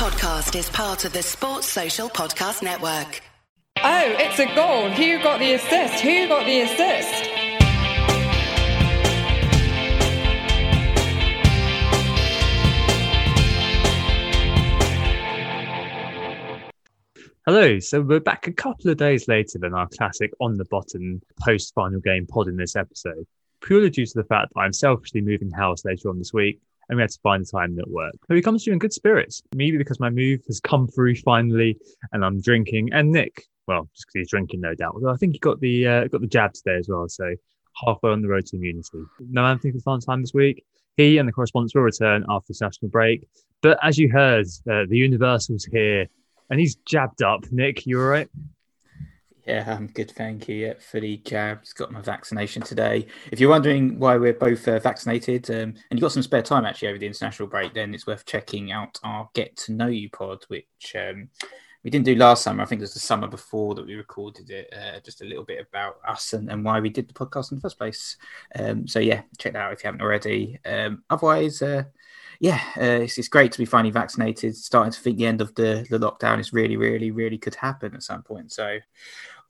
podcast 0.00 0.58
is 0.58 0.70
part 0.70 1.04
of 1.04 1.12
the 1.12 1.22
Sports 1.22 1.66
Social 1.66 2.08
Podcast 2.08 2.62
Network. 2.62 3.20
Oh, 3.82 4.16
it's 4.18 4.38
a 4.38 4.46
goal. 4.54 4.88
Who 4.88 5.22
got 5.22 5.40
the 5.40 5.52
assist? 5.52 6.02
Who 6.02 6.26
got 6.26 6.46
the 6.46 6.62
assist? 6.62 7.26
Hello, 17.44 17.78
so 17.78 18.00
we're 18.00 18.20
back 18.20 18.46
a 18.46 18.52
couple 18.52 18.90
of 18.90 18.96
days 18.96 19.28
later 19.28 19.58
than 19.58 19.74
our 19.74 19.88
classic 19.88 20.32
on 20.40 20.56
the 20.56 20.64
button 20.64 21.20
post 21.42 21.74
final 21.74 22.00
game 22.00 22.26
pod 22.26 22.48
in 22.48 22.56
this 22.56 22.74
episode, 22.74 23.26
purely 23.60 23.90
due 23.90 24.06
to 24.06 24.14
the 24.14 24.24
fact 24.24 24.54
that 24.54 24.60
I'm 24.60 24.72
selfishly 24.72 25.20
moving 25.20 25.50
house 25.50 25.84
later 25.84 26.08
on 26.08 26.16
this 26.16 26.32
week 26.32 26.58
and 26.90 26.96
we 26.96 27.02
had 27.02 27.10
to 27.10 27.20
find 27.22 27.48
time 27.48 27.78
at 27.78 27.88
work. 27.88 28.16
But 28.28 28.36
he 28.36 28.42
comes 28.42 28.64
to 28.64 28.70
you 28.70 28.72
in 28.74 28.80
good 28.80 28.92
spirits, 28.92 29.42
maybe 29.54 29.78
because 29.78 30.00
my 30.00 30.10
move 30.10 30.40
has 30.48 30.60
come 30.60 30.88
through 30.88 31.14
finally, 31.16 31.78
and 32.12 32.24
I'm 32.24 32.40
drinking. 32.40 32.90
And 32.92 33.12
Nick, 33.12 33.44
well, 33.68 33.88
just 33.94 34.08
because 34.08 34.20
he's 34.20 34.30
drinking, 34.30 34.60
no 34.60 34.74
doubt. 34.74 34.94
Although 34.94 35.10
I 35.10 35.16
think 35.16 35.32
he 35.32 35.38
got 35.38 35.60
the 35.60 35.86
uh, 35.86 36.08
got 36.08 36.20
the 36.20 36.26
jab 36.26 36.52
today 36.52 36.76
as 36.76 36.88
well, 36.88 37.08
so 37.08 37.34
halfway 37.86 38.10
on 38.10 38.22
the 38.22 38.28
road 38.28 38.44
to 38.46 38.56
immunity. 38.56 39.04
No 39.20 39.44
Anthony 39.44 39.72
for 39.72 39.78
fun 39.78 40.00
time 40.00 40.20
this 40.20 40.34
week. 40.34 40.64
He 40.96 41.18
and 41.18 41.28
the 41.28 41.32
correspondents 41.32 41.74
will 41.74 41.82
return 41.82 42.26
after 42.28 42.46
this 42.48 42.60
national 42.60 42.90
break. 42.90 43.26
But 43.62 43.78
as 43.82 43.96
you 43.96 44.10
heard, 44.10 44.46
uh, 44.68 44.84
the 44.88 44.98
Universal's 44.98 45.64
here, 45.64 46.08
and 46.50 46.58
he's 46.58 46.74
jabbed 46.74 47.22
up. 47.22 47.44
Nick, 47.52 47.86
you 47.86 48.00
all 48.00 48.08
right? 48.08 48.28
Yeah, 49.50 49.64
I'm 49.66 49.88
good, 49.88 50.12
thank 50.12 50.46
you. 50.46 50.54
Yeah, 50.54 50.74
fully 50.78 51.16
jabbed. 51.16 51.74
Got 51.74 51.90
my 51.90 52.00
vaccination 52.00 52.62
today. 52.62 53.08
If 53.32 53.40
you're 53.40 53.50
wondering 53.50 53.98
why 53.98 54.16
we're 54.16 54.32
both 54.32 54.68
uh, 54.68 54.78
vaccinated, 54.78 55.50
um, 55.50 55.56
and 55.56 55.76
you've 55.90 56.02
got 56.02 56.12
some 56.12 56.22
spare 56.22 56.40
time 56.40 56.64
actually 56.64 56.86
over 56.86 56.98
the 56.98 57.08
international 57.08 57.48
break, 57.48 57.74
then 57.74 57.92
it's 57.92 58.06
worth 58.06 58.24
checking 58.24 58.70
out 58.70 59.00
our 59.02 59.28
Get 59.34 59.56
to 59.56 59.72
Know 59.72 59.88
You 59.88 60.08
pod, 60.08 60.44
which 60.46 60.94
um, 60.96 61.30
we 61.82 61.90
didn't 61.90 62.04
do 62.04 62.14
last 62.14 62.44
summer. 62.44 62.62
I 62.62 62.66
think 62.66 62.78
it 62.78 62.84
was 62.84 62.94
the 62.94 63.00
summer 63.00 63.26
before 63.26 63.74
that 63.74 63.84
we 63.84 63.96
recorded 63.96 64.50
it. 64.50 64.72
Uh, 64.72 65.00
just 65.00 65.20
a 65.20 65.24
little 65.24 65.44
bit 65.44 65.66
about 65.68 65.96
us 66.06 66.32
and, 66.32 66.48
and, 66.48 66.64
why 66.64 66.78
we 66.78 66.88
did 66.88 67.08
the 67.08 67.14
podcast 67.14 67.50
in 67.50 67.56
the 67.56 67.62
first 67.62 67.78
place. 67.78 68.18
Um, 68.56 68.86
so 68.86 69.00
yeah, 69.00 69.22
check 69.38 69.54
that 69.54 69.62
out 69.62 69.72
if 69.72 69.82
you 69.82 69.88
haven't 69.88 70.02
already. 70.02 70.60
Um, 70.64 71.02
otherwise, 71.10 71.60
uh, 71.60 71.82
yeah, 72.38 72.60
uh, 72.76 73.02
it's, 73.02 73.18
it's, 73.18 73.28
great 73.28 73.50
to 73.52 73.58
be 73.58 73.66
finally 73.66 73.90
vaccinated. 73.90 74.56
Starting 74.56 74.92
to 74.92 75.00
think 75.00 75.18
the 75.18 75.26
end 75.26 75.40
of 75.40 75.54
the, 75.56 75.86
the 75.90 75.98
lockdown 75.98 76.38
is 76.38 76.52
really, 76.52 76.76
really, 76.76 77.10
really 77.10 77.36
could 77.36 77.56
happen 77.56 77.94
at 77.94 78.02
some 78.02 78.22
point. 78.22 78.52
So, 78.52 78.78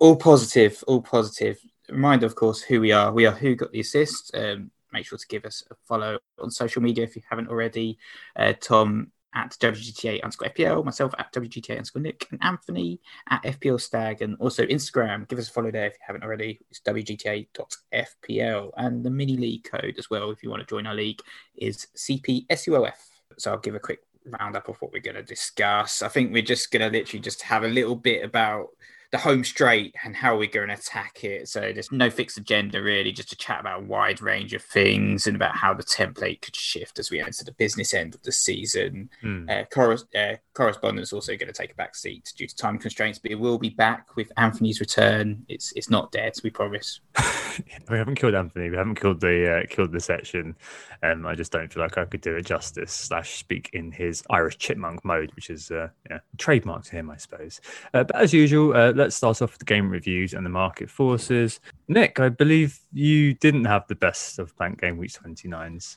all 0.01 0.17
positive, 0.17 0.83
all 0.89 1.03
positive. 1.03 1.59
Reminder, 1.89 2.27
of 2.27 2.35
course, 2.35 2.61
who 2.63 2.81
we 2.81 2.91
are. 2.91 3.13
We 3.13 3.27
are 3.27 3.33
Who 3.33 3.55
Got 3.55 3.71
the 3.71 3.81
Assist. 3.81 4.35
Um, 4.35 4.71
make 4.93 5.07
sure 5.07 5.19
to 5.19 5.27
give 5.29 5.45
us 5.45 5.63
a 5.71 5.75
follow 5.87 6.19
on 6.41 6.51
social 6.51 6.83
media 6.83 7.05
if 7.05 7.15
you 7.15 7.23
haven't 7.29 7.49
already. 7.49 7.99
Uh, 8.35 8.55
Tom 8.61 9.13
at 9.35 9.57
WGTA 9.61 10.23
underscore 10.25 10.49
FPL, 10.49 10.85
myself 10.85 11.15
at 11.19 11.33
WGTA 11.33 11.73
underscore 11.73 12.03
Nick, 12.03 12.27
and 12.31 12.43
Anthony 12.43 13.01
at 13.29 13.45
FPL 13.45 13.81
Stag, 13.81 14.23
and 14.23 14.37
also 14.41 14.67
Instagram. 14.67 15.29
Give 15.29 15.39
us 15.39 15.49
a 15.49 15.53
follow 15.53 15.71
there 15.71 15.87
if 15.87 15.93
you 15.93 16.01
haven't 16.05 16.25
already. 16.25 16.59
It's 16.71 16.81
WGTA.FPL. 16.81 18.71
And 18.77 19.05
the 19.05 19.11
mini 19.11 19.37
league 19.37 19.65
code 19.71 19.97
as 19.99 20.11
well, 20.11 20.31
if 20.31 20.43
you 20.43 20.51
want 20.51 20.61
to 20.61 20.67
join 20.67 20.87
our 20.87 20.95
league, 20.95 21.21
is 21.55 21.87
CPSUOF. 21.97 22.95
So 23.39 23.53
I'll 23.53 23.59
give 23.59 23.75
a 23.75 23.81
quick 23.81 24.01
roundup 24.25 24.69
of 24.69 24.81
what 24.81 24.93
we're 24.93 25.03
going 25.03 25.17
to 25.17 25.23
discuss. 25.23 26.03
I 26.03 26.09
think 26.09 26.33
we're 26.33 26.43
just 26.43 26.71
going 26.71 26.91
to 26.91 26.99
literally 26.99 27.21
just 27.21 27.43
have 27.43 27.65
a 27.65 27.69
little 27.69 27.97
bit 27.97 28.25
about 28.25 28.69
the 29.13 29.19
home 29.19 29.43
straight 29.43 29.95
and 30.05 30.15
how 30.15 30.35
are 30.35 30.39
we're 30.39 30.49
going 30.49 30.69
to 30.69 30.75
attack 30.75 31.25
it. 31.25 31.49
So 31.49 31.73
there's 31.73 31.91
no 31.91 32.11
fixed 32.11 32.39
agenda 32.39 32.81
really, 32.81 33.11
just 33.11 33.31
to 33.31 33.37
chat 33.37 33.61
about 33.61 33.81
a 33.81 33.85
wide 33.85 34.23
range 34.23 34.55
of 34.55 34.63
things 34.63 35.27
and 35.27 35.35
about 35.35 35.57
how 35.57 35.75
the 35.75 35.83
template 35.83 36.43
could 36.43 36.55
shift 36.55 36.99
as 36.99 37.11
we 37.11 37.21
enter 37.21 37.45
the 37.45 37.53
business 37.53 37.93
end 37.93 38.15
of 38.15 38.23
the 38.23 38.33
season. 38.33 39.11
Mm. 39.23 39.51
Uh, 39.51 39.65
cor- 39.65 39.99
uh, 40.15 40.37
correspondence 40.61 41.11
also 41.15 41.33
going 41.39 41.47
to 41.47 41.55
take 41.55 41.73
a 41.73 41.75
back 41.75 41.97
seat 41.97 42.35
due 42.37 42.47
to 42.47 42.55
time 42.55 42.77
constraints, 42.77 43.19
but 43.19 43.31
it 43.31 43.41
will 43.41 43.57
be 43.57 43.71
back 43.71 44.15
with 44.15 44.31
Anthony's 44.37 44.79
return. 44.79 45.43
It's 45.49 45.73
it's 45.73 45.89
not 45.89 46.13
dead, 46.13 46.35
we 46.45 46.51
promise. 46.51 47.01
we 47.89 47.97
haven't 47.97 48.17
killed 48.17 48.35
Anthony. 48.35 48.69
We 48.69 48.77
haven't 48.77 49.01
killed 49.01 49.23
the 49.23 49.63
uh, 49.63 49.67
killed 49.71 49.91
the 49.91 50.01
section. 50.01 50.55
Um, 51.03 51.25
I 51.25 51.35
just 51.35 51.51
don't 51.51 51.73
feel 51.73 51.83
like 51.83 51.97
I 51.97 52.05
could 52.05 52.21
do 52.21 52.37
it 52.37 52.45
justice. 52.45 52.93
Slash, 52.93 53.39
speak 53.39 53.71
in 53.73 53.91
his 53.91 54.23
Irish 54.29 54.59
chipmunk 54.59 55.03
mode, 55.03 55.33
which 55.35 55.49
is 55.49 55.71
uh, 55.71 55.89
yeah, 56.11 56.19
trademark 56.37 56.85
to 56.85 56.91
him, 56.91 57.09
I 57.09 57.17
suppose. 57.17 57.63
Uh, 57.95 58.05
but 58.05 58.17
as 58.17 58.35
usual, 58.35 58.77
uh, 58.77 58.93
let's 58.95 59.17
start 59.17 59.41
off 59.41 59.53
with 59.53 59.61
the 59.61 59.65
game 59.65 59.89
reviews 59.89 60.35
and 60.35 60.45
the 60.45 60.51
market 60.51 60.91
forces. 60.91 61.59
Nick, 61.89 62.21
I 62.21 62.29
believe 62.29 62.81
you 62.93 63.33
didn't 63.33 63.65
have 63.65 63.87
the 63.89 63.95
best 63.95 64.39
of 64.39 64.55
blank 64.59 64.83
game 64.83 64.99
week 64.99 65.13
29s. 65.13 65.97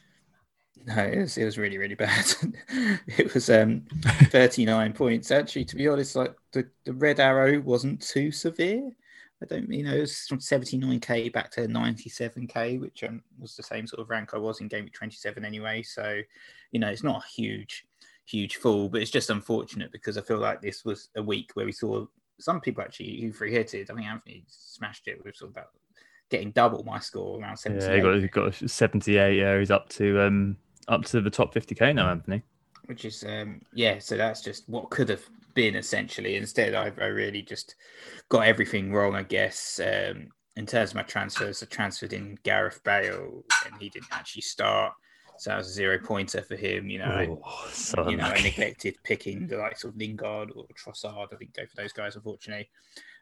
No, 0.85 0.95
it 0.97 1.19
was, 1.19 1.37
it 1.37 1.45
was 1.45 1.57
really, 1.57 1.77
really 1.77 1.95
bad. 1.95 2.25
it 3.07 3.33
was 3.33 3.49
um, 3.49 3.83
39 4.03 4.93
points. 4.93 5.31
Actually, 5.31 5.65
to 5.65 5.75
be 5.75 5.87
honest, 5.87 6.15
like 6.15 6.35
the, 6.51 6.67
the 6.83 6.93
red 6.93 7.19
arrow 7.19 7.59
wasn't 7.61 8.01
too 8.01 8.31
severe. 8.31 8.91
I 9.41 9.45
don't, 9.45 9.71
you 9.71 9.83
know, 9.83 9.93
it 9.93 10.01
was 10.01 10.25
from 10.27 10.39
79k 10.39 11.31
back 11.33 11.51
to 11.51 11.67
97k, 11.67 12.79
which 12.79 13.03
um, 13.03 13.21
was 13.39 13.55
the 13.55 13.63
same 13.63 13.87
sort 13.87 14.01
of 14.01 14.09
rank 14.09 14.33
I 14.33 14.37
was 14.37 14.61
in 14.61 14.67
game 14.67 14.85
week 14.85 14.93
27 14.93 15.43
anyway. 15.43 15.83
So, 15.83 16.21
you 16.71 16.79
know, 16.79 16.89
it's 16.89 17.03
not 17.03 17.23
a 17.23 17.27
huge, 17.27 17.85
huge 18.25 18.57
fall, 18.57 18.89
but 18.89 19.01
it's 19.01 19.11
just 19.11 19.29
unfortunate 19.29 19.91
because 19.91 20.17
I 20.17 20.21
feel 20.21 20.37
like 20.37 20.61
this 20.61 20.85
was 20.85 21.09
a 21.15 21.23
week 21.23 21.51
where 21.55 21.65
we 21.65 21.73
saw 21.73 22.05
some 22.39 22.61
people 22.61 22.83
actually 22.83 23.21
who 23.21 23.31
free 23.31 23.51
hitted. 23.51 23.89
I 23.89 23.95
think 23.95 24.07
Anthony 24.07 24.45
smashed 24.47 25.07
it 25.07 25.23
with 25.23 25.35
sort 25.35 25.51
of 25.51 25.57
about 25.57 25.69
getting 26.29 26.51
double 26.51 26.83
my 26.83 26.99
score 26.99 27.39
around 27.39 27.57
78. 27.57 27.85
Yeah, 27.85 27.95
he 27.95 28.01
got, 28.01 28.49
he 28.49 28.59
got 28.59 28.69
78. 28.69 29.37
Yeah, 29.37 29.59
he's 29.59 29.71
up 29.71 29.89
to 29.89 30.21
um 30.21 30.57
up 30.87 31.05
to 31.05 31.21
the 31.21 31.29
top 31.29 31.53
50k 31.53 31.95
now, 31.95 32.09
Anthony. 32.09 32.43
Which 32.85 33.05
is 33.05 33.23
um 33.23 33.61
yeah, 33.73 33.99
so 33.99 34.17
that's 34.17 34.41
just 34.41 34.67
what 34.67 34.89
could 34.89 35.09
have 35.09 35.23
been 35.53 35.75
essentially. 35.75 36.35
Instead, 36.35 36.75
I, 36.75 36.91
I 37.01 37.07
really 37.07 37.41
just 37.41 37.75
got 38.29 38.45
everything 38.45 38.91
wrong, 38.91 39.15
I 39.15 39.23
guess. 39.23 39.79
Um, 39.79 40.29
in 40.55 40.65
terms 40.65 40.91
of 40.91 40.95
my 40.95 41.03
transfers, 41.03 41.63
I 41.63 41.65
transferred 41.67 42.13
in 42.13 42.37
Gareth 42.43 42.81
Bale, 42.83 43.43
and 43.65 43.73
he 43.79 43.89
didn't 43.89 44.11
actually 44.11 44.43
start. 44.43 44.93
So 45.37 45.49
that 45.49 45.57
was 45.57 45.69
a 45.69 45.73
zero 45.73 45.97
pointer 45.97 46.43
for 46.43 46.55
him. 46.55 46.89
You 46.89 46.99
know, 46.99 47.41
oh, 47.43 47.67
so 47.71 48.07
you 48.07 48.17
know, 48.17 48.25
I 48.25 48.39
neglected 48.41 48.97
picking 49.03 49.47
the 49.47 49.57
likes 49.57 49.83
of 49.83 49.95
Lingard 49.95 50.51
or 50.55 50.65
Trossard. 50.75 51.33
I 51.33 51.37
didn't 51.37 51.55
go 51.55 51.65
for 51.65 51.81
those 51.81 51.93
guys, 51.93 52.15
unfortunately. 52.15 52.69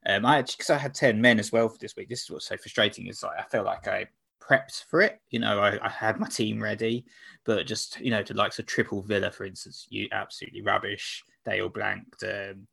Um, 0.05 0.25
I 0.25 0.39
actually 0.39 0.55
because 0.57 0.69
I 0.71 0.77
had 0.77 0.93
ten 0.93 1.21
men 1.21 1.39
as 1.39 1.51
well 1.51 1.69
for 1.69 1.77
this 1.77 1.95
week. 1.95 2.09
This 2.09 2.23
is 2.23 2.31
what's 2.31 2.47
so 2.47 2.57
frustrating 2.57 3.07
is 3.07 3.23
like 3.23 3.39
I 3.39 3.43
feel 3.43 3.63
like 3.63 3.87
I 3.87 4.07
prepped 4.51 4.85
for 4.85 5.01
it. 5.01 5.19
You 5.29 5.39
know, 5.39 5.59
I, 5.59 5.79
I 5.83 5.89
had 5.89 6.19
my 6.19 6.27
team 6.27 6.61
ready, 6.61 7.05
but 7.45 7.65
just 7.65 7.99
you 7.99 8.11
know, 8.11 8.23
to 8.23 8.33
likes 8.33 8.59
of 8.59 8.65
triple 8.65 9.01
Villa, 9.01 9.31
for 9.31 9.45
instance, 9.45 9.87
you 9.89 10.07
absolutely 10.11 10.61
rubbish. 10.61 11.23
They 11.45 11.61
all 11.61 11.69
blanked. 11.69 12.23
Um, 12.23 12.67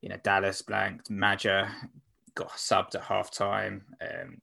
you 0.00 0.08
know, 0.08 0.16
Dallas 0.22 0.62
blanked. 0.62 1.10
Maja 1.10 1.68
got 2.34 2.50
subbed 2.50 2.94
at 2.94 3.02
half 3.02 3.30
time. 3.30 3.84
Um, 4.00 4.40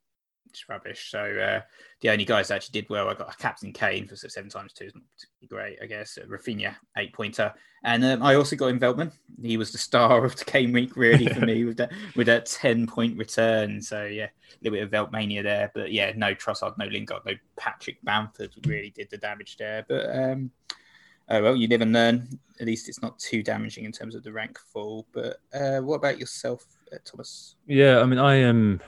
it's 0.55 0.69
rubbish. 0.69 1.11
So 1.11 1.19
uh, 1.19 1.61
the 2.01 2.09
only 2.09 2.25
guys 2.25 2.47
that 2.47 2.55
actually 2.55 2.81
did 2.81 2.89
well, 2.89 3.09
I 3.09 3.13
got 3.13 3.33
a 3.33 3.37
captain 3.37 3.73
Kane 3.73 4.07
for 4.07 4.15
seven 4.15 4.49
times 4.49 4.73
two, 4.73 4.85
is 4.85 4.95
not 4.95 5.03
great, 5.49 5.77
I 5.81 5.85
guess. 5.85 6.17
Uh, 6.17 6.25
Raphinha 6.25 6.75
eight 6.97 7.13
pointer, 7.13 7.53
and 7.83 8.03
um, 8.03 8.23
I 8.23 8.35
also 8.35 8.55
got 8.55 8.67
in 8.67 8.79
Veltman. 8.79 9.11
He 9.41 9.57
was 9.57 9.71
the 9.71 9.77
star 9.77 10.25
of 10.25 10.35
the 10.35 10.45
game 10.45 10.71
week, 10.71 10.95
really 10.95 11.27
for 11.27 11.45
me 11.45 11.63
with 11.65 11.77
that 11.77 11.91
with 12.15 12.27
that 12.27 12.45
ten 12.45 12.87
point 12.87 13.17
return. 13.17 13.81
So 13.81 14.05
yeah, 14.05 14.25
a 14.25 14.63
little 14.63 14.77
bit 14.77 14.83
of 14.83 14.91
Veltmania 14.91 15.43
there, 15.43 15.71
but 15.75 15.91
yeah, 15.91 16.13
no 16.15 16.33
Trossard, 16.33 16.77
no 16.77 16.85
Lingard, 16.85 17.25
no 17.25 17.33
Patrick 17.57 17.97
Bamford 18.03 18.53
really 18.65 18.91
did 18.91 19.09
the 19.09 19.17
damage 19.17 19.57
there. 19.57 19.85
But 19.87 20.15
um, 20.15 20.51
oh 21.29 21.43
well, 21.43 21.55
you 21.55 21.67
live 21.67 21.81
and 21.81 21.93
learn. 21.93 22.39
At 22.59 22.67
least 22.67 22.87
it's 22.87 23.01
not 23.01 23.19
too 23.19 23.43
damaging 23.43 23.83
in 23.83 23.91
terms 23.91 24.15
of 24.15 24.23
the 24.23 24.31
rank 24.31 24.57
fall. 24.57 25.05
But 25.11 25.37
uh, 25.53 25.79
what 25.79 25.95
about 25.95 26.19
yourself, 26.19 26.65
uh, 26.93 26.97
Thomas? 27.03 27.55
Yeah, 27.67 27.99
I 27.99 28.05
mean, 28.05 28.19
I 28.19 28.35
am. 28.35 28.79
Um 28.79 28.81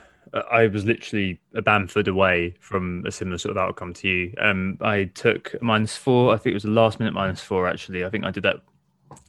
I 0.50 0.66
was 0.66 0.84
literally 0.84 1.40
a 1.54 1.62
Bamford 1.62 2.08
away 2.08 2.54
from 2.60 3.04
a 3.06 3.12
similar 3.12 3.38
sort 3.38 3.56
of 3.56 3.58
outcome 3.58 3.94
to 3.94 4.08
you. 4.08 4.34
Um, 4.40 4.78
I 4.80 5.04
took 5.04 5.54
minus 5.62 5.96
four. 5.96 6.34
I 6.34 6.36
think 6.36 6.52
it 6.52 6.54
was 6.54 6.62
the 6.64 6.70
last 6.70 6.98
minute 6.98 7.14
minus 7.14 7.40
four. 7.40 7.68
Actually, 7.68 8.04
I 8.04 8.10
think 8.10 8.24
I 8.24 8.30
did 8.30 8.42
that 8.42 8.56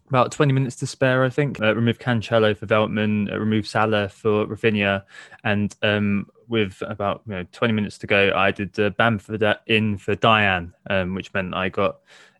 about 0.10 0.32
20 0.32 0.54
minutes 0.54 0.76
to 0.78 0.88
spare. 0.88 1.24
I 1.24 1.30
think 1.30 1.62
uh, 1.62 1.76
remove 1.76 2.00
Cancelo 2.00 2.58
for 2.58 2.66
Veltman, 2.66 3.32
uh, 3.32 3.40
remove 3.40 3.68
Salah 3.68 4.10
for 4.10 4.46
Raphinha, 4.48 5.04
and 5.44 5.76
um, 5.84 6.28
with 6.48 6.82
about 6.82 7.22
you 7.28 7.34
know 7.34 7.46
20 7.52 7.74
minutes 7.74 7.98
to 8.00 8.08
go, 8.08 8.34
I 8.36 8.52
did 8.52 8.78
uh, 8.80 8.90
Bamford 8.92 9.44
in 9.68 9.98
for 9.98 10.16
Diane, 10.16 10.74
um, 10.90 11.14
which 11.14 11.34
meant 11.34 11.54
I 11.54 11.70
got 11.70 12.00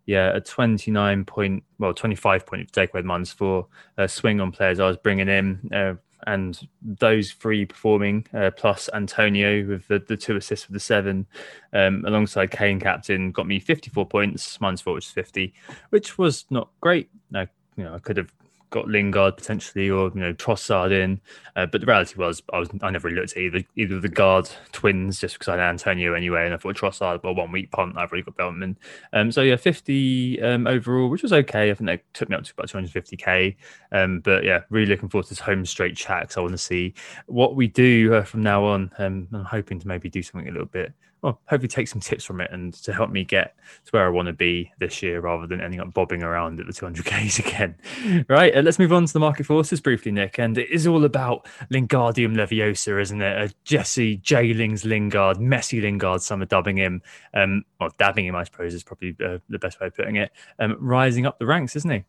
yeah, 0.10 0.36
a 0.36 0.42
29 0.42 1.24
point, 1.26 1.64
well, 1.78 1.94
25 1.94 2.48
point 2.48 2.72
takeaway 2.72 3.04
minus 3.04 3.32
four 3.32 3.68
uh, 4.00 4.08
swing 4.08 4.42
on 4.42 4.52
players 4.52 4.80
I 4.80 4.88
was 4.88 4.98
bringing 4.98 5.30
in. 5.30 5.70
Uh, 5.72 5.94
and 6.28 6.68
those 6.82 7.32
three 7.32 7.66
performing 7.66 8.26
uh, 8.34 8.52
plus 8.56 8.90
Antonio 8.94 9.66
with 9.66 9.88
the, 9.88 10.00
the 10.00 10.18
two 10.18 10.36
assists 10.36 10.66
for 10.66 10.74
the 10.74 10.80
seven, 10.80 11.26
um, 11.74 12.04
alongside 12.06 12.52
Kane 12.52 12.80
captain, 12.80 13.32
got 13.32 13.48
me 13.48 13.60
54 13.60 14.06
points, 14.06 14.60
minus 14.60 14.82
four, 14.82 14.94
which 14.96 15.06
is 15.06 15.12
50, 15.12 15.54
which 15.90 16.18
was 16.18 16.46
not 16.50 16.70
great. 16.82 17.10
I, 17.34 17.48
you 17.76 17.84
know, 17.84 17.96
I 17.96 18.00
could 18.00 18.18
have 18.18 18.32
got 18.70 18.88
Lingard 18.88 19.38
potentially 19.38 19.90
or 19.90 20.12
you 20.14 20.22
know 20.22 20.34
Trossard 20.34 20.92
in. 20.92 21.20
Uh, 21.56 21.66
but 21.66 21.82
the 21.82 21.88
reality 21.88 22.16
was, 22.18 22.42
I 22.54 22.60
was 22.60 22.70
I 22.82 22.90
never 22.90 23.08
really 23.08 23.20
looked 23.20 23.34
at 23.34 23.38
either 23.38 23.64
either 23.76 23.96
of 23.96 24.02
the 24.02 24.10
guard 24.10 24.50
twins 24.72 25.20
just 25.20 25.36
because 25.36 25.48
I 25.48 25.52
had 25.54 25.62
Antonio 25.62 26.14
anyway, 26.14 26.46
and 26.46 26.54
I 26.54 26.58
thought 26.58 26.76
Trossard 26.76 27.24
well 27.24 27.36
one 27.36 27.52
week 27.52 27.72
punt 27.72 27.98
I've 27.98 28.12
already 28.12 28.24
got 28.24 28.38
Veltman. 28.38 28.76
Um, 29.14 29.32
so 29.32 29.42
yeah, 29.42 29.56
50 29.56 30.42
um, 30.42 30.68
overall, 30.68 31.10
which 31.10 31.24
was 31.24 31.34
okay. 31.34 31.72
I 31.72 31.74
think 31.74 31.88
they 31.88 32.02
took 32.14 32.30
me 32.30 32.36
up 32.36 32.44
to 32.44 32.54
about 32.58 32.70
250k. 32.70 33.56
Um, 33.92 34.20
but 34.20 34.44
yeah, 34.44 34.62
really 34.70 34.88
looking 34.88 35.10
forward 35.10 35.26
to 35.26 35.30
this 35.30 35.40
home 35.40 35.66
straight 35.66 35.96
chat 35.96 36.22
because 36.22 36.38
I 36.38 36.42
want 36.42 36.54
to 36.54 36.58
see 36.58 36.94
what 37.28 37.56
we 37.56 37.68
do 37.68 38.14
uh, 38.14 38.24
from 38.24 38.42
now 38.42 38.64
on. 38.64 38.92
Um, 38.98 39.28
I'm 39.34 39.46
hoping 39.46 39.80
to 39.80 39.88
maybe 39.88 40.10
do 40.10 40.24
something 40.24 40.48
a 40.48 40.52
little 40.52 40.68
bit 40.68 40.94
well, 41.22 41.40
hopefully 41.48 41.68
take 41.68 41.88
some 41.88 42.00
tips 42.00 42.24
from 42.24 42.40
it 42.40 42.50
and 42.52 42.74
to 42.74 42.94
help 42.94 43.10
me 43.10 43.24
get 43.24 43.56
to 43.86 43.92
where 43.92 44.06
I 44.06 44.10
want 44.10 44.28
to 44.28 44.34
be 44.34 44.72
this 44.80 45.04
year 45.04 45.20
rather 45.20 45.48
than 45.48 45.60
ending 45.60 45.80
up 45.82 45.94
bobbing 45.94 46.24
around 46.24 46.60
at 46.60 46.68
the 46.68 46.74
200Ks 46.74 47.40
again. 47.40 47.76
Right, 48.30 48.56
uh, 48.56 48.62
let's 48.62 48.80
move 48.80 48.94
on 48.94 49.06
to 49.06 49.14
the 49.14 49.20
market 49.20 49.46
forces 49.46 49.82
briefly, 49.82 50.12
Nick. 50.12 50.40
And 50.40 50.58
it 50.58 50.70
is 50.70 50.88
all 50.88 51.04
about 51.06 51.48
Lingardium 51.72 52.36
Leviosa, 52.36 53.02
isn't 53.02 53.22
it? 53.22 53.38
Uh, 53.38 53.54
Jesse 53.64 54.18
Jaylings 54.20 54.86
Lingard, 54.86 55.38
Messi 55.38 55.82
Lingard, 55.82 56.22
some 56.22 56.42
are 56.42 56.46
dubbing 56.46 56.78
him, 56.78 57.02
um, 57.34 57.64
well, 57.80 57.92
dabbing 57.98 58.26
him, 58.26 58.36
I 58.36 58.44
suppose, 58.44 58.74
is 58.74 58.84
probably 58.84 59.16
uh, 59.24 59.40
the 59.50 59.60
best 59.60 59.80
way 59.80 59.88
of 59.88 59.96
putting 59.96 60.18
it, 60.18 60.32
um, 60.60 60.78
rising 60.80 61.26
up 61.26 61.40
the 61.40 61.46
ranks, 61.46 61.76
isn't 61.76 61.92
he? 61.92 62.04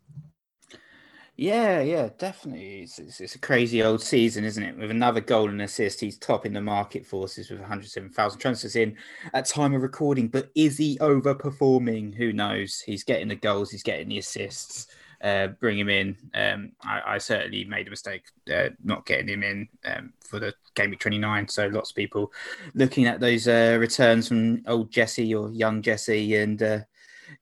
Yeah, 1.40 1.80
yeah, 1.80 2.10
definitely. 2.18 2.82
It's, 2.82 2.98
it's, 2.98 3.18
it's, 3.18 3.34
a 3.34 3.38
crazy 3.38 3.82
old 3.82 4.02
season, 4.02 4.44
isn't 4.44 4.62
it? 4.62 4.76
With 4.76 4.90
another 4.90 5.22
goal 5.22 5.48
and 5.48 5.62
assist, 5.62 5.98
he's 5.98 6.18
topping 6.18 6.52
the 6.52 6.60
market 6.60 7.06
forces 7.06 7.48
with 7.48 7.60
107,000 7.60 8.38
transfers 8.38 8.76
in 8.76 8.94
at 9.32 9.46
time 9.46 9.72
of 9.72 9.80
recording. 9.80 10.28
But 10.28 10.50
is 10.54 10.76
he 10.76 10.98
overperforming? 10.98 12.14
Who 12.14 12.34
knows? 12.34 12.82
He's 12.84 13.04
getting 13.04 13.28
the 13.28 13.36
goals, 13.36 13.70
he's 13.70 13.82
getting 13.82 14.10
the 14.10 14.18
assists. 14.18 14.88
Uh, 15.22 15.46
bring 15.46 15.78
him 15.78 15.88
in. 15.88 16.14
Um, 16.34 16.72
I, 16.82 17.14
I, 17.14 17.18
certainly 17.18 17.64
made 17.64 17.86
a 17.86 17.90
mistake 17.90 18.24
uh, 18.54 18.68
not 18.84 19.06
getting 19.06 19.28
him 19.28 19.42
in 19.42 19.68
um, 19.86 20.12
for 20.20 20.40
the 20.40 20.52
game 20.74 20.90
week 20.90 21.00
29. 21.00 21.48
So 21.48 21.68
lots 21.68 21.90
of 21.90 21.96
people 21.96 22.32
looking 22.74 23.06
at 23.06 23.20
those 23.20 23.48
uh, 23.48 23.78
returns 23.80 24.28
from 24.28 24.62
old 24.66 24.90
Jesse 24.90 25.34
or 25.34 25.50
young 25.50 25.80
Jesse 25.80 26.36
and 26.36 26.62
uh, 26.62 26.78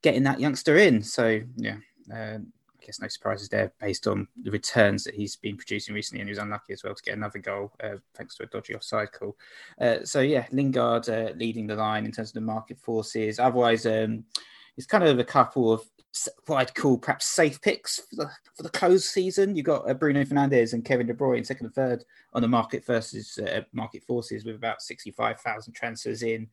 getting 0.03 0.23
that 0.23 0.39
youngster 0.39 0.77
in. 0.77 1.03
So 1.03 1.41
yeah. 1.57 1.79
Guess 2.89 3.03
no 3.03 3.09
surprises 3.09 3.51
there 3.51 3.71
based 3.79 4.07
on 4.07 4.27
the 4.43 4.51
returns 4.51 5.05
that 5.05 5.15
he's 5.15 5.37
been 5.37 5.59
producing 5.59 5.95
recently, 5.95 6.23
and 6.23 6.29
he 6.31 6.33
was 6.33 6.39
unlucky 6.39 6.73
as 6.73 6.83
well 6.83 6.95
to 6.95 7.03
get 7.03 7.19
another 7.19 7.39
goal 7.39 7.71
uh, 7.85 7.97
thanks 8.15 8.35
to 8.37 8.45
a 8.45 8.47
dodgy 8.47 8.75
offside 8.75 9.13
call. 9.13 9.37
Uh, 9.79 9.99
so 10.05 10.21
yeah, 10.21 10.47
Lingard 10.53 11.07
uh, 11.11 11.33
leading 11.37 11.67
the 11.67 11.77
line 11.77 12.07
in 12.07 12.13
terms 12.13 12.31
of 12.31 12.35
the 12.35 12.41
market 12.41 12.79
forces. 12.81 13.39
Otherwise, 13.39 13.85
um, 13.85 14.25
it's 14.79 14.87
kind 14.87 15.05
of 15.05 15.19
a 15.19 15.25
couple 15.25 15.71
of 15.71 15.83
what 16.47 16.57
I'd 16.57 16.75
call 16.75 16.99
perhaps 16.99 17.27
safe 17.27 17.61
picks 17.61 18.01
for 18.01 18.17
the, 18.17 18.31
for 18.57 18.63
the 18.63 18.71
close 18.71 19.09
season. 19.09 19.55
You've 19.55 19.67
got 19.67 19.89
uh, 19.89 19.95
Bruno 19.95 20.25
Fernandes 20.25 20.73
and 20.73 20.85
Kevin 20.85 21.07
De 21.07 21.15
Bruyne 21.15 21.47
second 21.47 21.67
and 21.67 21.75
third 21.75 22.05
on 22.33 22.43
the 22.43 22.49
market 22.49 22.85
versus 22.85 23.39
uh, 23.39 23.63
market 23.73 24.03
forces 24.05 24.45
with 24.45 24.57
about 24.57 24.83
65,000 24.83 25.73
transfers 25.73 26.23
in 26.23 26.49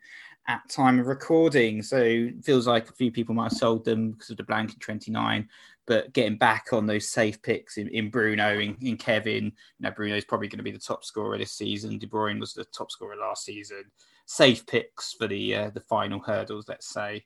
at 0.47 0.67
time 0.69 0.99
of 0.99 1.07
recording. 1.07 1.81
So 1.81 2.29
feels 2.43 2.67
like 2.67 2.89
a 2.89 2.93
few 2.93 3.11
people 3.11 3.33
might 3.33 3.51
have 3.51 3.57
sold 3.57 3.85
them 3.85 4.11
because 4.11 4.29
of 4.29 4.37
the 4.37 4.43
blank 4.43 4.73
in 4.73 4.79
29 4.79 5.49
but 5.87 6.13
getting 6.13 6.37
back 6.37 6.69
on 6.71 6.85
those 6.85 7.07
safe 7.07 7.41
picks 7.41 7.77
in, 7.77 7.87
in 7.89 8.09
Bruno, 8.09 8.57
in, 8.57 8.75
in 8.81 8.97
Kevin, 8.97 9.45
you 9.45 9.51
know, 9.79 9.91
Bruno's 9.91 10.25
probably 10.25 10.47
going 10.47 10.57
to 10.57 10.63
be 10.63 10.71
the 10.71 10.79
top 10.79 11.03
scorer 11.03 11.37
this 11.37 11.51
season. 11.51 11.97
De 11.97 12.07
Bruyne 12.07 12.39
was 12.39 12.53
the 12.53 12.65
top 12.65 12.91
scorer 12.91 13.15
last 13.15 13.45
season. 13.45 13.83
Safe 14.25 14.65
picks 14.65 15.13
for 15.13 15.27
the 15.27 15.55
uh, 15.55 15.69
the 15.69 15.81
final 15.81 16.19
hurdles, 16.19 16.67
let's 16.67 16.91
say. 16.91 17.23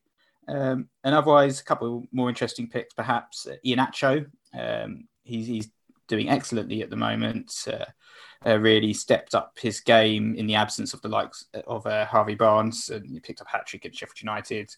Um, 0.49 0.89
and 1.03 1.15
otherwise, 1.15 1.59
a 1.59 1.63
couple 1.63 2.07
more 2.11 2.29
interesting 2.29 2.67
picks, 2.67 2.93
perhaps. 2.93 3.47
Ian 3.65 3.79
Iheanacho, 3.79 4.25
um, 4.57 5.07
he's, 5.23 5.47
he's 5.47 5.69
doing 6.07 6.29
excellently 6.29 6.81
at 6.81 6.89
the 6.89 6.95
moment. 6.95 7.53
Uh, 7.71 7.85
uh, 8.45 8.57
really 8.57 8.93
stepped 8.93 9.35
up 9.35 9.57
his 9.59 9.81
game 9.81 10.33
in 10.35 10.47
the 10.47 10.55
absence 10.55 10.93
of 10.93 11.01
the 11.01 11.09
likes 11.09 11.45
of 11.67 11.85
uh, 11.85 12.05
Harvey 12.05 12.35
Barnes, 12.35 12.89
and 12.89 13.09
he 13.09 13.19
picked 13.19 13.41
up 13.41 13.47
hat 13.47 13.65
trick 13.67 13.85
at 13.85 13.93
Sheffield 13.93 14.21
United 14.21 14.73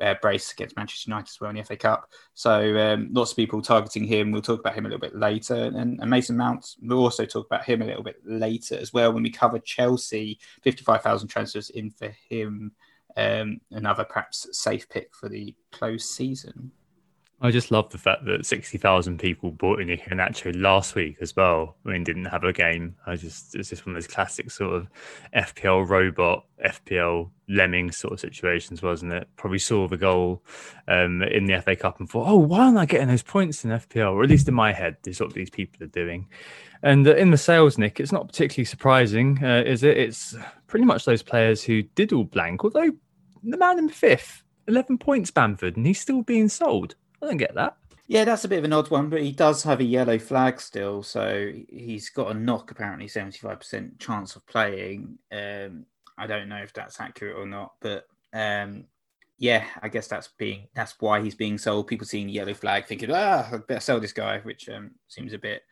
uh, 0.00 0.14
brace 0.20 0.52
against 0.52 0.76
Manchester 0.76 1.10
United 1.10 1.28
as 1.28 1.40
well 1.40 1.50
in 1.50 1.56
the 1.56 1.64
FA 1.64 1.76
Cup. 1.76 2.10
So 2.34 2.78
um, 2.78 3.08
lots 3.12 3.32
of 3.32 3.36
people 3.36 3.62
targeting 3.62 4.04
him. 4.04 4.30
We'll 4.30 4.42
talk 4.42 4.60
about 4.60 4.74
him 4.74 4.86
a 4.86 4.88
little 4.88 5.00
bit 5.00 5.16
later. 5.16 5.54
And, 5.54 6.00
and, 6.00 6.10
Mason 6.10 6.36
Mount, 6.36 6.76
we'll 6.82 6.98
also 6.98 7.24
talk 7.24 7.46
about 7.46 7.64
him 7.64 7.82
a 7.82 7.86
little 7.86 8.02
bit 8.02 8.16
later 8.24 8.76
as 8.78 8.92
well 8.92 9.12
when 9.12 9.22
we 9.22 9.30
cover 9.30 9.58
Chelsea. 9.58 10.38
55,000 10.62 11.28
transfers 11.28 11.70
in 11.70 11.90
for 11.90 12.14
him. 12.28 12.72
Um, 13.16 13.60
another 13.70 14.04
perhaps 14.04 14.46
safe 14.52 14.88
pick 14.88 15.14
for 15.14 15.28
the 15.28 15.54
close 15.72 16.14
season. 16.14 16.72
I 17.42 17.50
just 17.50 17.70
love 17.70 17.88
the 17.88 17.96
fact 17.96 18.26
that 18.26 18.44
60,000 18.44 19.18
people 19.18 19.50
bought 19.50 19.80
in 19.80 19.88
Iheanacho 19.88 20.60
last 20.60 20.94
week 20.94 21.16
as 21.22 21.34
well. 21.34 21.76
I 21.86 21.90
mean, 21.90 22.04
didn't 22.04 22.26
have 22.26 22.44
a 22.44 22.52
game. 22.52 22.96
I 23.06 23.16
just, 23.16 23.54
it's 23.54 23.70
just 23.70 23.86
one 23.86 23.96
of 23.96 24.02
those 24.02 24.12
classic 24.12 24.50
sort 24.50 24.74
of 24.74 24.88
FPL 25.34 25.88
robot, 25.88 26.44
FPL 26.62 27.30
lemming 27.48 27.92
sort 27.92 28.12
of 28.12 28.20
situations, 28.20 28.82
wasn't 28.82 29.14
it? 29.14 29.26
Probably 29.36 29.58
saw 29.58 29.88
the 29.88 29.96
goal 29.96 30.42
um, 30.86 31.22
in 31.22 31.46
the 31.46 31.62
FA 31.62 31.76
Cup 31.76 31.98
and 31.98 32.10
thought, 32.10 32.28
oh, 32.28 32.36
why 32.36 32.68
am 32.68 32.76
I 32.76 32.84
getting 32.84 33.08
those 33.08 33.22
points 33.22 33.64
in 33.64 33.70
FPL? 33.70 34.12
Or 34.12 34.22
at 34.22 34.28
least 34.28 34.46
in 34.46 34.54
my 34.54 34.74
head, 34.74 34.98
this 35.02 35.18
what 35.18 35.32
these 35.32 35.50
people 35.50 35.82
are 35.82 35.90
doing. 35.90 36.28
And 36.82 37.06
uh, 37.06 37.14
in 37.14 37.30
the 37.30 37.38
sales, 37.38 37.78
Nick, 37.78 38.00
it's 38.00 38.12
not 38.12 38.28
particularly 38.28 38.64
surprising, 38.64 39.42
uh, 39.44 39.62
is 39.66 39.82
it? 39.82 39.96
It's 39.96 40.34
pretty 40.66 40.84
much 40.84 41.04
those 41.04 41.22
players 41.22 41.62
who 41.62 41.82
did 41.82 42.12
all 42.12 42.24
blank, 42.24 42.64
although 42.64 42.90
the 43.42 43.58
man 43.58 43.78
in 43.78 43.88
fifth, 43.88 44.42
11 44.66 44.98
points, 44.98 45.30
Bamford, 45.30 45.76
and 45.76 45.86
he's 45.86 46.00
still 46.00 46.22
being 46.22 46.48
sold. 46.48 46.94
I 47.22 47.26
don't 47.26 47.36
get 47.36 47.54
that. 47.54 47.76
Yeah, 48.06 48.24
that's 48.24 48.44
a 48.44 48.48
bit 48.48 48.58
of 48.58 48.64
an 48.64 48.72
odd 48.72 48.90
one, 48.90 49.08
but 49.08 49.22
he 49.22 49.30
does 49.30 49.62
have 49.62 49.78
a 49.78 49.84
yellow 49.84 50.18
flag 50.18 50.60
still, 50.60 51.02
so 51.02 51.52
he's 51.68 52.10
got 52.10 52.32
a 52.32 52.34
knock 52.34 52.72
apparently, 52.72 53.06
seventy-five 53.06 53.60
percent 53.60 54.00
chance 54.00 54.34
of 54.34 54.44
playing. 54.48 55.16
Um, 55.30 55.86
I 56.18 56.26
don't 56.26 56.48
know 56.48 56.56
if 56.56 56.72
that's 56.72 57.00
accurate 57.00 57.36
or 57.36 57.46
not, 57.46 57.74
but 57.80 58.06
um, 58.32 58.86
yeah, 59.38 59.64
I 59.80 59.88
guess 59.88 60.08
that's 60.08 60.26
being 60.26 60.66
that's 60.74 60.96
why 60.98 61.22
he's 61.22 61.36
being 61.36 61.56
sold. 61.56 61.86
People 61.86 62.04
seeing 62.04 62.26
the 62.26 62.32
yellow 62.32 62.52
flag, 62.52 62.86
thinking, 62.86 63.12
ah, 63.12 63.48
I 63.52 63.58
better 63.58 63.78
sell 63.78 64.00
this 64.00 64.12
guy, 64.12 64.40
which 64.40 64.68
um, 64.68 64.90
seems 65.06 65.32
a 65.32 65.38
bit 65.38 65.62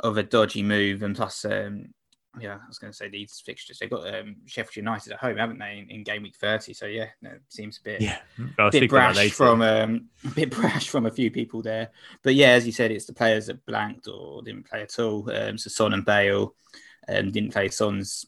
of 0.00 0.16
a 0.16 0.22
dodgy 0.22 0.62
move. 0.62 1.02
And 1.02 1.16
plus, 1.16 1.44
um, 1.44 1.92
yeah, 2.40 2.54
I 2.54 2.68
was 2.68 2.78
going 2.78 2.92
to 2.92 2.96
say 2.96 3.08
these 3.08 3.42
fixtures. 3.44 3.78
They've 3.78 3.90
got 3.90 4.12
um, 4.14 4.36
Sheffield 4.46 4.76
United 4.76 5.12
at 5.12 5.18
home, 5.18 5.36
haven't 5.36 5.58
they, 5.58 5.78
in, 5.78 5.90
in 5.90 6.04
game 6.04 6.22
week 6.22 6.36
thirty? 6.36 6.72
So 6.72 6.86
yeah, 6.86 7.06
no, 7.22 7.32
seems 7.48 7.78
a 7.78 7.82
bit 7.82 8.00
yeah, 8.00 8.18
a 8.58 8.70
bit 8.70 8.88
brash 8.88 9.30
from 9.30 9.62
um, 9.62 10.08
a 10.24 10.28
bit 10.34 10.50
brash 10.50 10.88
from 10.88 11.06
a 11.06 11.10
few 11.10 11.30
people 11.30 11.62
there. 11.62 11.90
But 12.22 12.34
yeah, 12.34 12.50
as 12.50 12.66
you 12.66 12.72
said, 12.72 12.90
it's 12.90 13.06
the 13.06 13.14
players 13.14 13.46
that 13.46 13.64
blanked 13.66 14.08
or 14.08 14.42
didn't 14.42 14.68
play 14.68 14.82
at 14.82 14.98
all. 14.98 15.30
Um, 15.30 15.58
so 15.58 15.70
Son 15.70 15.94
and 15.94 16.04
Bale 16.04 16.54
um, 17.08 17.30
didn't 17.30 17.52
play. 17.52 17.68
Son's 17.68 18.26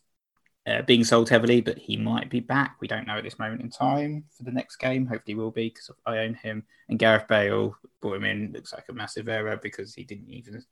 uh, 0.66 0.82
being 0.82 1.04
sold 1.04 1.28
heavily, 1.28 1.60
but 1.60 1.78
he 1.78 1.96
might 1.96 2.30
be 2.30 2.40
back. 2.40 2.76
We 2.80 2.88
don't 2.88 3.06
know 3.06 3.16
at 3.16 3.24
this 3.24 3.38
moment 3.38 3.62
in 3.62 3.70
time 3.70 4.24
for 4.36 4.44
the 4.44 4.52
next 4.52 4.76
game. 4.76 5.06
Hopefully, 5.06 5.34
will 5.34 5.50
be 5.50 5.68
because 5.68 5.90
I 6.06 6.18
own 6.18 6.34
him. 6.34 6.64
And 6.88 6.98
Gareth 6.98 7.28
Bale 7.28 7.76
brought 8.00 8.16
him 8.16 8.24
in. 8.24 8.52
Looks 8.52 8.72
like 8.72 8.86
a 8.88 8.92
massive 8.92 9.28
error 9.28 9.58
because 9.62 9.94
he 9.94 10.04
didn't 10.04 10.30
even 10.30 10.62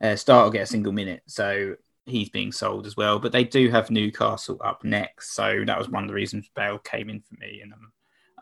uh, 0.00 0.16
start 0.16 0.46
or 0.46 0.50
get 0.50 0.62
a 0.62 0.66
single 0.66 0.92
minute. 0.92 1.22
So 1.26 1.76
he's 2.06 2.28
being 2.28 2.52
sold 2.52 2.86
as 2.86 2.96
well. 2.96 3.18
But 3.18 3.32
they 3.32 3.44
do 3.44 3.70
have 3.70 3.90
Newcastle 3.90 4.60
up 4.64 4.84
next, 4.84 5.34
so 5.34 5.62
that 5.66 5.78
was 5.78 5.88
one 5.88 6.04
of 6.04 6.08
the 6.08 6.14
reasons 6.14 6.50
Bale 6.54 6.78
came 6.78 7.10
in 7.10 7.20
for 7.20 7.34
me, 7.38 7.60
and 7.62 7.72
I'm 7.72 7.92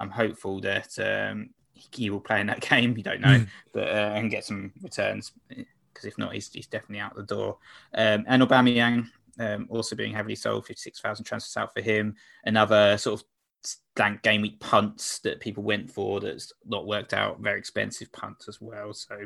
I'm 0.00 0.10
hopeful 0.10 0.60
that 0.60 0.98
um, 0.98 1.50
he 1.72 2.10
will 2.10 2.20
play 2.20 2.40
in 2.40 2.46
that 2.48 2.60
game. 2.68 2.96
You 2.96 3.02
don't 3.02 3.20
know, 3.20 3.38
mm. 3.38 3.48
but 3.72 3.88
uh, 3.88 4.12
and 4.14 4.30
get 4.30 4.44
some 4.44 4.72
returns 4.82 5.32
because 5.48 6.04
if 6.04 6.18
not, 6.18 6.32
he's, 6.32 6.50
he's 6.52 6.66
definitely 6.66 7.00
out 7.00 7.16
the 7.16 7.22
door. 7.24 7.58
Um, 7.94 8.24
and 8.28 8.42
Aubameyang 8.42 9.08
um, 9.40 9.66
also 9.68 9.96
being 9.96 10.14
heavily 10.14 10.36
sold, 10.36 10.66
fifty 10.66 10.80
six 10.80 11.00
thousand 11.00 11.24
transfers 11.24 11.56
out 11.56 11.74
for 11.74 11.80
him. 11.80 12.14
Another 12.44 12.96
sort 12.98 13.20
of 13.20 13.26
blank 13.96 14.22
game 14.22 14.42
week 14.42 14.60
punts 14.60 15.18
that 15.20 15.40
people 15.40 15.62
went 15.62 15.90
for 15.90 16.20
that's 16.20 16.52
not 16.66 16.86
worked 16.86 17.12
out. 17.12 17.40
Very 17.40 17.58
expensive 17.58 18.10
punts 18.12 18.48
as 18.48 18.60
well. 18.60 18.92
So 18.92 19.18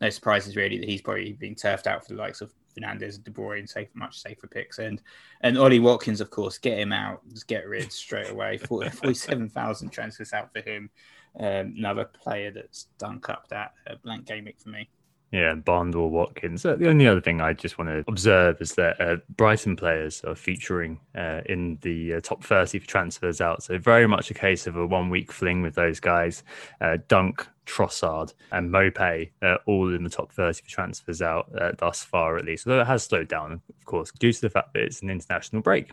no 0.00 0.10
surprises 0.10 0.56
really 0.56 0.78
that 0.78 0.88
he's 0.88 1.02
probably 1.02 1.32
been 1.32 1.54
turfed 1.54 1.86
out 1.86 2.06
for 2.06 2.14
the 2.14 2.20
likes 2.20 2.40
of 2.40 2.52
Fernandes, 2.78 3.22
De 3.22 3.30
Bruyne, 3.30 3.68
safe, 3.68 3.88
much 3.94 4.20
safer 4.20 4.46
picks, 4.46 4.78
and 4.78 5.02
and 5.40 5.58
Ollie 5.58 5.80
Watkins, 5.80 6.20
of 6.20 6.30
course, 6.30 6.58
get 6.58 6.78
him 6.78 6.92
out, 6.92 7.20
just 7.32 7.48
get 7.48 7.66
rid 7.66 7.92
straight 7.92 8.30
away. 8.30 8.58
Forty-seven 8.68 9.48
thousand 9.50 9.90
transfers 9.90 10.32
out 10.32 10.52
for 10.52 10.60
him. 10.60 10.90
Um, 11.38 11.74
another 11.76 12.04
player 12.04 12.50
that's 12.50 12.84
dunk 12.98 13.28
up 13.28 13.48
that 13.48 13.72
uh, 13.88 13.94
blank 14.02 14.26
game 14.26 14.44
week 14.44 14.60
for 14.60 14.70
me. 14.70 14.88
Yeah, 15.32 15.54
Bond 15.54 15.94
or 15.94 16.10
Watkins. 16.10 16.66
Uh, 16.66 16.74
the 16.74 16.88
only 16.88 17.06
other 17.06 17.20
thing 17.20 17.40
I 17.40 17.52
just 17.52 17.78
want 17.78 17.88
to 17.90 18.04
observe 18.08 18.60
is 18.60 18.74
that 18.74 19.00
uh, 19.00 19.18
Brighton 19.36 19.76
players 19.76 20.22
are 20.24 20.34
featuring 20.34 20.98
uh, 21.14 21.42
in 21.46 21.78
the 21.82 22.14
uh, 22.14 22.20
top 22.20 22.42
30 22.42 22.80
for 22.80 22.86
transfers 22.86 23.40
out. 23.40 23.62
So, 23.62 23.78
very 23.78 24.08
much 24.08 24.32
a 24.32 24.34
case 24.34 24.66
of 24.66 24.76
a 24.76 24.84
one 24.84 25.08
week 25.08 25.30
fling 25.30 25.62
with 25.62 25.76
those 25.76 26.00
guys. 26.00 26.42
Uh, 26.80 26.98
Dunk, 27.06 27.46
Trossard, 27.64 28.34
and 28.50 28.74
uh, 28.74 29.56
all 29.66 29.94
in 29.94 30.02
the 30.02 30.10
top 30.10 30.32
30 30.32 30.62
for 30.62 30.68
transfers 30.68 31.22
out 31.22 31.48
thus 31.78 32.02
far, 32.02 32.36
at 32.36 32.44
least. 32.44 32.66
Although 32.66 32.80
it 32.80 32.86
has 32.88 33.04
slowed 33.04 33.28
down, 33.28 33.52
of 33.52 33.84
course, 33.84 34.10
due 34.10 34.32
to 34.32 34.40
the 34.40 34.50
fact 34.50 34.74
that 34.74 34.82
it's 34.82 35.00
an 35.02 35.10
international 35.10 35.62
break. 35.62 35.92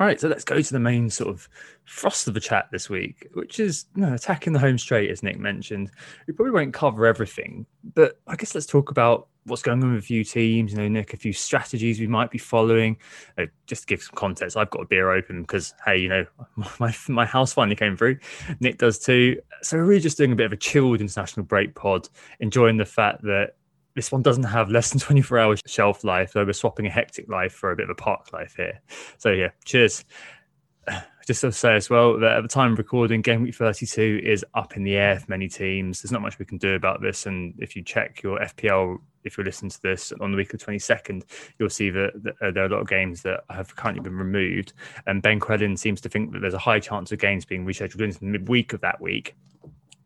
All 0.00 0.06
right, 0.08 0.20
so 0.20 0.26
let's 0.26 0.42
go 0.42 0.60
to 0.60 0.72
the 0.72 0.80
main 0.80 1.08
sort 1.08 1.30
of 1.30 1.48
frost 1.84 2.26
of 2.26 2.34
the 2.34 2.40
chat 2.40 2.66
this 2.72 2.90
week, 2.90 3.28
which 3.34 3.60
is 3.60 3.86
you 3.94 4.02
know, 4.02 4.14
attacking 4.14 4.52
the 4.52 4.58
home 4.58 4.76
straight, 4.76 5.08
as 5.08 5.22
Nick 5.22 5.38
mentioned. 5.38 5.92
We 6.26 6.34
probably 6.34 6.52
won't 6.52 6.74
cover 6.74 7.06
everything, 7.06 7.64
but 7.94 8.18
I 8.26 8.34
guess 8.34 8.56
let's 8.56 8.66
talk 8.66 8.90
about 8.90 9.28
what's 9.44 9.62
going 9.62 9.80
on 9.82 9.94
with 9.94 10.02
a 10.02 10.06
few 10.06 10.24
teams, 10.24 10.72
you 10.72 10.78
know, 10.78 10.88
Nick, 10.88 11.14
a 11.14 11.16
few 11.16 11.32
strategies 11.32 12.00
we 12.00 12.08
might 12.08 12.30
be 12.32 12.38
following. 12.38 12.96
Uh, 13.38 13.46
just 13.66 13.82
to 13.82 13.86
give 13.86 14.02
some 14.02 14.16
context, 14.16 14.56
I've 14.56 14.70
got 14.70 14.82
a 14.82 14.86
beer 14.86 15.12
open 15.12 15.42
because, 15.42 15.74
hey, 15.84 15.98
you 15.98 16.08
know, 16.08 16.26
my, 16.80 16.92
my 17.08 17.24
house 17.24 17.52
finally 17.52 17.76
came 17.76 17.96
through. 17.96 18.18
Nick 18.58 18.78
does 18.78 18.98
too. 18.98 19.40
So 19.62 19.76
we're 19.76 19.84
really 19.84 20.00
just 20.00 20.18
doing 20.18 20.32
a 20.32 20.36
bit 20.36 20.46
of 20.46 20.52
a 20.52 20.56
chilled 20.56 21.00
international 21.00 21.46
break 21.46 21.74
pod, 21.76 22.08
enjoying 22.40 22.78
the 22.78 22.84
fact 22.84 23.22
that 23.22 23.54
this 23.94 24.12
one 24.12 24.22
doesn't 24.22 24.44
have 24.44 24.70
less 24.70 24.90
than 24.90 25.00
24 25.00 25.38
hours 25.38 25.60
shelf 25.66 26.04
life, 26.04 26.32
so 26.32 26.44
we're 26.44 26.52
swapping 26.52 26.86
a 26.86 26.90
hectic 26.90 27.28
life 27.28 27.52
for 27.52 27.72
a 27.72 27.76
bit 27.76 27.84
of 27.84 27.90
a 27.90 27.94
park 27.94 28.32
life 28.32 28.54
here. 28.56 28.80
So 29.18 29.30
yeah, 29.30 29.50
cheers 29.64 30.04
just 31.26 31.40
to 31.40 31.52
say 31.52 31.76
as 31.76 31.90
well 31.90 32.18
that 32.18 32.36
at 32.38 32.42
the 32.42 32.48
time 32.48 32.72
of 32.72 32.78
recording, 32.78 33.22
game 33.22 33.42
week 33.42 33.54
32 33.54 34.20
is 34.22 34.44
up 34.54 34.76
in 34.76 34.84
the 34.84 34.96
air 34.96 35.18
for 35.18 35.26
many 35.28 35.48
teams. 35.48 36.02
There's 36.02 36.12
not 36.12 36.22
much 36.22 36.38
we 36.38 36.44
can 36.44 36.58
do 36.58 36.74
about 36.74 37.00
this. 37.00 37.26
And 37.26 37.54
if 37.58 37.76
you 37.76 37.82
check 37.82 38.22
your 38.22 38.38
FPL, 38.38 38.98
if 39.24 39.36
you're 39.36 39.44
listening 39.44 39.70
to 39.70 39.82
this 39.82 40.12
on 40.20 40.30
the 40.30 40.36
week 40.36 40.52
of 40.52 40.60
22nd, 40.60 41.24
you'll 41.58 41.70
see 41.70 41.90
that, 41.90 42.34
uh, 42.42 42.50
there 42.50 42.64
are 42.64 42.66
a 42.66 42.70
lot 42.70 42.80
of 42.80 42.88
games 42.88 43.22
that 43.22 43.44
have 43.50 43.74
currently 43.74 44.02
been 44.02 44.18
removed. 44.18 44.74
And 45.06 45.22
Ben 45.22 45.40
Crellin 45.40 45.78
seems 45.78 46.00
to 46.02 46.08
think 46.08 46.32
that 46.32 46.40
there's 46.40 46.54
a 46.54 46.58
high 46.58 46.80
chance 46.80 47.10
of 47.12 47.18
games 47.18 47.44
being 47.44 47.64
rescheduled 47.64 48.02
into 48.02 48.20
the 48.20 48.26
midweek 48.26 48.72
of 48.72 48.80
that 48.82 49.00
week. 49.00 49.34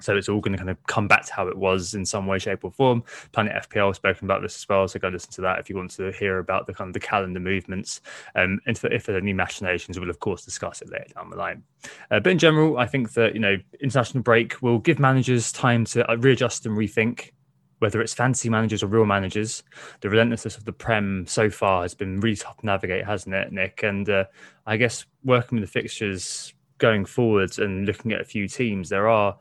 So 0.01 0.17
it's 0.17 0.29
all 0.29 0.41
going 0.41 0.53
to 0.53 0.59
kind 0.59 0.71
of 0.71 0.85
come 0.87 1.09
back 1.09 1.27
to 1.27 1.33
how 1.33 1.49
it 1.49 1.57
was 1.57 1.95
in 1.95 2.07
some 2.07 2.27
way, 2.27 2.39
shape, 2.39 2.65
or 2.65 2.71
form. 2.71 3.03
Planet 3.33 3.69
FPL 3.69 3.95
spoken 3.95 4.27
about 4.27 4.43
this 4.43 4.57
as 4.57 4.69
well, 4.69 4.87
so 4.87 4.99
go 4.99 5.09
listen 5.09 5.31
to 5.33 5.41
that 5.43 5.59
if 5.59 5.69
you 5.69 5.77
want 5.77 5.91
to 5.93 6.13
hear 6.13 6.39
about 6.39 6.67
the 6.67 6.75
kind 6.75 6.89
of 6.89 6.95
the 6.95 7.01
calendar 7.01 7.41
movements. 7.41 8.01
Um, 8.35 8.61
and 8.67 8.77
if, 8.77 8.85
if 8.85 9.07
there 9.07 9.17
are 9.17 9.19
any 9.19 9.33
machinations, 9.33 9.99
we'll 9.99 10.11
of 10.11 10.21
course 10.21 10.45
discuss 10.45 10.83
it 10.83 10.91
later 10.91 11.15
down 11.15 11.31
the 11.31 11.37
line. 11.37 11.63
Uh, 12.11 12.21
but 12.21 12.31
in 12.31 12.39
general, 12.39 12.79
I 12.79 12.87
think 12.87 13.13
that 13.15 13.35
you 13.35 13.41
know 13.41 13.57
international 13.81 14.23
break 14.23 14.61
will 14.63 14.79
give 14.79 14.99
managers 14.99 15.53
time 15.53 15.85
to 15.87 16.09
uh, 16.11 16.17
readjust 16.17 16.67
and 16.67 16.77
rethink. 16.77 17.33
Whether 17.81 18.01
it's 18.01 18.13
fancy 18.13 18.49
managers 18.49 18.83
or 18.83 18.89
real 18.89 19.07
managers, 19.07 19.63
the 20.01 20.11
relentlessness 20.11 20.57
of 20.57 20.65
the 20.65 20.73
Prem 20.73 21.25
so 21.29 21.49
far 21.49 21.83
has 21.83 21.95
been 21.95 22.19
really 22.19 22.35
tough 22.35 22.57
to 22.57 22.67
navigate, 22.67 23.05
hasn't 23.05 23.33
it, 23.33 23.53
Nick? 23.53 23.85
And 23.85 24.09
uh, 24.11 24.25
I 24.67 24.77
guess 24.77 25.07
working 25.23 25.61
with 25.61 25.69
the 25.69 25.73
fixtures 25.73 26.55
going 26.79 27.05
forwards 27.05 27.61
and 27.61 27.87
looking 27.87 28.13
at 28.13 28.21
a 28.21 28.25
few 28.25 28.49
teams, 28.49 28.89
there 28.89 29.09
are 29.09 29.37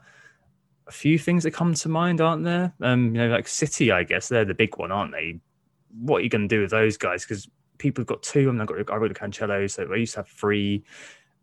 a 0.88 0.92
few 0.92 1.20
things 1.20 1.44
that 1.44 1.52
come 1.52 1.74
to 1.74 1.90
mind, 1.90 2.22
aren't 2.22 2.44
there? 2.44 2.74
Um, 2.82 3.16
you 3.16 3.22
know, 3.22 3.28
like 3.28 3.48
City, 3.48 3.92
I 3.92 4.04
guess 4.04 4.30
they're 4.30 4.46
the 4.46 4.54
big 4.54 4.78
one, 4.78 4.92
aren't 4.92 5.12
they? 5.12 5.40
What 6.00 6.18
are 6.18 6.22
you 6.22 6.30
going 6.30 6.48
to 6.48 6.56
do 6.56 6.62
with 6.62 6.72
those 6.72 6.98
guys? 6.98 7.24
Because 7.24 7.48
people 7.78 8.02
have 8.02 8.08
got 8.08 8.24
two. 8.24 8.52
Mean, 8.52 8.62
I've 8.62 8.68
got 8.68 8.78
I've 8.80 8.86
got 8.86 9.14
Cancelo, 9.14 9.70
so 9.70 9.88
I 9.92 9.98
used 9.98 10.14
to 10.14 10.20
have 10.20 10.28
three. 10.28 10.84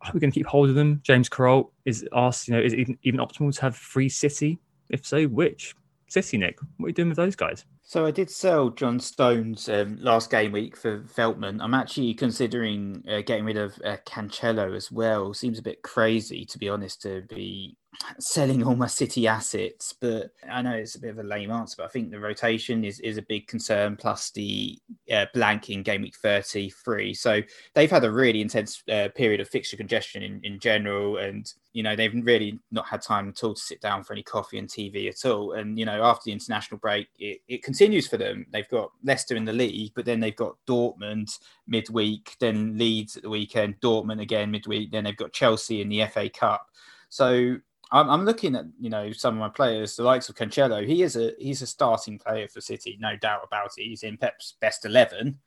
Are 0.02 0.10
we 0.12 0.20
going 0.20 0.30
to 0.30 0.34
keep 0.34 0.46
hold 0.46 0.68
of 0.68 0.74
them? 0.74 1.00
James 1.02 1.28
Carroll 1.28 1.72
is 1.86 2.06
asked, 2.12 2.46
you 2.46 2.54
know, 2.54 2.60
is 2.60 2.74
it 2.74 2.78
even, 2.80 2.98
even 3.04 3.20
optimal 3.20 3.54
to 3.54 3.62
have 3.62 3.74
free 3.74 4.08
City? 4.08 4.58
If 4.90 5.06
so, 5.06 5.24
which 5.24 5.74
City, 6.08 6.36
Nick? 6.36 6.58
What 6.76 6.86
are 6.86 6.88
you 6.90 6.94
doing 6.94 7.08
with 7.08 7.16
those 7.16 7.36
guys? 7.36 7.64
So 7.86 8.06
I 8.06 8.10
did 8.10 8.30
sell 8.30 8.70
John 8.70 8.98
Stones 8.98 9.68
um, 9.68 9.98
last 10.00 10.30
game 10.30 10.52
week 10.52 10.76
for 10.76 11.00
Veltman. 11.00 11.58
I'm 11.60 11.74
actually 11.74 12.14
considering 12.14 13.04
uh, 13.08 13.20
getting 13.20 13.44
rid 13.44 13.56
of 13.56 13.78
uh, 13.84 13.96
Cancelo 14.06 14.74
as 14.74 14.90
well. 14.90 15.34
Seems 15.34 15.58
a 15.58 15.62
bit 15.62 15.82
crazy, 15.82 16.44
to 16.46 16.58
be 16.58 16.68
honest, 16.68 17.02
to 17.02 17.22
be 17.28 17.76
selling 18.18 18.62
all 18.62 18.76
my 18.76 18.86
City 18.86 19.26
assets. 19.26 19.94
But 19.98 20.30
I 20.48 20.62
know 20.62 20.72
it's 20.72 20.94
a 20.94 21.00
bit 21.00 21.10
of 21.10 21.18
a 21.18 21.22
lame 21.22 21.50
answer, 21.50 21.76
but 21.78 21.86
I 21.86 21.88
think 21.88 22.10
the 22.10 22.20
rotation 22.20 22.84
is, 22.84 23.00
is 23.00 23.18
a 23.18 23.22
big 23.22 23.46
concern, 23.46 23.96
plus 23.96 24.30
the 24.30 24.78
uh, 25.12 25.26
blank 25.34 25.70
in 25.70 25.82
game 25.82 26.02
week 26.02 26.16
33. 26.16 27.14
So 27.14 27.40
they've 27.74 27.90
had 27.90 28.04
a 28.04 28.10
really 28.10 28.40
intense 28.40 28.82
uh, 28.90 29.08
period 29.14 29.40
of 29.40 29.48
fixture 29.48 29.76
congestion 29.76 30.22
in, 30.22 30.40
in 30.44 30.58
general. 30.58 31.18
And, 31.18 31.52
you 31.72 31.82
know, 31.82 31.96
they've 31.96 32.14
really 32.24 32.58
not 32.70 32.86
had 32.86 33.02
time 33.02 33.28
at 33.28 33.42
all 33.42 33.54
to 33.54 33.60
sit 33.60 33.80
down 33.80 34.04
for 34.04 34.12
any 34.12 34.22
coffee 34.22 34.58
and 34.58 34.68
TV 34.68 35.08
at 35.08 35.28
all. 35.28 35.52
And, 35.52 35.78
you 35.78 35.84
know, 35.84 36.02
after 36.04 36.22
the 36.26 36.32
international 36.32 36.78
break, 36.78 37.08
it, 37.18 37.40
it 37.48 37.62
continues 37.62 38.06
for 38.06 38.16
them. 38.16 38.46
They've 38.50 38.68
got 38.68 38.90
Leicester 39.02 39.36
in 39.36 39.44
the 39.44 39.52
league, 39.52 39.92
but 39.94 40.04
then 40.04 40.20
they've 40.20 40.36
got 40.36 40.56
Dortmund 40.66 41.38
midweek, 41.66 42.36
then 42.40 42.76
Leeds 42.76 43.16
at 43.16 43.22
the 43.22 43.30
weekend, 43.30 43.80
Dortmund 43.80 44.20
again 44.20 44.50
midweek, 44.50 44.92
then 44.92 45.04
they've 45.04 45.16
got 45.16 45.32
Chelsea 45.32 45.80
in 45.80 45.88
the 45.88 46.04
FA 46.06 46.28
Cup. 46.28 46.66
So 47.08 47.58
I'm, 47.92 48.08
I'm, 48.08 48.24
looking 48.24 48.54
at 48.56 48.64
you 48.80 48.90
know 48.90 49.12
some 49.12 49.34
of 49.34 49.40
my 49.40 49.48
players, 49.48 49.96
the 49.96 50.02
likes 50.02 50.28
of 50.28 50.34
Cancelo. 50.34 50.86
He 50.86 51.02
is 51.02 51.16
a 51.16 51.32
he's 51.38 51.62
a 51.62 51.66
starting 51.66 52.18
player 52.18 52.48
for 52.48 52.60
City, 52.60 52.96
no 53.00 53.16
doubt 53.16 53.42
about 53.44 53.70
it. 53.76 53.84
He's 53.84 54.02
in 54.02 54.16
Pep's 54.16 54.54
best 54.60 54.84
eleven, 54.84 55.38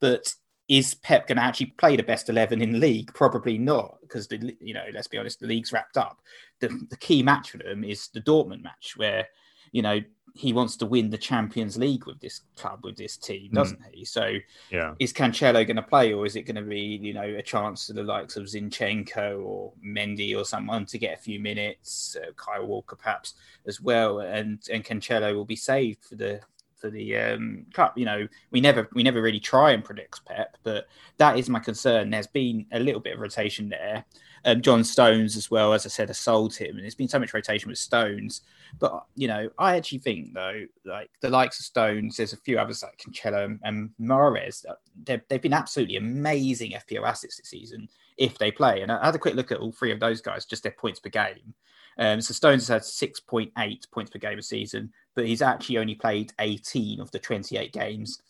but 0.00 0.34
is 0.68 0.94
Pep 0.94 1.26
going 1.26 1.36
to 1.36 1.42
actually 1.42 1.66
play 1.66 1.96
the 1.96 2.02
best 2.02 2.28
eleven 2.28 2.62
in 2.62 2.72
the 2.72 2.78
league? 2.78 3.12
Probably 3.14 3.58
not, 3.58 3.98
because 4.02 4.26
the 4.28 4.56
you 4.60 4.74
know 4.74 4.84
let's 4.92 5.08
be 5.08 5.18
honest, 5.18 5.40
the 5.40 5.46
league's 5.46 5.72
wrapped 5.72 5.96
up. 5.96 6.20
The, 6.60 6.68
the 6.90 6.96
key 6.96 7.22
match 7.22 7.50
for 7.50 7.58
them 7.58 7.84
is 7.84 8.08
the 8.08 8.20
Dortmund 8.20 8.62
match, 8.62 8.94
where 8.96 9.26
you 9.72 9.82
know 9.82 10.00
he 10.34 10.52
wants 10.52 10.76
to 10.76 10.86
win 10.86 11.10
the 11.10 11.18
Champions 11.18 11.76
League 11.76 12.06
with 12.06 12.20
this 12.20 12.40
club, 12.56 12.80
with 12.84 12.96
this 12.96 13.16
team, 13.16 13.48
hmm. 13.50 13.56
doesn't 13.56 13.82
mm. 13.82 13.90
he? 13.92 14.04
So, 14.04 14.34
yeah, 14.70 14.94
is 14.98 15.12
Cancelo 15.12 15.66
going 15.66 15.76
to 15.76 15.82
play, 15.82 16.12
or 16.12 16.24
is 16.24 16.36
it 16.36 16.42
going 16.42 16.56
to 16.56 16.62
be, 16.62 16.98
you 17.02 17.12
know, 17.12 17.22
a 17.22 17.42
chance 17.42 17.86
to 17.86 17.92
the 17.92 18.02
likes 18.02 18.36
of 18.36 18.44
Zinchenko 18.44 19.44
or 19.44 19.72
Mendy 19.84 20.36
or 20.36 20.44
someone 20.44 20.86
to 20.86 20.98
get 20.98 21.18
a 21.18 21.20
few 21.20 21.38
minutes, 21.38 22.16
uh, 22.20 22.32
Kyle 22.36 22.66
Walker 22.66 22.96
perhaps 22.96 23.34
as 23.66 23.80
well, 23.80 24.20
and 24.20 24.60
and 24.70 24.84
Cancelo 24.84 25.34
will 25.34 25.44
be 25.44 25.56
saved 25.56 26.04
for 26.04 26.14
the 26.14 26.40
for 26.76 26.90
the 26.90 27.16
um, 27.16 27.66
cup. 27.72 27.96
You 27.96 28.06
know, 28.06 28.28
we 28.50 28.60
never 28.60 28.88
we 28.94 29.02
never 29.02 29.20
really 29.22 29.40
try 29.40 29.72
and 29.72 29.84
predict 29.84 30.24
Pep, 30.24 30.56
but 30.62 30.88
that 31.18 31.38
is 31.38 31.48
my 31.48 31.60
concern. 31.60 32.10
There's 32.10 32.26
been 32.26 32.66
a 32.72 32.80
little 32.80 33.00
bit 33.00 33.14
of 33.14 33.20
rotation 33.20 33.68
there. 33.68 34.04
Um, 34.44 34.60
John 34.60 34.82
Stones 34.82 35.36
as 35.36 35.50
well, 35.50 35.72
as 35.72 35.86
I 35.86 35.88
said, 35.88 36.08
has 36.08 36.18
sold 36.18 36.54
him, 36.54 36.74
and 36.76 36.82
there's 36.82 36.94
been 36.94 37.08
so 37.08 37.18
much 37.18 37.32
rotation 37.32 37.68
with 37.68 37.78
Stones. 37.78 38.42
But 38.78 39.04
you 39.14 39.28
know, 39.28 39.50
I 39.58 39.76
actually 39.76 39.98
think 39.98 40.34
though, 40.34 40.64
like 40.84 41.10
the 41.20 41.30
likes 41.30 41.60
of 41.60 41.66
Stones, 41.66 42.16
there's 42.16 42.32
a 42.32 42.38
few 42.38 42.58
others 42.58 42.82
like 42.82 42.98
Cancelo 42.98 43.58
and 43.62 43.90
Mahrez. 44.00 44.64
They've, 45.04 45.42
been 45.42 45.52
absolutely 45.52 45.96
amazing 45.96 46.72
FPL 46.72 47.06
assets 47.06 47.36
this 47.36 47.48
season 47.48 47.88
if 48.16 48.38
they 48.38 48.50
play. 48.50 48.82
And 48.82 48.90
I 48.90 49.04
had 49.04 49.14
a 49.14 49.18
quick 49.18 49.34
look 49.34 49.52
at 49.52 49.58
all 49.58 49.72
three 49.72 49.92
of 49.92 50.00
those 50.00 50.20
guys, 50.20 50.44
just 50.44 50.62
their 50.62 50.72
points 50.72 51.00
per 51.00 51.10
game. 51.10 51.54
Um, 51.98 52.20
so 52.20 52.32
Stones 52.32 52.68
has 52.68 53.00
had 53.00 53.08
6.8 53.08 53.90
points 53.90 54.10
per 54.10 54.18
game 54.18 54.38
a 54.38 54.42
season, 54.42 54.92
but 55.14 55.26
he's 55.26 55.42
actually 55.42 55.78
only 55.78 55.94
played 55.94 56.32
18 56.38 57.00
of 57.00 57.10
the 57.10 57.18
28 57.18 57.72
games. 57.72 58.22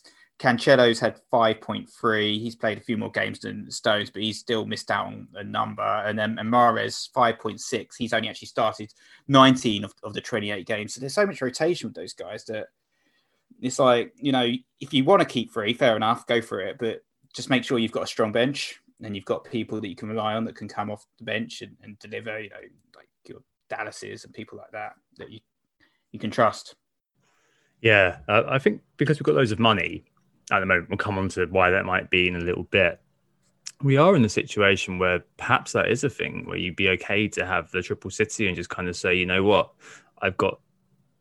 Cancelo's 0.43 0.99
had 0.99 1.21
5.3. 1.31 2.37
He's 2.37 2.55
played 2.55 2.77
a 2.77 2.81
few 2.81 2.97
more 2.97 3.11
games 3.11 3.39
than 3.39 3.71
Stones, 3.71 4.09
but 4.09 4.21
he's 4.21 4.39
still 4.39 4.65
missed 4.65 4.91
out 4.91 5.05
on 5.05 5.27
a 5.35 5.43
number. 5.43 5.81
And 5.81 6.19
then 6.19 6.37
and 6.37 6.51
Mahrez, 6.51 7.09
5.6. 7.15 7.91
He's 7.97 8.11
only 8.11 8.27
actually 8.27 8.49
started 8.49 8.93
19 9.29 9.85
of, 9.85 9.93
of 10.03 10.13
the 10.13 10.19
28 10.19 10.67
games. 10.67 10.93
So 10.93 10.99
there's 10.99 11.13
so 11.13 11.25
much 11.25 11.41
rotation 11.41 11.87
with 11.87 11.95
those 11.95 12.11
guys 12.11 12.43
that 12.45 12.67
it's 13.61 13.79
like, 13.79 14.11
you 14.17 14.33
know, 14.33 14.51
if 14.81 14.93
you 14.93 15.05
want 15.05 15.21
to 15.21 15.25
keep 15.25 15.49
free, 15.49 15.73
fair 15.73 15.95
enough, 15.95 16.27
go 16.27 16.41
for 16.41 16.59
it. 16.59 16.77
But 16.77 17.05
just 17.33 17.49
make 17.49 17.63
sure 17.63 17.79
you've 17.79 17.93
got 17.93 18.03
a 18.03 18.07
strong 18.07 18.33
bench 18.33 18.81
and 19.01 19.15
you've 19.15 19.23
got 19.23 19.45
people 19.45 19.79
that 19.79 19.87
you 19.87 19.95
can 19.95 20.09
rely 20.09 20.33
on 20.33 20.43
that 20.43 20.57
can 20.57 20.67
come 20.67 20.91
off 20.91 21.05
the 21.19 21.23
bench 21.23 21.61
and, 21.61 21.77
and 21.83 21.97
deliver, 21.99 22.37
you 22.41 22.49
know, 22.49 22.57
like 22.97 23.07
your 23.25 23.39
Dallases 23.69 24.25
and 24.25 24.33
people 24.33 24.57
like 24.57 24.71
that 24.71 24.95
that 25.17 25.31
you 25.31 25.39
you 26.11 26.19
can 26.19 26.29
trust. 26.29 26.75
Yeah, 27.81 28.17
uh, 28.27 28.43
I 28.47 28.59
think 28.59 28.81
because 28.97 29.19
we've 29.19 29.25
got 29.25 29.35
loads 29.35 29.51
of 29.51 29.59
money, 29.59 30.05
at 30.51 30.59
the 30.59 30.65
moment. 30.65 30.89
We'll 30.89 30.97
come 30.97 31.17
on 31.17 31.29
to 31.29 31.45
why 31.45 31.69
that 31.71 31.85
might 31.85 32.09
be 32.09 32.27
in 32.27 32.35
a 32.35 32.39
little 32.39 32.63
bit. 32.63 32.99
We 33.81 33.97
are 33.97 34.15
in 34.15 34.23
a 34.23 34.29
situation 34.29 34.99
where 34.99 35.23
perhaps 35.37 35.73
that 35.73 35.89
is 35.89 36.03
a 36.03 36.09
thing 36.09 36.45
where 36.45 36.57
you'd 36.57 36.75
be 36.75 36.89
okay 36.89 37.27
to 37.29 37.45
have 37.45 37.71
the 37.71 37.81
triple 37.81 38.11
city 38.11 38.47
and 38.47 38.55
just 38.55 38.69
kind 38.69 38.87
of 38.87 38.95
say, 38.95 39.15
you 39.15 39.25
know 39.25 39.43
what, 39.43 39.71
I've 40.21 40.37
got 40.37 40.59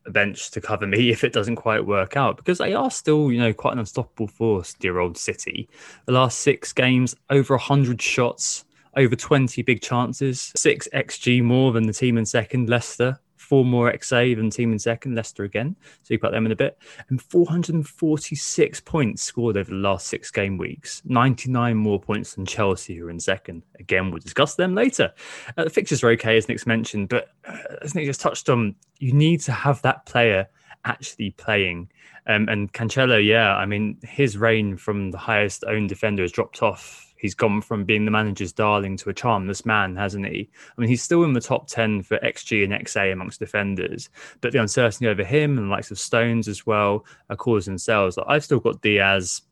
a 0.06 0.10
bench 0.10 0.50
to 0.52 0.60
cover 0.60 0.86
me 0.86 1.10
if 1.12 1.24
it 1.24 1.32
doesn't 1.32 1.56
quite 1.56 1.86
work 1.86 2.16
out 2.16 2.36
because 2.36 2.58
they 2.58 2.74
are 2.74 2.90
still, 2.90 3.32
you 3.32 3.38
know, 3.38 3.52
quite 3.52 3.72
an 3.72 3.80
unstoppable 3.80 4.28
force, 4.28 4.74
dear 4.74 4.98
old 4.98 5.16
City. 5.16 5.68
The 6.06 6.12
last 6.12 6.38
six 6.38 6.72
games, 6.72 7.16
over 7.30 7.54
100 7.54 8.00
shots, 8.00 8.64
over 8.96 9.16
20 9.16 9.62
big 9.62 9.80
chances, 9.80 10.52
six 10.56 10.88
XG 10.94 11.42
more 11.42 11.72
than 11.72 11.86
the 11.86 11.92
team 11.92 12.18
in 12.18 12.26
second, 12.26 12.68
Leicester 12.68 13.18
four 13.52 13.66
more 13.66 13.92
XA 13.92 14.34
than 14.34 14.48
team 14.48 14.72
in 14.72 14.78
second, 14.78 15.14
Leicester 15.14 15.44
again. 15.44 15.76
So 16.04 16.14
you 16.14 16.18
put 16.18 16.32
them 16.32 16.46
in 16.46 16.52
a 16.52 16.56
bit. 16.56 16.78
And 17.10 17.20
446 17.20 18.80
points 18.80 19.22
scored 19.22 19.58
over 19.58 19.68
the 19.68 19.76
last 19.76 20.06
six 20.06 20.30
game 20.30 20.56
weeks. 20.56 21.02
99 21.04 21.76
more 21.76 22.00
points 22.00 22.32
than 22.32 22.46
Chelsea, 22.46 22.96
who 22.96 23.08
are 23.08 23.10
in 23.10 23.20
second. 23.20 23.62
Again, 23.78 24.10
we'll 24.10 24.20
discuss 24.20 24.54
them 24.54 24.74
later. 24.74 25.12
Uh, 25.54 25.64
the 25.64 25.68
fixtures 25.68 26.02
are 26.02 26.08
okay, 26.12 26.38
as 26.38 26.48
Nick's 26.48 26.66
mentioned, 26.66 27.10
but 27.10 27.28
uh, 27.46 27.58
as 27.82 27.94
Nick 27.94 28.06
just 28.06 28.22
touched 28.22 28.48
on, 28.48 28.74
you 29.00 29.12
need 29.12 29.40
to 29.40 29.52
have 29.52 29.82
that 29.82 30.06
player 30.06 30.48
actually 30.86 31.32
playing. 31.32 31.90
Um, 32.26 32.48
and 32.48 32.72
Cancelo, 32.72 33.22
yeah, 33.22 33.54
I 33.54 33.66
mean, 33.66 33.98
his 34.02 34.38
reign 34.38 34.78
from 34.78 35.10
the 35.10 35.18
highest 35.18 35.62
owned 35.68 35.90
defender 35.90 36.22
has 36.22 36.32
dropped 36.32 36.62
off 36.62 37.11
he's 37.22 37.34
gone 37.34 37.62
from 37.62 37.84
being 37.84 38.04
the 38.04 38.10
manager's 38.10 38.52
darling 38.52 38.96
to 38.98 39.08
a 39.08 39.14
charmless 39.14 39.64
man, 39.64 39.94
hasn't 39.94 40.26
he? 40.26 40.50
I 40.76 40.80
mean, 40.80 40.90
he's 40.90 41.02
still 41.02 41.22
in 41.22 41.32
the 41.32 41.40
top 41.40 41.68
10 41.68 42.02
for 42.02 42.18
XG 42.18 42.64
and 42.64 42.72
XA 42.72 43.12
amongst 43.12 43.38
defenders, 43.38 44.10
but 44.40 44.52
the 44.52 44.60
uncertainty 44.60 45.06
over 45.06 45.22
him 45.22 45.56
and 45.56 45.68
the 45.68 45.70
likes 45.70 45.92
of 45.92 46.00
Stones 46.00 46.48
as 46.48 46.66
well 46.66 47.06
are 47.30 47.36
causing 47.36 47.74
themselves. 47.74 48.16
Like, 48.16 48.26
I've 48.28 48.44
still 48.44 48.58
got 48.58 48.82
Dias. 48.82 49.42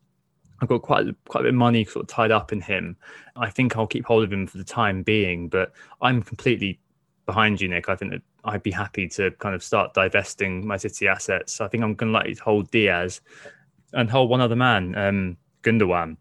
I've 0.61 0.69
got 0.69 0.83
quite 0.83 1.07
quite 1.29 1.41
a 1.41 1.45
bit 1.45 1.51
of 1.51 1.55
money 1.55 1.85
sort 1.85 2.03
of 2.03 2.09
tied 2.09 2.33
up 2.33 2.53
in 2.53 2.61
him. 2.61 2.97
I 3.37 3.49
think 3.49 3.77
I'll 3.77 3.87
keep 3.87 4.05
hold 4.05 4.25
of 4.25 4.33
him 4.33 4.49
for 4.49 4.59
the 4.59 4.65
time 4.65 5.05
being, 5.05 5.49
but 5.49 5.73
I'm 6.03 6.23
completely 6.23 6.81
behind 7.25 7.61
you, 7.61 7.69
Nick, 7.69 7.89
I 7.89 7.95
think 7.95 8.11
that 8.11 8.23
I'd 8.45 8.65
be 8.65 8.73
happy 8.73 9.07
to 9.11 9.31
kind 9.39 9.55
of 9.55 9.63
start 9.63 9.95
divesting 9.95 10.67
my 10.67 10.77
City 10.77 11.07
assets. 11.07 11.61
I 11.61 11.69
think 11.69 11.85
I'm 11.85 11.95
going 11.95 12.13
to 12.13 12.19
like 12.19 12.37
hold 12.41 12.69
Dias 12.73 13.21
and 13.93 14.11
hold 14.11 14.29
one 14.29 14.41
other 14.41 14.57
man, 14.57 14.97
um, 14.97 15.37
Gundogan. 15.63 16.17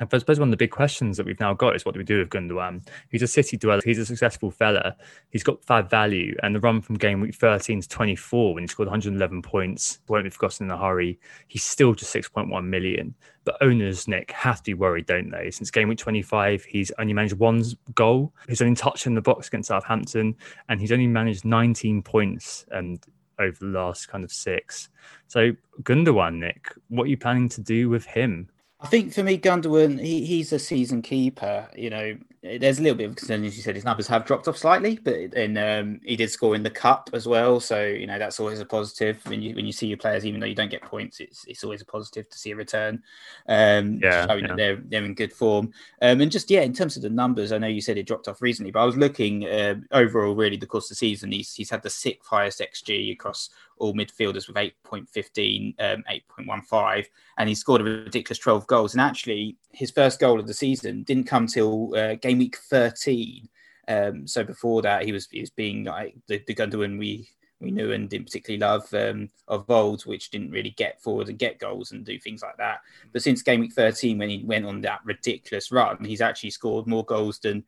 I 0.00 0.18
suppose 0.18 0.38
one 0.38 0.48
of 0.48 0.52
the 0.52 0.56
big 0.56 0.70
questions 0.70 1.16
that 1.16 1.26
we've 1.26 1.40
now 1.40 1.54
got 1.54 1.74
is 1.74 1.84
what 1.84 1.92
do 1.92 1.98
we 1.98 2.04
do 2.04 2.18
with 2.18 2.28
Gundogan? 2.28 2.86
He's 3.10 3.22
a 3.22 3.26
city 3.26 3.56
dweller. 3.56 3.80
He's 3.84 3.98
a 3.98 4.06
successful 4.06 4.50
fella. 4.50 4.96
He's 5.30 5.42
got 5.42 5.64
fab 5.64 5.90
value. 5.90 6.36
And 6.42 6.54
the 6.54 6.60
run 6.60 6.80
from 6.80 6.96
game 6.96 7.20
week 7.20 7.34
13 7.34 7.80
to 7.80 7.88
24, 7.88 8.54
when 8.54 8.62
he 8.62 8.68
scored 8.68 8.86
111 8.86 9.42
points, 9.42 9.98
won't 10.08 10.24
be 10.24 10.30
forgotten 10.30 10.66
in 10.66 10.70
a 10.70 10.78
hurry. 10.78 11.18
He's 11.48 11.64
still 11.64 11.94
just 11.94 12.14
6.1 12.14 12.64
million. 12.64 13.14
But 13.44 13.56
owners, 13.60 14.06
Nick, 14.06 14.30
have 14.32 14.58
to 14.58 14.70
be 14.70 14.74
worried, 14.74 15.06
don't 15.06 15.30
they? 15.30 15.50
Since 15.50 15.70
game 15.70 15.88
week 15.88 15.98
25, 15.98 16.64
he's 16.64 16.92
only 16.98 17.12
managed 17.12 17.34
one 17.34 17.64
goal. 17.94 18.32
He's 18.48 18.62
only 18.62 18.76
touched 18.76 19.06
in 19.06 19.14
the 19.14 19.20
box 19.20 19.48
against 19.48 19.68
Southampton, 19.68 20.36
and 20.68 20.80
he's 20.80 20.92
only 20.92 21.06
managed 21.06 21.44
19 21.44 22.02
points 22.02 22.66
and 22.70 23.04
over 23.38 23.56
the 23.60 23.66
last 23.66 24.08
kind 24.08 24.24
of 24.24 24.32
six. 24.32 24.90
So 25.26 25.52
Gundogan, 25.82 26.38
Nick, 26.38 26.72
what 26.88 27.04
are 27.04 27.10
you 27.10 27.16
planning 27.16 27.48
to 27.50 27.60
do 27.60 27.88
with 27.88 28.04
him? 28.04 28.48
I 28.80 28.86
think 28.88 29.12
for 29.14 29.22
me, 29.24 29.38
Gundogan, 29.38 30.00
he, 30.00 30.24
he's 30.26 30.52
a 30.52 30.58
season 30.58 31.02
keeper. 31.02 31.68
You 31.76 31.90
know, 31.90 32.18
there's 32.42 32.78
a 32.78 32.82
little 32.82 32.96
bit 32.96 33.10
of 33.10 33.16
concern, 33.16 33.44
as 33.44 33.56
you 33.56 33.62
said, 33.62 33.74
his 33.74 33.84
numbers 33.84 34.06
have 34.06 34.24
dropped 34.24 34.46
off 34.46 34.56
slightly, 34.56 34.98
but 35.02 35.14
and 35.34 35.58
um, 35.58 36.00
he 36.04 36.14
did 36.14 36.30
score 36.30 36.54
in 36.54 36.62
the 36.62 36.70
cup 36.70 37.10
as 37.12 37.26
well. 37.26 37.58
So 37.58 37.84
you 37.84 38.06
know 38.06 38.18
that's 38.18 38.38
always 38.38 38.60
a 38.60 38.64
positive 38.64 39.18
when 39.26 39.42
you 39.42 39.54
when 39.56 39.66
you 39.66 39.72
see 39.72 39.88
your 39.88 39.96
players, 39.96 40.24
even 40.24 40.38
though 40.38 40.46
you 40.46 40.54
don't 40.54 40.70
get 40.70 40.82
points, 40.82 41.18
it's 41.18 41.44
it's 41.46 41.64
always 41.64 41.82
a 41.82 41.86
positive 41.86 42.28
to 42.30 42.38
see 42.38 42.52
a 42.52 42.56
return. 42.56 43.02
Um, 43.48 43.98
yeah, 44.02 44.26
showing 44.26 44.42
yeah. 44.42 44.48
that 44.48 44.56
they're 44.56 44.76
they're 44.76 45.04
in 45.04 45.14
good 45.14 45.32
form. 45.32 45.72
Um, 46.00 46.20
and 46.20 46.30
just 46.30 46.50
yeah, 46.50 46.62
in 46.62 46.72
terms 46.72 46.96
of 46.96 47.02
the 47.02 47.10
numbers, 47.10 47.50
I 47.50 47.58
know 47.58 47.66
you 47.66 47.80
said 47.80 47.98
it 47.98 48.06
dropped 48.06 48.28
off 48.28 48.40
recently, 48.40 48.70
but 48.70 48.82
I 48.82 48.86
was 48.86 48.96
looking 48.96 49.46
uh, 49.46 49.76
overall, 49.90 50.34
really, 50.34 50.56
the 50.56 50.66
course 50.66 50.86
of 50.86 50.90
the 50.90 50.94
season, 50.96 51.32
he's 51.32 51.54
he's 51.54 51.70
had 51.70 51.82
the 51.82 51.90
sixth 51.90 52.28
highest 52.28 52.60
xG 52.60 53.12
across 53.12 53.50
all 53.80 53.94
midfielders 53.94 54.46
with 54.46 54.56
8.15, 54.56 55.74
um, 55.78 56.04
8.15, 56.38 57.06
and 57.38 57.48
he 57.48 57.54
scored 57.54 57.80
a 57.80 57.84
ridiculous 57.84 58.38
12 58.38 58.66
goals. 58.66 58.94
And 58.94 59.00
actually, 59.00 59.56
his 59.72 59.90
first 59.90 60.20
goal 60.20 60.40
of 60.40 60.46
the 60.46 60.54
season 60.54 61.02
didn't 61.04 61.24
come 61.24 61.46
till 61.46 61.94
uh, 61.94 62.16
game 62.28 62.38
week 62.38 62.56
13. 62.56 63.48
Um, 63.88 64.26
so 64.26 64.44
before 64.44 64.82
that, 64.82 65.04
he 65.04 65.12
was 65.12 65.28
he 65.30 65.40
was 65.40 65.50
being 65.50 65.84
like 65.84 66.14
the, 66.26 66.42
the 66.46 66.54
Gundogan 66.54 66.98
we 66.98 67.28
we 67.60 67.70
knew 67.70 67.92
and 67.92 68.08
didn't 68.08 68.26
particularly 68.26 68.60
love 68.60 68.92
um, 68.94 69.28
of 69.48 69.68
old, 69.68 70.02
which 70.02 70.30
didn't 70.30 70.52
really 70.52 70.70
get 70.70 71.02
forward 71.02 71.28
and 71.28 71.38
get 71.38 71.58
goals 71.58 71.90
and 71.90 72.04
do 72.04 72.18
things 72.18 72.42
like 72.42 72.56
that. 72.58 72.80
But 73.12 73.22
since 73.22 73.42
game 73.42 73.60
week 73.60 73.72
13, 73.72 74.16
when 74.16 74.28
he 74.28 74.44
went 74.44 74.64
on 74.64 74.80
that 74.82 75.00
ridiculous 75.04 75.72
run, 75.72 76.04
he's 76.04 76.20
actually 76.20 76.50
scored 76.50 76.86
more 76.86 77.04
goals 77.04 77.40
than 77.40 77.64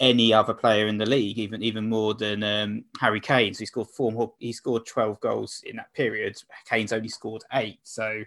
any 0.00 0.32
other 0.32 0.54
player 0.54 0.86
in 0.86 0.98
the 0.98 1.06
league, 1.06 1.38
even 1.38 1.62
even 1.62 1.88
more 1.88 2.14
than 2.14 2.42
um, 2.42 2.84
Harry 3.00 3.20
Kane. 3.20 3.54
So 3.54 3.60
he 3.60 3.66
scored 3.66 3.88
four 3.88 4.12
more. 4.12 4.32
He 4.38 4.52
scored 4.52 4.86
twelve 4.86 5.20
goals 5.20 5.62
in 5.66 5.76
that 5.76 5.92
period. 5.92 6.36
Kane's 6.68 6.92
only 6.92 7.08
scored 7.08 7.42
eight. 7.52 7.80
So, 7.82 8.22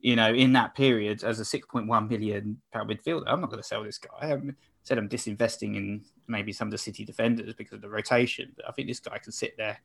you 0.00 0.16
know, 0.16 0.32
in 0.32 0.52
that 0.52 0.74
period, 0.74 1.24
as 1.24 1.40
a 1.40 1.44
six 1.44 1.66
point 1.66 1.88
one 1.88 2.08
million 2.08 2.60
pound 2.72 2.90
midfielder, 2.90 3.24
I'm 3.26 3.40
not 3.40 3.50
going 3.50 3.62
to 3.62 3.68
sell 3.68 3.82
this 3.82 3.98
guy. 3.98 4.32
I 4.32 4.38
said 4.82 4.98
I'm 4.98 5.08
disinvesting 5.08 5.76
in 5.76 6.04
maybe 6.26 6.52
some 6.52 6.68
of 6.68 6.72
the 6.72 6.78
City 6.78 7.04
defenders 7.04 7.54
because 7.54 7.74
of 7.74 7.82
the 7.82 7.88
rotation, 7.88 8.52
but 8.56 8.68
I 8.68 8.72
think 8.72 8.88
this 8.88 9.00
guy 9.00 9.18
can 9.18 9.32
sit 9.32 9.56
there. 9.56 9.80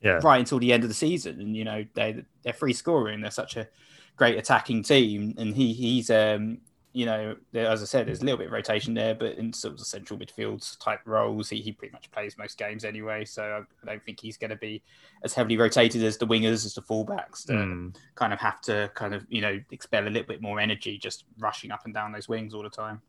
Yeah. 0.00 0.20
Right 0.22 0.38
until 0.38 0.58
the 0.58 0.70
end 0.72 0.82
of 0.82 0.90
the 0.90 0.94
season, 0.94 1.40
and 1.40 1.56
you 1.56 1.64
know 1.64 1.84
they 1.94 2.24
they're 2.42 2.52
free 2.52 2.74
scoring. 2.74 3.22
They're 3.22 3.30
such 3.30 3.56
a 3.56 3.68
great 4.16 4.36
attacking 4.36 4.82
team, 4.82 5.34
and 5.38 5.54
he 5.54 5.72
he's 5.72 6.10
um 6.10 6.58
you 6.94 7.06
know, 7.06 7.34
as 7.54 7.82
I 7.82 7.86
said, 7.86 8.06
there's 8.06 8.22
a 8.22 8.24
little 8.24 8.38
bit 8.38 8.46
of 8.46 8.52
rotation 8.52 8.94
there, 8.94 9.16
but 9.16 9.36
in 9.36 9.52
sort 9.52 9.72
of 9.72 9.80
the 9.80 9.84
central 9.84 10.16
midfield 10.16 10.78
type 10.78 11.00
roles, 11.06 11.50
he, 11.50 11.56
he 11.60 11.72
pretty 11.72 11.92
much 11.92 12.08
plays 12.12 12.38
most 12.38 12.56
games 12.56 12.84
anyway. 12.84 13.24
So 13.24 13.64
I, 13.82 13.86
don't 13.86 14.02
think 14.04 14.20
he's 14.20 14.36
going 14.36 14.50
to 14.50 14.56
be 14.56 14.80
as 15.24 15.34
heavily 15.34 15.56
rotated 15.56 16.04
as 16.04 16.18
the 16.18 16.26
wingers, 16.26 16.64
as 16.64 16.74
the 16.74 16.82
fullbacks, 16.82 17.46
to 17.46 17.52
mm. 17.52 17.96
kind 18.14 18.32
of 18.32 18.38
have 18.38 18.60
to 18.62 18.92
kind 18.94 19.12
of, 19.12 19.26
you 19.28 19.40
know, 19.40 19.60
expel 19.72 20.06
a 20.06 20.08
little 20.08 20.28
bit 20.28 20.40
more 20.40 20.60
energy 20.60 20.96
just 20.96 21.24
rushing 21.40 21.72
up 21.72 21.84
and 21.84 21.92
down 21.92 22.12
those 22.12 22.28
wings 22.28 22.54
all 22.54 22.62
the 22.62 22.70
time. 22.70 23.02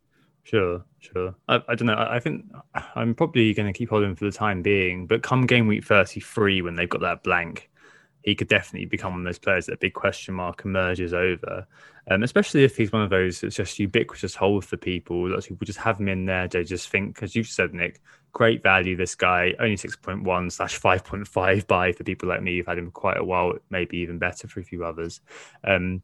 Sure, 0.45 0.85
sure. 0.99 1.35
I, 1.47 1.55
I 1.67 1.73
don't 1.73 1.87
know. 1.87 1.97
I 1.97 2.19
think 2.19 2.45
I'm 2.95 3.15
probably 3.15 3.51
going 3.55 3.65
to 3.71 3.75
keep 3.77 3.89
holding 3.89 4.15
for 4.15 4.25
the 4.25 4.31
time 4.31 4.61
being, 4.61 5.07
but 5.07 5.23
come 5.23 5.47
game 5.47 5.65
week 5.65 5.83
33, 5.83 6.61
when 6.61 6.75
they've 6.75 6.87
got 6.87 7.01
that 7.01 7.23
blank, 7.23 7.71
he 8.21 8.35
could 8.35 8.47
definitely 8.47 8.85
become 8.85 9.13
one 9.13 9.21
of 9.21 9.25
those 9.25 9.39
players 9.39 9.65
that 9.65 9.73
a 9.73 9.77
big 9.77 9.95
question 9.95 10.35
mark 10.35 10.63
emerges 10.63 11.15
over. 11.15 11.67
Um, 12.11 12.21
especially 12.21 12.63
if 12.63 12.77
he's 12.77 12.91
one 12.91 13.01
of 13.01 13.09
those 13.09 13.41
that's 13.41 13.55
just 13.55 13.79
ubiquitous 13.79 14.35
hold 14.35 14.65
for 14.65 14.77
people. 14.77 15.29
Lots 15.29 15.47
of 15.47 15.49
people 15.49 15.65
just 15.65 15.79
have 15.79 15.99
him 15.99 16.09
in 16.09 16.25
there. 16.25 16.47
They 16.47 16.63
just 16.63 16.89
think, 16.89 17.23
as 17.23 17.35
you've 17.35 17.47
said, 17.47 17.73
Nick, 17.73 17.99
great 18.31 18.61
value. 18.61 18.95
This 18.95 19.15
guy 19.15 19.55
only 19.59 19.77
six 19.77 19.95
point 19.95 20.23
one 20.23 20.51
slash 20.51 20.75
five 20.75 21.03
point 21.03 21.27
five 21.27 21.65
buy 21.65 21.91
for 21.91 22.03
people 22.03 22.29
like 22.29 22.43
me 22.43 22.57
who've 22.57 22.67
had 22.67 22.77
him 22.77 22.91
quite 22.91 23.17
a 23.17 23.23
while. 23.23 23.53
Maybe 23.71 23.97
even 23.97 24.19
better 24.19 24.47
for 24.47 24.59
a 24.59 24.63
few 24.63 24.85
others. 24.85 25.21
Um, 25.63 26.03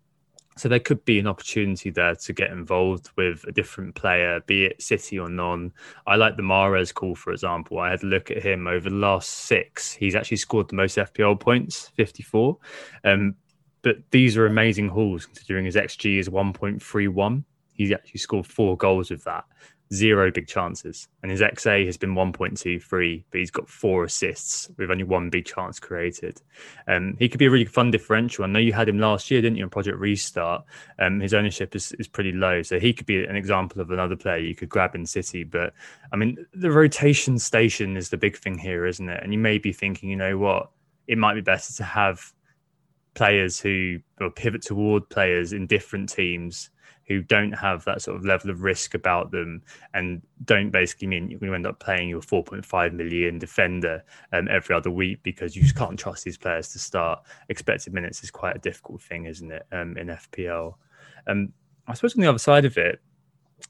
so 0.58 0.68
there 0.68 0.80
could 0.80 1.04
be 1.06 1.18
an 1.18 1.28
opportunity 1.28 1.90
there 1.90 2.16
to 2.16 2.34
get 2.34 2.52
involved 2.52 3.10
with 3.16 3.46
a 3.48 3.52
different 3.52 3.96
player, 3.96 4.42
be 4.46 4.66
it 4.66 4.82
City 4.82 5.18
or 5.18 5.30
non. 5.30 5.72
I 6.06 6.16
like 6.18 6.36
the 6.36 6.44
Mahrez 6.44 6.94
call, 6.94 7.16
for 7.16 7.32
example. 7.32 7.80
I 7.80 7.92
had 7.92 8.04
a 8.04 8.08
look 8.08 8.32
at 8.32 8.44
him 8.44 8.68
over 8.68 8.90
the 8.90 8.96
last 8.96 9.30
six. 9.30 9.94
He's 9.94 10.16
actually 10.16 10.38
scored 10.38 10.70
the 10.70 10.76
most 10.76 10.98
FPL 10.98 11.40
points, 11.40 11.88
54. 11.96 12.58
Um, 13.06 13.36
but 13.82 13.98
these 14.12 14.38
are 14.38 14.46
amazing 14.46 14.90
hauls 14.90 15.26
considering 15.26 15.66
his 15.66 15.76
XG 15.76 16.20
is 16.20 16.30
1.31. 16.30 17.44
He's 17.74 17.92
actually 17.92 18.20
scored 18.20 18.46
four 18.46 18.78
goals 18.78 19.10
with 19.10 19.24
that 19.24 19.46
zero 19.93 20.32
big 20.32 20.47
chances. 20.47 21.08
And 21.21 21.32
his 21.32 21.41
XA 21.41 21.86
has 21.86 21.97
been 21.97 22.15
1.23, 22.15 23.23
but 23.30 23.39
he's 23.39 23.51
got 23.51 23.69
four 23.69 24.06
assists 24.06 24.69
with 24.77 24.89
only 24.89 25.04
one 25.04 25.30
big 25.30 25.45
chance 25.45 25.80
created. 25.80 26.41
Um, 26.88 27.15
he 27.19 27.27
could 27.27 27.39
be 27.39 27.45
a 27.45 27.51
really 27.51 27.65
fun 27.65 27.91
differential. 27.91 28.43
I 28.43 28.47
know 28.47 28.60
you 28.60 28.73
had 28.73 28.88
him 28.88 28.99
last 28.99 29.30
year, 29.30 29.41
didn't 29.41 29.58
you, 29.58 29.63
in 29.63 29.69
Project 29.69 29.97
Restart? 29.97 30.63
Um, 30.99 31.19
his 31.19 31.34
ownership 31.34 31.75
is, 31.75 31.91
is 31.93 32.08
pretty 32.08 32.32
low. 32.32 32.62
So 32.62 32.80
he 32.80 32.93
could 32.93 33.06
be 33.06 33.23
an 33.23 33.36
example 33.36 33.82
of 33.82 33.91
another 33.91 34.15
player 34.15 34.38
you 34.38 34.56
could 34.56 34.69
grab 34.69 34.95
in 34.95 35.06
City. 35.06 35.43
But 35.43 35.73
I 36.13 36.15
mean, 36.15 36.38
the 36.54 36.71
rotation 36.71 37.38
station 37.38 37.97
is 37.97 38.10
the 38.10 38.17
big 38.17 38.38
thing 38.38 38.58
here, 38.58 38.86
isn't 38.86 39.10
it? 39.10 39.21
And 39.21 39.34
you 39.34 39.39
may 39.39 39.58
be 39.58 39.73
thinking, 39.73 40.10
you 40.10 40.15
know 40.15 40.38
what? 40.38 40.69
It 41.08 41.17
might 41.17 41.34
be 41.34 41.41
better 41.41 41.73
to 41.73 41.84
have 41.84 42.32
players 43.13 43.60
who 43.60 43.99
pivot 44.36 44.62
toward 44.62 45.10
players 45.10 45.51
in 45.51 45.67
different 45.67 46.08
teams 46.08 46.69
who 47.08 47.22
don't 47.22 47.52
have 47.52 47.84
that 47.86 48.02
sort 48.02 48.18
of 48.18 48.26
level 48.26 48.50
of 48.50 48.62
risk 48.62 48.94
about 48.94 49.32
them 49.32 49.62
and 49.94 50.22
don't 50.46 50.70
basically 50.70 51.08
mean 51.08 51.30
you're 51.30 51.40
going 51.40 51.52
to 51.52 51.56
end 51.56 51.68
up 51.68 51.80
playing 51.80 52.10
your 52.10 52.22
4.5 52.22 52.94
million 52.94 53.38
defender 53.38 54.04
um, 54.34 54.48
every 54.50 54.76
other 54.76 54.92
week 54.92 55.20
because 55.24 55.56
you 55.56 55.64
just 55.64 55.76
can't 55.76 56.00
trust 56.00 56.24
these 56.24 56.38
players 56.38 56.70
to 56.70 56.80
start. 56.80 57.22
Expected 57.50 57.94
minutes 57.94 58.24
is 58.24 58.32
quite 58.32 58.56
a 58.56 58.60
difficult 58.60 59.02
thing, 59.02 59.26
isn't 59.26 59.52
it, 59.52 59.66
um, 59.72 59.98
in 59.98 60.08
FPL? 60.08 60.76
Um, 61.28 61.52
I 61.88 61.94
suppose 61.94 62.16
on 62.16 62.22
the 62.22 62.30
other 62.30 62.40
side 62.40 62.66
of 62.66 62.78
it, 62.78 63.02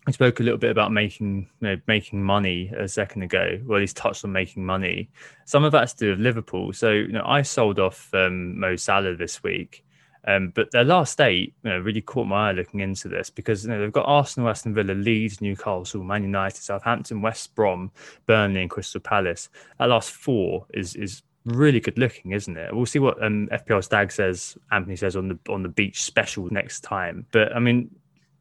I 0.08 0.12
spoke 0.12 0.40
a 0.40 0.44
little 0.44 0.58
bit 0.58 0.72
about 0.72 0.92
making 0.92 1.48
you 1.60 1.68
know, 1.68 1.78
making 1.88 2.24
money 2.24 2.72
a 2.78 2.88
second 2.88 3.24
ago. 3.24 3.60
Well, 3.66 3.78
at 3.78 3.82
least 3.82 3.98
touched 3.98 4.24
on 4.26 4.32
making 4.32 4.66
money. 4.66 5.10
Some 5.46 5.64
of 5.64 5.72
that's 5.72 5.94
to 5.94 6.06
do 6.06 6.10
with 6.12 6.20
Liverpool. 6.20 6.74
So, 6.74 6.92
you 6.92 7.12
know, 7.12 7.24
I 7.26 7.42
sold 7.42 7.80
off 7.80 8.14
um, 8.14 8.60
Mo 8.60 8.76
Salah 8.76 9.16
this 9.16 9.44
week, 9.44 9.84
um, 10.26 10.50
but 10.54 10.72
their 10.72 10.84
last 10.84 11.20
eight 11.20 11.54
you 11.64 11.70
know, 11.72 11.80
really 11.80 12.02
caught 12.02 12.28
my 12.28 12.50
eye 12.50 12.52
looking 12.52 12.80
into 12.80 13.08
this 13.08 13.30
because 13.30 13.64
you 13.64 13.72
know, 13.72 13.80
they've 13.80 13.92
got 13.92 14.06
Arsenal, 14.06 14.50
Aston 14.50 14.74
Villa, 14.74 14.94
Leeds, 14.94 15.42
Newcastle, 15.42 16.04
Man 16.04 16.24
United, 16.24 16.62
Southampton, 16.62 17.22
West 17.22 17.56
Brom, 17.56 17.92
Burnley, 18.28 18.62
and 18.62 18.70
Crystal 18.70 19.02
Palace. 19.02 19.50
That 19.80 19.90
last 19.90 20.12
four 20.12 20.66
is 20.74 20.96
is 20.96 21.24
really 21.46 21.80
good 21.80 21.98
looking, 21.98 22.32
isn't 22.32 22.56
it? 22.56 22.76
We'll 22.76 22.86
see 22.86 23.00
what 23.00 23.22
um, 23.24 23.48
FPL 23.52 23.84
Stag 23.84 24.12
says, 24.12 24.58
Anthony 24.72 24.96
says 24.96 25.16
on 25.16 25.28
the 25.28 25.40
on 25.52 25.64
the 25.64 25.70
beach 25.70 26.04
special 26.04 26.48
next 26.52 26.82
time. 26.82 27.26
But 27.32 27.56
I 27.56 27.60
mean, 27.60 27.90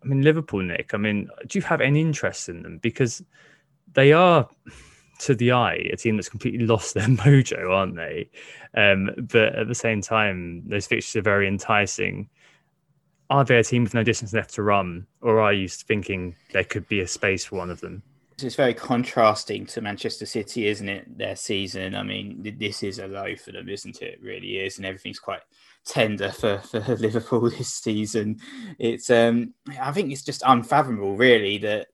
I 0.03 0.07
mean 0.07 0.23
Liverpool, 0.23 0.63
Nick. 0.63 0.93
I 0.93 0.99
mean, 0.99 1.29
do 1.47 1.59
you 1.59 1.63
have 1.65 1.81
any 1.81 2.01
interest 2.01 2.49
in 2.49 2.63
them 2.63 2.79
because 2.79 3.23
they 3.95 4.13
are? 4.13 4.49
To 5.21 5.35
the 5.35 5.53
eye 5.53 5.89
a 5.93 5.97
team 5.97 6.17
that's 6.17 6.29
completely 6.29 6.67
lost 6.67 6.95
their 6.95 7.07
mojo, 7.09 7.71
aren't 7.71 7.97
they? 7.97 8.31
Um, 8.75 9.11
but 9.17 9.55
at 9.55 9.69
the 9.69 9.75
same 9.75 10.01
time, 10.01 10.63
those 10.67 10.87
fixtures 10.87 11.17
are 11.17 11.23
very 11.23 11.47
enticing. 11.47 12.29
Are 13.29 13.45
they 13.45 13.59
a 13.59 13.65
team 13.65 13.85
with 13.85 13.95
no 13.95 14.03
distance 14.03 14.33
left 14.33 14.55
to 14.55 14.63
run, 14.63 15.07
or 15.21 15.41
are 15.41 15.53
you 15.53 15.69
thinking 15.69 16.35
there 16.53 16.65
could 16.65 16.89
be 16.89 17.01
a 17.01 17.07
space 17.07 17.45
for 17.45 17.57
one 17.57 17.71
of 17.71 17.81
them? 17.81 18.03
It's 18.43 18.55
very 18.55 18.75
contrasting 18.75 19.67
to 19.67 19.83
Manchester 19.83 20.25
City, 20.25 20.67
isn't 20.67 20.89
it? 20.89 21.19
Their 21.19 21.37
season. 21.37 21.95
I 21.95 22.03
mean, 22.03 22.57
this 22.59 22.83
is 22.83 22.99
a 22.99 23.07
low 23.07 23.37
for 23.37 23.53
them, 23.53 23.69
isn't 23.69 24.01
it? 24.01 24.15
it 24.15 24.23
really 24.23 24.59
is, 24.59 24.79
and 24.79 24.87
everything's 24.87 25.19
quite 25.19 25.43
tender 25.85 26.31
for, 26.31 26.59
for 26.71 26.81
Liverpool 26.97 27.51
this 27.51 27.73
season. 27.75 28.41
It's 28.79 29.11
um, 29.11 29.55
I 29.81 29.93
think 29.93 30.11
it's 30.11 30.25
just 30.25 30.43
unfathomable, 30.47 31.17
really, 31.17 31.59
that 31.59 31.89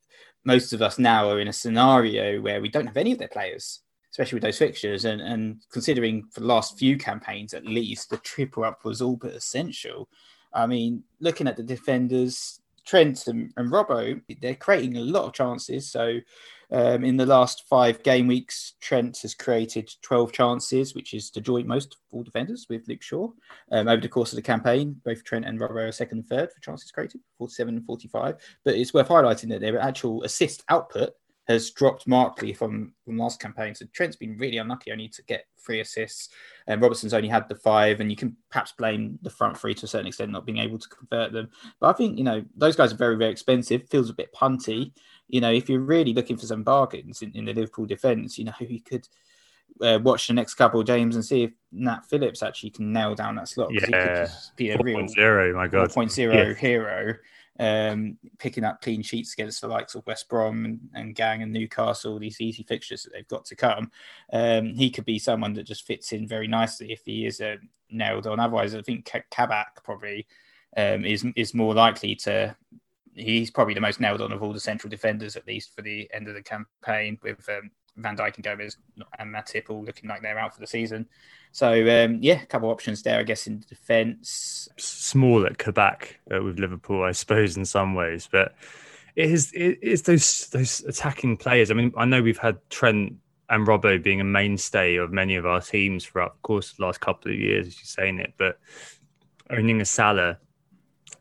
most 0.46 0.72
of 0.72 0.80
us 0.80 0.98
now 0.98 1.28
are 1.28 1.40
in 1.40 1.48
a 1.48 1.52
scenario 1.52 2.40
where 2.40 2.60
we 2.60 2.68
don't 2.68 2.86
have 2.86 2.96
any 2.96 3.12
of 3.12 3.18
their 3.18 3.28
players, 3.28 3.80
especially 4.12 4.36
with 4.36 4.44
those 4.44 4.58
fixtures. 4.58 5.04
And, 5.04 5.20
and 5.20 5.60
considering 5.70 6.24
for 6.30 6.40
the 6.40 6.46
last 6.46 6.78
few 6.78 6.96
campaigns, 6.96 7.52
at 7.52 7.66
least, 7.66 8.10
the 8.10 8.16
triple 8.18 8.64
up 8.64 8.84
was 8.84 9.02
all 9.02 9.16
but 9.16 9.32
essential. 9.34 10.08
I 10.54 10.66
mean, 10.66 11.02
looking 11.20 11.48
at 11.48 11.56
the 11.56 11.64
defenders, 11.64 12.60
Trent 12.86 13.26
and, 13.26 13.52
and 13.56 13.70
Robbo, 13.70 14.20
they're 14.40 14.54
creating 14.54 14.96
a 14.96 15.00
lot 15.00 15.24
of 15.24 15.32
chances. 15.32 15.90
So 15.90 16.20
um, 16.70 17.04
in 17.04 17.16
the 17.16 17.26
last 17.26 17.64
five 17.68 18.02
game 18.02 18.26
weeks, 18.26 18.74
Trent 18.80 19.18
has 19.22 19.34
created 19.34 19.90
12 20.02 20.32
chances, 20.32 20.94
which 20.94 21.14
is 21.14 21.30
the 21.30 21.40
joint 21.40 21.66
most 21.66 21.94
of 21.94 21.98
all 22.10 22.22
defenders 22.22 22.66
with 22.68 22.88
Luke 22.88 23.02
Shaw. 23.02 23.30
Um, 23.70 23.88
over 23.88 24.00
the 24.00 24.08
course 24.08 24.32
of 24.32 24.36
the 24.36 24.42
campaign, 24.42 25.00
both 25.04 25.24
Trent 25.24 25.44
and 25.44 25.60
Robbo 25.60 25.88
are 25.88 25.92
second 25.92 26.18
and 26.18 26.28
third 26.28 26.52
for 26.52 26.60
chances 26.60 26.90
created, 26.90 27.20
47 27.38 27.76
and 27.76 27.86
45. 27.86 28.36
But 28.64 28.74
it's 28.74 28.94
worth 28.94 29.08
highlighting 29.08 29.48
that 29.50 29.60
their 29.60 29.78
actual 29.78 30.22
assist 30.22 30.64
output 30.68 31.10
has 31.46 31.70
dropped 31.70 32.06
markedly 32.06 32.52
from, 32.52 32.92
from 33.04 33.18
last 33.18 33.40
campaign. 33.40 33.74
So 33.74 33.86
Trent's 33.92 34.16
been 34.16 34.36
really 34.36 34.58
unlucky 34.58 34.90
only 34.90 35.08
to 35.08 35.22
get 35.24 35.46
three 35.58 35.80
assists, 35.80 36.28
and 36.66 36.80
Robertson's 36.82 37.14
only 37.14 37.28
had 37.28 37.48
the 37.48 37.54
five. 37.54 38.00
And 38.00 38.10
you 38.10 38.16
can 38.16 38.36
perhaps 38.50 38.72
blame 38.72 39.18
the 39.22 39.30
front 39.30 39.56
three 39.56 39.74
to 39.74 39.84
a 39.84 39.88
certain 39.88 40.06
extent 40.06 40.32
not 40.32 40.46
being 40.46 40.58
able 40.58 40.78
to 40.78 40.88
convert 40.88 41.32
them. 41.32 41.48
But 41.80 41.88
I 41.88 41.92
think 41.92 42.18
you 42.18 42.24
know 42.24 42.44
those 42.56 42.76
guys 42.76 42.92
are 42.92 42.96
very 42.96 43.16
very 43.16 43.30
expensive. 43.30 43.88
Feels 43.88 44.10
a 44.10 44.14
bit 44.14 44.32
punty 44.32 44.92
you 45.28 45.40
know, 45.40 45.52
if 45.52 45.68
you're 45.68 45.80
really 45.80 46.12
looking 46.12 46.36
for 46.36 46.46
some 46.46 46.62
bargains 46.62 47.22
in, 47.22 47.32
in 47.34 47.44
the 47.44 47.52
Liverpool 47.52 47.86
defence, 47.86 48.38
you 48.38 48.44
know, 48.44 48.52
you 48.60 48.80
could 48.80 49.08
uh, 49.82 49.98
watch 50.02 50.28
the 50.28 50.34
next 50.34 50.54
couple 50.54 50.80
of 50.80 50.86
games 50.86 51.16
and 51.16 51.24
see 51.24 51.44
if 51.44 51.52
Nat 51.72 52.04
Phillips 52.08 52.42
actually 52.42 52.70
can 52.70 52.92
nail 52.92 53.14
down 53.14 53.34
that 53.36 53.48
slot. 53.48 53.70
Yeah, 53.72 53.80
he 53.80 53.92
could 53.92 54.28
be 54.56 54.70
a 54.70 54.76
4. 54.76 54.84
real 54.84 55.08
0, 55.08 55.54
my 55.54 55.66
God. 55.66 55.90
4.0 55.90 56.34
yeah. 56.34 56.54
hero, 56.54 57.14
um, 57.58 58.18
picking 58.38 58.64
up 58.64 58.82
clean 58.82 59.02
sheets 59.02 59.32
against 59.32 59.60
the 59.60 59.68
likes 59.68 59.94
of 59.94 60.06
West 60.06 60.28
Brom 60.28 60.64
and, 60.64 60.80
and 60.94 61.14
Gang 61.14 61.42
and 61.42 61.52
Newcastle, 61.52 62.18
these 62.18 62.40
easy 62.40 62.62
fixtures 62.62 63.02
that 63.02 63.12
they've 63.12 63.28
got 63.28 63.44
to 63.46 63.56
come. 63.56 63.90
Um, 64.32 64.74
he 64.74 64.90
could 64.90 65.04
be 65.04 65.18
someone 65.18 65.54
that 65.54 65.66
just 65.66 65.86
fits 65.86 66.12
in 66.12 66.26
very 66.26 66.46
nicely 66.46 66.92
if 66.92 67.02
he 67.04 67.26
is 67.26 67.40
uh, 67.40 67.56
nailed 67.90 68.26
on. 68.26 68.40
Otherwise, 68.40 68.74
I 68.74 68.82
think 68.82 69.10
Kabak 69.30 69.82
probably 69.84 70.26
um, 70.76 71.04
is 71.04 71.24
is 71.36 71.54
more 71.54 71.74
likely 71.74 72.14
to 72.16 72.54
he's 73.16 73.50
probably 73.50 73.74
the 73.74 73.80
most 73.80 74.00
nailed 74.00 74.20
on 74.20 74.32
of 74.32 74.42
all 74.42 74.52
the 74.52 74.60
central 74.60 74.90
defenders, 74.90 75.36
at 75.36 75.46
least 75.46 75.74
for 75.74 75.82
the 75.82 76.08
end 76.12 76.28
of 76.28 76.34
the 76.34 76.42
campaign, 76.42 77.18
with 77.22 77.48
um, 77.48 77.70
Van 77.96 78.16
Dijk 78.16 78.36
and 78.36 78.44
Gomez 78.44 78.76
and 79.18 79.34
Matip 79.34 79.70
all 79.70 79.84
looking 79.84 80.08
like 80.08 80.22
they're 80.22 80.38
out 80.38 80.54
for 80.54 80.60
the 80.60 80.66
season. 80.66 81.08
So 81.52 81.70
um, 81.70 82.18
yeah, 82.20 82.42
a 82.42 82.46
couple 82.46 82.68
of 82.68 82.74
options 82.74 83.02
there, 83.02 83.18
I 83.18 83.22
guess, 83.22 83.46
in 83.46 83.64
defence. 83.68 84.68
Small 84.76 85.46
at 85.46 85.58
Kabak 85.58 86.20
uh, 86.34 86.42
with 86.42 86.58
Liverpool, 86.58 87.02
I 87.02 87.12
suppose, 87.12 87.56
in 87.56 87.64
some 87.64 87.94
ways, 87.94 88.28
but 88.30 88.54
it 89.14 89.30
is 89.30 89.52
it 89.52 89.78
is 89.82 90.02
those 90.02 90.48
those 90.48 90.80
attacking 90.80 91.38
players. 91.38 91.70
I 91.70 91.74
mean, 91.74 91.92
I 91.96 92.04
know 92.04 92.22
we've 92.22 92.38
had 92.38 92.58
Trent 92.68 93.14
and 93.48 93.66
Robbo 93.66 94.02
being 94.02 94.20
a 94.20 94.24
mainstay 94.24 94.96
of 94.96 95.12
many 95.12 95.36
of 95.36 95.46
our 95.46 95.60
teams 95.60 96.04
throughout 96.04 96.34
the 96.34 96.40
course 96.42 96.70
of 96.70 96.76
the 96.76 96.84
last 96.84 97.00
couple 97.00 97.30
of 97.30 97.38
years, 97.38 97.68
as 97.68 97.76
you're 97.76 97.84
saying 97.84 98.18
it, 98.18 98.34
but 98.36 98.58
owning 99.50 99.80
a 99.80 99.84
Salah 99.84 100.38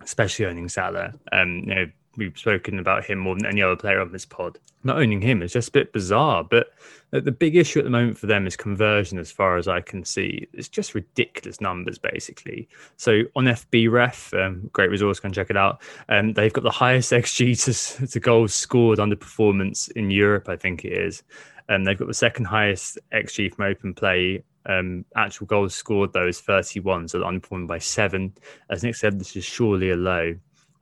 especially 0.06 0.46
owning 0.46 0.70
Salah. 0.70 1.14
Um, 1.32 1.64
you 1.66 1.76
know, 1.76 1.86
we've 2.18 2.38
spoken 2.38 2.80
about 2.80 3.06
him 3.06 3.20
more 3.20 3.36
than 3.36 3.46
any 3.46 3.62
other 3.62 3.76
player 3.76 4.02
on 4.02 4.12
this 4.12 4.26
pod. 4.26 4.60
Not 4.84 4.98
owning 4.98 5.22
him 5.22 5.42
is 5.42 5.54
just 5.54 5.70
a 5.70 5.72
bit 5.72 5.94
bizarre, 5.94 6.44
but 6.44 6.68
the 7.12 7.32
big 7.32 7.56
issue 7.56 7.80
at 7.80 7.86
the 7.86 7.92
moment 7.92 8.18
for 8.18 8.28
them 8.28 8.46
is 8.46 8.56
conversion, 8.56 9.18
as 9.18 9.32
far 9.32 9.58
as 9.58 9.68
I 9.68 9.82
can 9.82 10.04
see. 10.04 10.48
It's 10.54 10.68
just 10.68 10.96
ridiculous 10.96 11.62
numbers, 11.62 11.98
basically. 11.98 12.68
So 12.98 13.24
on 13.36 13.46
FBref, 13.46 14.46
um, 14.46 14.70
great 14.74 14.90
resource, 14.90 15.20
go 15.20 15.28
and 15.28 15.36
check 15.36 15.50
it 15.50 15.58
out. 15.58 15.82
Um, 16.10 16.34
they've 16.34 16.54
got 16.54 16.64
the 16.64 16.72
highest 16.72 17.12
XG 17.14 17.98
to, 18.00 18.08
to 18.08 18.20
goals 18.20 18.54
scored 18.54 19.00
under 19.00 19.16
performance 19.16 19.88
in 19.90 20.12
Europe, 20.12 20.50
I 20.50 20.56
think 20.56 20.86
it 20.86 20.94
is. 20.94 21.24
And 21.68 21.86
they've 21.86 21.98
got 21.98 22.08
the 22.08 22.14
second 22.14 22.46
highest 22.46 23.00
XG 23.12 23.54
from 23.54 23.66
open 23.66 23.94
play 23.94 24.44
um, 24.68 25.06
actual 25.16 25.48
goals 25.48 25.76
scored, 25.76 26.14
though, 26.14 26.28
is 26.28 26.42
31, 26.42 27.10
so 27.10 27.20
underperforming 27.20 27.68
by 27.68 27.78
seven. 27.78 28.34
As 28.70 28.84
Nick 28.84 28.96
said, 28.96 29.20
this 29.20 29.36
is 29.36 29.46
surely 29.46 29.92
a 29.92 29.96
low. 29.96 30.36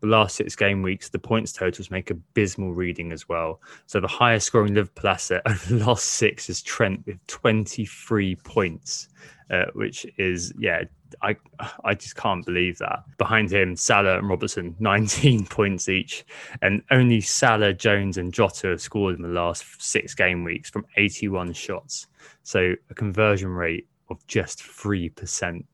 The 0.03 0.09
last 0.09 0.35
six 0.35 0.53
game 0.53 0.81
weeks, 0.81 1.07
the 1.07 1.17
points 1.17 1.53
totals 1.53 1.89
make 1.89 2.09
abysmal 2.09 2.73
reading 2.73 3.13
as 3.13 3.29
well. 3.29 3.61
So 3.85 4.01
the 4.01 4.07
highest 4.09 4.47
scoring 4.47 4.73
Liverpool 4.73 5.09
asset 5.09 5.41
over 5.45 5.75
the 5.75 5.85
last 5.85 6.03
six 6.03 6.49
is 6.49 6.61
Trent 6.61 7.05
with 7.05 7.25
23 7.27 8.35
points, 8.35 9.07
uh, 9.49 9.67
which 9.75 10.05
is, 10.17 10.53
yeah, 10.57 10.83
I 11.21 11.37
I 11.85 11.93
just 11.93 12.17
can't 12.17 12.45
believe 12.45 12.79
that. 12.79 13.05
Behind 13.17 13.49
him, 13.49 13.77
Salah 13.77 14.17
and 14.17 14.27
Robertson, 14.27 14.75
19 14.79 15.45
points 15.45 15.87
each, 15.87 16.25
and 16.61 16.83
only 16.91 17.21
Salah, 17.21 17.71
Jones, 17.71 18.17
and 18.17 18.33
Jota 18.33 18.71
have 18.71 18.81
scored 18.81 19.15
in 19.15 19.21
the 19.21 19.29
last 19.29 19.63
six 19.81 20.13
game 20.13 20.43
weeks 20.43 20.69
from 20.69 20.85
81 20.97 21.53
shots. 21.53 22.07
So 22.43 22.73
a 22.89 22.93
conversion 22.93 23.51
rate 23.51 23.87
of 24.09 24.17
just 24.27 24.61
three 24.61 25.07
percent. 25.07 25.65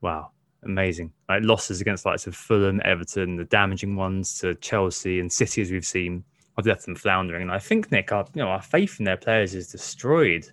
Wow, 0.00 0.32
amazing! 0.68 1.12
Like 1.28 1.42
losses 1.42 1.80
against 1.80 2.06
likes 2.06 2.26
of 2.26 2.36
Fulham, 2.36 2.80
Everton, 2.84 3.36
the 3.36 3.44
damaging 3.44 3.96
ones 3.96 4.38
to 4.40 4.54
Chelsea 4.56 5.18
and 5.18 5.32
City, 5.32 5.62
as 5.62 5.70
we've 5.70 5.84
seen, 5.84 6.22
I've 6.56 6.66
left 6.66 6.84
them 6.84 6.94
floundering. 6.94 7.42
And 7.42 7.52
I 7.52 7.58
think 7.58 7.90
Nick, 7.90 8.12
our 8.12 8.26
you 8.34 8.42
know 8.42 8.48
our 8.48 8.62
faith 8.62 8.98
in 8.98 9.04
their 9.04 9.16
players 9.16 9.54
is 9.54 9.68
destroyed. 9.68 10.48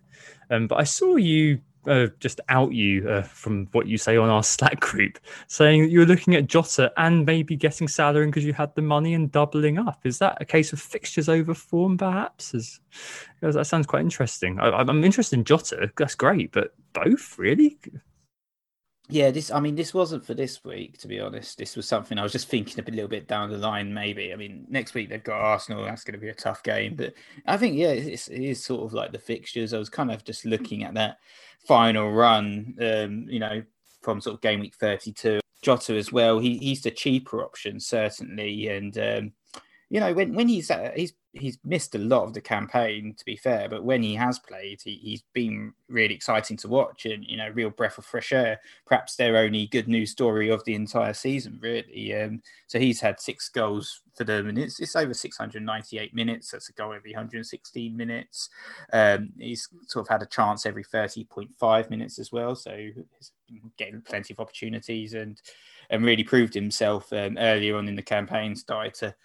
Um, 0.50 0.68
but 0.68 0.80
I 0.80 0.84
saw 0.84 1.16
you 1.16 1.60
uh, 1.88 2.08
just 2.20 2.40
out 2.50 2.74
you 2.74 3.08
uh, 3.10 3.22
from 3.24 3.68
what 3.72 3.88
you 3.88 3.98
say 3.98 4.18
on 4.18 4.30
our 4.30 4.44
Slack 4.56 4.80
group, 4.80 5.20
saying 5.48 5.84
that 5.84 5.90
you 5.90 6.00
were 6.00 6.06
looking 6.06 6.36
at 6.36 6.48
Jota 6.48 6.92
and 6.98 7.26
maybe 7.26 7.56
getting 7.56 7.88
Salah 7.88 8.22
in 8.22 8.30
because 8.30 8.46
you 8.46 8.54
had 8.54 8.74
the 8.76 8.82
money 8.82 9.14
and 9.14 9.32
doubling 9.32 9.78
up. 9.78 10.00
Is 10.04 10.20
that 10.20 10.38
a 10.40 10.46
case 10.46 10.74
of 10.74 10.80
fixtures 10.80 11.30
over 11.30 11.54
form, 11.54 11.98
perhaps? 11.98 12.54
As, 12.54 12.80
that 13.42 13.68
sounds 13.68 13.88
quite 13.88 14.02
interesting. 14.02 14.60
I, 14.60 14.82
am 14.82 15.04
interested 15.04 15.38
in 15.38 15.46
Jota. 15.46 15.92
That's 15.98 16.16
great, 16.16 16.52
but 16.52 16.74
both 16.94 17.38
really? 17.38 17.78
Yeah, 19.08 19.30
this. 19.30 19.52
I 19.52 19.60
mean, 19.60 19.76
this 19.76 19.94
wasn't 19.94 20.26
for 20.26 20.34
this 20.34 20.64
week, 20.64 20.98
to 21.00 21.08
be 21.08 21.20
honest. 21.20 21.58
This 21.58 21.76
was 21.76 21.88
something 21.88 22.18
I 22.18 22.24
was 22.24 22.32
just 22.32 22.48
thinking 22.48 22.84
a 22.84 22.92
little 22.92 23.08
bit 23.08 23.28
down 23.28 23.52
the 23.52 23.58
line. 23.58 23.94
Maybe. 23.94 24.34
I 24.34 24.36
mean, 24.36 24.66
next 24.68 24.96
week 24.96 25.10
they've 25.10 25.24
got 25.24 25.42
Arsenal. 25.42 25.86
That's 25.86 26.04
going 26.04 26.14
to 26.14 26.20
be 26.20 26.30
a 26.30 26.34
tough 26.34 26.64
game. 26.64 26.96
But 26.96 27.14
I 27.46 27.58
think, 27.58 27.78
yeah, 27.78 27.90
it's, 27.90 28.28
it 28.30 28.42
is 28.42 28.64
sort 28.64 28.84
of 28.84 28.94
like 28.94 29.12
the 29.12 29.20
fixtures. 29.20 29.74
I 29.74 29.78
was 29.78 29.90
kind 29.90 30.12
of 30.12 30.24
just 30.24 30.44
looking 30.44 30.84
at 30.84 30.96
that 30.96 31.20
final 31.68 32.12
run, 32.12 32.76
um, 32.82 33.28
you 33.30 33.40
know, 33.40 33.64
from 34.02 34.22
sort 34.22 34.36
of 34.36 34.42
game 34.42 34.60
week 34.60 34.76
32. 34.76 35.40
Jota 35.62 35.96
as 35.96 36.12
well. 36.12 36.40
He, 36.40 36.58
he's 36.58 36.82
the 36.82 36.92
cheaper 36.92 37.44
option, 37.44 37.80
certainly. 37.80 38.70
And, 38.70 38.98
um, 38.98 39.32
you 39.90 40.00
know, 40.00 40.14
when, 40.14 40.34
when 40.34 40.48
he's, 40.48 40.72
uh, 40.72 40.92
he's 40.96 41.14
he's 41.36 41.60
missed 41.64 41.94
a 41.96 42.00
lot 42.00 42.24
of 42.24 42.34
the 42.34 42.42
campaign, 42.42 43.14
to 43.18 43.26
be 43.26 43.36
fair. 43.36 43.68
But 43.70 43.84
when 43.84 44.02
he 44.02 44.16
has 44.16 44.40
played, 44.40 44.82
he, 44.82 44.96
he's 44.96 45.24
been 45.34 45.74
really 45.90 46.16
exciting 46.16 46.58
to 46.58 46.68
watch, 46.68 47.06
and 47.06 47.24
you 47.26 47.38
know, 47.38 47.50
real 47.50 47.70
breath 47.70 47.98
of 47.98 48.06
fresh 48.06 48.32
air. 48.32 48.60
Perhaps 48.86 49.16
their 49.16 49.38
only 49.38 49.68
good 49.68 49.88
news 49.88 50.12
story 50.12 50.50
of 50.50 50.64
the 50.64 50.76
entire 50.76 51.14
season, 51.14 51.60
really. 51.62 52.16
Um, 52.16 52.42
so 52.68 52.80
he's 52.80 53.02
had 53.02 53.20
six 53.20 53.50
goals 53.50 54.02
for 54.16 54.24
them, 54.24 54.48
and 54.48 54.58
it's 54.58 54.80
it's 54.80 54.96
over 54.96 55.14
698 55.14 56.16
minutes. 56.16 56.52
That's 56.52 56.70
a 56.70 56.74
goal 56.74 56.94
every 56.94 57.12
116 57.12 57.96
minutes. 57.96 58.50
Um, 58.94 59.30
he's 59.38 59.68
sort 59.88 60.06
of 60.06 60.10
had 60.10 60.24
a 60.24 60.28
chance 60.28 60.66
every 60.66 60.86
30.5 60.86 61.90
minutes 61.90 62.18
as 62.18 62.32
well, 62.32 62.56
so 62.56 62.76
he's 63.18 63.32
getting 63.78 64.02
plenty 64.02 64.34
of 64.34 64.40
opportunities 64.40 65.14
and 65.14 65.42
and 65.90 66.04
really 66.04 66.24
proved 66.24 66.54
himself 66.54 67.12
um, 67.14 67.38
earlier 67.38 67.76
on 67.76 67.88
in 67.88 67.96
the 67.96 68.02
campaign. 68.02 68.56
Started 68.56 68.94
to 68.96 69.16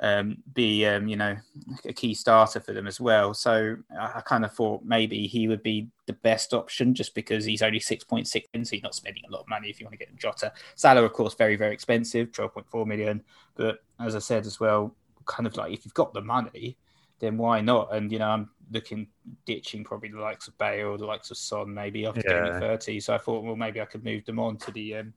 um, 0.00 0.38
be 0.52 0.84
um, 0.86 1.08
you 1.08 1.16
know 1.16 1.36
a 1.84 1.92
key 1.92 2.14
starter 2.14 2.60
for 2.60 2.72
them 2.72 2.86
as 2.86 3.00
well. 3.00 3.32
So 3.34 3.76
I, 3.98 4.12
I 4.16 4.20
kind 4.20 4.44
of 4.44 4.52
thought 4.52 4.84
maybe 4.84 5.26
he 5.26 5.48
would 5.48 5.62
be 5.62 5.88
the 6.06 6.12
best 6.12 6.52
option 6.52 6.94
just 6.94 7.14
because 7.14 7.44
he's 7.44 7.62
only 7.62 7.80
six 7.80 8.04
point 8.04 8.28
six, 8.28 8.48
so 8.52 8.76
he's 8.76 8.82
not 8.82 8.94
spending 8.94 9.22
a 9.28 9.32
lot 9.32 9.40
of 9.40 9.48
money 9.48 9.68
if 9.70 9.80
you 9.80 9.86
want 9.86 9.98
to 9.98 9.98
get 9.98 10.14
Jota. 10.16 10.52
Salah, 10.74 11.02
of 11.02 11.12
course, 11.12 11.34
very 11.34 11.56
very 11.56 11.72
expensive, 11.72 12.32
twelve 12.32 12.52
point 12.52 12.68
four 12.68 12.86
million. 12.86 13.22
But 13.54 13.82
as 13.98 14.14
I 14.14 14.20
said 14.20 14.46
as 14.46 14.60
well, 14.60 14.94
kind 15.24 15.46
of 15.46 15.56
like 15.56 15.72
if 15.72 15.84
you've 15.84 15.94
got 15.94 16.12
the 16.12 16.20
money, 16.20 16.76
then 17.18 17.38
why 17.38 17.60
not? 17.60 17.94
And 17.94 18.12
you 18.12 18.18
know, 18.18 18.28
I'm 18.28 18.50
looking 18.70 19.06
ditching 19.46 19.84
probably 19.84 20.10
the 20.10 20.20
likes 20.20 20.46
of 20.48 20.58
Bale, 20.58 20.98
the 20.98 21.06
likes 21.06 21.30
of 21.30 21.38
Son, 21.38 21.72
maybe 21.72 22.04
after 22.04 22.22
yeah. 22.26 22.60
thirty. 22.60 23.00
So 23.00 23.14
I 23.14 23.18
thought, 23.18 23.44
well, 23.44 23.56
maybe 23.56 23.80
I 23.80 23.86
could 23.86 24.04
move 24.04 24.26
them 24.26 24.38
on 24.38 24.58
to 24.58 24.70
the 24.72 24.96
um, 24.96 25.14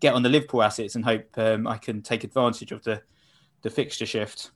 get 0.00 0.14
on 0.14 0.22
the 0.22 0.28
Liverpool 0.28 0.62
assets 0.62 0.94
and 0.94 1.04
hope 1.04 1.26
um, 1.38 1.66
I 1.66 1.78
can 1.78 2.02
take 2.02 2.24
advantage 2.24 2.72
of 2.72 2.82
the 2.82 3.02
the 3.62 3.70
fixture 3.70 4.06
shift. 4.06 4.50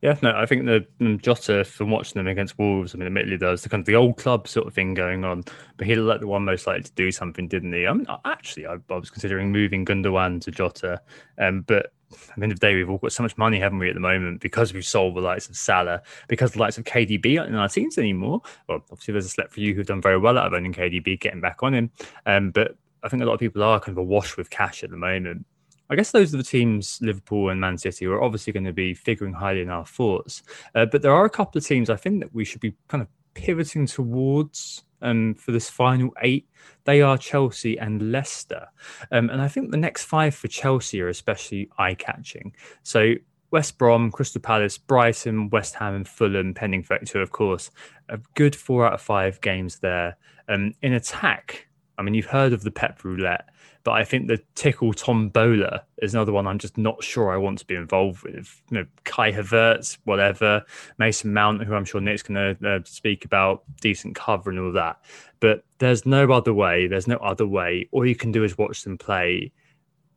Yeah, 0.00 0.16
no, 0.22 0.32
I 0.32 0.46
think 0.46 0.64
the 0.66 0.86
Jota 1.20 1.64
from 1.64 1.90
watching 1.90 2.20
them 2.20 2.28
against 2.28 2.56
Wolves, 2.56 2.94
I 2.94 2.98
mean, 2.98 3.08
admittedly, 3.08 3.36
there's 3.36 3.62
the 3.62 3.68
kind 3.68 3.80
of 3.80 3.86
the 3.86 3.96
old 3.96 4.16
club 4.16 4.46
sort 4.46 4.68
of 4.68 4.74
thing 4.74 4.94
going 4.94 5.24
on, 5.24 5.42
but 5.76 5.88
he 5.88 5.96
looked 5.96 6.08
like 6.08 6.20
the 6.20 6.28
one 6.28 6.44
most 6.44 6.68
likely 6.68 6.84
to 6.84 6.92
do 6.92 7.10
something, 7.10 7.48
didn't 7.48 7.72
he? 7.72 7.84
I 7.84 7.92
mean, 7.92 8.06
actually, 8.24 8.66
I, 8.66 8.76
I 8.90 8.94
was 8.94 9.10
considering 9.10 9.50
moving 9.50 9.84
Gundogan 9.84 10.40
to 10.42 10.52
Jota, 10.52 11.00
um, 11.38 11.62
but 11.62 11.92
at 12.12 12.36
the 12.36 12.42
end 12.44 12.52
of 12.52 12.60
the 12.60 12.66
day, 12.66 12.76
we've 12.76 12.88
all 12.88 12.98
got 12.98 13.10
so 13.10 13.24
much 13.24 13.36
money, 13.36 13.58
haven't 13.58 13.80
we, 13.80 13.88
at 13.88 13.94
the 13.94 14.00
moment, 14.00 14.40
because 14.40 14.72
we've 14.72 14.84
sold 14.84 15.16
the 15.16 15.20
likes 15.20 15.48
of 15.48 15.56
Salah, 15.56 16.02
because 16.28 16.52
the 16.52 16.60
likes 16.60 16.78
of 16.78 16.84
KDB 16.84 17.36
aren't 17.36 17.50
in 17.50 17.56
our 17.56 17.68
teams 17.68 17.98
anymore. 17.98 18.40
Well, 18.68 18.84
obviously, 18.92 19.12
there's 19.12 19.26
a 19.26 19.30
select 19.30 19.52
for 19.52 19.60
you 19.60 19.74
who've 19.74 19.86
done 19.86 20.00
very 20.00 20.18
well 20.18 20.38
out 20.38 20.46
of 20.46 20.52
owning 20.52 20.72
KDB, 20.72 21.18
getting 21.18 21.40
back 21.40 21.64
on 21.64 21.74
him, 21.74 21.90
um, 22.24 22.52
but 22.52 22.76
I 23.02 23.08
think 23.08 23.22
a 23.22 23.26
lot 23.26 23.34
of 23.34 23.40
people 23.40 23.64
are 23.64 23.80
kind 23.80 23.98
of 23.98 24.02
awash 24.02 24.36
with 24.36 24.48
cash 24.48 24.84
at 24.84 24.90
the 24.90 24.96
moment. 24.96 25.44
I 25.90 25.96
guess 25.96 26.10
those 26.10 26.34
are 26.34 26.36
the 26.36 26.42
teams, 26.42 26.98
Liverpool 27.00 27.50
and 27.50 27.60
Man 27.60 27.78
City, 27.78 28.04
who 28.04 28.12
are 28.12 28.22
obviously 28.22 28.52
going 28.52 28.64
to 28.64 28.72
be 28.72 28.94
figuring 28.94 29.32
highly 29.32 29.62
in 29.62 29.70
our 29.70 29.86
thoughts. 29.86 30.42
Uh, 30.74 30.86
but 30.86 31.02
there 31.02 31.14
are 31.14 31.24
a 31.24 31.30
couple 31.30 31.58
of 31.58 31.66
teams 31.66 31.90
I 31.90 31.96
think 31.96 32.20
that 32.20 32.34
we 32.34 32.44
should 32.44 32.60
be 32.60 32.74
kind 32.88 33.02
of 33.02 33.08
pivoting 33.34 33.86
towards 33.86 34.84
um, 35.00 35.34
for 35.34 35.52
this 35.52 35.70
final 35.70 36.12
eight. 36.22 36.48
They 36.84 37.02
are 37.02 37.16
Chelsea 37.16 37.78
and 37.78 38.12
Leicester. 38.12 38.66
Um, 39.12 39.30
and 39.30 39.40
I 39.40 39.48
think 39.48 39.70
the 39.70 39.76
next 39.76 40.04
five 40.04 40.34
for 40.34 40.48
Chelsea 40.48 41.00
are 41.00 41.08
especially 41.08 41.70
eye 41.78 41.94
catching. 41.94 42.54
So 42.82 43.14
West 43.50 43.78
Brom, 43.78 44.10
Crystal 44.10 44.40
Palace, 44.40 44.76
Brighton, 44.76 45.48
West 45.50 45.74
Ham, 45.76 45.94
and 45.94 46.08
Fulham, 46.08 46.52
pending 46.52 46.82
factor, 46.82 47.22
of 47.22 47.32
course. 47.32 47.70
A 48.08 48.18
good 48.34 48.54
four 48.54 48.86
out 48.86 48.94
of 48.94 49.00
five 49.00 49.40
games 49.40 49.78
there. 49.78 50.16
Um, 50.48 50.74
in 50.82 50.94
attack, 50.94 51.67
I 51.98 52.02
mean, 52.02 52.14
you've 52.14 52.26
heard 52.26 52.52
of 52.52 52.62
the 52.62 52.70
Pep 52.70 53.02
Roulette, 53.04 53.48
but 53.84 53.92
I 53.92 54.04
think 54.04 54.28
the 54.28 54.40
Tuchel 54.54 54.94
Tombola 54.94 55.82
is 55.98 56.14
another 56.14 56.32
one 56.32 56.46
I'm 56.46 56.58
just 56.58 56.78
not 56.78 57.02
sure 57.02 57.30
I 57.30 57.36
want 57.36 57.58
to 57.58 57.66
be 57.66 57.74
involved 57.74 58.22
with. 58.22 58.62
You 58.70 58.78
know, 58.78 58.86
Kai 59.04 59.32
Havertz, 59.32 59.98
whatever, 60.04 60.64
Mason 60.98 61.32
Mount, 61.32 61.62
who 61.64 61.74
I'm 61.74 61.84
sure 61.84 62.00
Nick's 62.00 62.22
going 62.22 62.56
to 62.56 62.68
uh, 62.68 62.80
speak 62.84 63.24
about, 63.24 63.64
decent 63.80 64.14
cover 64.14 64.50
and 64.50 64.58
all 64.58 64.72
that. 64.72 65.00
But 65.40 65.64
there's 65.78 66.06
no 66.06 66.30
other 66.32 66.54
way. 66.54 66.86
There's 66.86 67.08
no 67.08 67.16
other 67.16 67.46
way. 67.46 67.88
All 67.90 68.06
you 68.06 68.16
can 68.16 68.32
do 68.32 68.44
is 68.44 68.56
watch 68.56 68.84
them 68.84 68.98
play 68.98 69.52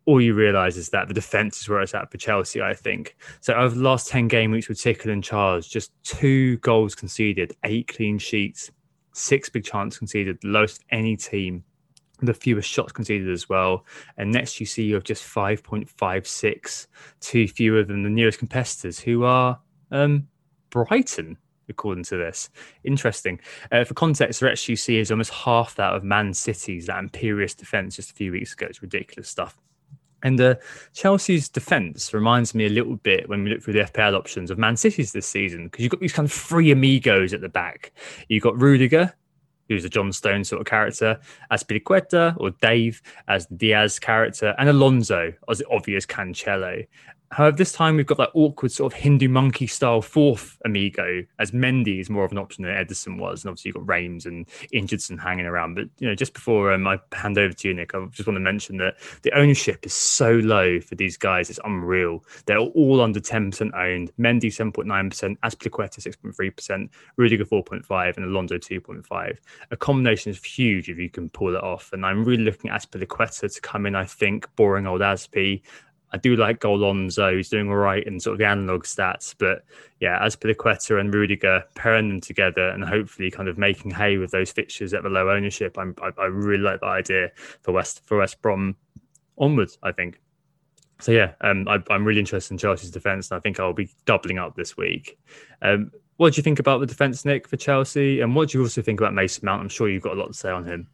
all 0.06 0.22
you 0.22 0.34
realise 0.34 0.78
is 0.78 0.90
that 0.90 1.08
the 1.08 1.14
defence 1.14 1.62
is 1.62 1.70
where 1.70 1.82
it's 1.82 1.94
at 1.94 2.12
for 2.12 2.18
Chelsea, 2.18 2.62
I 2.62 2.74
think. 2.74 3.16
So 3.40 3.54
over 3.54 3.76
the 3.76 3.82
last 3.82 4.08
10 4.08 4.28
game 4.28 4.52
weeks 4.52 4.68
with 4.68 4.78
Tuchel 4.78 5.12
and 5.12 5.24
Charles, 5.24 5.68
just 5.68 5.92
two 6.04 6.58
goals 6.58 6.96
conceded, 6.96 7.56
eight 7.64 7.88
clean 7.88 8.18
sheets, 8.18 8.72
six 9.14 9.50
big 9.50 9.64
chances 9.64 10.00
conceded, 10.00 10.44
lowest 10.44 10.84
any 10.90 11.16
team, 11.16 11.64
the 12.28 12.34
fewest 12.34 12.70
shots 12.70 12.92
conceded 12.92 13.30
as 13.30 13.50
well. 13.50 13.86
And 14.18 14.32
next 14.32 14.60
you 14.60 14.66
see 14.66 14.84
you 14.84 14.96
have 14.96 15.04
just 15.04 15.24
5.56, 15.24 16.88
two 17.20 17.48
fewer 17.48 17.84
than 17.84 18.04
the 18.04 18.10
nearest 18.10 18.40
competitors 18.40 19.00
who 19.00 19.24
are 19.24 19.60
um, 19.92 20.28
Brighton, 20.70 21.38
according 21.70 22.04
to 22.06 22.18
this. 22.18 22.50
Interesting. 22.84 23.40
Uh, 23.72 23.84
for 23.84 23.94
context, 23.94 24.40
their 24.40 24.52
XGC 24.52 25.00
is 25.00 25.12
almost 25.12 25.32
half 25.32 25.76
that 25.76 25.94
of 25.94 26.04
Man 26.04 26.34
City's, 26.34 26.88
that 26.88 27.00
imperious 27.00 27.54
defence 27.54 27.96
just 27.96 28.12
a 28.12 28.16
few 28.16 28.32
weeks 28.32 28.54
ago. 28.54 28.68
It's 28.70 28.82
ridiculous 28.82 29.30
stuff. 29.30 29.58
And 30.24 30.40
uh, 30.40 30.56
Chelsea's 30.94 31.50
defence 31.50 32.14
reminds 32.14 32.54
me 32.54 32.66
a 32.66 32.70
little 32.70 32.98
bit 32.98 33.28
when 33.28 33.44
we 33.44 33.50
look 33.50 33.64
through 33.64 33.74
the 33.74 33.80
FPL 33.80 34.16
options 34.16 34.52
of 34.52 34.58
Man 34.58 34.78
City's 34.78 35.12
this 35.12 35.26
season 35.26 35.66
because 35.66 35.82
you've 35.82 35.92
got 35.92 36.00
these 36.00 36.14
kind 36.14 36.28
of 36.28 36.32
three 36.32 36.72
amigos 36.72 37.34
at 37.34 37.42
the 37.42 37.50
back. 37.50 37.92
You've 38.28 38.44
got 38.44 38.60
Rudiger, 38.60 39.14
who's 39.72 39.86
a 39.86 39.90
John 39.90 40.12
Stone 40.12 40.44
sort 40.44 40.62
of 40.62 40.68
character, 40.68 41.20
Azpilicueta 41.52 42.36
or 42.40 42.52
Dave 42.62 43.02
as 43.28 43.46
Dias 43.48 44.00
character, 44.00 44.54
and 44.58 44.70
Alonso 44.70 45.34
as 45.48 45.60
the 45.60 45.68
obvious 45.70 46.06
Cancelo. 46.06 46.86
However, 47.32 47.56
this 47.56 47.72
time 47.72 47.96
we've 47.96 48.06
got 48.06 48.18
that 48.18 48.32
awkward 48.34 48.74
sort 48.74 48.92
of 48.92 49.00
Hindu 49.00 49.30
monkey 49.30 49.66
style 49.66 50.02
fourth 50.02 50.58
amigo, 50.66 51.24
as 51.40 51.52
Mendy 51.52 52.02
is 52.02 52.10
more 52.10 52.26
of 52.26 52.32
an 52.34 52.38
option 52.38 52.66
than 52.66 52.74
Ederson 52.74 53.18
was, 53.18 53.44
and 53.44 53.50
obviously 53.50 53.70
you've 53.70 53.76
got 53.76 53.88
Reims 53.88 54.26
and 54.26 54.46
Ingersson 54.74 55.18
hanging 55.18 55.46
around. 55.46 55.76
But 55.76 55.88
you 56.00 56.10
know, 56.10 56.16
just 56.16 56.34
before 56.34 56.74
um, 56.74 56.86
I 56.88 57.00
hand 57.14 57.38
over 57.38 57.54
to 57.54 57.68
you, 57.70 57.74
Nick, 57.74 57.96
I 57.96 58.06
just 58.08 58.28
want 58.28 58.36
to 58.36 58.42
mention 58.42 58.78
that 58.78 58.96
the 59.22 59.32
ownership 59.32 59.86
is 59.86 59.94
so 59.94 60.34
low 60.34 60.82
for 60.82 60.96
these 60.96 61.16
guys; 61.16 61.50
it's 61.50 61.60
unreal. 61.64 62.24
They're 62.48 62.60
all 62.60 63.00
under 63.00 63.22
ten 63.22 63.52
percent 63.52 63.74
owned. 63.76 64.12
Mendy 64.20 64.52
seven 64.52 64.74
point 64.74 64.90
nine 64.90 65.10
percent, 65.10 65.40
Azpilicueta 65.42 66.02
six 66.02 66.18
point 66.18 66.36
three 66.36 66.50
percent, 66.50 66.92
Rudiger 67.16 67.46
4.5%, 67.46 68.18
and 68.18 68.26
Alonso 68.26 68.58
2.5%. 68.58 69.38
A 69.72 69.78
combination 69.78 70.32
is 70.32 70.44
huge 70.44 70.90
if 70.90 70.98
you 70.98 71.10
can 71.10 71.30
pull 71.30 71.56
it 71.56 71.64
off, 71.64 71.94
and 71.94 72.06
I'm 72.06 72.26
really 72.26 72.44
looking 72.44 72.70
at 72.72 72.82
Azpilicueta 72.82 73.54
to 73.54 73.62
come 73.62 73.86
in. 73.86 73.96
I 73.96 74.06
think 74.06 74.54
boring 74.58 74.86
old 74.86 75.02
Aspi 75.02 75.62
I 76.14 76.18
do 76.18 76.36
like 76.36 76.60
Golonzo. 76.60 77.36
He's 77.36 77.50
doing 77.50 77.70
all 77.70 77.76
right 77.76 78.06
in 78.06 78.20
sort 78.20 78.34
of 78.34 78.40
the 78.40 78.46
analog 78.46 78.84
stats. 78.84 79.34
But 79.38 79.64
yeah, 80.00 80.20
Azpilicueta 80.20 81.00
and 81.00 81.14
Rudiger, 81.14 81.64
pairing 81.76 82.10
them 82.10 82.22
together 82.22 82.70
and 82.70 82.84
hopefully 82.84 83.32
kind 83.32 83.48
of 83.48 83.58
making 83.58 83.92
hay 83.92 84.18
with 84.18 84.32
those 84.32 84.52
fixtures 84.52 84.94
at 84.94 85.04
the 85.04 85.10
low 85.10 85.30
ownership. 85.30 85.78
I'm, 85.78 85.96
I, 86.02 86.12
I 86.22 86.26
really 86.26 86.64
like 86.64 86.82
that 86.82 86.88
idea 86.88 87.32
for 87.62 87.72
West 87.72 88.02
for 88.06 88.18
West 88.18 88.42
Brom 88.42 88.76
onwards, 89.38 89.78
I 89.84 89.92
think. 89.92 90.20
So 91.00 91.12
yeah, 91.12 91.34
um, 91.42 91.68
I, 91.68 91.82
am 91.90 92.06
really 92.06 92.20
interested 92.20 92.54
in 92.54 92.58
Chelsea's 92.60 92.92
defence, 92.92 93.32
and 93.32 93.38
I 93.38 93.42
think 93.42 93.60
I'll 93.60 93.74
be 93.74 93.90
doubling 94.06 94.38
up 94.38 94.56
this 94.56 94.78
week. 94.78 95.18
Um, 95.62 95.92
what 96.18 96.34
do 96.34 96.38
you 96.38 96.44
think 96.44 96.60
about 96.60 96.80
the 96.80 96.86
defence, 96.86 97.26
Nick, 97.26 97.48
for 97.48 97.58
Chelsea? 97.58 98.22
And 98.22 98.36
what 98.36 98.50
do 98.50 98.58
you 98.60 98.64
also 98.64 98.84
think 98.84 99.00
about 99.00 99.16
Mason 99.16 99.44
Mount? 99.44 99.62
I'm 99.62 99.70
sure 99.70 99.90
you've 99.90 100.04
got 100.04 100.16
a 100.16 100.20
lot 100.20 100.28
to 100.28 100.34
say 100.36 100.52
on 100.52 100.66
him. 100.66 100.88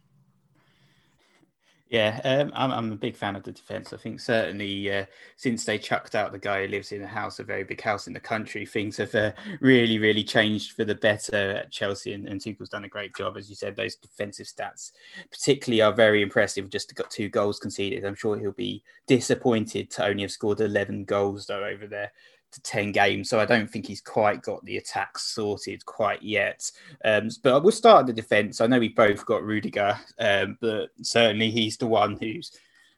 Yeah, 1.90 2.20
um, 2.24 2.52
I'm, 2.54 2.70
I'm 2.70 2.92
a 2.92 2.96
big 2.96 3.16
fan 3.16 3.34
of 3.34 3.44
the 3.44 3.52
defence. 3.52 3.94
I 3.94 3.96
think 3.96 4.20
certainly 4.20 4.92
uh, 4.94 5.06
since 5.36 5.64
they 5.64 5.78
chucked 5.78 6.14
out 6.14 6.32
the 6.32 6.38
guy 6.38 6.62
who 6.62 6.68
lives 6.68 6.92
in 6.92 7.02
a 7.02 7.06
house, 7.06 7.38
a 7.38 7.44
very 7.44 7.64
big 7.64 7.80
house 7.80 8.06
in 8.06 8.12
the 8.12 8.20
country, 8.20 8.66
things 8.66 8.98
have 8.98 9.14
uh, 9.14 9.32
really, 9.60 9.98
really 9.98 10.22
changed 10.22 10.72
for 10.72 10.84
the 10.84 10.94
better 10.94 11.52
at 11.52 11.70
Chelsea. 11.70 12.12
And, 12.12 12.28
and 12.28 12.42
Tuchel's 12.42 12.68
done 12.68 12.84
a 12.84 12.88
great 12.88 13.16
job, 13.16 13.38
as 13.38 13.48
you 13.48 13.56
said. 13.56 13.74
Those 13.74 13.96
defensive 13.96 14.46
stats, 14.46 14.92
particularly, 15.30 15.80
are 15.80 15.92
very 15.94 16.20
impressive. 16.20 16.68
Just 16.68 16.94
got 16.94 17.10
two 17.10 17.30
goals 17.30 17.58
conceded. 17.58 18.04
I'm 18.04 18.14
sure 18.14 18.38
he'll 18.38 18.52
be 18.52 18.82
disappointed 19.06 19.90
to 19.92 20.04
only 20.04 20.22
have 20.22 20.30
scored 20.30 20.60
11 20.60 21.04
goals 21.04 21.46
though 21.46 21.64
over 21.64 21.86
there 21.86 22.12
to 22.52 22.62
10 22.62 22.92
games. 22.92 23.28
So 23.28 23.40
I 23.40 23.46
don't 23.46 23.68
think 23.68 23.86
he's 23.86 24.00
quite 24.00 24.42
got 24.42 24.64
the 24.64 24.76
attack 24.76 25.18
sorted 25.18 25.84
quite 25.86 26.22
yet. 26.22 26.70
Um, 27.04 27.28
but 27.42 27.62
we'll 27.62 27.72
start 27.72 28.06
the 28.06 28.12
defence. 28.12 28.60
I 28.60 28.66
know 28.66 28.78
we 28.78 28.88
both 28.88 29.24
got 29.26 29.44
Rudiger, 29.44 29.98
um, 30.18 30.58
but 30.60 30.90
certainly 31.02 31.50
he's 31.50 31.76
the 31.76 31.86
one 31.86 32.16
who's 32.20 32.52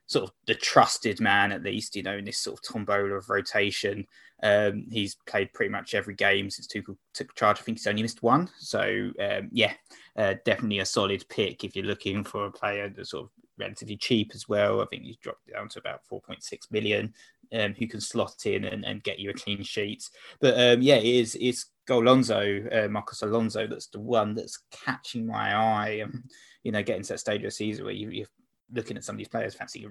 sort 0.06 0.24
of 0.24 0.32
the 0.46 0.54
trusted 0.56 1.20
man, 1.20 1.52
at 1.52 1.62
least, 1.62 1.94
you 1.94 2.02
know, 2.02 2.16
in 2.16 2.24
this 2.24 2.38
sort 2.38 2.58
of 2.58 2.62
tombola 2.62 3.14
of 3.14 3.30
rotation. 3.30 4.04
Um, 4.42 4.86
he's 4.90 5.16
played 5.26 5.52
pretty 5.52 5.70
much 5.70 5.94
every 5.94 6.14
game 6.14 6.50
since 6.50 6.66
Tuchel 6.66 6.96
took 7.14 7.34
charge. 7.36 7.58
I 7.58 7.62
think 7.62 7.78
he's 7.78 7.86
only 7.86 8.02
missed 8.02 8.22
one. 8.22 8.50
So, 8.58 9.12
um, 9.20 9.50
yeah, 9.52 9.72
uh, 10.16 10.34
definitely 10.44 10.80
a 10.80 10.86
solid 10.86 11.24
pick 11.28 11.62
if 11.62 11.76
you're 11.76 11.84
looking 11.84 12.24
for 12.24 12.46
a 12.46 12.50
player 12.50 12.88
that's 12.88 13.10
sort 13.10 13.26
of 13.26 13.30
relatively 13.60 13.96
cheap 13.96 14.32
as 14.34 14.48
well. 14.48 14.80
I 14.80 14.86
think 14.86 15.04
he's 15.04 15.16
dropped 15.16 15.52
down 15.52 15.68
to 15.70 15.78
about 15.78 16.00
4.6 16.10 16.42
million 16.70 17.14
um, 17.52 17.74
who 17.78 17.86
can 17.86 18.00
slot 18.00 18.46
in 18.46 18.64
and, 18.64 18.84
and 18.84 19.02
get 19.02 19.18
you 19.18 19.30
a 19.30 19.34
clean 19.34 19.62
sheet. 19.62 20.08
But 20.40 20.54
um, 20.54 20.82
yeah, 20.82 20.96
it 20.96 21.04
is 21.04 21.36
it's 21.40 21.66
Alonso, 21.88 22.66
uh, 22.70 22.88
Marcos 22.88 23.22
Alonso, 23.22 23.66
that's 23.66 23.88
the 23.88 24.00
one 24.00 24.34
that's 24.34 24.62
catching 24.70 25.26
my 25.26 25.54
eye. 25.54 26.00
Um, 26.02 26.24
you 26.62 26.72
know, 26.72 26.82
getting 26.82 27.02
to 27.02 27.14
that 27.14 27.18
stage 27.18 27.40
of 27.40 27.44
the 27.44 27.50
season 27.50 27.84
where 27.84 27.94
you, 27.94 28.10
you're 28.10 28.26
looking 28.72 28.96
at 28.96 29.04
some 29.04 29.14
of 29.14 29.18
these 29.18 29.28
players, 29.28 29.54
fancy 29.54 29.86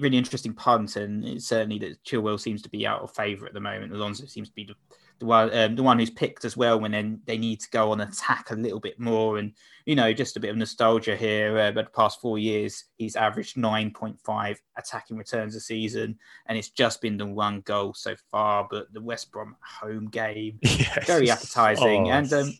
really 0.00 0.16
interesting 0.16 0.54
punt, 0.54 0.96
and 0.96 1.42
certainly 1.42 1.78
that 1.78 2.02
Chilwell 2.04 2.40
seems 2.40 2.62
to 2.62 2.70
be 2.70 2.86
out 2.86 3.02
of 3.02 3.14
favour 3.14 3.46
at 3.46 3.54
the 3.54 3.60
moment. 3.60 3.92
Alonso 3.92 4.26
seems 4.26 4.48
to 4.48 4.54
be 4.54 4.64
the 4.64 4.74
the 5.20 5.26
one 5.26 5.56
um, 5.56 5.76
the 5.76 5.82
one 5.82 5.98
who's 5.98 6.10
picked 6.10 6.44
as 6.44 6.56
well 6.56 6.80
when 6.80 6.90
then 6.92 7.20
they 7.26 7.38
need 7.38 7.60
to 7.60 7.70
go 7.70 7.92
on 7.92 8.00
attack 8.00 8.50
a 8.50 8.54
little 8.54 8.80
bit 8.80 8.98
more. 8.98 9.38
And 9.38 9.52
you 9.86 9.96
know 9.96 10.12
just 10.12 10.36
a 10.36 10.40
bit 10.40 10.50
of 10.50 10.56
nostalgia 10.56 11.16
here 11.16 11.58
uh, 11.58 11.72
but 11.72 11.86
the 11.86 11.90
past 11.90 12.20
four 12.20 12.38
years 12.38 12.84
he's 12.96 13.16
averaged 13.16 13.56
9.5 13.56 14.56
attacking 14.76 15.16
returns 15.16 15.56
a 15.56 15.60
season 15.60 16.18
and 16.46 16.56
it's 16.56 16.68
just 16.68 17.00
been 17.00 17.16
the 17.16 17.26
one 17.26 17.60
goal 17.62 17.94
so 17.94 18.14
far 18.30 18.68
but 18.70 18.92
the 18.92 19.00
West 19.00 19.32
Brom 19.32 19.56
home 19.60 20.06
game 20.08 20.58
yes. 20.62 21.06
very 21.06 21.30
appetizing. 21.30 22.08
Oh, 22.08 22.12
and 22.12 22.32
um, 22.32 22.52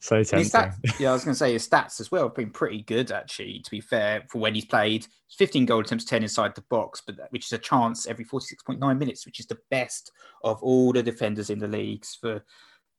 so 0.00 0.22
tempting. 0.22 0.50
Stats, 0.50 1.00
yeah, 1.00 1.10
I 1.10 1.12
was 1.12 1.24
going 1.24 1.34
to 1.34 1.38
say 1.38 1.52
his 1.52 1.68
stats 1.68 2.00
as 2.00 2.10
well 2.10 2.24
have 2.24 2.34
been 2.34 2.50
pretty 2.50 2.82
good 2.82 3.10
actually. 3.10 3.60
To 3.60 3.70
be 3.70 3.80
fair, 3.80 4.24
for 4.28 4.38
when 4.38 4.54
he's 4.54 4.64
played, 4.64 5.06
15 5.36 5.66
goal 5.66 5.80
attempts, 5.80 6.04
10 6.04 6.22
inside 6.22 6.54
the 6.54 6.62
box, 6.62 7.02
but 7.04 7.16
that, 7.16 7.32
which 7.32 7.46
is 7.46 7.52
a 7.52 7.58
chance 7.58 8.06
every 8.06 8.24
46.9 8.24 8.98
minutes, 8.98 9.26
which 9.26 9.40
is 9.40 9.46
the 9.46 9.58
best 9.70 10.12
of 10.44 10.62
all 10.62 10.92
the 10.92 11.02
defenders 11.02 11.50
in 11.50 11.58
the 11.58 11.68
leagues 11.68 12.16
for 12.20 12.44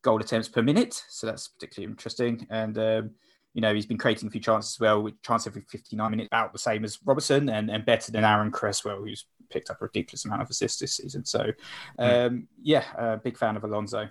goal 0.02 0.20
attempts 0.20 0.48
per 0.48 0.62
minute. 0.62 1.04
So 1.10 1.28
that's 1.28 1.48
particularly 1.48 1.92
interesting. 1.92 2.46
And 2.50 2.78
um, 2.78 3.12
you 3.54 3.62
know, 3.62 3.74
he's 3.74 3.86
been 3.86 3.98
creating 3.98 4.28
a 4.28 4.32
few 4.32 4.42
chances 4.42 4.76
as 4.76 4.80
well, 4.80 5.02
with 5.02 5.22
chance 5.24 5.48
every 5.48 5.64
59 5.70 6.12
minutes, 6.12 6.28
about 6.28 6.54
the 6.54 6.60
same 6.60 6.84
as 6.84 7.00
Robertson 7.04 7.50
and, 7.50 7.70
and 7.70 7.86
better 7.86 8.12
than 8.12 8.24
Aaron 8.24 8.52
Cresswell, 8.52 9.00
who's 9.00 9.26
picked 9.50 9.70
up 9.70 9.82
a 9.82 9.86
ridiculous 9.86 10.26
amount 10.26 10.42
of 10.42 10.50
assists 10.50 10.80
this 10.80 10.98
season. 10.98 11.26
So, 11.26 11.52
hmm. 11.98 12.04
um, 12.04 12.48
yeah, 12.62 12.84
uh, 12.98 13.16
big 13.18 13.38
fan 13.38 13.58
of 13.58 13.64
Alonso. 13.64 14.10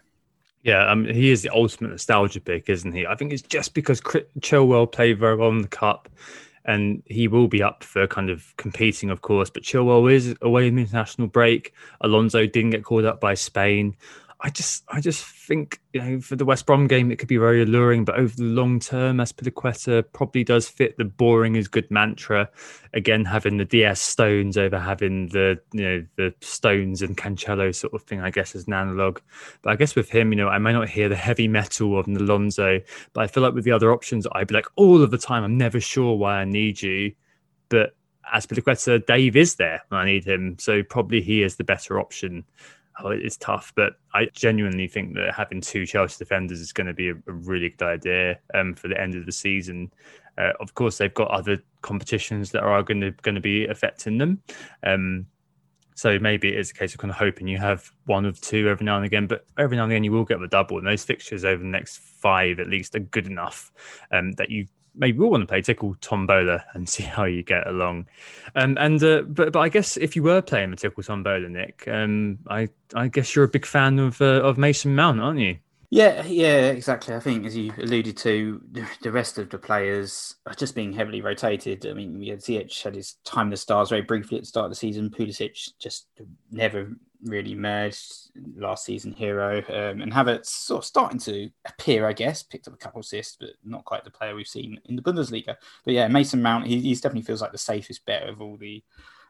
Yeah, 0.63 0.91
um, 0.91 1.05
he 1.05 1.31
is 1.31 1.43
the 1.43 1.51
ultimate 1.51 1.91
nostalgia 1.91 2.41
pick, 2.41 2.69
isn't 2.69 2.93
he? 2.93 3.07
I 3.07 3.15
think 3.15 3.33
it's 3.33 3.43
just 3.43 3.75
because 3.75 4.01
Chilwell 4.01 4.91
played 4.91 5.19
very 5.19 5.37
well 5.37 5.51
in 5.51 5.63
the 5.63 5.69
cup, 5.69 6.09
and 6.65 7.03
he 7.07 7.29
will 7.29 7.49
be 7.49 7.63
up 7.63 7.85
for 7.85 8.07
kind 8.07 8.29
of 8.29 8.55
competing, 8.57 9.09
of 9.09 9.23
course. 9.23 9.51
But 9.51 9.63
Chilwell 9.63 10.13
is 10.13 10.35
away 10.43 10.67
in 10.67 10.75
the 10.75 10.83
international 10.83 11.29
break. 11.29 11.73
Alonso 12.01 12.47
didn't 12.47 12.71
get 12.71 12.85
called 12.85 13.05
up 13.05 13.21
by 13.21 13.35
Spain. 13.35 13.97
I 14.41 14.51
just 14.51 14.85
I 14.89 15.01
just 15.01 15.25
think 15.25 15.81
you 15.93 16.01
know 16.01 16.21
for 16.21 16.37
the 16.37 16.45
West 16.45 16.65
Brom 16.65 16.87
game 16.87 17.11
it 17.11 17.19
could 17.19 17.29
be 17.29 17.39
very 17.39 17.61
alluring, 17.61 18.05
but 18.05 18.17
over 18.17 18.33
the 18.37 18.45
long 18.45 18.79
term, 18.79 19.17
Azpilicueta 19.17 20.05
probably 20.13 20.45
does 20.45 20.69
fit 20.69 20.97
the 20.97 21.05
boring 21.05 21.57
is 21.57 21.67
good 21.67 21.91
mantra. 21.91 22.49
Again, 22.95 23.25
having 23.25 23.57
the 23.57 23.65
DS 23.65 24.01
Stones 24.01 24.57
over 24.57 24.79
having 24.79 25.29
the 25.29 25.59
you 25.73 25.83
know 25.83 26.07
the 26.17 26.33
Stones 26.41 27.03
and 27.03 27.17
Cancelo 27.17 27.75
sort 27.75 27.95
of 27.95 28.03
thing, 28.03 28.21
I 28.21 28.31
guess 28.31 28.55
as 28.55 28.69
an 28.69 28.75
analog. 28.75 29.19
But 29.63 29.73
I 29.73 29.77
guess 29.77 29.97
with 29.97 30.09
him, 30.09 30.31
you 30.31 30.37
know, 30.37 30.49
I 30.49 30.59
may 30.59 30.73
not 30.73 30.89
hear 30.89 31.09
the 31.09 31.17
heavy 31.17 31.49
metal 31.49 31.99
of 31.99 32.07
Alonso, 32.07 32.81
but 33.15 33.21
I 33.23 33.27
feel 33.27 33.43
like 33.43 33.55
with 33.55 33.65
the 33.65 33.73
other 33.73 33.93
options, 33.93 34.25
I'd 34.33 34.47
be 34.47 34.55
like 34.55 34.69
all 34.77 35.03
of 35.03 35.11
the 35.11 35.19
time, 35.19 35.43
I'm 35.43 35.59
never 35.59 35.81
sure 35.81 36.17
why 36.17 36.41
I 36.41 36.45
need 36.45 36.81
you, 36.81 37.13
but 37.71 37.97
Azpilicueta, 38.33 39.05
Dave 39.05 39.35
is 39.35 39.57
there 39.57 39.83
when 39.89 40.01
I 40.01 40.05
need 40.05 40.25
him, 40.25 40.57
so 40.61 40.83
probably 40.85 41.23
he 41.23 41.43
is 41.43 41.57
the 41.57 41.65
better 41.65 41.99
option 41.99 42.45
oh, 43.03 43.11
it's 43.11 43.37
tough, 43.37 43.73
but 43.77 43.95
I 44.15 44.27
genuinely 44.33 44.89
think 44.89 45.15
that 45.15 45.35
having 45.35 45.61
two 45.61 45.87
Chelsea 45.87 46.17
defenders 46.19 46.61
is 46.61 46.73
going 46.73 46.87
to 46.87 46.95
be 46.95 47.11
a, 47.11 47.15
a 47.27 47.33
really 47.33 47.71
good 47.71 47.87
idea 47.87 48.39
um, 48.55 48.75
for 48.75 48.89
the 48.89 49.01
end 49.01 49.15
of 49.15 49.27
the 49.27 49.33
season. 49.33 49.93
Uh, 50.37 50.53
of 50.61 50.75
course, 50.75 50.99
they've 50.99 51.15
got 51.15 51.31
other 51.31 51.59
competitions 51.83 52.51
that 52.53 52.63
are 52.63 52.83
going 52.83 53.01
to 53.01 53.11
going 53.23 53.35
to 53.35 53.41
be 53.41 53.67
affecting 53.67 54.19
them. 54.19 54.43
Um, 54.83 55.27
So 55.95 56.17
maybe 56.21 56.47
it 56.49 56.59
is 56.59 56.71
a 56.71 56.75
case 56.75 56.95
of 56.95 57.01
kind 57.01 57.11
of 57.11 57.17
hoping 57.17 57.49
you 57.49 57.59
have 57.59 57.91
one 58.07 58.25
of 58.25 58.41
two 58.41 58.69
every 58.69 58.85
now 58.85 58.97
and 58.97 59.05
again, 59.05 59.27
but 59.27 59.45
every 59.59 59.77
now 59.77 59.83
and 59.83 59.93
again 59.93 60.05
you 60.05 60.13
will 60.13 60.25
get 60.25 60.39
the 60.39 60.47
double. 60.47 60.79
And 60.79 60.87
those 60.87 61.05
fixtures 61.05 61.45
over 61.45 61.61
the 61.61 61.69
next 61.69 61.99
five 61.99 62.61
at 62.61 62.69
least 62.69 62.95
are 62.95 63.01
good 63.01 63.27
enough 63.27 63.73
um, 64.13 64.31
that 64.39 64.49
you 64.49 64.69
maybe 64.99 65.19
we'll 65.19 65.31
want 65.31 65.43
to 65.43 65.47
play 65.47 65.63
Tuchel 65.63 65.99
Tombola 66.01 66.65
and 66.75 66.89
see 66.89 67.03
how 67.05 67.25
you 67.25 67.43
get 67.43 67.67
along. 67.67 68.07
Um, 68.55 68.77
and 68.79 69.03
uh, 69.03 69.23
but 69.23 69.53
but 69.53 69.61
I 69.61 69.69
guess 69.69 69.97
if 69.97 70.17
you 70.17 70.23
were 70.23 70.43
playing 70.43 70.71
the 70.71 70.77
Tuchel 70.77 71.07
Tombola, 71.07 71.49
Nick, 71.49 71.87
um, 71.89 72.39
I 72.49 72.69
I 72.95 73.09
guess 73.09 73.35
you're 73.35 73.45
a 73.45 73.49
big 73.49 73.67
fan 73.67 73.99
of 73.99 74.21
uh, 74.21 74.43
of 74.43 74.59
Mason 74.59 74.95
Mount, 74.95 75.21
aren't 75.21 75.41
you? 75.41 75.59
Yeah, 75.91 76.23
yeah, 76.27 76.67
exactly. 76.69 77.15
I 77.15 77.21
think 77.21 77.47
as 77.47 77.57
you 77.57 77.73
alluded 77.79 78.17
to, 78.19 78.61
the 79.01 79.11
rest 79.11 79.39
of 79.39 79.49
the 79.49 79.57
players 79.59 80.35
are 80.47 80.53
just 80.53 80.75
being 80.75 80.93
heavily 80.93 81.23
rotated. 81.23 81.87
I 81.87 81.95
mean, 81.95 82.23
had 82.27 82.41
Ziyech 82.41 82.83
had 82.83 82.95
his 82.95 83.15
time 83.25 83.47
in 83.47 83.51
the 83.53 83.57
stars 83.57 83.89
very 83.89 84.03
briefly 84.03 84.37
at 84.37 84.43
the 84.43 84.49
start 84.49 84.67
of 84.67 84.71
the 84.71 84.77
season. 84.77 85.09
Pulisic 85.09 85.71
just 85.79 86.09
never 86.51 86.91
really 87.25 87.53
emerged 87.53 88.13
last 88.57 88.85
season 88.85 89.13
hero, 89.13 89.59
um, 89.69 90.03
and 90.03 90.13
Havertz 90.13 90.47
sort 90.47 90.83
of 90.83 90.85
starting 90.85 91.19
to 91.21 91.49
appear, 91.67 92.07
I 92.07 92.13
guess. 92.13 92.43
Picked 92.43 92.69
up 92.69 92.75
a 92.75 92.79
couple 92.79 93.01
assists, 93.01 93.39
but 93.41 93.51
not 93.65 93.87
quite 93.87 94.05
the 94.05 94.11
player 94.11 94.35
we've 94.35 94.47
seen 94.47 94.79
in 94.85 94.95
the 94.95 95.03
Bundesliga. 95.03 95.57
But 95.87 95.95
yeah, 95.95 96.07
Mason 96.09 96.43
Mount, 96.43 96.67
he, 96.67 96.81
he 96.83 96.95
definitely 96.97 97.23
feels 97.23 97.41
like 97.41 97.53
the 97.53 97.59
safest 97.59 98.05
bet 98.05 98.29
of 98.29 98.43
all 98.43 98.59
the 98.59 98.85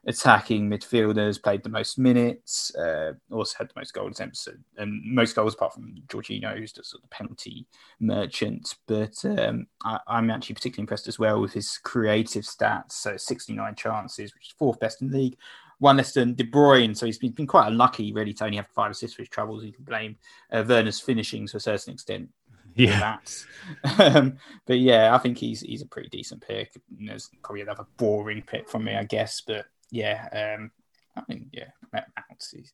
attacking 0.07 0.69
midfielders, 0.69 1.43
played 1.43 1.63
the 1.63 1.69
most 1.69 1.99
minutes, 1.99 2.75
uh, 2.77 3.13
also 3.31 3.57
had 3.59 3.69
the 3.69 3.75
most 3.77 3.93
goal 3.93 4.09
attempts 4.09 4.49
and 4.77 5.03
most 5.05 5.35
goals 5.35 5.55
apart 5.55 5.75
from 5.75 5.95
Jorginho, 6.09 6.57
who's 6.57 6.73
the 6.73 6.85
sort 6.85 7.03
of 7.03 7.11
penalty 7.11 7.67
merchant. 8.01 8.77
But 8.87 9.25
um, 9.25 9.67
I, 9.85 9.99
am 10.09 10.31
actually 10.31 10.55
particularly 10.55 10.85
impressed 10.85 11.09
as 11.09 11.19
well 11.19 11.41
with 11.41 11.53
his 11.53 11.79
creative 11.79 12.45
stats. 12.45 12.93
So 12.93 13.17
69 13.17 13.75
chances, 13.75 14.35
which 14.35 14.49
is 14.49 14.55
fourth 14.59 14.81
best 14.81 15.03
in 15.03 15.11
the 15.11 15.19
league. 15.19 15.37
One 15.81 15.97
less 15.97 16.13
than 16.13 16.35
De 16.35 16.43
Bruyne, 16.43 16.97
so 16.97 17.07
he's 17.07 17.19
been, 17.19 17.31
been 17.31 17.47
quite 17.47 17.69
unlucky 17.69 18.13
really 18.13 18.35
to 18.35 18.45
only 18.45 18.57
have 18.57 18.67
five 18.67 18.91
assists 18.91 19.15
for 19.15 19.23
his 19.23 19.29
troubles. 19.29 19.63
You 19.63 19.73
can 19.73 19.85
blame 19.85 20.17
uh, 20.51 20.65
Werner's 20.67 20.99
finishing 20.99 21.47
to 21.47 21.59
a 21.59 21.61
certain 21.61 21.95
extent 21.95 22.31
yeah. 22.79 23.19
Um, 23.99 24.39
but 24.67 24.79
yeah, 24.79 25.15
I 25.15 25.19
think 25.19 25.39
he's 25.39 25.61
he's 25.61 25.83
a 25.83 25.87
pretty 25.87 26.09
decent 26.09 26.47
pick. 26.47 26.73
There's 26.91 27.31
probably 27.43 27.63
another 27.63 27.87
boring 27.97 28.43
pick 28.43 28.69
from 28.69 28.85
me, 28.85 28.95
I 28.95 29.05
guess, 29.05 29.41
but 29.41 29.67
yeah, 29.91 30.57
um, 30.59 30.71
I 31.17 31.23
mean, 31.29 31.51
yeah, 31.53 31.71
Mounts. 31.93 32.51
He's, 32.51 32.73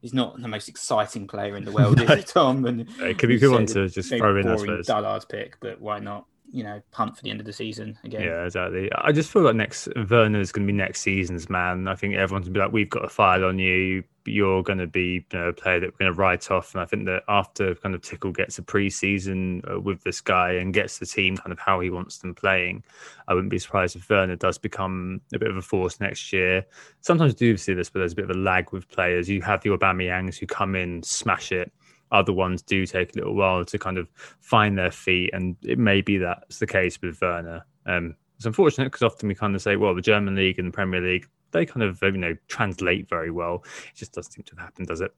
he's 0.00 0.14
not 0.14 0.40
the 0.40 0.48
most 0.48 0.68
exciting 0.68 1.26
player 1.26 1.56
in 1.56 1.64
the 1.64 1.72
world, 1.72 1.96
no. 1.98 2.04
is 2.04 2.20
he, 2.20 2.22
Tom? 2.22 2.64
And 2.66 2.88
it 3.00 3.18
could 3.18 3.28
be 3.28 3.36
a 3.36 3.38
good 3.38 3.52
one 3.52 3.66
to 3.66 3.88
just 3.88 4.10
throw 4.10 4.36
in, 4.36 4.48
I 4.48 4.56
suppose. 4.56 5.24
Pick, 5.24 5.58
but 5.60 5.80
why 5.80 5.98
not? 5.98 6.26
you 6.52 6.64
know, 6.64 6.82
punt 6.90 7.16
for 7.16 7.22
the 7.22 7.30
end 7.30 7.40
of 7.40 7.46
the 7.46 7.52
season 7.52 7.96
again. 8.04 8.22
Yeah, 8.22 8.44
exactly. 8.44 8.90
I 8.92 9.12
just 9.12 9.30
feel 9.30 9.42
like 9.42 9.54
next 9.54 9.88
Werner 10.08 10.40
is 10.40 10.52
going 10.52 10.66
to 10.66 10.72
be 10.72 10.76
next 10.76 11.00
season's 11.00 11.48
man. 11.48 11.86
I 11.86 11.94
think 11.94 12.14
everyone's 12.14 12.46
going 12.46 12.54
to 12.54 12.58
be 12.58 12.64
like, 12.64 12.72
we've 12.72 12.90
got 12.90 13.04
a 13.04 13.08
file 13.08 13.44
on 13.44 13.58
you. 13.58 14.02
You're 14.32 14.62
going 14.62 14.78
to 14.78 14.86
be 14.86 15.24
you 15.32 15.38
know, 15.38 15.48
a 15.48 15.52
player 15.52 15.80
that 15.80 15.92
we're 15.92 15.98
going 15.98 16.12
to 16.12 16.18
write 16.18 16.50
off. 16.50 16.74
And 16.74 16.80
I 16.80 16.84
think 16.84 17.06
that 17.06 17.22
after 17.28 17.74
kind 17.74 17.94
of 17.94 18.00
Tuchel 18.00 18.34
gets 18.34 18.58
a 18.58 18.62
preseason 18.62 19.68
uh, 19.70 19.80
with 19.80 20.02
this 20.02 20.20
guy 20.20 20.52
and 20.52 20.72
gets 20.72 20.98
the 20.98 21.06
team 21.06 21.36
kind 21.36 21.52
of 21.52 21.58
how 21.58 21.80
he 21.80 21.90
wants 21.90 22.18
them 22.18 22.34
playing, 22.34 22.82
I 23.28 23.34
wouldn't 23.34 23.50
be 23.50 23.58
surprised 23.58 23.96
if 23.96 24.08
Werner 24.08 24.36
does 24.36 24.58
become 24.58 25.20
a 25.34 25.38
bit 25.38 25.50
of 25.50 25.56
a 25.56 25.62
force 25.62 26.00
next 26.00 26.32
year. 26.32 26.64
Sometimes 27.00 27.32
you 27.32 27.52
do 27.52 27.56
see 27.56 27.74
this, 27.74 27.90
but 27.90 28.00
there's 28.00 28.12
a 28.12 28.16
bit 28.16 28.30
of 28.30 28.36
a 28.36 28.40
lag 28.40 28.72
with 28.72 28.88
players. 28.88 29.28
You 29.28 29.42
have 29.42 29.62
the 29.62 29.70
Aubameyangs 29.70 30.38
who 30.38 30.46
come 30.46 30.74
in, 30.74 31.02
smash 31.02 31.52
it 31.52 31.72
other 32.12 32.32
ones 32.32 32.62
do 32.62 32.86
take 32.86 33.14
a 33.14 33.18
little 33.18 33.34
while 33.34 33.64
to 33.64 33.78
kind 33.78 33.98
of 33.98 34.08
find 34.40 34.76
their 34.76 34.90
feet, 34.90 35.30
and 35.32 35.56
it 35.62 35.78
may 35.78 36.00
be 36.00 36.18
that's 36.18 36.58
the 36.58 36.66
case 36.66 37.00
with 37.00 37.20
Werner. 37.20 37.64
Um, 37.86 38.16
it's 38.36 38.46
unfortunate 38.46 38.86
because 38.86 39.02
often 39.02 39.28
we 39.28 39.34
kind 39.34 39.54
of 39.54 39.62
say, 39.62 39.76
well, 39.76 39.94
the 39.94 40.00
German 40.00 40.34
league 40.34 40.58
and 40.58 40.68
the 40.68 40.72
Premier 40.72 41.00
League, 41.00 41.28
they 41.52 41.66
kind 41.66 41.82
of 41.82 42.02
uh, 42.02 42.06
you 42.06 42.18
know 42.18 42.36
translate 42.48 43.08
very 43.08 43.30
well. 43.30 43.64
It 43.88 43.96
just 43.96 44.12
doesn't 44.12 44.32
seem 44.32 44.44
to 44.44 44.56
have 44.56 44.64
happened, 44.64 44.88
does 44.88 45.00
it? 45.00 45.14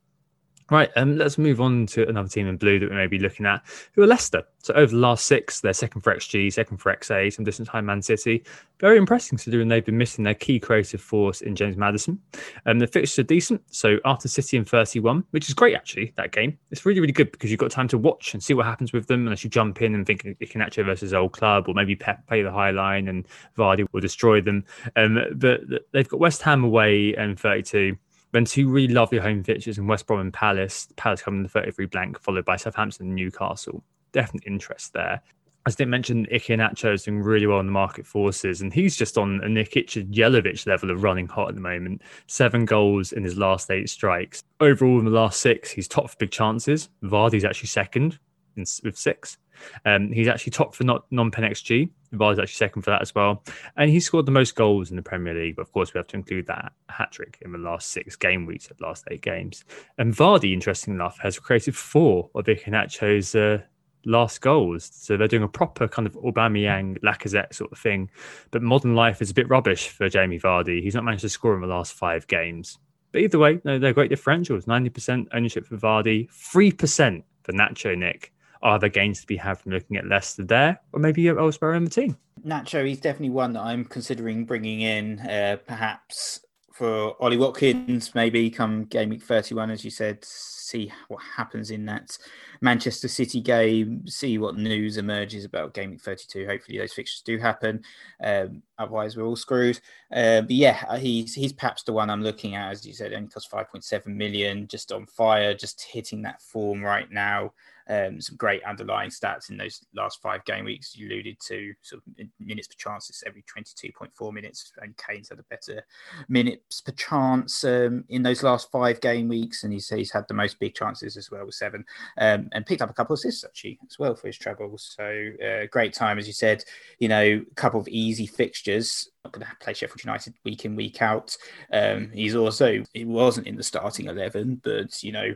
Right, 0.70 0.90
um, 0.96 1.18
let's 1.18 1.38
move 1.38 1.60
on 1.60 1.86
to 1.86 2.08
another 2.08 2.28
team 2.28 2.46
in 2.46 2.56
blue 2.56 2.78
that 2.78 2.88
we 2.88 2.96
may 2.96 3.06
be 3.06 3.18
looking 3.18 3.46
at, 3.46 3.62
who 3.92 4.02
are 4.02 4.06
Leicester. 4.06 4.42
So 4.62 4.72
over 4.74 4.92
the 4.92 4.98
last 4.98 5.26
six, 5.26 5.60
they're 5.60 5.72
second 5.72 6.02
for 6.02 6.14
XG, 6.14 6.52
second 6.52 6.78
for 6.78 6.94
XA, 6.94 7.32
some 7.32 7.44
distance 7.44 7.68
behind 7.68 7.86
Man 7.86 8.00
City. 8.00 8.44
Very 8.78 8.96
impressive 8.96 9.30
considering 9.30 9.68
they've 9.68 9.84
been 9.84 9.98
missing 9.98 10.24
their 10.24 10.34
key 10.34 10.60
creative 10.60 11.00
force 11.00 11.40
in 11.40 11.56
James 11.56 11.76
Maddison. 11.76 12.20
Um, 12.64 12.78
the 12.78 12.86
fixtures 12.86 13.18
are 13.18 13.24
decent. 13.24 13.62
So 13.74 13.98
after 14.04 14.28
City 14.28 14.56
in 14.56 14.64
31, 14.64 15.24
which 15.30 15.48
is 15.48 15.54
great 15.54 15.74
actually, 15.74 16.12
that 16.16 16.32
game, 16.32 16.56
it's 16.70 16.86
really, 16.86 17.00
really 17.00 17.12
good 17.12 17.32
because 17.32 17.50
you've 17.50 17.60
got 17.60 17.70
time 17.70 17.88
to 17.88 17.98
watch 17.98 18.34
and 18.34 18.42
see 18.42 18.54
what 18.54 18.66
happens 18.66 18.92
with 18.92 19.08
them 19.08 19.26
unless 19.26 19.42
you 19.42 19.50
jump 19.50 19.82
in 19.82 19.94
and 19.94 20.06
think 20.06 20.24
it 20.24 20.50
can 20.50 20.62
actually 20.62 20.84
versus 20.84 21.12
old 21.12 21.32
club 21.32 21.68
or 21.68 21.74
maybe 21.74 21.96
Pep 21.96 22.26
play 22.28 22.42
the 22.42 22.52
high 22.52 22.70
line 22.70 23.08
and 23.08 23.26
Vardy 23.58 23.86
will 23.92 24.00
destroy 24.00 24.40
them. 24.40 24.64
Um, 24.94 25.18
but 25.34 25.60
they've 25.92 26.08
got 26.08 26.20
West 26.20 26.42
Ham 26.42 26.62
away 26.62 27.14
and 27.14 27.38
32. 27.38 27.96
Then 28.32 28.44
two 28.44 28.68
really 28.68 28.94
lovely 28.94 29.18
home 29.18 29.44
fixtures 29.44 29.78
in 29.78 29.86
West 29.86 30.06
Brom 30.06 30.20
and 30.20 30.32
Palace. 30.32 30.88
Palace 30.96 31.22
coming 31.22 31.40
in 31.40 31.44
the 31.44 31.48
33 31.48 31.86
blank, 31.86 32.20
followed 32.20 32.44
by 32.44 32.56
Southampton 32.56 33.06
and 33.06 33.14
Newcastle. 33.14 33.82
Definite 34.12 34.46
interest 34.46 34.92
there. 34.94 35.22
As 35.64 35.76
I 35.76 35.78
did 35.78 35.88
mention, 35.88 36.26
Iheanacho 36.26 36.92
is 36.92 37.04
doing 37.04 37.22
really 37.22 37.46
well 37.46 37.60
in 37.60 37.66
the 37.66 37.72
market 37.72 38.04
forces, 38.04 38.62
and 38.62 38.72
he's 38.72 38.96
just 38.96 39.16
on 39.16 39.40
a 39.44 39.46
Nikica 39.46 40.12
Jelavic 40.12 40.66
level 40.66 40.90
of 40.90 41.04
running 41.04 41.28
hot 41.28 41.50
at 41.50 41.54
the 41.54 41.60
moment. 41.60 42.02
Seven 42.26 42.64
goals 42.64 43.12
in 43.12 43.22
his 43.22 43.36
last 43.36 43.70
eight 43.70 43.88
strikes. 43.88 44.42
Overall, 44.58 44.98
in 44.98 45.04
the 45.04 45.12
last 45.12 45.40
six, 45.40 45.70
he's 45.70 45.86
top 45.86 46.10
for 46.10 46.16
big 46.16 46.32
chances. 46.32 46.88
Vardy's 47.04 47.44
actually 47.44 47.68
second 47.68 48.18
in, 48.56 48.64
with 48.82 48.98
six. 48.98 49.38
Um, 49.84 50.10
he's 50.10 50.26
actually 50.26 50.50
top 50.50 50.74
for 50.74 50.82
not 50.82 51.04
non-pen 51.12 51.44
XG. 51.44 51.90
Vardy's 52.12 52.38
actually 52.38 52.54
second 52.54 52.82
for 52.82 52.90
that 52.90 53.02
as 53.02 53.14
well. 53.14 53.42
And 53.76 53.90
he 53.90 54.00
scored 54.00 54.26
the 54.26 54.32
most 54.32 54.54
goals 54.54 54.90
in 54.90 54.96
the 54.96 55.02
Premier 55.02 55.34
League. 55.34 55.56
But 55.56 55.62
of 55.62 55.72
course, 55.72 55.94
we 55.94 55.98
have 55.98 56.06
to 56.08 56.16
include 56.16 56.46
that 56.46 56.72
hat 56.88 57.12
trick 57.12 57.38
in 57.40 57.52
the 57.52 57.58
last 57.58 57.88
six 57.90 58.16
game 58.16 58.46
weeks 58.46 58.70
of 58.70 58.80
last 58.80 59.04
eight 59.10 59.22
games. 59.22 59.64
And 59.98 60.14
Vardy, 60.14 60.52
interesting 60.52 60.94
enough, 60.94 61.18
has 61.20 61.38
created 61.38 61.76
four 61.76 62.30
of 62.34 62.46
Iheanacho's 62.46 63.34
uh, 63.34 63.62
last 64.04 64.40
goals. 64.40 64.90
So 64.92 65.16
they're 65.16 65.28
doing 65.28 65.42
a 65.42 65.48
proper 65.48 65.88
kind 65.88 66.06
of 66.06 66.14
Aubameyang, 66.14 66.98
Lacazette 67.00 67.54
sort 67.54 67.72
of 67.72 67.78
thing. 67.78 68.10
But 68.50 68.62
modern 68.62 68.94
life 68.94 69.22
is 69.22 69.30
a 69.30 69.34
bit 69.34 69.48
rubbish 69.48 69.88
for 69.88 70.08
Jamie 70.08 70.40
Vardy. 70.40 70.82
He's 70.82 70.94
not 70.94 71.04
managed 71.04 71.22
to 71.22 71.28
score 71.28 71.54
in 71.54 71.60
the 71.60 71.66
last 71.66 71.94
five 71.94 72.26
games. 72.26 72.78
But 73.12 73.22
either 73.22 73.38
way, 73.38 73.60
no, 73.64 73.78
they're 73.78 73.92
great 73.92 74.10
differentials. 74.10 74.64
90% 74.64 75.28
ownership 75.32 75.66
for 75.66 75.76
Vardy, 75.76 76.28
3% 76.30 77.22
for 77.42 77.52
Nacho 77.52 77.96
Nick 77.96 78.32
are 78.62 78.78
there 78.78 78.88
gains 78.88 79.20
to 79.20 79.26
be 79.26 79.36
had 79.36 79.58
from 79.58 79.72
looking 79.72 79.96
at 79.96 80.06
Leicester 80.06 80.44
there, 80.44 80.80
or 80.92 81.00
maybe 81.00 81.26
elsewhere 81.28 81.74
in 81.74 81.84
the 81.84 81.90
team? 81.90 82.16
Nacho, 82.44 82.86
he's 82.86 83.00
definitely 83.00 83.30
one 83.30 83.52
that 83.52 83.62
I'm 83.62 83.84
considering 83.84 84.44
bringing 84.44 84.80
in, 84.80 85.20
uh, 85.20 85.56
perhaps 85.66 86.40
for 86.72 87.14
Ollie 87.22 87.36
Watkins, 87.36 88.14
maybe 88.14 88.50
come 88.50 88.84
game 88.84 89.10
week 89.10 89.22
31, 89.22 89.70
as 89.70 89.84
you 89.84 89.90
said, 89.90 90.24
see 90.24 90.90
what 91.08 91.20
happens 91.36 91.70
in 91.70 91.84
that 91.86 92.16
Manchester 92.60 93.08
City 93.08 93.40
game, 93.40 94.06
see 94.06 94.38
what 94.38 94.56
news 94.56 94.96
emerges 94.96 95.44
about 95.44 95.74
game 95.74 95.90
week 95.90 96.00
32. 96.00 96.46
Hopefully, 96.46 96.78
those 96.78 96.92
fixtures 96.92 97.22
do 97.22 97.38
happen. 97.38 97.82
Um, 98.22 98.62
otherwise, 98.78 99.16
we're 99.16 99.26
all 99.26 99.36
screwed. 99.36 99.80
Uh, 100.12 100.40
but 100.40 100.52
yeah, 100.52 100.96
he's 100.96 101.34
he's 101.34 101.52
perhaps 101.52 101.82
the 101.82 101.92
one 101.92 102.10
I'm 102.10 102.22
looking 102.22 102.54
at, 102.54 102.72
as 102.72 102.86
you 102.86 102.94
said, 102.94 103.12
only 103.12 103.28
costs 103.28 103.52
5.7 103.52 104.06
million, 104.06 104.66
just 104.66 104.92
on 104.92 105.06
fire, 105.06 105.54
just 105.54 105.82
hitting 105.82 106.22
that 106.22 106.40
form 106.40 106.82
right 106.82 107.10
now. 107.10 107.52
Um, 107.88 108.20
some 108.20 108.36
great 108.36 108.62
underlying 108.64 109.10
stats 109.10 109.50
in 109.50 109.56
those 109.56 109.84
last 109.94 110.20
five 110.22 110.44
game 110.44 110.64
weeks. 110.64 110.96
You 110.96 111.08
alluded 111.08 111.38
to 111.48 111.72
sort 111.82 112.02
of 112.06 112.26
minutes 112.40 112.68
per 112.68 112.74
chance. 112.76 113.10
It's 113.10 113.24
every 113.26 113.42
22.4 113.42 114.32
minutes, 114.32 114.72
and 114.78 114.96
Kane's 114.96 115.28
had 115.28 115.38
a 115.38 115.44
better 115.44 115.82
minutes 116.28 116.80
per 116.80 116.92
chance 116.92 117.64
um, 117.64 118.04
in 118.08 118.22
those 118.22 118.42
last 118.42 118.70
five 118.70 119.00
game 119.00 119.28
weeks, 119.28 119.64
and 119.64 119.72
he's, 119.72 119.88
he's 119.88 120.12
had 120.12 120.26
the 120.28 120.34
most 120.34 120.58
big 120.58 120.74
chances 120.74 121.16
as 121.16 121.30
well 121.30 121.44
with 121.44 121.54
seven, 121.54 121.84
um, 122.18 122.48
and 122.52 122.66
picked 122.66 122.82
up 122.82 122.90
a 122.90 122.94
couple 122.94 123.14
of 123.14 123.18
assists 123.18 123.44
actually 123.44 123.78
as 123.88 123.98
well 123.98 124.14
for 124.14 124.26
his 124.26 124.38
troubles. 124.38 124.94
So 124.96 125.30
uh, 125.44 125.66
great 125.70 125.92
time, 125.92 126.18
as 126.18 126.26
you 126.26 126.32
said. 126.32 126.64
You 126.98 127.08
know, 127.08 127.22
a 127.22 127.54
couple 127.54 127.80
of 127.80 127.88
easy 127.88 128.26
fixtures 128.26 129.08
not 129.24 129.32
going 129.32 129.46
to 129.46 129.56
play 129.60 129.72
Sheffield 129.72 130.04
United 130.04 130.34
week 130.44 130.64
in 130.64 130.76
week 130.76 131.00
out. 131.00 131.36
Um, 131.72 132.10
he's 132.12 132.34
also 132.34 132.82
he 132.92 133.04
wasn't 133.04 133.46
in 133.46 133.56
the 133.56 133.62
starting 133.62 134.06
eleven, 134.06 134.60
but 134.62 135.02
you 135.02 135.12
know 135.12 135.34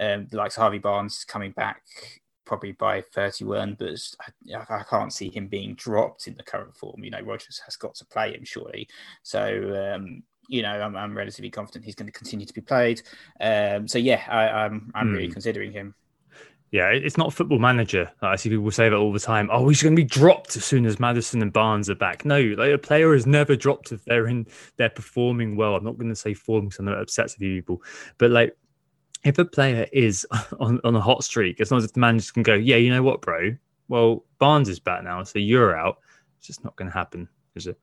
um, 0.00 0.26
the 0.30 0.36
likes 0.36 0.56
of 0.56 0.62
Harvey 0.62 0.78
Barnes 0.78 1.24
coming 1.24 1.52
back 1.52 1.82
probably 2.50 2.72
by 2.72 3.00
31, 3.00 3.76
but 3.78 3.96
I, 4.52 4.80
I, 4.80 4.82
can't 4.82 5.12
see 5.12 5.30
him 5.30 5.46
being 5.46 5.74
dropped 5.74 6.26
in 6.26 6.34
the 6.34 6.42
current 6.42 6.76
form. 6.76 7.04
You 7.04 7.10
know, 7.10 7.20
Rodgers 7.20 7.60
has 7.64 7.76
got 7.76 7.94
to 7.94 8.06
play 8.06 8.34
him 8.34 8.44
surely. 8.44 8.88
So, 9.22 9.94
um, 9.94 10.24
you 10.48 10.62
know, 10.62 10.80
I'm, 10.80 10.96
I'm, 10.96 11.16
relatively 11.16 11.48
confident 11.48 11.84
he's 11.84 11.94
going 11.94 12.08
to 12.10 12.12
continue 12.12 12.44
to 12.44 12.52
be 12.52 12.60
played. 12.60 13.02
Um, 13.40 13.86
so, 13.86 13.98
yeah, 13.98 14.22
I, 14.28 14.64
am 14.64 14.90
I'm, 14.92 14.92
I'm 14.94 15.08
mm. 15.08 15.12
really 15.12 15.26
hmm. 15.26 15.34
considering 15.34 15.70
him. 15.70 15.94
Yeah, 16.72 16.88
it's 16.88 17.16
not 17.16 17.32
football 17.32 17.60
manager. 17.60 18.10
I 18.20 18.34
see 18.34 18.48
people 18.48 18.70
say 18.72 18.88
that 18.88 18.96
all 18.96 19.12
the 19.12 19.20
time. 19.20 19.48
Oh, 19.52 19.68
he's 19.68 19.82
going 19.82 19.94
to 19.94 20.02
be 20.02 20.08
dropped 20.08 20.56
as 20.56 20.64
soon 20.64 20.86
as 20.86 20.98
Maddison 20.98 21.42
and 21.42 21.52
Barnes 21.52 21.90
are 21.90 21.96
back. 21.96 22.24
No, 22.24 22.40
like 22.40 22.72
a 22.72 22.78
player 22.78 23.14
is 23.14 23.26
never 23.26 23.54
dropped 23.56 23.92
if 23.92 24.04
they're 24.04 24.28
in, 24.28 24.46
they're 24.76 24.88
performing 24.88 25.56
well. 25.56 25.76
I'm 25.76 25.84
not 25.84 25.98
going 25.98 26.10
to 26.10 26.16
say 26.16 26.34
form 26.34 26.66
because 26.66 26.80
I 26.80 26.84
know 26.84 26.92
it 26.92 27.02
upsets 27.02 27.34
a 27.34 27.38
few 27.38 27.56
people, 27.56 27.82
but 28.18 28.30
like 28.30 28.56
if 29.24 29.38
a 29.38 29.44
player 29.44 29.86
is 29.92 30.26
on, 30.60 30.80
on 30.84 30.96
a 30.96 31.00
hot 31.00 31.24
streak, 31.24 31.60
as 31.60 31.70
long 31.70 31.82
as 31.82 31.90
the 31.90 32.00
manager 32.00 32.32
can 32.32 32.42
go, 32.42 32.54
yeah, 32.54 32.76
you 32.76 32.90
know 32.90 33.02
what, 33.02 33.20
bro? 33.20 33.56
Well, 33.88 34.24
Barnes 34.38 34.68
is 34.68 34.78
back 34.78 35.02
now, 35.02 35.22
so 35.24 35.38
you're 35.38 35.76
out. 35.76 35.98
It's 36.38 36.46
just 36.46 36.64
not 36.64 36.76
going 36.76 36.90
to 36.90 36.96
happen. 36.96 37.28
Is 37.56 37.66
it? 37.66 37.78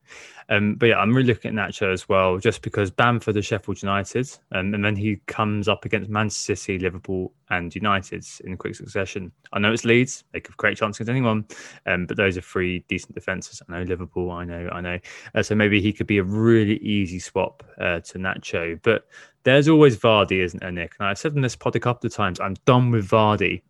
Um, 0.48 0.76
but 0.76 0.86
yeah, 0.86 0.98
I'm 0.98 1.14
really 1.14 1.28
looking 1.28 1.58
at 1.58 1.68
Nacho 1.68 1.92
as 1.92 2.08
well, 2.08 2.38
just 2.38 2.62
because 2.62 2.90
Bamford 2.90 3.36
is 3.36 3.46
Sheffield 3.46 3.82
United, 3.82 4.30
um, 4.52 4.72
and 4.74 4.84
then 4.84 4.96
he 4.96 5.16
comes 5.26 5.68
up 5.68 5.84
against 5.84 6.08
Manchester 6.08 6.56
City, 6.56 6.78
Liverpool, 6.78 7.32
and 7.50 7.74
United 7.74 8.24
in 8.44 8.56
quick 8.56 8.74
succession. 8.74 9.30
I 9.52 9.58
know 9.58 9.72
it's 9.72 9.84
Leeds; 9.84 10.24
they 10.32 10.40
could 10.40 10.52
have 10.52 10.56
great 10.56 10.78
chance 10.78 10.96
against 10.96 11.10
anyone, 11.10 11.46
um, 11.86 12.06
but 12.06 12.16
those 12.16 12.36
are 12.36 12.42
three 12.42 12.84
decent 12.88 13.14
defenses. 13.14 13.62
I 13.68 13.72
know 13.72 13.82
Liverpool, 13.82 14.30
I 14.30 14.44
know, 14.44 14.68
I 14.72 14.80
know. 14.80 14.98
Uh, 15.34 15.42
so 15.42 15.54
maybe 15.54 15.80
he 15.80 15.92
could 15.92 16.06
be 16.06 16.18
a 16.18 16.24
really 16.24 16.78
easy 16.78 17.18
swap 17.18 17.62
uh, 17.80 18.00
to 18.00 18.18
Nacho. 18.18 18.80
But 18.82 19.06
there's 19.44 19.68
always 19.68 19.96
Vardy, 19.96 20.42
isn't 20.42 20.60
there, 20.60 20.72
Nick? 20.72 20.94
And 20.98 21.08
I've 21.08 21.18
said 21.18 21.34
in 21.34 21.42
this 21.42 21.56
pod 21.56 21.76
a 21.76 21.80
couple 21.80 22.06
of 22.06 22.14
times, 22.14 22.40
I'm 22.40 22.54
done 22.64 22.90
with 22.90 23.08
Vardy. 23.08 23.62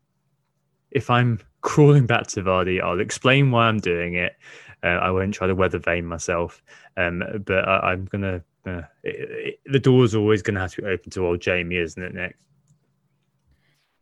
If 0.91 1.11
I'm 1.11 1.41
crawling 1.61 2.07
back 2.07 2.29
to 2.29 2.43
Vardy, 2.43 2.81
I'll 2.83 3.01
explain 3.01 3.51
why 3.51 3.67
I'm 3.67 3.79
doing 3.79 4.15
it. 4.15 4.37
Uh, 4.83 4.89
I 4.89 5.11
won't 5.11 5.35
try 5.35 5.47
to 5.47 5.55
weather 5.55 5.79
vane 5.79 6.07
myself, 6.07 6.63
um, 6.97 7.23
but 7.45 7.69
I, 7.69 7.93
am 7.93 8.05
gonna. 8.07 8.43
Uh, 8.67 8.83
it, 9.03 9.31
it, 9.31 9.61
the 9.67 9.81
door's 9.81 10.15
always 10.15 10.43
to 10.43 10.61
have 10.61 10.75
to 10.75 10.83
be 10.83 10.89
open 10.89 11.11
to 11.11 11.27
old 11.27 11.41
Jamie, 11.41 11.77
isn't 11.77 12.03
it, 12.03 12.15
Nick? 12.15 12.37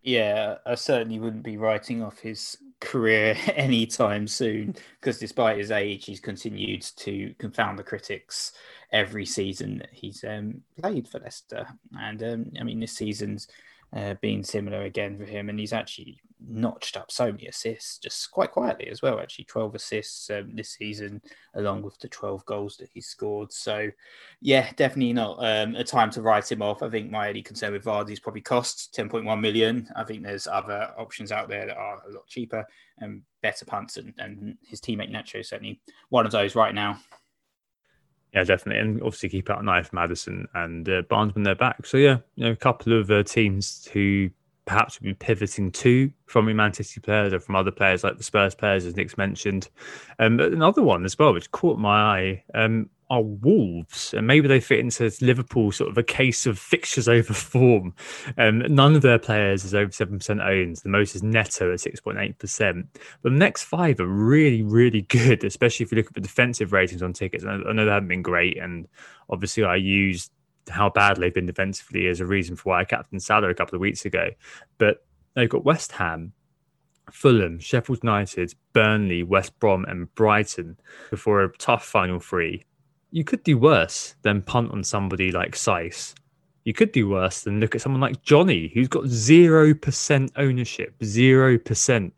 Yeah, 0.02 0.58
I 0.64 0.76
certainly 0.76 1.18
wouldn't 1.18 1.42
be 1.42 1.56
writing 1.56 2.02
off 2.02 2.20
his 2.20 2.56
career 2.80 3.36
anytime 3.56 4.28
soon 4.28 4.76
because 5.00 5.18
despite 5.18 5.58
his 5.58 5.70
age, 5.70 6.04
he's 6.04 6.20
continued 6.20 6.82
to 6.98 7.34
confound 7.38 7.78
the 7.78 7.82
critics 7.82 8.52
every 8.92 9.26
season 9.26 9.78
that 9.78 9.88
he's 9.90 10.24
um, 10.24 10.62
played 10.80 11.08
for 11.08 11.18
Leicester. 11.18 11.66
And 11.98 12.22
um, 12.22 12.52
I 12.60 12.62
mean, 12.62 12.80
this 12.80 12.92
season's 12.92 13.48
uh, 13.94 14.14
been 14.20 14.42
similar 14.42 14.82
again 14.82 15.18
for 15.18 15.24
him, 15.24 15.48
and 15.48 15.58
he's 15.58 15.72
actually 15.72 16.20
notched 16.48 16.96
up 16.96 17.10
so 17.10 17.32
many 17.32 17.46
assists 17.46 17.98
just 17.98 18.30
quite 18.30 18.50
quietly 18.50 18.88
as 18.88 19.02
well. 19.02 19.18
Actually, 19.20 19.44
12 19.46 19.74
assists 19.74 20.30
um, 20.30 20.54
this 20.54 20.70
season, 20.70 21.20
along 21.54 21.82
with 21.82 21.98
the 22.00 22.08
12 22.08 22.44
goals 22.46 22.76
that 22.76 22.90
he 22.92 23.00
scored. 23.00 23.52
So, 23.52 23.90
yeah, 24.40 24.70
definitely 24.76 25.12
not 25.12 25.38
um, 25.38 25.76
a 25.76 25.84
time 25.84 26.10
to 26.10 26.22
write 26.22 26.50
him 26.50 26.62
off. 26.62 26.82
I 26.82 26.90
think 26.90 27.10
my 27.10 27.28
only 27.28 27.42
concern 27.42 27.72
with 27.72 27.84
Vardy 27.84 28.12
is 28.12 28.20
probably 28.20 28.42
cost 28.42 28.94
10.1 28.96 29.40
million. 29.40 29.88
I 29.96 30.04
think 30.04 30.22
there's 30.22 30.46
other 30.46 30.92
options 30.98 31.32
out 31.32 31.48
there 31.48 31.66
that 31.66 31.76
are 31.76 32.02
a 32.08 32.12
lot 32.12 32.26
cheaper 32.26 32.66
and 32.98 33.22
better 33.42 33.64
punts, 33.64 33.96
and, 33.96 34.12
and 34.18 34.56
his 34.66 34.80
teammate 34.80 35.12
Nacho 35.12 35.44
certainly 35.44 35.80
one 36.08 36.26
of 36.26 36.32
those 36.32 36.54
right 36.54 36.74
now. 36.74 36.98
Yeah, 38.36 38.44
definitely, 38.44 38.82
and 38.82 39.00
obviously 39.00 39.30
keep 39.30 39.48
out 39.48 39.60
an 39.60 39.68
eye 39.70 39.80
for 39.80 39.96
Maddison 39.96 40.46
and 40.52 40.86
uh, 40.86 41.00
Barnes 41.08 41.34
when 41.34 41.42
they're 41.42 41.54
back. 41.54 41.86
So 41.86 41.96
yeah, 41.96 42.18
you 42.34 42.44
know, 42.44 42.50
a 42.50 42.56
couple 42.56 42.92
of 42.92 43.10
uh, 43.10 43.22
teams 43.22 43.88
who 43.94 44.28
perhaps 44.66 45.00
will 45.00 45.06
be 45.06 45.14
pivoting 45.14 45.72
to 45.72 46.12
from 46.26 46.54
Man 46.54 46.74
City 46.74 47.00
players 47.00 47.32
or 47.32 47.40
from 47.40 47.56
other 47.56 47.70
players 47.70 48.04
like 48.04 48.18
the 48.18 48.22
Spurs 48.22 48.54
players, 48.54 48.84
as 48.84 48.94
Nick's 48.94 49.16
mentioned. 49.16 49.70
Um, 50.18 50.38
another 50.38 50.82
one 50.82 51.06
as 51.06 51.18
well, 51.18 51.32
which 51.32 51.50
caught 51.50 51.78
my 51.78 51.98
eye, 51.98 52.44
um, 52.52 52.90
are 53.08 53.22
Wolves, 53.22 54.14
and 54.14 54.26
maybe 54.26 54.48
they 54.48 54.58
fit 54.58 54.80
into 54.80 55.12
Liverpool 55.20 55.70
sort 55.70 55.90
of 55.90 55.98
a 55.98 56.02
case 56.02 56.46
of 56.46 56.58
fixtures 56.58 57.08
over 57.16 57.32
form. 57.32 57.94
Um, 58.36 58.58
none 58.74 58.96
of 58.96 59.02
their 59.02 59.18
players 59.18 59.64
is 59.64 59.74
over 59.74 59.92
seven 59.92 60.18
percent 60.18 60.40
owned. 60.40 60.76
The 60.76 60.88
most 60.88 61.14
is 61.14 61.22
Neto 61.22 61.72
at 61.72 61.80
six 61.80 62.00
point 62.00 62.18
eight 62.18 62.38
percent. 62.38 62.86
But 63.22 63.30
the 63.30 63.38
next 63.38 63.64
five 63.64 64.00
are 64.00 64.06
really, 64.06 64.62
really 64.62 65.02
good, 65.08 65.44
especially 65.44 65.84
if 65.84 65.92
you 65.92 65.96
look 65.96 66.08
at 66.08 66.14
the 66.14 66.20
defensive 66.20 66.72
ratings 66.72 67.02
on 67.02 67.12
tickets. 67.12 67.44
I 67.44 67.56
know 67.56 67.84
they 67.84 67.90
haven't 67.90 68.08
been 68.08 68.22
great, 68.22 68.58
and 68.58 68.88
obviously 69.30 69.64
I 69.64 69.76
used 69.76 70.32
how 70.68 70.90
bad 70.90 71.16
they've 71.16 71.32
been 71.32 71.46
defensively 71.46 72.08
as 72.08 72.20
a 72.20 72.26
reason 72.26 72.56
for 72.56 72.70
why 72.70 72.80
I 72.80 72.84
captained 72.84 73.22
Salah 73.22 73.48
a 73.48 73.54
couple 73.54 73.76
of 73.76 73.80
weeks 73.80 74.04
ago. 74.04 74.30
But 74.78 75.04
they've 75.34 75.48
got 75.48 75.64
West 75.64 75.92
Ham, 75.92 76.32
Fulham, 77.12 77.60
Sheffield 77.60 78.00
United, 78.02 78.52
Burnley, 78.72 79.22
West 79.22 79.56
Brom, 79.60 79.84
and 79.84 80.12
Brighton 80.16 80.76
before 81.08 81.44
a 81.44 81.56
tough 81.56 81.84
final 81.84 82.18
three 82.18 82.64
you 83.16 83.24
could 83.24 83.42
do 83.44 83.56
worse 83.56 84.14
than 84.20 84.42
punt 84.42 84.70
on 84.72 84.84
somebody 84.84 85.32
like 85.32 85.52
Saïss. 85.52 86.12
You 86.64 86.74
could 86.74 86.92
do 86.92 87.08
worse 87.08 87.40
than 87.40 87.60
look 87.60 87.74
at 87.74 87.80
someone 87.80 88.02
like 88.02 88.20
Jonny, 88.20 88.70
who's 88.74 88.88
got 88.88 89.04
0% 89.04 90.30
ownership, 90.36 90.98
0%. 90.98 92.12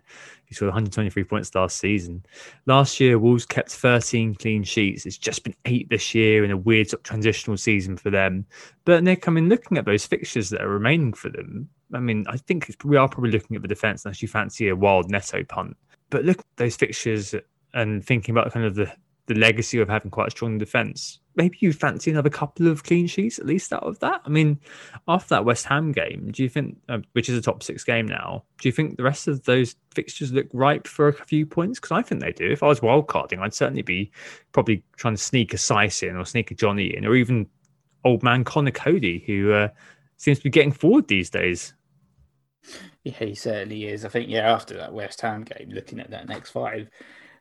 He 0.46 0.54
scored 0.54 0.70
123 0.70 1.22
points 1.22 1.54
last 1.54 1.76
season. 1.76 2.24
Last 2.66 2.98
year, 2.98 3.16
Wolves 3.16 3.46
kept 3.46 3.70
13 3.70 4.34
clean 4.34 4.64
sheets. 4.64 5.06
It's 5.06 5.16
just 5.16 5.44
been 5.44 5.54
eight 5.66 5.88
this 5.88 6.16
year 6.16 6.44
in 6.44 6.50
a 6.50 6.56
weird 6.56 6.90
sort 6.90 6.98
of 6.98 7.04
transitional 7.04 7.56
season 7.56 7.96
for 7.96 8.10
them. 8.10 8.44
But 8.84 9.04
Nick, 9.04 9.28
I 9.28 9.30
mean, 9.30 9.48
looking 9.48 9.78
at 9.78 9.84
those 9.84 10.04
fixtures 10.04 10.50
that 10.50 10.62
are 10.62 10.68
remaining 10.68 11.12
for 11.12 11.28
them, 11.28 11.68
I 11.94 12.00
mean, 12.00 12.24
I 12.28 12.38
think 12.38 12.74
we 12.82 12.96
are 12.96 13.08
probably 13.08 13.30
looking 13.30 13.54
at 13.54 13.62
the 13.62 13.68
defence 13.68 14.04
unless 14.04 14.20
you 14.20 14.26
fancy 14.26 14.68
a 14.68 14.74
wild 14.74 15.12
Neto 15.12 15.44
punt. 15.44 15.76
But 16.10 16.24
look 16.24 16.40
at 16.40 16.46
those 16.56 16.74
fixtures 16.74 17.36
and 17.72 18.04
thinking 18.04 18.32
about 18.32 18.50
kind 18.52 18.66
of 18.66 18.74
the 18.74 18.92
the 19.28 19.34
legacy 19.34 19.78
of 19.78 19.88
having 19.88 20.10
quite 20.10 20.28
a 20.28 20.30
strong 20.30 20.58
defence. 20.58 21.20
Maybe 21.36 21.58
you 21.60 21.72
fancy 21.72 22.10
another 22.10 22.30
couple 22.30 22.66
of 22.66 22.82
clean 22.82 23.06
sheets 23.06 23.38
at 23.38 23.46
least 23.46 23.72
out 23.72 23.84
of 23.84 24.00
that. 24.00 24.22
I 24.24 24.28
mean, 24.28 24.58
after 25.06 25.36
that 25.36 25.44
West 25.44 25.66
Ham 25.66 25.92
game, 25.92 26.32
do 26.32 26.42
you 26.42 26.48
think, 26.48 26.78
uh, 26.88 26.98
which 27.12 27.28
is 27.28 27.38
a 27.38 27.42
top 27.42 27.62
six 27.62 27.84
game 27.84 28.06
now, 28.06 28.42
do 28.60 28.68
you 28.68 28.72
think 28.72 28.96
the 28.96 29.04
rest 29.04 29.28
of 29.28 29.44
those 29.44 29.76
fixtures 29.94 30.32
look 30.32 30.48
ripe 30.52 30.88
for 30.88 31.06
a 31.06 31.12
few 31.12 31.46
points? 31.46 31.78
Because 31.78 31.92
I 31.92 32.02
think 32.02 32.20
they 32.20 32.32
do. 32.32 32.50
If 32.50 32.64
I 32.64 32.66
was 32.66 32.80
wildcarding, 32.80 33.38
I'd 33.38 33.54
certainly 33.54 33.82
be 33.82 34.10
probably 34.52 34.82
trying 34.96 35.14
to 35.14 35.22
sneak 35.22 35.54
a 35.54 35.58
Saïss 35.58 36.02
in 36.02 36.16
or 36.16 36.24
sneak 36.24 36.50
a 36.50 36.54
Jonny 36.54 36.96
in, 36.96 37.06
or 37.06 37.14
even 37.14 37.46
old 38.04 38.24
man 38.24 38.42
Conor 38.42 38.72
Coady, 38.72 39.22
who 39.26 39.52
uh, 39.52 39.68
seems 40.16 40.38
to 40.38 40.44
be 40.44 40.50
getting 40.50 40.72
forward 40.72 41.06
these 41.06 41.30
days. 41.30 41.74
Yeah, 43.04 43.12
he 43.12 43.34
certainly 43.34 43.86
is. 43.86 44.04
I 44.04 44.08
think, 44.08 44.28
yeah, 44.28 44.52
after 44.52 44.74
that 44.76 44.92
West 44.92 45.20
Ham 45.20 45.44
game, 45.44 45.70
looking 45.70 46.00
at 46.00 46.10
that 46.10 46.28
next 46.28 46.50
five, 46.50 46.90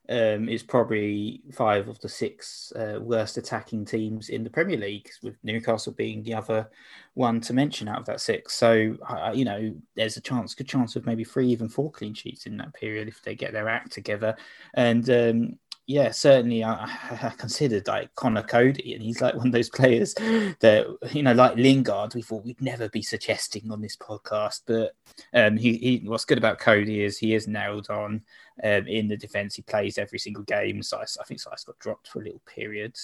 um, 0.10 0.48
is 0.48 0.64
probably 0.64 1.42
five 1.52 1.88
of 1.88 2.00
the 2.00 2.10
six 2.10 2.72
uh, 2.74 3.00
worst 3.02 3.38
attacking 3.38 3.86
teams 3.86 4.30
in 4.30 4.44
the 4.44 4.50
Premier 4.50 4.78
League, 4.78 5.10
with 5.22 5.36
Newcastle 5.44 5.94
being 5.94 6.24
the 6.24 6.34
other 6.34 6.70
one 7.14 7.42
to 7.42 7.54
mention 7.54 7.88
out 7.88 8.00
of 8.00 8.06
that 8.06 8.22
six. 8.22 8.54
So, 8.54 8.96
uh, 9.08 9.32
you 9.34 9.46
know, 9.46 9.74
there's 9.96 10.18
a 10.18 10.22
chance, 10.22 10.56
good 10.56 10.68
chance 10.68 10.96
of 10.96 11.06
maybe 11.06 11.24
three, 11.24 11.48
even 11.48 11.68
four 11.68 11.92
clean 11.92 12.14
sheets 12.14 12.46
in 12.46 12.58
that 12.58 12.74
period 12.74 13.08
if 13.08 13.22
they 13.22 13.36
get 13.36 13.54
their 13.54 13.68
act 13.68 13.92
together. 13.92 14.36
And 14.76 15.10
um, 15.10 15.60
yeah, 15.88 16.12
certainly 16.12 16.64
I, 16.64 16.84
I, 17.22 17.30
considered 17.38 17.88
like 17.88 18.14
Conor 18.16 18.44
Coady, 18.44 18.94
and 18.94 19.02
he's 19.02 19.22
like 19.22 19.36
one 19.36 19.48
of 19.48 19.54
those 19.54 19.70
players 19.70 20.14
that 20.14 20.86
you 21.12 21.24
know, 21.24 21.34
like 21.34 21.56
Lingard, 21.56 22.14
we 22.14 22.22
thought 22.22 22.46
we'd 22.46 22.62
never 22.62 22.90
be 22.90 23.02
suggesting 23.02 23.72
on 23.72 23.82
this 23.82 23.96
podcast. 23.96 24.62
But 24.66 24.96
um, 25.34 25.58
he, 25.58 25.78
he 25.78 26.02
what's 26.06 26.26
good 26.26 26.38
about 26.38 26.60
Coady 26.60 27.04
is 27.04 27.18
he 27.18 27.34
is 27.34 27.48
nailed 27.48 27.90
on 27.90 28.22
um, 28.64 28.88
in 28.88 29.08
the 29.08 29.18
defence. 29.18 29.56
He 29.56 29.62
plays 29.62 29.98
every 29.98 30.20
single 30.20 30.44
game. 30.44 30.82
So 30.84 30.98
I, 30.98 31.24
think 31.24 31.42
Saïss 31.42 31.66
got 31.66 31.80
dropped 31.80 32.08
for 32.08 32.22
a 32.22 32.24
little 32.24 32.42
period, 32.46 32.96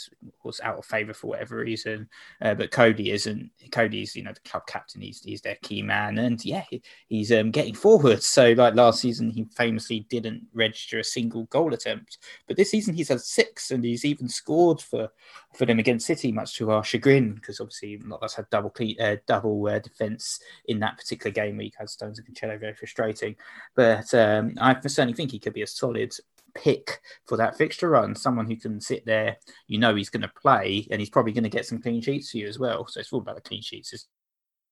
was 0.43 0.59
out 0.61 0.77
of 0.77 0.85
favour 0.85 1.13
for 1.13 1.27
whatever 1.27 1.57
reason. 1.57 2.09
Uh, 2.41 2.53
but 2.53 2.71
Coady 2.71 3.11
isn't. 3.11 3.51
Coady's 3.71 4.15
you 4.15 4.23
know 4.23 4.33
the 4.33 4.49
club 4.49 4.63
captain. 4.67 5.01
He's 5.01 5.23
he's 5.23 5.41
their 5.41 5.57
key 5.61 5.81
man, 5.81 6.17
and 6.17 6.43
yeah, 6.43 6.63
he, 6.69 6.81
he's 7.07 7.31
um, 7.31 7.51
getting 7.51 7.75
forward. 7.75 8.23
So 8.23 8.53
like 8.53 8.75
last 8.75 9.01
season, 9.01 9.29
he 9.29 9.45
famously 9.55 10.01
didn't 10.09 10.43
register 10.53 10.99
a 10.99 11.03
single 11.03 11.43
goal 11.45 11.73
attempt, 11.73 12.17
but 12.47 12.57
this 12.57 12.71
season 12.71 12.93
he's 12.93 13.09
had 13.09 13.21
six, 13.21 13.71
and 13.71 13.83
he's 13.83 14.05
even 14.05 14.27
scored 14.27 14.81
for 14.81 15.09
for 15.55 15.65
them 15.65 15.79
against 15.79 16.07
City, 16.07 16.31
much 16.31 16.55
to 16.55 16.71
our 16.71 16.83
chagrin, 16.83 17.33
because 17.35 17.59
obviously 17.59 17.99
not 18.03 18.21
that's 18.21 18.33
had 18.33 18.49
double 18.49 18.73
uh, 18.99 19.15
double 19.27 19.67
uh, 19.67 19.79
defence 19.79 20.39
in 20.65 20.79
that 20.79 20.97
particular 20.97 21.31
game 21.31 21.59
he 21.59 21.73
had 21.77 21.89
Stones 21.89 22.19
and 22.19 22.27
Cancelo, 22.27 22.59
very 22.59 22.73
frustrating. 22.73 23.35
But 23.75 24.13
um, 24.13 24.53
I 24.59 24.79
certainly 24.81 25.13
think 25.13 25.31
he 25.31 25.39
could 25.43 25.53
be 25.53 25.61
a 25.61 25.67
solid 25.67 26.13
pick 26.55 27.01
for 27.25 27.37
that 27.37 27.57
fixture 27.57 27.89
run. 27.89 28.15
Someone 28.15 28.47
who 28.47 28.55
can 28.55 28.79
sit 28.79 29.05
there, 29.05 29.37
you 29.67 29.79
know, 29.79 29.95
he's 29.95 30.09
going 30.09 30.21
to 30.21 30.31
play, 30.41 30.87
and 30.91 30.99
he's 30.99 31.09
probably 31.09 31.33
going 31.33 31.43
to 31.43 31.49
get 31.49 31.65
some 31.65 31.81
clean 31.81 32.01
sheets 32.01 32.31
for 32.31 32.37
you 32.37 32.47
as 32.47 32.59
well. 32.59 32.87
So 32.87 32.99
it's 32.99 33.11
all 33.13 33.21
about 33.21 33.35
the 33.35 33.41
clean 33.41 33.61
sheets. 33.61 34.07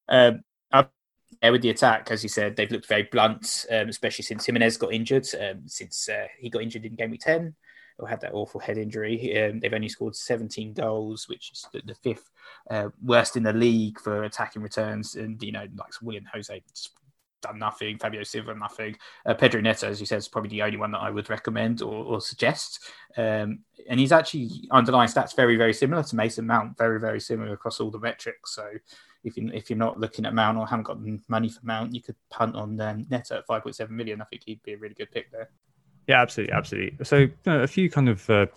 Um, 0.09 0.43
yeah, 1.41 1.49
with 1.49 1.61
the 1.61 1.69
attack, 1.69 2.11
as 2.11 2.23
you 2.23 2.29
said, 2.29 2.55
they've 2.55 2.71
looked 2.71 2.87
very 2.87 3.03
blunt, 3.03 3.65
um, 3.71 3.89
especially 3.89 4.23
since 4.23 4.45
Jimenez 4.45 4.77
got 4.77 4.93
injured. 4.93 5.27
Um, 5.39 5.63
since 5.65 6.09
uh, 6.09 6.27
he 6.39 6.49
got 6.49 6.61
injured 6.61 6.85
in 6.85 6.95
game 6.95 7.11
week 7.11 7.21
ten, 7.21 7.55
or 7.97 8.07
had 8.07 8.21
that 8.21 8.33
awful 8.33 8.59
head 8.59 8.77
injury, 8.77 9.43
um, 9.43 9.59
they've 9.59 9.73
only 9.73 9.89
scored 9.89 10.15
17 10.15 10.73
goals, 10.73 11.27
which 11.27 11.51
is 11.51 11.65
the, 11.73 11.81
the 11.85 11.95
fifth 11.95 12.29
uh, 12.69 12.89
worst 13.03 13.37
in 13.37 13.43
the 13.43 13.53
league 13.53 13.99
for 13.99 14.23
attacking 14.23 14.61
returns. 14.61 15.15
And 15.15 15.41
you 15.41 15.51
know, 15.51 15.65
like 15.75 15.93
Willian 16.01 16.27
José 16.33 16.61
done 17.41 17.59
nothing. 17.59 17.97
Fabio 17.97 18.23
Silva, 18.23 18.53
nothing. 18.55 18.95
Uh, 19.25 19.33
Pedro 19.33 19.61
Neto, 19.61 19.87
as 19.87 19.99
you 19.99 20.05
said, 20.05 20.19
is 20.19 20.27
probably 20.27 20.49
the 20.49 20.61
only 20.61 20.77
one 20.77 20.91
that 20.91 20.99
I 20.99 21.09
would 21.09 21.29
recommend 21.29 21.81
or, 21.81 22.03
or 22.05 22.21
suggest. 22.21 22.79
Um, 23.17 23.59
and 23.89 23.99
he's 23.99 24.11
actually 24.11 24.67
underlying 24.71 25.09
stats 25.09 25.35
very, 25.35 25.57
very 25.57 25.73
similar 25.73 26.03
to 26.03 26.15
Mason 26.15 26.45
Mount, 26.45 26.77
very, 26.77 26.99
very 26.99 27.19
similar 27.19 27.53
across 27.53 27.79
all 27.79 27.91
the 27.91 27.99
metrics. 27.99 28.55
So 28.55 28.69
if 29.23 29.37
you 29.37 29.49
if 29.53 29.69
you're 29.69 29.77
not 29.77 29.99
looking 29.99 30.25
at 30.25 30.33
Mount 30.33 30.57
or 30.57 30.67
haven't 30.67 30.83
got 30.83 30.99
money 31.27 31.49
for 31.49 31.59
Mount, 31.63 31.93
you 31.93 32.01
could 32.01 32.15
punt 32.29 32.55
on 32.55 32.79
um, 32.81 33.05
Neto 33.09 33.37
at 33.37 33.47
5.7 33.47 33.89
million. 33.89 34.21
I 34.21 34.25
think 34.25 34.43
he'd 34.45 34.63
be 34.63 34.73
a 34.73 34.77
really 34.77 34.95
good 34.95 35.11
pick 35.11 35.31
there. 35.31 35.49
Yeah, 36.07 36.21
absolutely, 36.21 36.53
absolutely. 36.53 37.05
So 37.05 37.17
you 37.17 37.33
know, 37.45 37.61
a 37.61 37.67
few 37.67 37.89
kind 37.89 38.09
of 38.09 38.29
uh, 38.29 38.47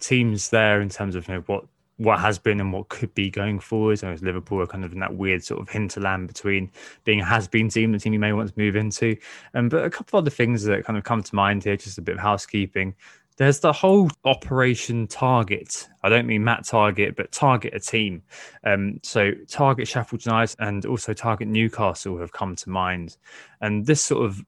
teams 0.00 0.50
there 0.50 0.80
in 0.80 0.88
terms 0.88 1.14
of 1.14 1.28
you 1.28 1.34
know, 1.34 1.40
what 1.46 1.64
what 1.98 2.20
has 2.20 2.38
been 2.38 2.60
and 2.60 2.72
what 2.72 2.88
could 2.88 3.12
be 3.14 3.28
going 3.28 3.58
forward. 3.58 3.98
So 3.98 4.16
Liverpool 4.22 4.62
are 4.62 4.66
kind 4.66 4.84
of 4.84 4.92
in 4.92 5.00
that 5.00 5.16
weird 5.16 5.44
sort 5.44 5.60
of 5.60 5.68
hinterland 5.68 6.28
between 6.28 6.70
being 7.04 7.20
a 7.20 7.24
has-been 7.24 7.68
team, 7.68 7.92
the 7.92 7.98
team 7.98 8.12
you 8.12 8.18
may 8.18 8.32
want 8.32 8.48
to 8.48 8.54
move 8.56 8.76
into. 8.76 9.16
Um, 9.54 9.68
but 9.68 9.84
a 9.84 9.90
couple 9.90 10.18
of 10.18 10.22
other 10.22 10.30
things 10.30 10.62
that 10.64 10.84
kind 10.84 10.96
of 10.96 11.04
come 11.04 11.22
to 11.22 11.34
mind 11.34 11.64
here, 11.64 11.76
just 11.76 11.98
a 11.98 12.02
bit 12.02 12.14
of 12.14 12.20
housekeeping. 12.20 12.94
there's 13.36 13.60
the 13.60 13.72
whole 13.72 14.10
Operation 14.24 15.06
Target. 15.06 15.88
I 16.02 16.08
don't 16.08 16.26
mean 16.26 16.44
Matt 16.44 16.64
Targett, 16.64 17.16
but 17.16 17.32
target 17.32 17.74
a 17.74 17.80
team. 17.80 18.22
Um, 18.64 19.00
so 19.02 19.32
target 19.48 19.88
Sheffield 19.88 20.24
United 20.24 20.56
and 20.58 20.84
also 20.86 21.12
target 21.12 21.48
Newcastle 21.48 22.18
have 22.18 22.32
come 22.32 22.56
to 22.56 22.70
mind. 22.70 23.16
And 23.60 23.86
this 23.86 24.02
sort 24.02 24.24
of 24.24 24.44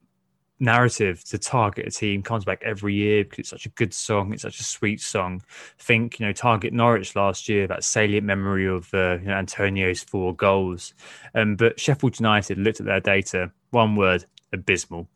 narrative 0.61 1.23
to 1.25 1.37
target 1.37 1.87
a 1.87 1.91
team 1.91 2.21
comes 2.21 2.45
back 2.45 2.61
every 2.63 2.93
year 2.93 3.23
because 3.23 3.39
it's 3.39 3.49
such 3.49 3.65
a 3.65 3.69
good 3.69 3.93
song. 3.93 4.31
It's 4.31 4.43
such 4.43 4.59
a 4.59 4.63
sweet 4.63 5.01
song. 5.01 5.41
Think, 5.79 6.19
you 6.19 6.25
know, 6.25 6.33
target 6.33 6.71
Norwich 6.71 7.15
last 7.15 7.49
year, 7.49 7.67
that 7.67 7.83
salient 7.83 8.25
memory 8.25 8.67
of 8.67 8.93
uh, 8.93 9.17
you 9.19 9.27
know, 9.27 9.33
Antonio's 9.33 10.03
four 10.03 10.35
goals. 10.35 10.93
Um, 11.35 11.55
but 11.55 11.79
Sheffield 11.79 12.19
United 12.19 12.57
looked 12.57 12.79
at 12.79 12.85
their 12.85 12.99
data, 12.99 13.51
one 13.71 13.95
word, 13.95 14.25
abysmal. 14.53 15.07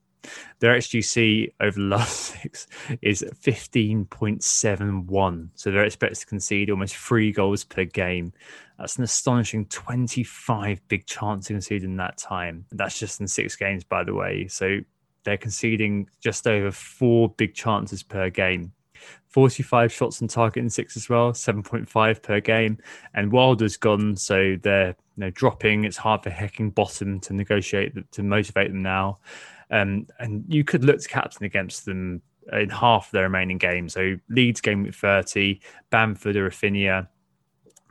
Their 0.60 0.76
XGC 0.76 1.54
over 1.60 1.80
the 1.80 1.86
last 1.86 2.42
six 2.42 2.68
is 3.02 3.24
15.71. 3.44 5.50
So 5.54 5.72
they're 5.72 5.84
expected 5.84 6.20
to 6.20 6.26
concede 6.26 6.70
almost 6.70 6.96
three 6.96 7.32
goals 7.32 7.64
per 7.64 7.86
game. 7.86 8.34
That's 8.78 8.98
an 8.98 9.04
astonishing 9.04 9.68
25 9.68 10.88
big 10.88 11.06
chances 11.06 11.48
conceded 11.48 11.88
in 11.88 11.98
that 11.98 12.18
time. 12.18 12.66
That's 12.72 13.00
just 13.00 13.22
in 13.22 13.28
six 13.28 13.56
games, 13.56 13.84
by 13.84 14.04
the 14.04 14.14
way. 14.14 14.48
So 14.48 14.80
they're 15.26 15.38
conceding 15.38 16.08
just 16.22 16.48
over 16.48 16.72
four 16.72 17.30
big 17.30 17.54
chances 17.54 18.04
per 18.04 18.30
game. 18.30 18.72
45 19.28 19.92
shots 19.92 20.22
on 20.22 20.30
target 20.30 20.64
in 20.64 20.70
six 20.70 20.96
as 20.96 21.10
well, 21.10 21.34
7.5 21.34 22.22
per 22.22 22.40
game. 22.40 22.78
And 23.14 23.32
Wilder's 23.32 23.76
gone, 23.76 24.16
so 24.16 24.56
they're 24.62 24.96
you 25.18 25.18
know, 25.18 25.30
dropping. 25.32 25.84
It's 25.84 25.98
hard 25.98 26.24
for 26.24 26.30
Heckingbottom 26.30 27.22
to 27.24 27.34
negotiate, 27.34 27.94
to 28.14 28.24
motivate 28.24 28.70
them 28.70 28.82
now. 28.82 29.20
Um, 29.72 30.08
and 30.20 30.46
you 30.48 30.64
could 30.64 30.86
look 30.86 31.02
to 31.02 31.10
captain 31.10 31.46
against 31.46 31.86
them 31.86 32.22
in 32.54 32.70
half 32.70 33.08
of 33.08 33.12
their 33.12 33.24
remaining 33.24 33.58
games. 33.58 33.94
So 33.94 34.16
Leeds 34.30 34.62
game 34.62 34.84
with 34.84 34.96
30, 34.96 35.60
Bamford 35.90 36.38
or 36.38 36.50
Raphinha. 36.50 37.08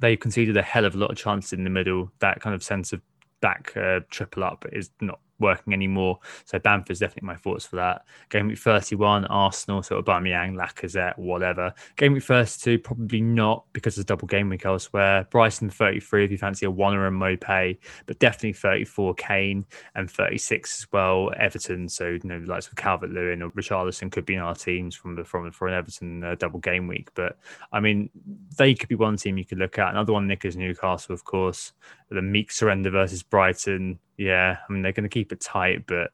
They've 0.00 0.18
conceded 0.18 0.56
a 0.56 0.62
hell 0.62 0.84
of 0.84 0.94
a 0.94 0.98
lot 0.98 1.10
of 1.10 1.16
chances 1.16 1.52
in 1.52 1.64
the 1.64 1.70
middle. 1.70 2.10
That 2.20 2.40
kind 2.40 2.54
of 2.54 2.62
sense 2.62 2.92
of 2.92 3.00
back 3.40 3.76
uh, 3.76 4.00
triple 4.10 4.44
up 4.44 4.64
is 4.72 4.90
not 5.00 5.20
working 5.38 5.72
anymore. 5.72 6.18
So 6.44 6.58
Bamford's 6.58 7.00
definitely 7.00 7.26
my 7.26 7.36
thoughts 7.36 7.64
for 7.64 7.76
that. 7.76 8.04
Game 8.30 8.48
week 8.48 8.58
31, 8.58 9.26
Arsenal, 9.26 9.82
sort 9.82 10.00
of 10.00 10.04
Aubameyang, 10.04 10.54
Lacazette, 10.54 11.18
whatever. 11.18 11.72
Game 11.96 12.12
week 12.12 12.22
32, 12.22 12.78
probably 12.78 13.20
not 13.20 13.64
because 13.72 13.98
it's 13.98 14.06
double 14.06 14.26
game 14.26 14.48
week 14.48 14.66
elsewhere. 14.66 15.26
Bryson 15.30 15.70
33 15.70 16.24
if 16.24 16.30
you 16.30 16.38
fancy 16.38 16.66
a 16.66 16.70
one 16.70 16.94
or 16.94 17.06
a 17.06 17.10
Maupay, 17.10 17.76
but 18.06 18.18
definitely 18.18 18.52
34 18.52 19.14
Kane 19.14 19.66
and 19.94 20.10
36 20.10 20.82
as 20.82 20.92
well 20.92 21.30
Everton. 21.38 21.88
So 21.88 22.08
you 22.08 22.20
know, 22.24 22.40
the 22.40 22.46
likes 22.46 22.66
of 22.66 22.76
Calvert 22.76 23.10
Lewin 23.10 23.42
or 23.42 23.50
Richarlison 23.50 24.10
could 24.10 24.26
be 24.26 24.34
in 24.34 24.40
our 24.40 24.54
teams 24.54 24.94
from 24.94 25.14
the 25.14 25.24
from 25.24 25.50
for 25.50 25.68
an 25.68 25.74
Everton 25.74 26.24
uh, 26.24 26.34
double 26.36 26.60
game 26.60 26.86
week. 26.86 27.10
But 27.14 27.38
I 27.72 27.80
mean, 27.80 28.10
they 28.56 28.74
could 28.74 28.88
be 28.88 28.94
one 28.94 29.16
team 29.16 29.38
you 29.38 29.44
could 29.44 29.58
look 29.58 29.78
at. 29.78 29.90
Another 29.90 30.12
one, 30.12 30.26
Nick, 30.26 30.44
is 30.44 30.56
Newcastle, 30.56 31.14
of 31.14 31.24
course. 31.24 31.72
The 32.10 32.22
meek 32.22 32.52
surrender 32.52 32.90
versus 32.90 33.22
Brighton 33.22 33.98
yeah, 34.16 34.58
I 34.68 34.72
mean 34.72 34.82
they're 34.82 34.92
going 34.92 35.04
to 35.04 35.08
keep 35.08 35.32
it 35.32 35.40
tight, 35.40 35.86
but 35.86 36.10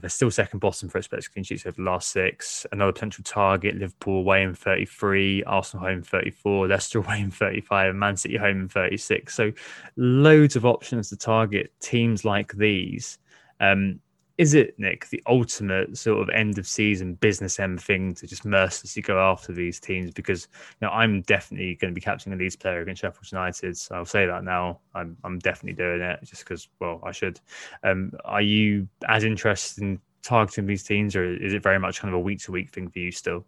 they're 0.00 0.08
still 0.08 0.30
second 0.30 0.60
bottom 0.60 0.88
for 0.88 0.98
expected 0.98 1.32
clean 1.32 1.42
sheets 1.42 1.66
over 1.66 1.76
the 1.76 1.82
last 1.82 2.10
six. 2.10 2.64
Another 2.72 2.92
potential 2.92 3.24
target: 3.24 3.76
Liverpool 3.76 4.20
away 4.20 4.42
in 4.42 4.54
33, 4.54 5.42
Arsenal 5.44 5.86
home 5.86 6.02
34, 6.02 6.68
Leicester 6.68 6.98
away 6.98 7.20
in 7.20 7.30
35, 7.30 7.90
and 7.90 8.00
Man 8.00 8.16
City 8.16 8.36
home 8.36 8.60
in 8.60 8.68
36. 8.68 9.34
So 9.34 9.52
loads 9.96 10.56
of 10.56 10.64
options 10.64 11.08
to 11.10 11.16
target 11.16 11.72
teams 11.80 12.24
like 12.24 12.52
these. 12.52 13.18
Um, 13.58 14.00
is 14.40 14.54
it 14.54 14.74
Nick 14.78 15.06
the 15.10 15.22
ultimate 15.26 15.98
sort 15.98 16.22
of 16.22 16.34
end 16.34 16.56
of 16.56 16.66
season 16.66 17.12
business 17.12 17.60
end 17.60 17.78
thing 17.78 18.14
to 18.14 18.26
just 18.26 18.46
mercilessly 18.46 19.02
go 19.02 19.20
after 19.20 19.52
these 19.52 19.78
teams? 19.78 20.12
Because 20.12 20.48
you 20.80 20.86
know 20.86 20.92
I'm 20.92 21.20
definitely 21.20 21.74
going 21.74 21.92
to 21.92 21.94
be 21.94 22.00
capturing 22.00 22.32
a 22.32 22.38
Leeds 22.38 22.56
player 22.56 22.80
against 22.80 23.02
Sheffield 23.02 23.30
United. 23.30 23.76
So 23.76 23.96
I'll 23.96 24.06
say 24.06 24.24
that 24.24 24.42
now. 24.42 24.80
I'm 24.94 25.14
I'm 25.24 25.38
definitely 25.40 25.74
doing 25.74 26.00
it 26.00 26.20
just 26.24 26.42
because 26.42 26.68
well 26.80 27.02
I 27.04 27.12
should. 27.12 27.38
Um, 27.84 28.12
are 28.24 28.40
you 28.40 28.88
as 29.06 29.24
interested 29.24 29.82
in 29.82 30.00
targeting 30.22 30.64
these 30.64 30.84
teams, 30.84 31.14
or 31.14 31.34
is 31.34 31.52
it 31.52 31.62
very 31.62 31.78
much 31.78 32.00
kind 32.00 32.14
of 32.14 32.18
a 32.18 32.22
week 32.22 32.40
to 32.44 32.52
week 32.52 32.70
thing 32.70 32.88
for 32.88 32.98
you 32.98 33.12
still? 33.12 33.44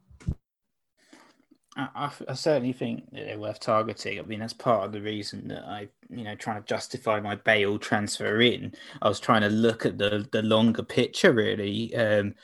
I, 1.77 2.11
I, 2.29 2.35
certainly 2.35 2.75
think 2.75 3.11
that 3.13 3.25
they're 3.25 3.39
worth 3.39 3.61
targeting. 3.61 4.19
I 4.19 4.23
mean, 4.23 4.41
that's 4.41 4.53
part 4.53 4.85
of 4.85 4.93
the 4.93 5.01
reason 5.01 5.49
that 5.49 5.65
I, 5.65 5.89
you 6.11 6.23
know, 6.23 6.35
trying 6.35 6.61
to 6.61 6.67
justify 6.69 7.19
my 7.19 7.35
Bale 7.35 7.79
transfer 7.79 8.43
in. 8.43 8.75
I 9.01 9.09
was 9.09 9.19
trying 9.19 9.41
to 9.41 9.49
look 9.49 9.87
at 9.87 9.97
the 9.97 10.29
the 10.33 10.43
longer 10.43 10.83
picture 10.83 11.33
really, 11.33 11.95
um, 11.97 12.35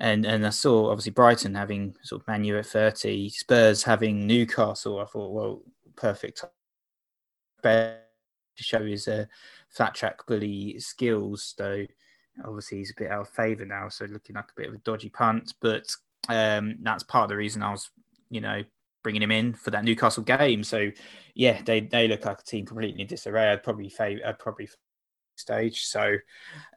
and 0.00 0.24
and 0.24 0.46
I 0.46 0.50
saw 0.50 0.90
obviously 0.90 1.12
Brighton 1.12 1.54
having 1.54 1.96
sort 2.02 2.22
of 2.22 2.28
Manu 2.28 2.56
at 2.56 2.64
thirty, 2.64 3.28
Spurs 3.28 3.82
having 3.82 4.26
Newcastle. 4.26 5.00
I 5.00 5.04
thought, 5.04 5.32
well, 5.32 5.62
perfect 5.96 6.44
to 7.62 7.98
show 8.56 8.84
his 8.84 9.06
uh, 9.06 9.26
flat 9.68 9.94
track 9.94 10.26
bully 10.26 10.78
skills. 10.78 11.54
Though 11.58 11.84
obviously 12.42 12.78
he's 12.78 12.92
a 12.92 13.00
bit 13.00 13.10
out 13.10 13.22
of 13.22 13.28
favour 13.28 13.66
now, 13.66 13.90
so 13.90 14.06
looking 14.06 14.36
like 14.36 14.50
a 14.50 14.60
bit 14.60 14.68
of 14.68 14.74
a 14.74 14.78
dodgy 14.78 15.10
punt. 15.10 15.52
But 15.60 15.94
um, 16.30 16.76
that's 16.80 17.02
part 17.02 17.24
of 17.24 17.28
the 17.28 17.36
reason 17.36 17.62
I 17.62 17.72
was, 17.72 17.90
you 18.30 18.40
know, 18.40 18.62
bringing 19.08 19.22
him 19.22 19.30
in 19.30 19.54
for 19.54 19.70
that 19.70 19.84
Newcastle 19.84 20.22
game. 20.22 20.62
So 20.62 20.90
yeah, 21.34 21.62
they 21.64 21.80
they 21.80 22.08
look 22.08 22.26
like 22.26 22.40
a 22.40 22.44
team 22.44 22.66
completely 22.66 23.00
in 23.00 23.06
disarray. 23.06 23.50
I'd 23.50 23.62
probably 23.62 23.88
favor, 23.88 24.20
I'd 24.26 24.38
probably 24.38 24.68
stage. 25.34 25.86
So 25.86 26.16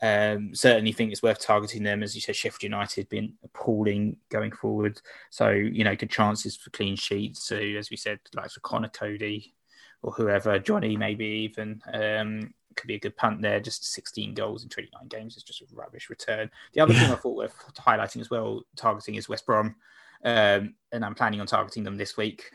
um, 0.02 0.56
certainly 0.56 0.94
think 0.94 1.12
it's 1.12 1.22
worth 1.22 1.42
targeting 1.42 1.84
them. 1.84 2.04
As 2.04 2.16
you 2.16 2.22
said, 2.22 2.38
Sheffield 2.38 2.64
United 2.64 3.10
been 3.10 3.34
appalling 3.44 4.16
going 4.30 4.54
forward. 4.54 5.02
So 5.30 5.50
you 5.50 5.84
know, 5.84 5.94
good 5.94 6.10
chances 6.10 6.56
for 6.56 6.70
clean 6.70 6.96
sheets. 6.96 7.44
So 7.44 7.58
as 7.58 7.90
we 7.92 7.98
said, 7.98 8.22
like 8.34 8.50
for 8.52 8.62
Conor 8.62 8.88
Coady 8.88 9.54
or 10.02 10.14
whoever, 10.14 10.58
Jonny 10.58 10.96
maybe 10.96 11.26
even. 11.26 11.82
Um, 11.94 12.54
could 12.78 12.88
be 12.88 12.96
a 12.96 13.00
good 13.00 13.18
punt 13.18 13.42
there. 13.42 13.60
Just 13.60 13.92
16 13.92 14.34
goals 14.36 14.64
in 14.64 14.70
29 14.70 15.06
games 15.10 15.36
is 15.36 15.44
just 15.44 15.62
a 15.62 15.66
rubbish 15.74 16.10
return. 16.10 16.50
The 16.72 16.80
other 16.80 16.94
thing 16.94 17.12
I 17.12 17.16
thought 17.16 17.36
worth 17.36 17.74
highlighting 17.76 18.22
as 18.22 18.30
well, 18.30 18.62
targeting 18.78 19.16
is 19.16 19.28
West 19.28 19.46
Brom. 19.46 19.76
Um, 20.24 20.76
and 20.92 21.04
I'm 21.04 21.16
planning 21.16 21.42
on 21.42 21.48
targeting 21.48 21.84
them 21.84 21.98
this 21.98 22.18
week 22.18 22.52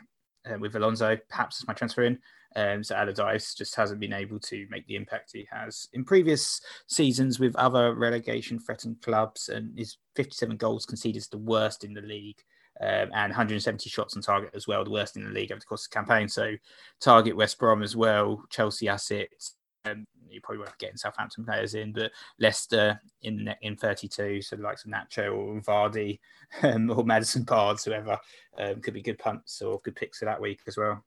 uh, 0.49 0.57
with 0.59 0.75
Alonso, 0.75 1.17
perhaps 1.29 1.61
as 1.61 1.67
my 1.67 1.73
transfer 1.73 2.03
in. 2.03 2.19
Um, 2.55 2.83
so 2.83 2.95
Allardyce 2.95 3.53
just 3.53 3.75
hasn't 3.75 3.99
been 3.99 4.13
able 4.13 4.39
to 4.39 4.65
make 4.69 4.87
the 4.87 4.95
impact 4.95 5.31
he 5.33 5.47
has 5.51 5.87
in 5.93 6.03
previous 6.03 6.61
seasons 6.87 7.39
with 7.39 7.55
other 7.55 7.93
relegation 7.93 8.59
threatened 8.59 9.01
clubs, 9.01 9.49
and 9.49 9.77
his 9.77 9.97
57 10.15 10.57
goals 10.57 10.85
conceded 10.85 11.17
is 11.17 11.27
the 11.27 11.37
worst 11.37 11.83
in 11.83 11.93
the 11.93 12.01
league. 12.01 12.41
Um, 12.79 13.09
and 13.15 13.31
170 13.31 13.89
shots 13.89 14.15
on 14.15 14.21
target 14.21 14.51
as 14.53 14.67
well, 14.67 14.83
the 14.83 14.91
worst 14.91 15.17
in 15.17 15.23
the 15.23 15.31
league 15.31 15.51
over 15.51 15.59
the 15.59 15.65
course 15.65 15.87
of 15.87 15.89
the 15.89 15.95
campaign. 15.95 16.29
So, 16.29 16.53
target 17.01 17.35
West 17.35 17.57
Brom 17.57 17.81
as 17.81 17.95
well, 17.95 18.43
Chelsea 18.51 18.87
assets, 18.87 19.55
um, 19.91 20.05
you 20.29 20.41
probably 20.41 20.59
won't 20.59 20.77
getting 20.77 20.97
Southampton 20.97 21.45
players 21.45 21.73
in, 21.73 21.93
but 21.93 22.11
Leicester 22.39 22.99
in 23.21 23.53
in 23.61 23.75
32, 23.75 24.41
so 24.41 24.55
the 24.55 24.61
likes 24.61 24.85
of 24.85 24.91
Nacho 24.91 25.35
or 25.35 25.61
Vardy 25.61 26.19
um, 26.63 26.89
or 26.89 27.03
Maddison 27.03 27.43
Barnes, 27.43 27.83
whoever, 27.83 28.17
um, 28.57 28.81
could 28.81 28.93
be 28.93 29.01
good 29.01 29.19
punts 29.19 29.61
or 29.61 29.79
good 29.83 29.95
picks 29.95 30.19
for 30.19 30.25
that 30.25 30.41
week 30.41 30.61
as 30.67 30.77
well. 30.77 31.03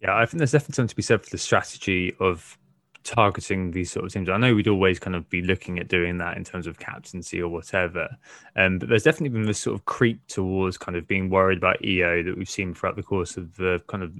Yeah, 0.00 0.16
I 0.16 0.26
think 0.26 0.38
there's 0.38 0.52
definitely 0.52 0.74
something 0.74 0.88
to 0.88 0.96
be 0.96 1.02
said 1.02 1.24
for 1.24 1.30
the 1.30 1.38
strategy 1.38 2.14
of 2.20 2.58
targeting 3.06 3.70
these 3.70 3.90
sort 3.90 4.04
of 4.04 4.12
teams. 4.12 4.28
I 4.28 4.36
know 4.36 4.54
we'd 4.54 4.68
always 4.68 4.98
kind 4.98 5.14
of 5.14 5.28
be 5.30 5.40
looking 5.40 5.78
at 5.78 5.88
doing 5.88 6.18
that 6.18 6.36
in 6.36 6.44
terms 6.44 6.66
of 6.66 6.78
captaincy 6.78 7.40
or 7.40 7.48
whatever, 7.48 8.08
um, 8.56 8.78
but 8.78 8.88
there's 8.88 9.04
definitely 9.04 9.38
been 9.38 9.46
this 9.46 9.60
sort 9.60 9.74
of 9.74 9.84
creep 9.86 10.26
towards 10.26 10.76
kind 10.76 10.96
of 10.96 11.06
being 11.06 11.30
worried 11.30 11.58
about 11.58 11.82
EO 11.84 12.22
that 12.22 12.36
we've 12.36 12.50
seen 12.50 12.74
throughout 12.74 12.96
the 12.96 13.02
course 13.02 13.36
of 13.36 13.54
the 13.56 13.80
kind 13.86 14.02
of 14.02 14.12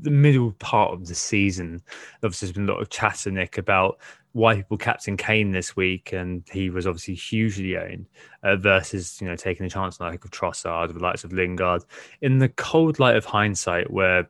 the 0.00 0.10
middle 0.10 0.52
part 0.52 0.92
of 0.92 1.06
the 1.06 1.14
season. 1.14 1.80
Obviously, 2.22 2.46
there's 2.46 2.54
been 2.54 2.68
a 2.68 2.72
lot 2.72 2.82
of 2.82 2.90
chatter, 2.90 3.30
Nick, 3.30 3.58
about 3.58 3.98
why 4.32 4.56
people 4.56 4.78
captain 4.78 5.16
Kane 5.16 5.52
this 5.52 5.76
week, 5.76 6.12
and 6.12 6.42
he 6.50 6.70
was 6.70 6.86
obviously 6.86 7.14
hugely 7.14 7.76
owned 7.76 8.08
uh, 8.42 8.56
versus 8.56 9.20
you 9.20 9.28
know 9.28 9.36
taking 9.36 9.66
a 9.66 9.70
chance 9.70 10.00
on 10.00 10.10
like 10.10 10.24
of 10.24 10.30
Trossard, 10.30 10.92
the 10.92 10.98
likes 10.98 11.24
of 11.24 11.32
Lingard. 11.32 11.84
In 12.22 12.38
the 12.38 12.48
cold 12.48 12.98
light 12.98 13.16
of 13.16 13.24
hindsight, 13.24 13.90
where 13.90 14.28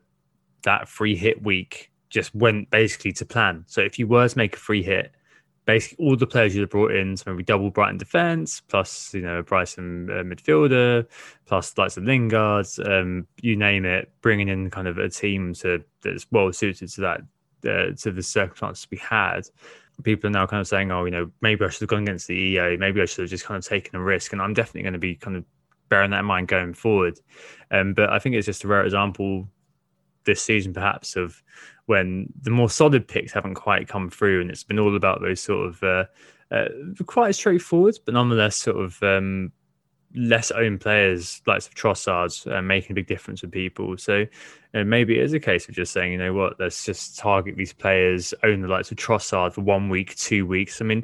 that 0.63 0.87
free 0.87 1.15
hit 1.15 1.41
week 1.43 1.91
just 2.13 2.33
went 2.35 2.69
basically 2.69 3.11
to 3.11 3.25
plan. 3.25 3.65
So 3.67 3.81
if 3.81 3.97
you 3.97 4.07
were 4.07 4.27
to 4.27 4.37
make 4.37 4.55
a 4.55 4.59
free 4.59 4.83
hit, 4.83 5.11
basically 5.65 6.05
all 6.05 6.15
the 6.15 6.27
players 6.27 6.53
you'd 6.53 6.61
have 6.61 6.69
brought 6.69 6.91
in, 6.91 7.17
so 7.17 7.31
maybe 7.31 7.43
double 7.43 7.71
Brighton 7.71 7.97
defence, 7.97 8.61
plus 8.61 9.13
you 9.13 9.21
know 9.21 9.41
Brighton 9.41 10.09
uh, 10.11 10.23
midfielder, 10.23 11.07
plus 11.45 11.75
likes 11.77 11.97
of 11.97 12.03
Lingard, 12.03 12.67
um, 12.85 13.27
you 13.41 13.55
name 13.55 13.85
it, 13.85 14.11
bringing 14.21 14.47
in 14.47 14.69
kind 14.69 14.87
of 14.87 14.99
a 14.99 15.09
team 15.09 15.53
to 15.55 15.83
that's 16.01 16.27
well 16.31 16.53
suited 16.53 16.89
to 16.89 17.01
that 17.01 17.21
uh, 17.67 17.95
to 17.95 18.11
the 18.11 18.23
circumstances 18.23 18.87
we 18.91 18.97
had. 18.97 19.41
People 20.03 20.27
are 20.27 20.31
now 20.31 20.47
kind 20.47 20.59
of 20.59 20.67
saying, 20.67 20.91
oh, 20.91 21.05
you 21.05 21.11
know, 21.11 21.31
maybe 21.41 21.63
I 21.63 21.69
should 21.69 21.81
have 21.81 21.89
gone 21.89 22.03
against 22.03 22.27
the 22.27 22.35
EA, 22.35 22.77
maybe 22.77 23.01
I 23.01 23.05
should 23.05 23.23
have 23.23 23.29
just 23.29 23.45
kind 23.45 23.57
of 23.57 23.65
taken 23.65 23.95
a 23.95 24.03
risk, 24.03 24.33
and 24.33 24.41
I'm 24.41 24.53
definitely 24.53 24.83
going 24.83 24.93
to 24.93 24.99
be 24.99 25.15
kind 25.15 25.37
of 25.37 25.45
bearing 25.89 26.11
that 26.11 26.19
in 26.19 26.25
mind 26.25 26.47
going 26.47 26.73
forward. 26.73 27.19
Um, 27.71 27.93
but 27.93 28.11
I 28.11 28.19
think 28.19 28.35
it's 28.35 28.45
just 28.45 28.63
a 28.63 28.67
rare 28.67 28.83
example 28.83 29.47
this 30.25 30.41
season, 30.41 30.73
perhaps, 30.73 31.15
of 31.15 31.41
when 31.85 32.31
the 32.41 32.49
more 32.49 32.69
solid 32.69 33.07
picks 33.07 33.33
haven't 33.33 33.55
quite 33.55 33.87
come 33.87 34.09
through, 34.09 34.41
and 34.41 34.49
it's 34.49 34.63
been 34.63 34.79
all 34.79 34.95
about 34.95 35.21
those 35.21 35.41
sort 35.41 35.67
of 35.67 35.83
uh, 35.83 36.05
uh, 36.51 36.67
quite 37.05 37.35
straightforward, 37.35 37.97
but 38.05 38.13
nonetheless 38.13 38.55
sort 38.55 38.77
of 38.77 39.01
um, 39.03 39.51
less 40.15 40.51
owned 40.51 40.81
players, 40.81 41.41
like 41.47 41.59
Trossards, 41.59 42.51
uh, 42.51 42.61
making 42.61 42.91
a 42.91 42.95
big 42.95 43.07
difference 43.07 43.41
with 43.41 43.51
people. 43.51 43.97
So 43.97 44.25
uh, 44.73 44.83
maybe 44.83 45.17
it 45.17 45.23
is 45.23 45.33
a 45.33 45.39
case 45.39 45.67
of 45.67 45.75
just 45.75 45.91
saying, 45.91 46.11
you 46.11 46.17
know 46.17 46.33
what, 46.33 46.59
let's 46.59 46.85
just 46.85 47.17
target 47.17 47.57
these 47.57 47.73
players, 47.73 48.33
own 48.43 48.61
the 48.61 48.67
likes 48.67 48.91
of 48.91 48.97
Trossard 48.97 49.53
for 49.53 49.61
one 49.61 49.89
week, 49.89 50.15
two 50.15 50.45
weeks. 50.45 50.81
I 50.81 50.85
mean, 50.85 51.03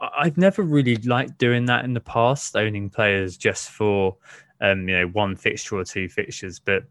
I've 0.00 0.36
never 0.36 0.62
really 0.62 0.96
liked 0.96 1.38
doing 1.38 1.66
that 1.66 1.84
in 1.84 1.94
the 1.94 2.00
past, 2.00 2.56
owning 2.56 2.90
players 2.90 3.36
just 3.36 3.70
for 3.70 4.16
um, 4.60 4.88
you 4.88 4.98
know 4.98 5.06
one 5.08 5.36
fixture 5.36 5.76
or 5.76 5.84
two 5.84 6.08
fixtures. 6.08 6.58
But 6.58 6.84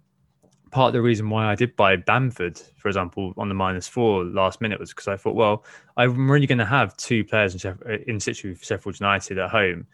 part 0.76 0.89
of 0.89 0.93
the 0.93 1.01
reason 1.01 1.30
why 1.30 1.49
I 1.49 1.55
did 1.55 1.73
buy 1.78 1.95
Bamford, 1.95 2.59
for 2.76 2.89
example, 2.89 3.34
on 3.38 3.47
the 3.47 3.55
minus 3.55 3.88
four 3.88 4.26
last 4.26 4.59
minute 4.59 4.78
was 4.78 4.89
because 4.89 5.07
I 5.07 5.15
thought, 5.15 5.34
well, 5.34 5.63
I'm 5.95 6.30
really 6.30 6.47
going 6.47 6.57
to 6.57 6.65
have 6.65 6.97
two 6.97 7.23
players 7.23 7.53
in, 7.53 7.61
Sheff- 7.61 8.03
in 8.03 8.19
situ 8.19 8.55
for 8.55 8.65
Sheffield 8.65 8.99
United 8.99 9.38
at 9.38 9.49
home, 9.49 9.88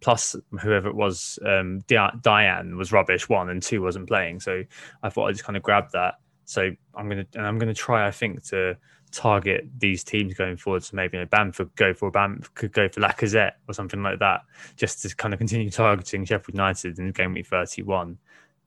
plus 0.00 0.34
whoever 0.62 0.88
it 0.88 0.94
was, 0.94 1.38
um, 1.44 1.80
Diane 2.22 2.78
was 2.78 2.90
rubbish 2.90 3.28
one 3.28 3.50
and 3.50 3.62
two 3.62 3.82
wasn't 3.82 4.08
playing. 4.08 4.40
So 4.40 4.64
I 5.02 5.10
thought 5.10 5.26
I'd 5.26 5.32
just 5.32 5.44
kind 5.44 5.58
of 5.58 5.62
grab 5.62 5.90
that. 5.92 6.14
So 6.46 6.70
I'm 6.94 7.08
gonna 7.10 7.26
and 7.34 7.46
I'm 7.46 7.58
gonna 7.58 7.74
try, 7.74 8.06
I 8.06 8.10
think, 8.10 8.44
to 8.44 8.78
target 9.12 9.68
these 9.76 10.04
teams 10.04 10.32
going 10.32 10.56
forward. 10.56 10.84
So 10.84 10.96
maybe 10.96 11.18
you 11.18 11.22
know, 11.22 11.28
Bamford 11.28 11.74
go 11.76 11.92
for 11.92 12.10
Bam 12.10 12.42
could 12.54 12.72
go 12.72 12.88
for 12.88 13.00
Lacazette 13.00 13.52
or 13.68 13.74
something 13.74 14.02
like 14.02 14.20
that, 14.20 14.40
just 14.76 15.02
to 15.02 15.14
kind 15.16 15.34
of 15.34 15.38
continue 15.38 15.70
targeting 15.70 16.24
Sheffield 16.24 16.54
United 16.54 16.98
in 16.98 17.08
the 17.08 17.12
game 17.12 17.34
week 17.34 17.46
31. 17.46 18.18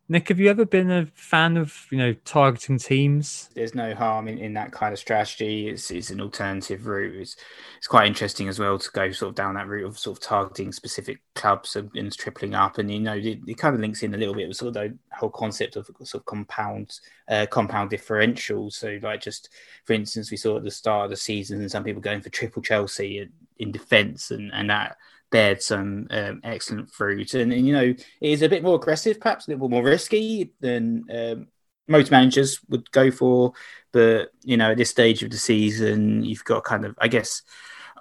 Nick, 0.10 0.30
have 0.30 0.40
you 0.40 0.50
ever 0.50 0.66
been 0.66 0.90
a 0.90 1.06
fan 1.16 1.58
of 1.58 1.86
you 1.92 1.98
know 1.98 2.14
targeting 2.24 2.78
teams? 2.78 3.50
There's 3.56 3.76
no 3.76 3.94
harm 3.94 4.30
in, 4.30 4.38
in 4.38 4.54
that 4.54 4.72
kind 4.72 4.94
of 4.94 5.00
strategy. 5.00 5.68
It's, 5.68 5.92
it's 5.92 6.12
an 6.12 6.22
alternative 6.22 6.88
route. 6.88 7.20
It's 7.22 7.36
it's 7.78 7.88
quite 7.88 8.08
interesting 8.08 8.48
as 8.48 8.58
well 8.58 8.80
to 8.80 8.92
go 8.92 9.12
sort 9.12 9.30
of 9.30 9.36
down 9.36 9.56
that 9.56 9.68
route 9.68 9.86
of 9.86 10.00
sort 10.00 10.18
of 10.18 10.24
targeting 10.24 10.72
specific 10.72 11.20
clubs 11.36 11.76
and, 11.76 11.92
and 11.94 12.18
tripling 12.18 12.56
up. 12.56 12.78
And 12.78 12.90
you 12.90 13.02
know, 13.02 13.16
it, 13.16 13.40
it, 13.46 13.58
kind 13.58 13.76
of 13.76 13.82
links 13.82 14.02
in 14.02 14.14
a 14.14 14.18
little 14.18 14.34
bit 14.34 14.48
with 14.48 14.56
sort 14.56 14.70
of 14.70 14.74
the 14.76 14.98
whole 15.12 15.30
concept 15.30 15.76
of 15.76 15.90
sort 16.04 16.22
of 16.22 16.26
compound 16.26 17.02
uh, 17.28 17.46
compound 17.48 17.92
differentials. 17.92 18.74
So 18.74 19.00
like 19.02 19.22
just 19.22 19.50
for 19.84 19.92
instance, 19.92 20.32
we 20.32 20.38
saw 20.38 20.56
at 20.56 20.64
the 20.64 20.72
start 20.72 21.06
of 21.06 21.10
the 21.10 21.18
season 21.18 21.68
some 21.68 21.84
people 21.84 22.02
going 22.02 22.22
for 22.22 22.30
triple 22.30 22.62
Chelsea 22.62 23.20
in, 23.20 23.32
in 23.58 23.74
defence 23.74 24.32
and 24.32 24.54
and 24.54 24.70
that 24.70 24.96
bared 25.30 25.62
some 25.62 26.08
um, 26.10 26.42
excellent 26.44 26.90
fruit. 26.90 27.34
And, 27.34 27.52
and, 27.52 27.66
you 27.66 27.74
know, 27.74 27.84
it 27.84 28.00
is 28.22 28.42
a 28.42 28.50
bit 28.50 28.64
more 28.64 28.76
aggressive, 28.76 29.20
perhaps 29.20 29.48
a 29.48 29.52
little 29.52 29.70
more 29.70 29.84
risky 29.84 30.52
than 30.60 31.06
um, 31.14 31.48
most 31.88 32.12
managers 32.12 32.60
would 32.70 32.90
go 32.92 33.12
for. 33.12 33.54
But, 33.92 34.32
you 34.44 34.58
know, 34.58 34.72
at 34.72 34.78
this 34.78 34.90
stage 34.90 35.24
of 35.24 35.32
the 35.32 35.38
season, 35.38 36.24
you've 36.24 36.46
got 36.46 36.64
kind 36.64 36.86
of, 36.86 36.96
I 37.00 37.08
guess, 37.08 37.42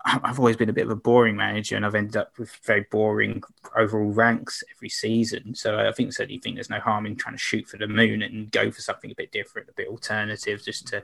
I've 0.08 0.38
always 0.38 0.56
been 0.56 0.68
a 0.68 0.72
bit 0.72 0.84
of 0.84 0.92
a 0.92 0.96
boring 0.96 1.34
manager, 1.34 1.74
and 1.74 1.84
I've 1.84 1.96
ended 1.96 2.16
up 2.16 2.38
with 2.38 2.54
very 2.64 2.86
boring 2.92 3.42
overall 3.76 4.12
ranks 4.12 4.62
every 4.76 4.88
season. 4.88 5.52
So 5.56 5.80
I 5.80 5.90
think 5.90 6.12
certainly 6.12 6.38
think 6.38 6.54
there's 6.54 6.70
no 6.70 6.78
harm 6.78 7.06
in 7.06 7.16
trying 7.16 7.34
to 7.34 7.40
shoot 7.40 7.66
for 7.66 7.76
the 7.76 7.88
moon 7.88 8.22
and 8.22 8.48
go 8.52 8.70
for 8.70 8.80
something 8.80 9.10
a 9.10 9.16
bit 9.16 9.32
different, 9.32 9.68
a 9.68 9.72
bit 9.72 9.88
alternative, 9.88 10.62
just 10.64 10.86
to 10.88 11.02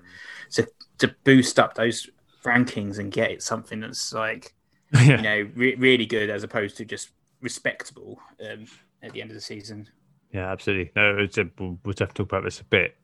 to 0.53 0.69
to 0.99 1.13
boost 1.25 1.59
up 1.59 1.75
those 1.75 2.09
rankings 2.45 3.01
and 3.01 3.11
get 3.11 3.33
it 3.33 3.43
something 3.43 3.81
that's 3.81 4.13
like 4.13 4.55
yeah. 4.95 5.03
you 5.03 5.23
know, 5.23 5.51
re- 5.55 5.75
really 5.77 6.07
good 6.07 6.31
as 6.31 6.43
opposed 6.43 6.77
to 6.79 6.85
just 6.85 7.11
respectable 7.41 8.21
um, 8.41 8.67
at 9.03 9.13
the 9.13 9.21
end 9.21 9.31
of 9.31 9.35
the 9.35 9.41
season. 9.41 9.89
Yeah, 10.33 10.51
absolutely. 10.51 10.93
No, 10.97 11.19
it's 11.19 11.39
a, 11.39 11.49
we'll, 11.59 11.79
we'll 11.85 11.93
definitely 11.93 12.25
talk 12.25 12.33
about 12.33 12.45
this 12.45 12.61
a 12.61 12.65
bit 12.65 12.97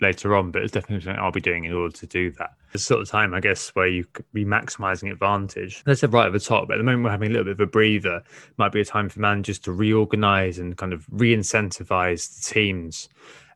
later 0.00 0.34
on, 0.34 0.50
but 0.50 0.62
it's 0.62 0.72
definitely 0.72 1.04
something 1.04 1.22
I'll 1.22 1.30
be 1.30 1.40
doing 1.40 1.64
in 1.64 1.72
order 1.72 1.96
to 1.96 2.06
do 2.06 2.32
that. 2.32 2.54
It's 2.74 2.84
sort 2.84 3.00
of 3.00 3.08
time, 3.08 3.34
I 3.34 3.40
guess, 3.40 3.68
where 3.70 3.86
you 3.86 4.04
could 4.04 4.24
be 4.32 4.44
maximizing 4.44 5.12
advantage. 5.12 5.82
Let's 5.86 6.00
say 6.00 6.08
right 6.08 6.26
at 6.26 6.32
the 6.32 6.40
top, 6.40 6.66
but 6.66 6.74
at 6.74 6.78
the 6.78 6.84
moment 6.84 7.04
we're 7.04 7.10
having 7.10 7.28
a 7.28 7.32
little 7.32 7.44
bit 7.44 7.52
of 7.52 7.60
a 7.60 7.66
breather. 7.66 8.16
It 8.16 8.58
Might 8.58 8.72
be 8.72 8.80
a 8.80 8.84
time 8.84 9.08
for 9.08 9.20
managers 9.20 9.60
to 9.60 9.72
reorganize 9.72 10.58
and 10.58 10.76
kind 10.76 10.92
of 10.92 11.06
re-incentivize 11.10 12.36
the 12.36 12.54
teams. 12.54 13.08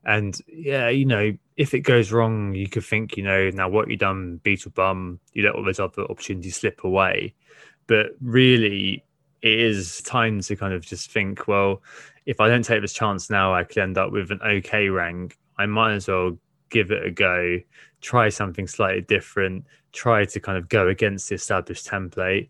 And 0.05 0.39
yeah, 0.47 0.89
you 0.89 1.05
know, 1.05 1.37
if 1.57 1.75
it 1.75 1.81
goes 1.81 2.13
wrong, 2.13 2.55
you 2.55 2.69
could 2.69 2.85
think, 2.85 3.17
you 3.17 3.25
know, 3.25 3.51
now 3.51 3.69
what 3.69 3.91
you've 3.91 3.99
done, 3.99 4.41
beetle 4.45 4.71
bum, 4.71 5.19
you 5.33 5.43
let 5.43 5.57
all 5.57 5.65
those 5.65 5.81
other 5.81 6.05
opportunities 6.05 6.57
slip 6.57 6.85
away. 6.85 7.35
But 7.87 8.09
really, 8.21 9.05
it 9.43 9.61
is 9.61 10.01
time 10.03 10.41
to 10.41 10.57
kind 10.57 10.75
of 10.75 10.85
just 10.85 11.11
think, 11.11 11.47
well, 11.47 11.83
if 12.27 12.41
I 12.41 12.49
don't 12.49 12.65
take 12.65 12.83
this 12.83 12.93
chance 12.93 13.31
now, 13.31 13.55
I 13.55 13.65
could 13.65 13.79
end 13.79 13.99
up 13.99 14.11
with 14.11 14.31
an 14.31 14.41
okay 14.43 14.89
rank. 14.89 15.39
I 15.59 15.67
might 15.67 15.95
as 15.95 16.09
well 16.09 16.37
give 16.71 16.91
it 16.91 17.07
a 17.07 17.11
go, 17.11 17.61
try 18.01 18.29
something 18.29 18.67
slightly 18.67 19.03
different, 19.03 19.65
try 19.93 20.25
to 20.25 20.41
kind 20.41 20.59
of 20.59 20.69
go 20.69 20.89
against 20.89 21.29
the 21.29 21.37
established 21.37 21.87
template. 21.87 22.49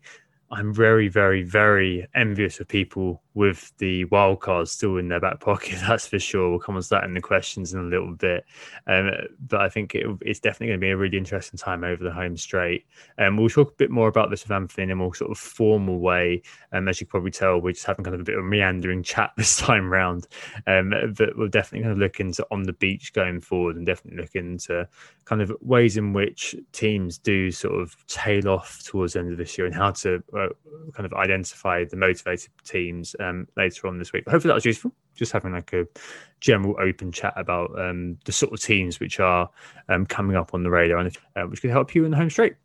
I'm 0.49 0.73
very, 0.73 1.09
very, 1.09 1.43
very 1.43 2.07
envious 2.15 2.59
of 2.61 2.69
people 2.69 3.21
with 3.33 3.71
the 3.77 4.05
wild 4.05 4.39
cards 4.39 4.71
still 4.71 4.97
in 4.97 5.09
their 5.09 5.19
back 5.19 5.41
pocket. 5.41 5.77
That's 5.87 6.07
for 6.07 6.19
sure. 6.19 6.49
We'll 6.49 6.59
come 6.59 6.75
on 6.75 6.81
to 6.81 6.89
that 6.89 7.03
in 7.03 7.13
the 7.13 7.21
questions 7.21 7.73
in 7.73 7.79
a 7.81 7.83
little 7.83 8.13
bit. 8.13 8.45
Um, 8.87 9.11
but 9.47 9.61
I 9.61 9.69
think 9.69 9.93
it, 9.93 10.07
it's 10.21 10.39
definitely 10.39 10.67
going 10.67 10.79
to 10.79 10.85
be 10.85 10.89
a 10.91 10.97
really 10.97 11.17
interesting 11.17 11.57
time 11.57 11.83
over 11.83 12.03
the 12.03 12.11
home 12.11 12.37
straight. 12.37 12.85
And 13.17 13.27
um, 13.29 13.37
we'll 13.37 13.49
talk 13.49 13.71
a 13.71 13.75
bit 13.75 13.91
more 13.91 14.07
about 14.07 14.29
this 14.29 14.43
with 14.43 14.51
Anthony 14.51 14.85
in 14.85 14.91
a 14.91 14.95
more 14.95 15.13
sort 15.13 15.31
of 15.31 15.37
formal 15.37 15.99
way. 15.99 16.41
Um, 16.71 16.87
as 16.87 17.01
you 17.01 17.05
can 17.05 17.11
probably 17.11 17.31
tell, 17.31 17.59
we're 17.59 17.73
just 17.73 17.85
having 17.85 18.05
kind 18.05 18.15
of 18.15 18.21
a 18.21 18.23
bit 18.23 18.37
of 18.37 18.45
a 18.45 18.47
meandering 18.47 19.03
chat 19.03 19.33
this 19.37 19.57
time 19.57 19.91
round. 19.91 20.27
Um, 20.65 20.93
but 21.17 21.37
we're 21.37 21.49
definitely 21.49 21.83
going 21.83 21.95
to 21.95 22.01
look 22.01 22.21
into 22.21 22.47
on 22.51 22.63
the 22.63 22.73
beach 22.73 23.11
going 23.11 23.41
forward 23.41 23.75
and 23.75 23.85
definitely 23.85 24.21
look 24.21 24.35
into 24.35 24.87
kind 25.25 25.41
of 25.41 25.51
ways 25.61 25.97
in 25.97 26.13
which 26.13 26.55
teams 26.71 27.17
do 27.17 27.51
sort 27.51 27.79
of 27.79 27.95
tail 28.07 28.47
off 28.47 28.81
towards 28.83 29.13
the 29.13 29.19
end 29.19 29.31
of 29.31 29.37
this 29.37 29.57
year 29.57 29.67
and 29.67 29.75
how 29.75 29.91
to 29.91 30.23
uh, 30.39 30.91
kind 30.93 31.05
of 31.05 31.13
identify 31.13 31.83
the 31.85 31.95
motivated 31.95 32.49
teams 32.63 33.15
um, 33.19 33.47
later 33.57 33.87
on 33.87 33.97
this 33.97 34.13
week. 34.13 34.25
But 34.25 34.31
hopefully 34.31 34.49
that 34.49 34.55
was 34.55 34.65
useful. 34.65 34.91
Just 35.15 35.31
having 35.31 35.53
like 35.53 35.73
a 35.73 35.87
general 36.39 36.75
open 36.79 37.11
chat 37.11 37.33
about 37.35 37.77
um, 37.79 38.17
the 38.25 38.31
sort 38.31 38.53
of 38.53 38.61
teams 38.61 38.99
which 38.99 39.19
are 39.19 39.49
um, 39.89 40.05
coming 40.05 40.35
up 40.35 40.53
on 40.53 40.63
the 40.63 40.69
radar 40.69 40.99
and 40.99 41.17
uh, 41.35 41.43
which 41.43 41.61
could 41.61 41.71
help 41.71 41.95
you 41.95 42.05
in 42.05 42.11
the 42.11 42.17
home 42.17 42.29
straight. 42.29 42.55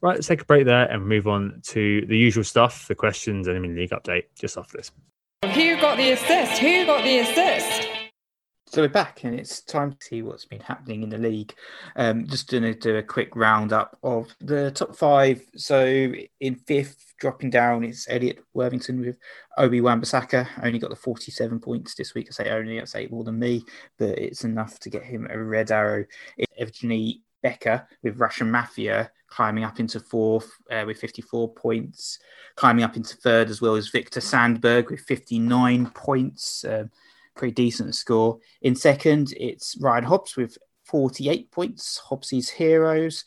Right, 0.00 0.14
let's 0.14 0.26
take 0.26 0.40
a 0.40 0.44
break 0.46 0.64
there 0.64 0.90
and 0.90 1.06
move 1.06 1.28
on 1.28 1.60
to 1.64 2.06
the 2.06 2.16
usual 2.16 2.44
stuff, 2.44 2.88
the 2.88 2.94
questions 2.94 3.46
and 3.46 3.62
the 3.62 3.68
league 3.68 3.90
update 3.90 4.24
just 4.34 4.56
after 4.56 4.78
this. 4.78 4.90
Who 5.44 5.76
got 5.80 5.96
the 5.96 6.12
assist? 6.12 6.60
Who 6.60 6.86
got 6.86 7.04
the 7.04 7.18
assist? 7.18 7.88
So 8.70 8.82
we're 8.82 8.88
back, 8.88 9.24
and 9.24 9.38
it's 9.38 9.62
time 9.62 9.92
to 9.92 9.96
see 10.04 10.20
what's 10.20 10.44
been 10.44 10.60
happening 10.60 11.02
in 11.02 11.08
the 11.08 11.16
league. 11.16 11.54
Um, 11.96 12.26
just 12.26 12.50
going 12.50 12.64
to 12.64 12.74
do 12.74 12.96
a 12.96 13.02
quick 13.02 13.34
roundup 13.34 13.96
of 14.02 14.34
the 14.40 14.70
top 14.72 14.94
five. 14.94 15.40
So 15.56 16.12
in 16.40 16.56
fifth, 16.66 17.07
dropping 17.18 17.50
down, 17.50 17.84
it's 17.84 18.08
Elliot 18.08 18.38
Worthington 18.54 19.00
with 19.00 19.18
Obi 19.56 19.80
Wan-Bissaka. 19.80 20.48
Only 20.62 20.78
got 20.78 20.90
the 20.90 20.96
47 20.96 21.60
points 21.60 21.94
this 21.94 22.14
week. 22.14 22.28
I 22.30 22.32
say 22.32 22.50
only, 22.50 22.80
I 22.80 22.84
say 22.84 23.08
more 23.10 23.24
than 23.24 23.38
me, 23.38 23.64
but 23.98 24.18
it's 24.18 24.44
enough 24.44 24.78
to 24.80 24.90
get 24.90 25.04
him 25.04 25.26
a 25.30 25.38
red 25.38 25.70
arrow. 25.70 26.04
Evgeny 26.60 27.20
Becker 27.42 27.86
with 28.02 28.18
Russian 28.18 28.50
Mafia 28.50 29.10
climbing 29.28 29.64
up 29.64 29.78
into 29.78 30.00
fourth 30.00 30.50
uh, 30.70 30.84
with 30.86 30.98
54 30.98 31.52
points. 31.54 32.18
Climbing 32.56 32.84
up 32.84 32.96
into 32.96 33.16
third 33.16 33.50
as 33.50 33.60
well 33.60 33.76
as 33.76 33.88
Victor 33.88 34.20
Sandberg 34.20 34.90
with 34.90 35.00
59 35.00 35.90
points. 35.90 36.64
Um, 36.64 36.90
pretty 37.36 37.54
decent 37.54 37.94
score. 37.94 38.38
In 38.62 38.74
second, 38.74 39.32
it's 39.36 39.76
Ryan 39.80 40.04
Hobbs 40.04 40.36
with 40.36 40.58
48 40.88 41.50
points, 41.50 41.98
Hobbs's 41.98 42.48
heroes. 42.48 43.24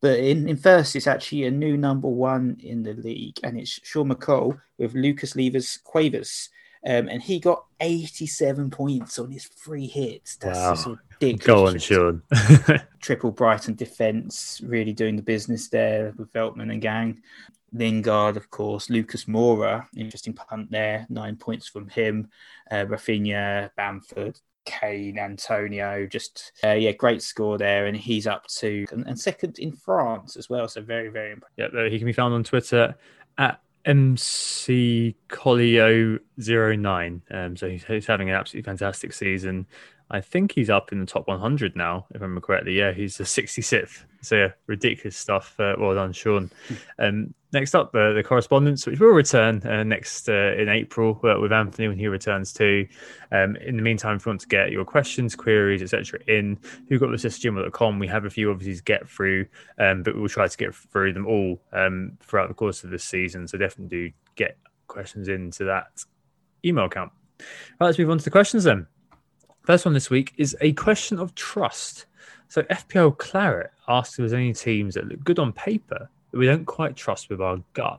But 0.00 0.18
in, 0.18 0.48
in 0.48 0.56
first, 0.56 0.96
it's 0.96 1.06
actually 1.06 1.44
a 1.44 1.50
new 1.50 1.76
number 1.76 2.08
one 2.08 2.58
in 2.60 2.82
the 2.82 2.94
league, 2.94 3.38
and 3.42 3.58
it's 3.58 3.80
Sean 3.82 4.10
McCall 4.10 4.60
with 4.78 4.94
Lucas 4.94 5.36
Levers 5.36 5.78
Quavers. 5.84 6.50
Um, 6.86 7.08
and 7.08 7.22
he 7.22 7.38
got 7.38 7.64
87 7.80 8.70
points 8.70 9.18
on 9.18 9.30
his 9.30 9.44
free 9.44 9.86
hits. 9.86 10.36
That's 10.36 10.86
wow. 10.86 10.98
ridiculous. 11.20 11.46
Go 11.46 11.66
on, 11.66 11.78
Sean. 11.78 12.22
Triple 13.00 13.30
Brighton 13.30 13.74
defence, 13.74 14.60
really 14.62 14.92
doing 14.92 15.16
the 15.16 15.22
business 15.22 15.68
there 15.68 16.12
with 16.18 16.32
Veltman 16.32 16.70
and 16.70 16.82
gang. 16.82 17.22
Lingard, 17.72 18.36
of 18.36 18.50
course, 18.50 18.90
Lucas 18.90 19.24
Moura, 19.24 19.86
interesting 19.96 20.32
punt 20.32 20.70
there, 20.70 21.06
nine 21.08 21.36
points 21.36 21.68
from 21.68 21.88
him. 21.88 22.28
Uh, 22.70 22.84
Raphinha, 22.84 23.70
Bamford, 23.76 24.38
Kane, 24.64 25.18
Antonio, 25.18 26.06
just 26.06 26.52
uh, 26.62 26.72
yeah, 26.72 26.92
great 26.92 27.22
score 27.22 27.58
there, 27.58 27.86
and 27.86 27.96
he's 27.96 28.26
up 28.26 28.46
to 28.48 28.84
and, 28.92 29.06
and, 29.06 29.18
second 29.18 29.58
in 29.58 29.72
France 29.72 30.36
as 30.36 30.48
well. 30.48 30.68
So 30.68 30.80
very, 30.80 31.08
very 31.08 31.32
impressive. 31.32 31.74
Yeah, 31.74 31.88
he 31.88 31.98
can 31.98 32.06
be 32.06 32.12
found 32.12 32.34
on 32.34 32.44
Twitter 32.44 32.94
at 33.38 33.60
MC 33.84 35.14
Colio09. 35.28 37.20
Um, 37.30 37.56
so 37.56 37.68
he's, 37.68 37.84
he's 37.84 38.06
having 38.06 38.30
an 38.30 38.36
absolutely 38.36 38.68
fantastic 38.68 39.12
season. 39.12 39.66
I 40.10 40.20
think 40.20 40.52
he's 40.52 40.70
up 40.70 40.92
in 40.92 41.00
the 41.00 41.06
top 41.06 41.26
100 41.26 41.76
now, 41.76 42.06
if 42.10 42.20
I 42.20 42.24
remember 42.24 42.40
correctly. 42.40 42.76
Yeah, 42.78 42.92
he's 42.92 43.16
the 43.16 43.24
66th. 43.24 44.04
So 44.20 44.36
yeah, 44.36 44.48
ridiculous 44.66 45.16
stuff. 45.16 45.54
Uh, 45.58 45.74
well 45.78 45.94
done, 45.94 46.12
Sean. 46.12 46.50
Um, 46.98 47.34
next 47.52 47.74
up, 47.74 47.94
uh, 47.94 48.12
the 48.12 48.22
correspondence, 48.22 48.86
which 48.86 49.00
will 49.00 49.08
return 49.08 49.60
uh, 49.66 49.82
next 49.82 50.28
uh, 50.28 50.54
in 50.56 50.68
April 50.68 51.18
with 51.22 51.52
Anthony 51.52 51.88
when 51.88 51.98
he 51.98 52.06
returns 52.06 52.52
too. 52.52 52.86
Um, 53.32 53.56
in 53.56 53.76
the 53.76 53.82
meantime, 53.82 54.16
if 54.16 54.24
you 54.24 54.30
want 54.30 54.42
to 54.42 54.48
get 54.48 54.70
your 54.70 54.84
questions, 54.84 55.34
queries, 55.34 55.82
etc., 55.82 56.20
in 56.28 56.56
who 56.88 57.00
got 57.00 57.10
this 57.10 57.24
gmail.com, 57.24 57.98
we 57.98 58.06
have 58.06 58.26
a 58.26 58.30
few 58.30 58.50
obviously 58.50 58.76
to 58.76 58.82
get 58.84 59.08
through, 59.08 59.46
um, 59.78 60.04
but 60.04 60.14
we'll 60.14 60.28
try 60.28 60.46
to 60.46 60.56
get 60.56 60.72
through 60.74 61.14
them 61.14 61.26
all 61.26 61.60
um, 61.72 62.16
throughout 62.20 62.48
the 62.48 62.54
course 62.54 62.84
of 62.84 62.90
this 62.90 63.04
season. 63.04 63.48
So 63.48 63.58
definitely 63.58 64.08
do 64.08 64.12
get 64.36 64.56
questions 64.86 65.28
into 65.28 65.64
that 65.64 66.04
email 66.64 66.84
account. 66.84 67.10
Right, 67.80 67.86
let's 67.86 67.98
move 67.98 68.10
on 68.10 68.18
to 68.18 68.24
the 68.24 68.30
questions 68.30 68.64
then. 68.64 68.86
First 69.64 69.86
one 69.86 69.94
this 69.94 70.10
week 70.10 70.34
is 70.36 70.54
a 70.60 70.74
question 70.74 71.18
of 71.18 71.34
trust. 71.34 72.04
So 72.48 72.62
FPL 72.64 73.16
Claret 73.16 73.70
asked 73.88 74.12
if 74.12 74.18
there's 74.18 74.34
any 74.34 74.52
teams 74.52 74.94
that 74.94 75.08
look 75.08 75.24
good 75.24 75.38
on 75.38 75.54
paper 75.54 76.10
that 76.30 76.38
we 76.38 76.44
don't 76.44 76.66
quite 76.66 76.96
trust 76.96 77.30
with 77.30 77.40
our 77.40 77.58
gut. 77.72 77.98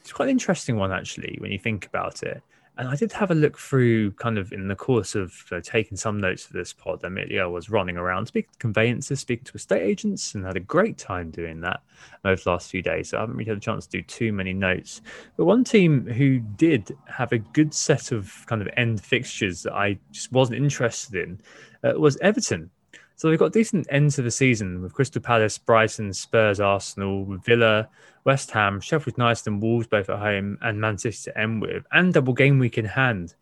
It's 0.00 0.12
quite 0.12 0.26
an 0.26 0.32
interesting 0.32 0.76
one 0.76 0.92
actually 0.92 1.38
when 1.40 1.50
you 1.50 1.58
think 1.58 1.86
about 1.86 2.22
it. 2.22 2.42
And 2.78 2.88
I 2.88 2.96
did 2.96 3.12
have 3.12 3.30
a 3.30 3.34
look 3.34 3.58
through 3.58 4.12
kind 4.12 4.38
of 4.38 4.50
in 4.50 4.66
the 4.66 4.74
course 4.74 5.14
of 5.14 5.34
uh, 5.52 5.60
taking 5.62 5.96
some 5.96 6.18
notes 6.18 6.44
for 6.44 6.54
this 6.54 6.72
pod. 6.72 7.04
Admittedly, 7.04 7.38
I 7.38 7.44
was 7.44 7.68
running 7.68 7.98
around 7.98 8.26
speaking 8.26 8.50
to 8.52 8.58
conveyancers, 8.58 9.20
speaking 9.20 9.44
to 9.44 9.54
estate 9.54 9.82
agents, 9.82 10.34
and 10.34 10.46
had 10.46 10.56
a 10.56 10.60
great 10.60 10.96
time 10.96 11.30
doing 11.30 11.60
that 11.60 11.80
over 12.24 12.40
the 12.42 12.50
last 12.50 12.70
few 12.70 12.80
days. 12.80 13.10
So 13.10 13.18
I 13.18 13.20
haven't 13.20 13.36
really 13.36 13.50
had 13.50 13.58
a 13.58 13.60
chance 13.60 13.86
to 13.86 13.98
do 13.98 14.02
too 14.02 14.32
many 14.32 14.54
notes. 14.54 15.02
But 15.36 15.44
one 15.44 15.64
team 15.64 16.06
who 16.06 16.38
did 16.38 16.96
have 17.08 17.32
a 17.32 17.38
good 17.38 17.74
set 17.74 18.10
of 18.10 18.32
kind 18.46 18.62
of 18.62 18.68
end 18.78 19.02
fixtures 19.02 19.62
that 19.64 19.74
I 19.74 19.98
just 20.10 20.32
wasn't 20.32 20.56
interested 20.56 21.14
in 21.16 21.40
uh, 21.84 22.00
was 22.00 22.16
Everton. 22.22 22.70
So 23.16 23.28
they've 23.28 23.38
got 23.38 23.52
decent 23.52 23.86
ends 23.90 24.16
to 24.16 24.22
the 24.22 24.30
season 24.30 24.82
with 24.82 24.94
Crystal 24.94 25.20
Palace, 25.20 25.58
Brighton, 25.58 26.12
Spurs, 26.12 26.58
Arsenal, 26.58 27.36
Villa, 27.44 27.88
West 28.24 28.50
Ham, 28.52 28.80
Sheffield 28.80 29.18
United, 29.18 29.46
and 29.46 29.62
Wolves 29.62 29.86
both 29.86 30.08
at 30.08 30.18
home, 30.18 30.58
and 30.62 30.80
Man 30.80 30.98
City 30.98 31.16
to 31.24 31.38
end 31.38 31.62
with, 31.62 31.84
and 31.92 32.12
double 32.12 32.34
game 32.34 32.58
week 32.58 32.78
in 32.78 32.84
hand. 32.84 33.34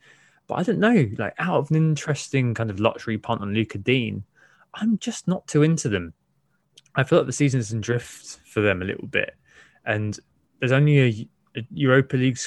But 0.47 0.55
I 0.55 0.63
don't 0.63 0.79
know, 0.79 1.09
like 1.19 1.35
out 1.39 1.59
of 1.59 1.71
an 1.71 1.77
interesting 1.77 2.55
kind 2.55 2.71
of 2.71 2.81
luxury 2.81 3.19
punt 3.19 3.43
on 3.43 3.55
Lucas 3.55 3.83
Digne, 3.83 4.23
I'm 4.75 4.99
just 4.99 5.29
not 5.29 5.47
too 5.47 5.63
into 5.63 5.89
them. 5.89 6.15
I 6.95 7.05
feel 7.05 7.19
like 7.19 7.27
the 7.27 7.33
season's 7.33 7.73
in 7.73 7.81
drift 7.81 8.41
for 8.47 8.61
them 8.61 8.83
a 8.83 8.85
little 8.85 9.07
bit, 9.07 9.35
and 9.85 10.19
there's 10.59 10.73
only 10.73 10.99
a, 10.99 11.29
a 11.57 11.67
Europa 11.73 12.17
League 12.17 12.39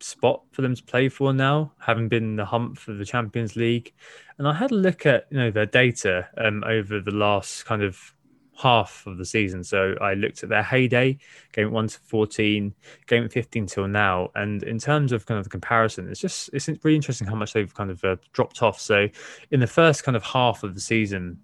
spot 0.00 0.42
for 0.50 0.62
them 0.62 0.74
to 0.74 0.82
play 0.82 1.08
for 1.08 1.32
now, 1.32 1.72
having 1.78 2.08
been 2.08 2.24
in 2.24 2.36
the 2.36 2.44
hump 2.44 2.78
for 2.78 2.92
the 2.92 3.04
Champions 3.04 3.56
League. 3.56 3.92
And 4.38 4.48
I 4.48 4.54
had 4.54 4.72
a 4.72 4.74
look 4.74 5.06
at 5.06 5.26
you 5.30 5.38
know 5.38 5.50
their 5.50 5.66
data 5.66 6.28
um, 6.38 6.64
over 6.64 7.00
the 7.00 7.12
last 7.12 7.64
kind 7.64 7.82
of 7.82 8.14
half 8.56 9.04
of 9.06 9.18
the 9.18 9.24
season. 9.24 9.64
So 9.64 9.94
I 10.00 10.14
looked 10.14 10.42
at 10.42 10.48
their 10.48 10.62
heyday, 10.62 11.18
game 11.52 11.72
one 11.72 11.88
to 11.88 11.98
fourteen, 12.00 12.74
game 13.06 13.28
fifteen 13.28 13.66
till 13.66 13.88
now, 13.88 14.30
and 14.34 14.62
in 14.62 14.78
terms 14.78 15.12
of 15.12 15.26
kind 15.26 15.38
of 15.38 15.44
the 15.44 15.50
comparison, 15.50 16.08
it's 16.08 16.20
just 16.20 16.50
it's 16.52 16.68
really 16.68 16.96
interesting 16.96 17.26
how 17.26 17.34
much 17.34 17.52
they've 17.52 17.74
kind 17.74 17.90
of 17.90 18.04
uh, 18.04 18.16
dropped 18.32 18.62
off. 18.62 18.80
So 18.80 19.08
in 19.50 19.60
the 19.60 19.66
first 19.66 20.04
kind 20.04 20.16
of 20.16 20.22
half 20.22 20.62
of 20.62 20.74
the 20.74 20.80
season, 20.80 21.38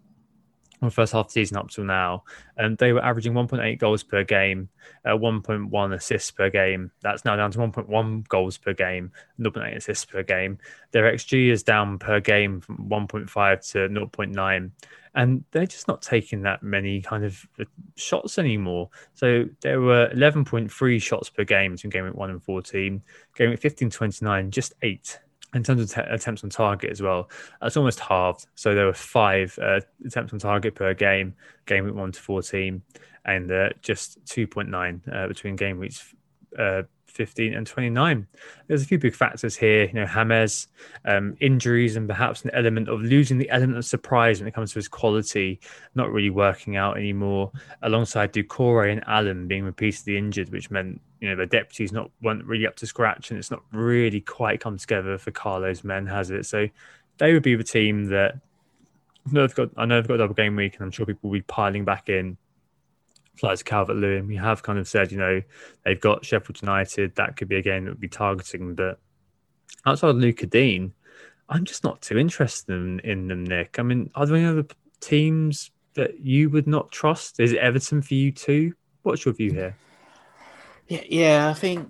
the 0.86 0.90
first 0.90 1.12
half 1.12 1.26
of 1.26 1.28
the 1.28 1.32
season 1.32 1.56
up 1.56 1.70
till 1.70 1.84
now, 1.84 2.24
and 2.56 2.78
they 2.78 2.92
were 2.92 3.04
averaging 3.04 3.32
1.8 3.32 3.78
goals 3.78 4.02
per 4.02 4.24
game, 4.24 4.68
uh, 5.04 5.10
1.1 5.10 5.94
assists 5.94 6.30
per 6.30 6.50
game. 6.50 6.90
That's 7.00 7.24
now 7.24 7.36
down 7.36 7.50
to 7.52 7.58
1.1 7.58 8.28
goals 8.28 8.58
per 8.58 8.72
game, 8.72 9.12
0.8 9.40 9.76
assists 9.76 10.04
per 10.04 10.22
game. 10.22 10.58
Their 10.92 11.12
XG 11.12 11.50
is 11.50 11.62
down 11.62 11.98
per 11.98 12.20
game 12.20 12.60
from 12.60 12.88
1.5 12.88 13.72
to 13.72 13.78
0.9, 13.88 14.70
and 15.14 15.44
they're 15.50 15.66
just 15.66 15.88
not 15.88 16.02
taking 16.02 16.42
that 16.42 16.62
many 16.62 17.00
kind 17.02 17.24
of 17.24 17.44
uh, 17.60 17.64
shots 17.96 18.38
anymore. 18.38 18.88
So 19.14 19.46
there 19.60 19.80
were 19.80 20.08
11.3 20.14 21.02
shots 21.02 21.28
per 21.28 21.44
game 21.44 21.72
between 21.72 21.90
game 21.90 22.04
week 22.04 22.14
1 22.14 22.30
and 22.30 22.42
14, 22.42 23.02
game 23.34 23.50
week 23.50 23.60
15 23.60 23.90
29, 23.90 24.50
just 24.50 24.74
eight 24.82 25.18
in 25.55 25.62
terms 25.62 25.80
of 25.80 25.90
t- 25.90 26.11
attempts 26.11 26.44
on 26.44 26.51
target 26.51 26.90
as 26.90 27.01
well, 27.01 27.30
it's 27.62 27.76
almost 27.76 28.01
halved. 28.01 28.46
So 28.55 28.74
there 28.74 28.86
were 28.86 28.92
five 28.94 29.59
uh, 29.61 29.80
attempts 30.05 30.32
on 30.32 30.38
target 30.38 30.74
per 30.74 30.94
game, 30.94 31.34
game 31.66 31.84
week 31.84 31.94
one 31.94 32.12
to 32.12 32.20
14, 32.20 32.82
and 33.24 33.51
uh, 33.51 33.70
just 33.80 34.22
2.9 34.26 35.14
uh, 35.14 35.28
between 35.28 35.57
game 35.57 35.78
weeks 35.78 36.14
uh, 36.59 36.82
15 37.18 37.52
and 37.52 37.66
29. 37.66 38.26
There's 38.68 38.82
a 38.82 38.86
few 38.86 38.98
big 38.98 39.14
factors 39.14 39.56
here, 39.56 39.86
you 39.86 39.94
know, 39.94 40.06
James, 40.06 40.68
um, 41.04 41.36
injuries, 41.40 41.96
and 41.96 42.08
perhaps 42.08 42.44
an 42.44 42.52
element 42.54 42.88
of 42.88 43.02
losing 43.02 43.38
the 43.38 43.50
element 43.50 43.76
of 43.76 43.84
surprise 43.84 44.38
when 44.38 44.46
it 44.46 44.54
comes 44.54 44.70
to 44.72 44.78
his 44.78 44.86
quality, 44.86 45.58
not 45.96 46.12
really 46.12 46.30
working 46.30 46.76
out 46.76 46.96
anymore, 46.96 47.50
alongside 47.82 48.32
Doucouré 48.32 48.92
and 48.92 49.02
Allen 49.08 49.48
being 49.48 49.64
repeatedly 49.64 50.16
injured, 50.16 50.50
which 50.50 50.70
meant, 50.70 51.00
you 51.20 51.28
know, 51.28 51.34
the 51.34 51.46
deputies 51.46 51.92
not 51.92 52.08
weren't 52.22 52.44
really 52.44 52.68
up 52.68 52.76
to 52.76 52.86
scratch 52.86 53.30
and 53.30 53.38
it's 53.38 53.50
not 53.50 53.62
really 53.72 54.20
quite 54.20 54.60
come 54.60 54.78
together 54.78 55.18
for 55.18 55.32
Carlo's 55.32 55.82
men, 55.82 56.06
has 56.06 56.30
it? 56.30 56.46
So 56.46 56.68
they 57.18 57.32
would 57.32 57.42
be 57.42 57.56
the 57.56 57.64
team 57.64 58.06
that 58.10 58.36
I 59.26 59.32
know 59.32 59.46
they've 59.46 59.56
got, 59.56 59.70
I 59.76 59.86
know 59.86 60.00
they've 60.00 60.08
got 60.08 60.14
a 60.14 60.18
double 60.18 60.34
game 60.34 60.54
week 60.54 60.74
and 60.76 60.84
I'm 60.84 60.92
sure 60.92 61.04
people 61.04 61.30
will 61.30 61.38
be 61.38 61.42
piling 61.42 61.84
back 61.84 62.08
in 62.08 62.38
flights 63.39 63.62
Calvert 63.62 63.97
Lewin. 63.97 64.26
We 64.26 64.36
have 64.36 64.62
kind 64.62 64.78
of 64.78 64.89
said, 64.89 65.12
you 65.12 65.18
know, 65.18 65.43
they've 65.84 66.01
got 66.01 66.24
Sheffield 66.24 66.61
United. 66.62 67.14
That 67.16 67.36
could 67.36 67.49
be 67.49 67.57
a 67.57 67.62
game 67.62 67.84
that 67.84 67.93
would 67.93 68.01
be 68.01 68.09
targeting. 68.09 68.74
But 68.74 68.99
outside 69.86 70.11
of 70.11 70.16
Lucas 70.16 70.49
Digne, 70.49 70.93
I'm 71.49 71.64
just 71.64 71.84
not 71.84 72.03
too 72.03 72.18
interested 72.18 72.72
in, 72.72 73.01
in 73.01 73.28
them, 73.28 73.45
Nick. 73.45 73.78
I 73.78 73.82
mean, 73.82 74.11
are 74.14 74.26
there 74.26 74.36
any 74.36 74.47
other 74.47 74.66
teams 75.01 75.70
that 75.95 76.20
you 76.20 76.51
would 76.51 76.66
not 76.66 76.91
trust? 76.91 77.41
Is 77.41 77.53
it 77.53 77.59
Everton 77.59 78.03
for 78.03 78.14
you 78.14 78.32
too? 78.32 78.74
What's 79.03 79.24
your 79.24 79.34
view 79.34 79.53
here? 79.53 79.76
Yeah, 80.89 81.03
yeah, 81.09 81.49
I 81.51 81.55
think 81.55 81.86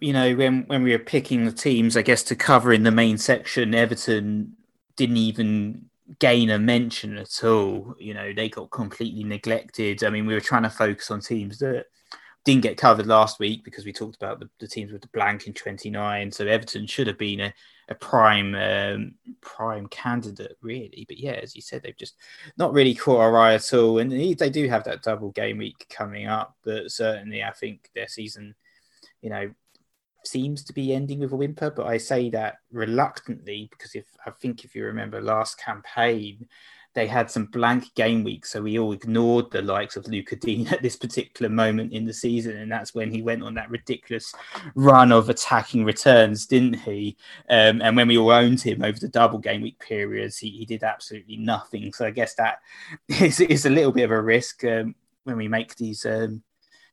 you 0.00 0.12
know 0.12 0.34
when 0.36 0.62
when 0.68 0.84
we 0.84 0.92
were 0.92 1.00
picking 1.00 1.44
the 1.44 1.52
teams, 1.52 1.96
I 1.96 2.02
guess 2.02 2.22
to 2.24 2.36
cover 2.36 2.72
in 2.72 2.84
the 2.84 2.92
main 2.92 3.18
section, 3.18 3.74
Everton 3.74 4.56
didn't 4.94 5.16
even 5.16 5.86
gain 6.18 6.50
a 6.50 6.58
mention 6.58 7.16
at 7.18 7.44
all. 7.44 7.94
You 7.98 8.14
know, 8.14 8.32
they 8.32 8.48
got 8.48 8.70
completely 8.70 9.24
neglected. 9.24 10.04
I 10.04 10.10
mean, 10.10 10.26
we 10.26 10.34
were 10.34 10.40
trying 10.40 10.62
to 10.62 10.70
focus 10.70 11.10
on 11.10 11.20
teams 11.20 11.58
that 11.58 11.86
didn't 12.44 12.62
get 12.62 12.76
covered 12.76 13.06
last 13.06 13.40
week 13.40 13.64
because 13.64 13.84
we 13.84 13.92
talked 13.92 14.16
about 14.16 14.38
the, 14.38 14.48
the 14.60 14.68
teams 14.68 14.92
with 14.92 15.02
the 15.02 15.08
blank 15.08 15.46
in 15.46 15.52
29. 15.52 16.30
So 16.30 16.46
Everton 16.46 16.86
should 16.86 17.08
have 17.08 17.18
been 17.18 17.40
a, 17.40 17.54
a 17.88 17.94
prime 17.96 18.54
um, 18.54 19.14
prime 19.40 19.88
candidate, 19.88 20.56
really. 20.62 21.04
But 21.08 21.18
yeah, 21.18 21.32
as 21.32 21.56
you 21.56 21.62
said, 21.62 21.82
they've 21.82 21.96
just 21.96 22.14
not 22.56 22.72
really 22.72 22.94
caught 22.94 23.20
our 23.20 23.36
eye 23.36 23.54
at 23.54 23.74
all. 23.74 23.98
And 23.98 24.12
they 24.12 24.50
do 24.50 24.68
have 24.68 24.84
that 24.84 25.02
double 25.02 25.32
game 25.32 25.58
week 25.58 25.86
coming 25.90 26.28
up. 26.28 26.56
But 26.62 26.92
certainly, 26.92 27.42
I 27.42 27.50
think 27.50 27.90
their 27.94 28.08
season, 28.08 28.54
you 29.22 29.30
know, 29.30 29.50
seems 30.26 30.62
to 30.64 30.72
be 30.72 30.94
ending 30.94 31.20
with 31.20 31.32
a 31.32 31.36
whimper, 31.36 31.70
but 31.70 31.86
I 31.86 31.98
say 31.98 32.30
that 32.30 32.56
reluctantly 32.72 33.68
because 33.70 33.94
if 33.94 34.06
I 34.24 34.30
think 34.30 34.64
if 34.64 34.74
you 34.74 34.84
remember 34.84 35.20
last 35.20 35.58
campaign, 35.58 36.46
they 36.96 37.06
had 37.06 37.30
some 37.30 37.44
blank 37.44 37.94
game 37.94 38.24
weeks, 38.24 38.50
so 38.50 38.62
we 38.62 38.78
all 38.78 38.92
ignored 38.92 39.50
the 39.50 39.60
likes 39.60 39.96
of 39.96 40.08
Lucas 40.08 40.38
Digne 40.40 40.66
at 40.70 40.80
this 40.80 40.96
particular 40.96 41.50
moment 41.50 41.92
in 41.92 42.06
the 42.06 42.12
season, 42.12 42.56
and 42.56 42.72
that's 42.72 42.94
when 42.94 43.10
he 43.10 43.20
went 43.20 43.42
on 43.42 43.52
that 43.54 43.70
ridiculous 43.70 44.34
run 44.74 45.12
of 45.12 45.28
attacking 45.28 45.84
returns, 45.84 46.46
didn't 46.46 46.80
he? 46.80 47.16
Um, 47.50 47.82
and 47.82 47.96
when 47.96 48.08
we 48.08 48.16
all 48.16 48.30
owned 48.30 48.62
him 48.62 48.82
over 48.82 48.98
the 48.98 49.08
double 49.08 49.38
game 49.38 49.60
week 49.60 49.78
periods, 49.78 50.38
he, 50.38 50.48
he 50.48 50.64
did 50.64 50.82
absolutely 50.82 51.36
nothing. 51.36 51.92
So 51.92 52.06
I 52.06 52.10
guess 52.10 52.34
that 52.36 52.60
is, 53.08 53.40
is 53.40 53.66
a 53.66 53.70
little 53.70 53.92
bit 53.92 54.04
of 54.04 54.10
a 54.10 54.22
risk 54.22 54.64
um, 54.64 54.94
when 55.24 55.36
we 55.36 55.48
make 55.48 55.76
these 55.76 56.06
um, 56.06 56.42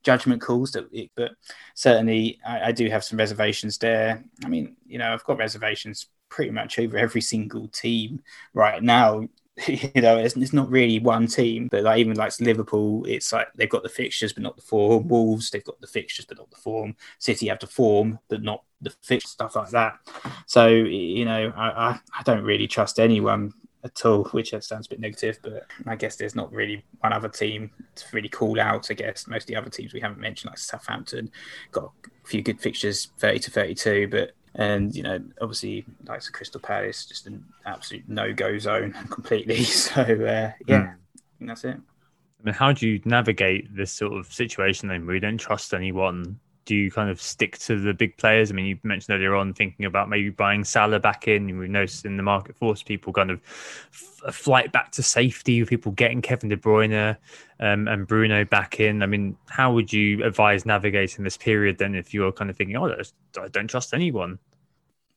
judgment 0.03 0.41
calls 0.41 0.71
that 0.71 0.87
it, 0.91 1.09
but 1.15 1.31
certainly 1.75 2.39
I, 2.45 2.69
I, 2.69 2.71
do 2.71 2.89
have 2.89 3.03
some 3.03 3.17
reservations 3.17 3.77
there. 3.77 4.23
I 4.43 4.47
mean, 4.47 4.75
you 4.85 4.97
know, 4.97 5.13
I've 5.13 5.23
got 5.23 5.37
reservations 5.37 6.07
pretty 6.29 6.51
much 6.51 6.79
over 6.79 6.97
every 6.97 7.21
single 7.21 7.67
team 7.69 8.21
right 8.53 8.81
now. 8.81 9.27
you 9.67 10.01
know, 10.01 10.17
it's, 10.17 10.35
it's, 10.35 10.51
not 10.51 10.69
really 10.69 10.99
one 10.99 11.27
team, 11.27 11.67
but 11.71 11.83
like 11.83 11.99
even 11.99 12.17
like 12.17 12.33
Liverpool, 12.39 13.05
it's 13.05 13.31
like 13.31 13.47
they've 13.53 13.69
got 13.69 13.83
the 13.83 13.89
fixtures 13.89 14.33
but 14.33 14.43
not 14.43 14.55
the 14.55 14.63
form. 14.63 15.07
Wolves, 15.07 15.49
they've 15.49 15.63
got 15.63 15.79
the 15.79 15.87
fixtures 15.87 16.25
but 16.25 16.37
not 16.37 16.49
the 16.49 16.57
form. 16.57 16.95
City 17.19 17.47
have 17.47 17.59
the 17.59 17.67
form 17.67 18.19
but 18.29 18.41
not 18.41 18.63
the 18.81 18.89
fixture 19.03 19.27
stuff 19.27 19.55
like 19.55 19.69
that. 19.69 19.99
So 20.47 20.67
you 20.67 21.25
know, 21.25 21.53
I, 21.55 21.89
I, 21.89 21.99
I 22.19 22.23
don't 22.23 22.43
really 22.43 22.67
trust 22.67 22.99
anyone 22.99 23.53
at 23.83 24.05
all, 24.05 24.23
which 24.25 24.51
sounds 24.51 24.85
a 24.85 24.89
bit 24.89 24.99
negative, 24.99 25.39
but 25.41 25.65
I 25.85 25.95
guess 25.95 26.15
there's 26.15 26.35
not 26.35 26.51
really 26.51 26.83
one 26.99 27.11
other 27.11 27.27
team 27.27 27.69
to 27.95 28.05
really 28.13 28.29
call 28.29 28.59
out. 28.59 28.89
I 28.89 28.93
guess 28.93 29.27
most 29.27 29.43
of 29.43 29.47
the 29.47 29.55
other 29.55 29.69
teams 29.69 29.93
we 29.93 29.99
haven't 29.99 30.19
mentioned, 30.19 30.51
like 30.51 30.57
Southampton, 30.57 31.31
got 31.71 31.91
a 32.05 32.27
few 32.27 32.41
good 32.41 32.61
fixtures, 32.61 33.09
30 33.19 33.39
to 33.39 33.51
32, 33.51 34.07
but 34.09 34.31
and 34.55 34.95
you 34.95 35.03
know, 35.03 35.19
obviously, 35.41 35.83
like 36.05 36.23
the 36.23 36.31
Crystal 36.31 36.61
Palace, 36.61 37.05
just 37.05 37.27
an 37.27 37.43
absolute 37.65 38.07
no-go 38.07 38.57
zone 38.59 38.93
completely. 39.09 39.63
So 39.63 40.01
uh, 40.01 40.51
yeah, 40.67 40.93
mm. 40.93 40.95
that's 41.41 41.63
it. 41.65 41.75
I 41.75 42.43
mean, 42.43 42.53
how 42.53 42.71
do 42.71 42.87
you 42.87 43.01
navigate 43.05 43.75
this 43.75 43.91
sort 43.91 44.13
of 44.13 44.31
situation 44.31 44.89
then, 44.89 45.05
where 45.05 45.15
you 45.15 45.21
don't 45.21 45.37
trust 45.37 45.73
anyone 45.73 46.39
do 46.65 46.75
you 46.75 46.91
kind 46.91 47.09
of 47.09 47.21
stick 47.21 47.57
to 47.59 47.79
the 47.79 47.93
big 47.93 48.17
players? 48.17 48.51
I 48.51 48.53
mean, 48.53 48.65
you 48.65 48.77
mentioned 48.83 49.15
earlier 49.15 49.35
on 49.35 49.53
thinking 49.53 49.85
about 49.85 50.09
maybe 50.09 50.29
buying 50.29 50.63
Salah 50.63 50.99
back 50.99 51.27
in. 51.27 51.57
We've 51.57 51.69
noticed 51.69 52.05
in 52.05 52.17
the 52.17 52.23
market 52.23 52.55
force 52.55 52.83
people 52.83 53.13
kind 53.13 53.31
of 53.31 53.41
a 54.25 54.31
flight 54.31 54.71
back 54.71 54.91
to 54.93 55.03
safety, 55.03 55.63
people 55.65 55.91
getting 55.91 56.21
Kevin 56.21 56.49
De 56.49 56.57
Bruyne 56.57 57.17
um, 57.59 57.87
and 57.87 58.07
Bruno 58.07 58.45
back 58.45 58.79
in. 58.79 59.03
I 59.03 59.05
mean, 59.05 59.35
how 59.49 59.73
would 59.73 59.91
you 59.91 60.23
advise 60.23 60.65
navigating 60.65 61.23
this 61.23 61.37
period 61.37 61.77
then 61.77 61.95
if 61.95 62.13
you're 62.13 62.31
kind 62.31 62.49
of 62.49 62.55
thinking, 62.55 62.77
oh, 62.77 62.93
I 63.39 63.47
don't 63.49 63.67
trust 63.67 63.93
anyone? 63.93 64.39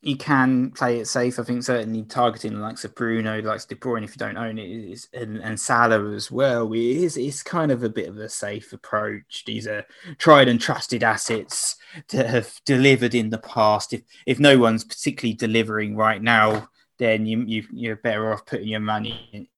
You 0.07 0.16
can 0.16 0.70
play 0.70 1.00
it 1.00 1.09
safe. 1.09 1.40
I 1.40 1.42
think 1.42 1.64
certainly 1.64 2.04
targeting 2.04 2.54
the 2.54 2.61
likes 2.61 2.84
of 2.84 2.94
Bruno, 2.94 3.40
the 3.40 3.48
likes 3.48 3.64
of 3.64 3.70
De 3.70 3.74
Bruyne, 3.74 4.04
if 4.04 4.11
you 4.11 4.18
don't 4.18 4.36
own 4.36 4.57
it, 4.57 4.68
is, 4.68 5.09
and, 5.12 5.38
and 5.38 5.59
Salah 5.59 6.14
as 6.14 6.30
well, 6.30 6.72
is 6.72 7.16
it's 7.16 7.42
kind 7.42 7.72
of 7.72 7.82
a 7.82 7.88
bit 7.88 8.09
of 8.09 8.16
a 8.16 8.28
safe 8.28 8.72
approach. 8.72 9.42
These 9.44 9.66
are 9.66 9.84
tried 10.18 10.46
and 10.46 10.61
trusted 10.61 11.02
assets 11.02 11.74
to 12.07 12.24
have 12.24 12.61
delivered 12.64 13.16
in 13.16 13.30
the 13.30 13.38
past. 13.38 13.92
If 13.92 14.02
if 14.26 14.38
no 14.38 14.59
one's 14.59 14.84
particularly 14.84 15.34
delivering 15.34 15.96
right 15.96 16.22
now, 16.22 16.68
then 16.98 17.26
you, 17.26 17.42
you 17.42 17.64
you're 17.72 17.96
better 17.96 18.32
off 18.32 18.46
putting 18.46 18.68
your 18.68 18.80
money 18.80 19.28
in 19.32 19.48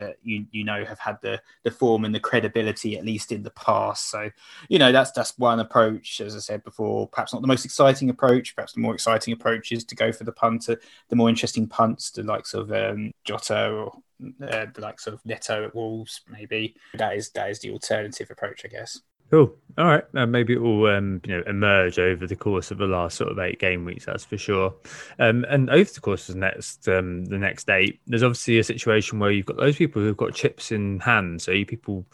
that 0.00 0.16
you 0.22 0.46
you 0.50 0.64
know 0.64 0.84
have 0.84 0.98
had 0.98 1.18
the 1.22 1.40
the 1.62 1.70
form 1.70 2.04
and 2.04 2.14
the 2.14 2.20
credibility 2.20 2.96
at 2.98 3.04
least 3.04 3.32
in 3.32 3.42
the 3.42 3.50
past. 3.50 4.10
So 4.10 4.30
you 4.68 4.78
know 4.78 4.92
that's 4.92 5.12
that's 5.12 5.38
one 5.38 5.60
approach. 5.60 6.20
As 6.20 6.34
I 6.34 6.40
said 6.40 6.64
before, 6.64 7.06
perhaps 7.08 7.32
not 7.32 7.42
the 7.42 7.48
most 7.48 7.64
exciting 7.64 8.10
approach. 8.10 8.54
Perhaps 8.54 8.72
the 8.72 8.80
more 8.80 8.94
exciting 8.94 9.32
approach 9.32 9.72
is 9.72 9.84
to 9.84 9.94
go 9.94 10.12
for 10.12 10.24
the 10.24 10.32
punter, 10.32 10.78
the 11.08 11.16
more 11.16 11.28
interesting 11.28 11.68
punts, 11.68 12.10
the 12.10 12.22
likes 12.22 12.54
of 12.54 12.72
um, 12.72 13.12
Jota 13.24 13.70
or 13.70 13.92
uh, 14.42 14.66
the 14.74 14.80
likes 14.80 15.06
of 15.06 15.24
Neto 15.24 15.64
at 15.64 15.74
Wolves. 15.74 16.22
Maybe 16.28 16.74
that 16.94 17.16
is 17.16 17.30
that 17.30 17.50
is 17.50 17.60
the 17.60 17.70
alternative 17.70 18.30
approach, 18.30 18.62
I 18.64 18.68
guess. 18.68 19.00
Cool. 19.30 19.54
All 19.78 19.86
right. 19.86 20.04
Uh, 20.14 20.26
maybe 20.26 20.54
it 20.54 20.60
will 20.60 20.86
um, 20.86 21.20
you 21.24 21.36
know 21.36 21.42
emerge 21.46 21.98
over 21.98 22.26
the 22.26 22.36
course 22.36 22.70
of 22.70 22.78
the 22.78 22.86
last 22.86 23.16
sort 23.16 23.30
of 23.30 23.38
eight 23.38 23.60
game 23.60 23.84
weeks. 23.84 24.04
That's 24.06 24.24
for 24.24 24.36
sure. 24.36 24.74
Um, 25.18 25.44
and 25.48 25.70
over 25.70 25.90
the 25.90 26.00
course 26.00 26.28
of 26.28 26.34
the 26.34 26.40
next 26.40 26.88
um, 26.88 27.24
the 27.26 27.38
next 27.38 27.70
eight, 27.70 28.00
there's 28.06 28.24
obviously 28.24 28.58
a 28.58 28.64
situation 28.64 29.18
where 29.20 29.30
you've 29.30 29.46
got 29.46 29.56
those 29.56 29.76
people 29.76 30.02
who've 30.02 30.16
got 30.16 30.34
chips 30.34 30.72
in 30.72 30.98
hand. 31.00 31.40
So 31.40 31.52
you 31.52 31.64
people 31.64 32.04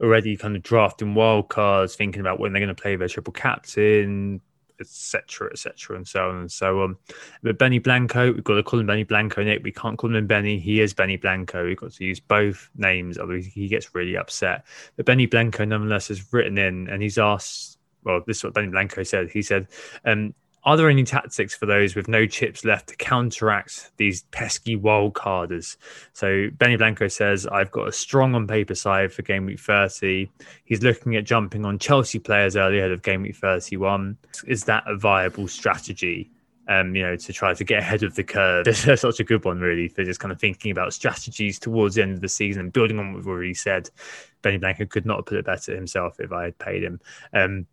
already 0.00 0.36
kind 0.36 0.56
of 0.56 0.62
drafting 0.62 1.14
wild 1.14 1.48
cards, 1.48 1.94
thinking 1.94 2.20
about 2.20 2.40
when 2.40 2.52
they're 2.52 2.60
going 2.60 2.74
to 2.74 2.82
play 2.82 2.96
their 2.96 3.08
triple 3.08 3.32
captain, 3.32 4.40
etc., 4.82 5.48
etc., 5.50 5.96
and 5.96 6.06
so 6.06 6.28
on 6.28 6.36
and 6.36 6.52
so 6.52 6.82
on. 6.82 6.96
But 7.42 7.58
Benny 7.58 7.78
Blanco, 7.78 8.32
we've 8.32 8.44
got 8.44 8.54
to 8.54 8.62
call 8.62 8.80
him 8.80 8.86
Benny 8.86 9.04
Blanco, 9.04 9.42
Nick. 9.42 9.62
We 9.62 9.72
can't 9.72 9.96
call 9.96 10.14
him 10.14 10.26
Benny. 10.26 10.58
He 10.58 10.80
is 10.80 10.92
Benny 10.92 11.16
Blanco. 11.16 11.64
We've 11.64 11.76
got 11.76 11.92
to 11.92 12.04
use 12.04 12.20
both 12.20 12.68
names, 12.76 13.18
otherwise 13.18 13.46
he 13.46 13.68
gets 13.68 13.94
really 13.94 14.16
upset. 14.16 14.66
But 14.96 15.06
Benny 15.06 15.26
Blanco, 15.26 15.64
nonetheless, 15.64 16.08
has 16.08 16.32
written 16.32 16.58
in 16.58 16.88
and 16.88 17.02
he's 17.02 17.18
asked. 17.18 17.78
Well, 18.04 18.20
this 18.26 18.38
is 18.38 18.44
what 18.44 18.54
Benny 18.54 18.68
Blanco 18.68 19.04
said. 19.04 19.30
He 19.30 19.42
said, 19.42 19.68
um, 20.04 20.34
are 20.64 20.76
there 20.76 20.88
any 20.88 21.02
tactics 21.02 21.56
for 21.56 21.66
those 21.66 21.96
with 21.96 22.06
no 22.06 22.24
chips 22.24 22.64
left 22.64 22.88
to 22.88 22.96
counteract 22.96 23.90
these 23.96 24.22
pesky 24.30 24.76
wild 24.76 25.14
carders? 25.14 25.76
So 26.12 26.48
Benny 26.52 26.76
Blanco 26.76 27.08
says, 27.08 27.46
I've 27.48 27.72
got 27.72 27.88
a 27.88 27.92
strong 27.92 28.34
on 28.36 28.46
paper 28.46 28.76
side 28.76 29.12
for 29.12 29.22
game 29.22 29.46
week 29.46 29.58
30. 29.58 30.30
He's 30.64 30.82
looking 30.82 31.16
at 31.16 31.24
jumping 31.24 31.64
on 31.64 31.78
Chelsea 31.78 32.20
players 32.20 32.56
early 32.56 32.78
ahead 32.78 32.92
of 32.92 33.02
game 33.02 33.22
week 33.22 33.36
31. 33.36 34.16
Is 34.46 34.64
that 34.64 34.84
a 34.86 34.96
viable 34.96 35.48
strategy? 35.48 36.30
Um, 36.68 36.94
you 36.94 37.02
know, 37.02 37.16
to 37.16 37.32
try 37.32 37.54
to 37.54 37.64
get 37.64 37.80
ahead 37.80 38.04
of 38.04 38.14
the 38.14 38.22
curve. 38.22 38.64
This 38.64 38.86
is 38.86 39.00
such 39.00 39.18
a 39.18 39.24
good 39.24 39.44
one, 39.44 39.58
really, 39.58 39.88
for 39.88 40.04
just 40.04 40.20
kind 40.20 40.30
of 40.30 40.38
thinking 40.40 40.70
about 40.70 40.94
strategies 40.94 41.58
towards 41.58 41.96
the 41.96 42.02
end 42.02 42.12
of 42.12 42.20
the 42.20 42.28
season 42.28 42.62
and 42.62 42.72
building 42.72 43.00
on 43.00 43.08
what 43.08 43.16
we've 43.16 43.26
already 43.26 43.52
said. 43.52 43.90
Benny 44.42 44.58
Blanco 44.58 44.86
could 44.86 45.04
not 45.04 45.16
have 45.16 45.26
put 45.26 45.38
it 45.38 45.44
better 45.44 45.74
himself 45.74 46.20
if 46.20 46.30
I 46.30 46.44
had 46.44 46.58
paid 46.58 46.84
him. 46.84 47.00
Um, 47.32 47.66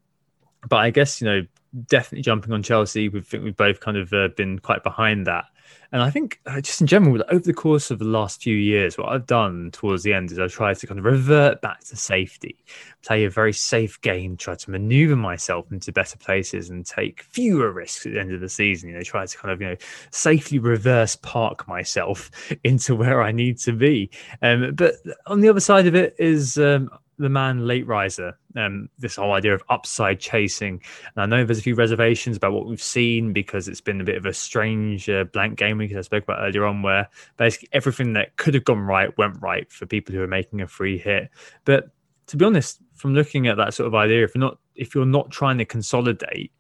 but 0.68 0.78
I 0.78 0.90
guess 0.90 1.22
you 1.22 1.28
know 1.28 1.42
definitely 1.88 2.24
jumping 2.24 2.54
on 2.54 2.64
Chelsea. 2.64 3.10
We 3.10 3.22
think 3.22 3.44
we've 3.44 3.56
both 3.56 3.80
kind 3.80 3.98
of 3.98 4.12
uh, 4.14 4.30
been 4.36 4.60
quite 4.60 4.84
behind 4.84 5.28
that. 5.28 5.46
And 5.92 6.04
I 6.04 6.12
think 6.12 6.40
uh, 6.46 6.62
just 6.62 6.82
in 6.82 6.88
general, 6.88 7.24
over 7.30 7.44
the 7.44 7.54
course 7.54 7.90
of 7.90 7.98
the 7.98 8.06
last 8.06 8.44
few 8.44 8.56
years, 8.56 8.98
what 8.98 9.10
I've 9.10 9.26
done 9.26 9.72
towards 9.72 10.04
the 10.04 10.14
end 10.14 10.32
is 10.32 10.38
I've 10.38 10.52
tried 10.52 10.78
to 10.78 10.88
kind 10.88 11.00
of 11.00 11.06
revert 11.06 11.62
back 11.62 11.80
to 11.86 11.96
safety, 11.96 12.64
play 13.04 13.26
a 13.26 13.30
very 13.30 13.54
safe 13.54 14.00
game, 14.02 14.38
try 14.38 14.54
to 14.54 14.72
maneuver 14.72 15.16
myself 15.16 15.72
into 15.72 15.92
better 15.92 16.18
places 16.18 16.70
and 16.70 16.86
take 16.86 17.24
fewer 17.24 17.72
risks 17.72 18.06
at 18.06 18.14
the 18.14 18.20
end 18.20 18.32
of 18.32 18.40
the 18.40 18.50
season. 18.50 18.90
You 18.90 18.96
know, 18.96 19.02
try 19.02 19.26
to 19.26 19.38
kind 19.38 19.52
of, 19.52 19.62
you 19.62 19.70
know, 19.70 19.76
safely 20.12 20.60
reverse 20.60 21.16
park 21.16 21.68
myself 21.68 22.30
into 22.64 22.96
where 22.96 23.24
I 23.24 23.32
need 23.32 23.58
to 23.60 23.74
be. 23.74 24.12
Um, 24.44 24.76
but 24.76 24.96
on 25.26 25.42
the 25.42 25.50
other 25.50 25.60
side 25.60 25.88
of 25.88 25.96
it 25.96 26.16
is 26.20 26.58
um, 26.60 26.92
the 27.20 27.30
man 27.30 27.68
late 27.68 27.86
riser. 27.86 28.38
Um, 28.56 28.90
this 28.98 29.18
whole 29.18 29.34
idea 29.34 29.54
of 29.54 29.62
upside 29.70 30.20
chasing. 30.20 30.82
And 31.16 31.22
I 31.22 31.26
know 31.26 31.46
there's 31.46 31.60
a 31.60 31.62
few 31.64 31.76
reservations 31.76 32.38
about 32.38 32.54
what 32.54 32.66
we've 32.66 32.82
seen 32.82 33.34
because 33.34 33.68
it's 33.68 33.82
been 33.82 34.02
a 34.02 34.06
bit 34.06 34.16
of 34.16 34.26
a 34.26 34.34
strange 34.34 35.10
uh, 35.10 35.26
blank 35.26 35.58
game 35.58 35.78
week, 35.78 35.92
as 35.92 35.98
I 35.98 36.02
spoke 36.02 36.24
about 36.24 36.42
earlier 36.42 36.66
on, 36.66 36.82
where 36.82 37.10
basically 37.38 37.70
everything 37.74 38.14
that 38.14 38.38
could 38.38 38.54
have 38.54 38.64
gone 38.64 38.80
right 38.80 39.16
went 39.18 39.40
right 39.42 39.72
for 39.72 39.86
people 39.86 40.16
who 40.16 40.22
are 40.22 40.28
making 40.28 40.62
a 40.62 40.68
free 40.68 40.98
hit. 40.98 41.30
But 41.66 41.90
to 42.28 42.38
be 42.38 42.46
honest, 42.46 42.80
from 42.96 43.14
looking 43.14 43.48
at 43.48 43.58
that 43.58 43.74
sort 43.74 43.88
of 43.88 43.96
idea, 43.96 44.24
if 44.24 44.34
you're 44.34 44.40
not 44.40 44.58
if 44.76 44.96
you're 44.96 45.06
not 45.06 45.30
trying 45.30 45.58
to 45.58 45.66
consolidate, 45.66 46.54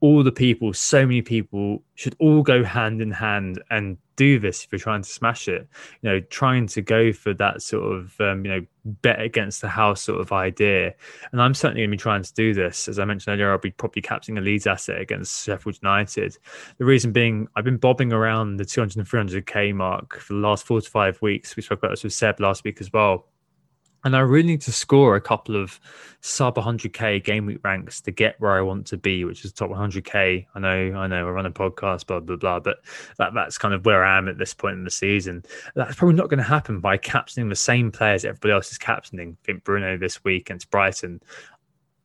all 0.00 0.22
the 0.22 0.32
people, 0.32 0.72
so 0.72 1.06
many 1.06 1.22
people 1.22 1.82
should 1.94 2.14
all 2.18 2.42
go 2.42 2.62
hand 2.62 3.00
in 3.00 3.10
hand 3.10 3.62
and 3.70 3.96
do 4.16 4.38
this 4.38 4.64
if 4.64 4.72
you're 4.72 4.78
trying 4.78 5.02
to 5.02 5.08
smash 5.08 5.48
it. 5.48 5.66
You 6.02 6.10
know, 6.10 6.20
trying 6.20 6.66
to 6.68 6.82
go 6.82 7.12
for 7.12 7.32
that 7.34 7.62
sort 7.62 7.96
of, 7.96 8.20
um, 8.20 8.44
you 8.44 8.50
know, 8.50 8.66
bet 8.84 9.20
against 9.20 9.62
the 9.62 9.68
house 9.68 10.02
sort 10.02 10.20
of 10.20 10.32
idea. 10.32 10.94
And 11.32 11.40
I'm 11.40 11.54
certainly 11.54 11.82
going 11.82 11.90
to 11.90 11.96
be 11.96 12.00
trying 12.00 12.22
to 12.22 12.34
do 12.34 12.52
this. 12.52 12.88
As 12.88 12.98
I 12.98 13.04
mentioned 13.04 13.34
earlier, 13.34 13.50
I'll 13.50 13.58
be 13.58 13.70
probably 13.70 14.02
capturing 14.02 14.38
a 14.38 14.40
Leeds 14.40 14.66
asset 14.66 15.00
against 15.00 15.44
Sheffield 15.44 15.78
United. 15.82 16.36
The 16.78 16.84
reason 16.84 17.12
being, 17.12 17.48
I've 17.56 17.64
been 17.64 17.78
bobbing 17.78 18.12
around 18.12 18.58
the 18.58 18.64
200 18.64 18.96
and 18.96 19.06
300k 19.06 19.74
mark 19.74 20.18
for 20.18 20.34
the 20.34 20.40
last 20.40 20.66
four 20.66 20.80
to 20.80 20.90
five 20.90 21.20
weeks. 21.22 21.56
We 21.56 21.62
spoke 21.62 21.78
about 21.78 21.90
this 21.92 22.04
with 22.04 22.12
Seb 22.12 22.40
last 22.40 22.64
week 22.64 22.80
as 22.80 22.92
well 22.92 23.26
and 24.06 24.14
I 24.14 24.20
really 24.20 24.46
need 24.46 24.60
to 24.62 24.72
score 24.72 25.16
a 25.16 25.20
couple 25.20 25.60
of 25.60 25.80
sub 26.20 26.54
100k 26.54 27.24
game 27.24 27.44
week 27.44 27.58
ranks 27.64 28.00
to 28.02 28.12
get 28.12 28.40
where 28.40 28.52
I 28.52 28.60
want 28.60 28.86
to 28.86 28.96
be, 28.96 29.24
which 29.24 29.44
is 29.44 29.52
top 29.52 29.68
100k. 29.68 30.46
I 30.54 30.58
know, 30.60 30.96
I 30.96 31.08
know, 31.08 31.26
I 31.26 31.30
run 31.32 31.44
a 31.44 31.50
podcast, 31.50 32.06
blah 32.06 32.20
blah 32.20 32.36
blah, 32.36 32.60
but 32.60 32.76
that 33.18 33.34
that's 33.34 33.58
kind 33.58 33.74
of 33.74 33.84
where 33.84 34.04
I 34.04 34.16
am 34.16 34.28
at 34.28 34.38
this 34.38 34.54
point 34.54 34.74
in 34.74 34.84
the 34.84 34.92
season. 34.92 35.42
That's 35.74 35.96
probably 35.96 36.14
not 36.14 36.28
going 36.28 36.38
to 36.38 36.44
happen 36.44 36.78
by 36.78 36.98
captaining 36.98 37.48
the 37.48 37.56
same 37.56 37.90
players 37.90 38.24
everybody 38.24 38.52
else 38.52 38.70
is 38.70 38.78
captaining. 38.78 39.36
I 39.42 39.44
think 39.44 39.64
Bruno 39.64 39.96
this 39.96 40.22
week 40.22 40.42
against 40.42 40.70
Brighton. 40.70 41.20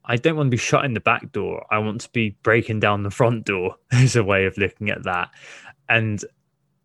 I 0.06 0.16
don't 0.16 0.36
want 0.36 0.48
to 0.48 0.52
be 0.52 0.58
shutting 0.58 0.96
the 0.96 1.02
back 1.02 1.32
door. 1.32 1.68
I 1.70 1.78
want 1.78 2.02
to 2.02 2.10
be 2.10 2.36
breaking 2.42 2.80
down 2.80 3.04
the 3.04 3.12
front 3.12 3.46
door. 3.46 3.76
Is 3.92 4.16
a 4.16 4.24
way 4.24 4.46
of 4.46 4.58
looking 4.58 4.90
at 4.90 5.04
that, 5.04 5.30
and 5.88 6.26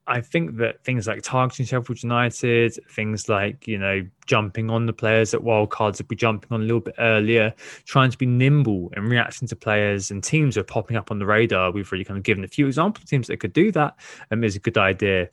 I 0.08 0.20
think 0.20 0.56
that 0.58 0.84
things 0.84 1.08
like 1.08 1.22
targeting 1.22 1.66
Sheffield 1.66 2.02
United, 2.02 2.78
things 2.90 3.28
like, 3.28 3.66
you 3.66 3.76
know, 3.76 4.06
jumping 4.26 4.70
on 4.70 4.86
the 4.86 4.92
players 4.92 5.32
that 5.32 5.42
wildcards 5.42 5.98
would 5.98 6.06
be 6.06 6.14
jumping 6.14 6.48
on 6.52 6.60
a 6.60 6.64
little 6.64 6.80
bit 6.80 6.94
earlier, 6.98 7.52
trying 7.86 8.10
to 8.10 8.18
be 8.18 8.26
nimble 8.26 8.92
and 8.94 9.08
reacting 9.08 9.48
to 9.48 9.56
players 9.56 10.12
and 10.12 10.22
teams 10.22 10.54
who 10.54 10.60
are 10.60 10.64
popping 10.64 10.96
up 10.96 11.10
on 11.10 11.18
the 11.18 11.26
radar. 11.26 11.72
We've 11.72 11.90
really 11.90 12.04
kind 12.04 12.18
of 12.18 12.22
given 12.22 12.44
a 12.44 12.48
few 12.48 12.68
example 12.68 13.02
teams 13.04 13.26
that 13.26 13.38
could 13.38 13.52
do 13.52 13.72
that 13.72 13.96
and 14.30 14.44
is 14.44 14.54
a 14.54 14.60
good 14.60 14.78
idea. 14.78 15.28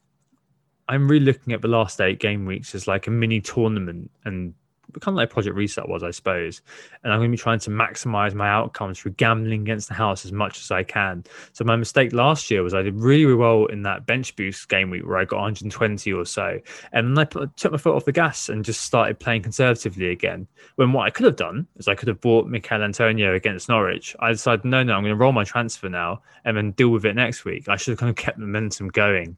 I'm 0.90 1.08
really 1.08 1.26
looking 1.26 1.54
at 1.54 1.62
the 1.62 1.68
last 1.68 2.02
eight 2.02 2.20
game 2.20 2.46
weeks 2.46 2.74
as 2.74 2.88
like 2.88 3.06
a 3.06 3.12
mini 3.12 3.42
tournament 3.42 4.10
and 4.26 4.56
kind 5.02 5.14
of 5.14 5.18
like 5.18 5.30
Project 5.30 5.56
Reset 5.56 5.88
was, 5.88 6.04
I 6.04 6.12
suppose. 6.12 6.62
And 7.04 7.12
I'm 7.12 7.20
going 7.20 7.32
to 7.32 7.38
be 7.38 7.42
trying 7.42 7.60
to 7.60 7.70
maximize 7.70 8.34
my 8.34 8.50
outcomes 8.50 9.00
through 9.00 9.14
gambling 9.14 9.62
against 9.62 9.88
the 9.88 9.94
house 9.94 10.26
as 10.26 10.32
much 10.32 10.60
as 10.60 10.72
I 10.72 10.84
can. 10.84 11.24
So 11.54 11.64
my 11.64 11.76
mistake 11.76 12.14
last 12.14 12.50
year 12.50 12.64
was 12.64 12.74
I 12.74 12.82
did 12.82 12.96
really, 12.96 13.26
really 13.26 13.38
well 13.38 13.66
in 13.66 13.84
that 13.84 14.06
bench 14.06 14.36
boost 14.36 14.70
game 14.70 14.90
week 14.90 15.06
where 15.06 15.18
I 15.18 15.26
got 15.26 15.38
120 15.38 16.14
or 16.14 16.26
so, 16.26 16.60
and 16.92 17.18
I 17.18 17.26
put, 17.26 17.56
took 17.58 17.72
my 17.72 17.78
foot 17.78 17.96
off 17.96 18.06
the 18.06 18.12
gas 18.12 18.50
and 18.50 18.64
just 18.64 18.82
started 18.82 19.20
playing 19.20 19.44
conservatively 19.44 20.10
again. 20.10 20.48
When 20.76 20.94
what 20.94 21.06
I 21.06 21.10
could 21.10 21.26
have 21.26 21.36
done 21.36 21.68
is 21.78 21.88
I 21.88 21.96
could 21.96 22.08
have 22.08 22.22
bought 22.22 22.48
Michail 22.48 22.84
Antonio 22.84 23.36
against 23.36 23.70
Norwich. 23.70 24.16
I 24.20 24.32
decided 24.32 24.66
no, 24.66 24.84
no, 24.84 24.94
I'm 24.94 25.04
going 25.04 25.14
to 25.14 25.16
roll 25.16 25.32
my 25.32 25.44
transfer 25.44 25.90
now 25.90 26.22
and 26.46 26.56
then 26.56 26.72
deal 26.72 26.90
with 26.90 27.06
it 27.06 27.16
next 27.16 27.46
week. 27.46 27.70
I 27.70 27.76
should 27.76 27.92
have 27.92 28.00
kind 28.00 28.10
of 28.10 28.16
kept 28.16 28.38
momentum 28.38 28.90
going 28.90 29.38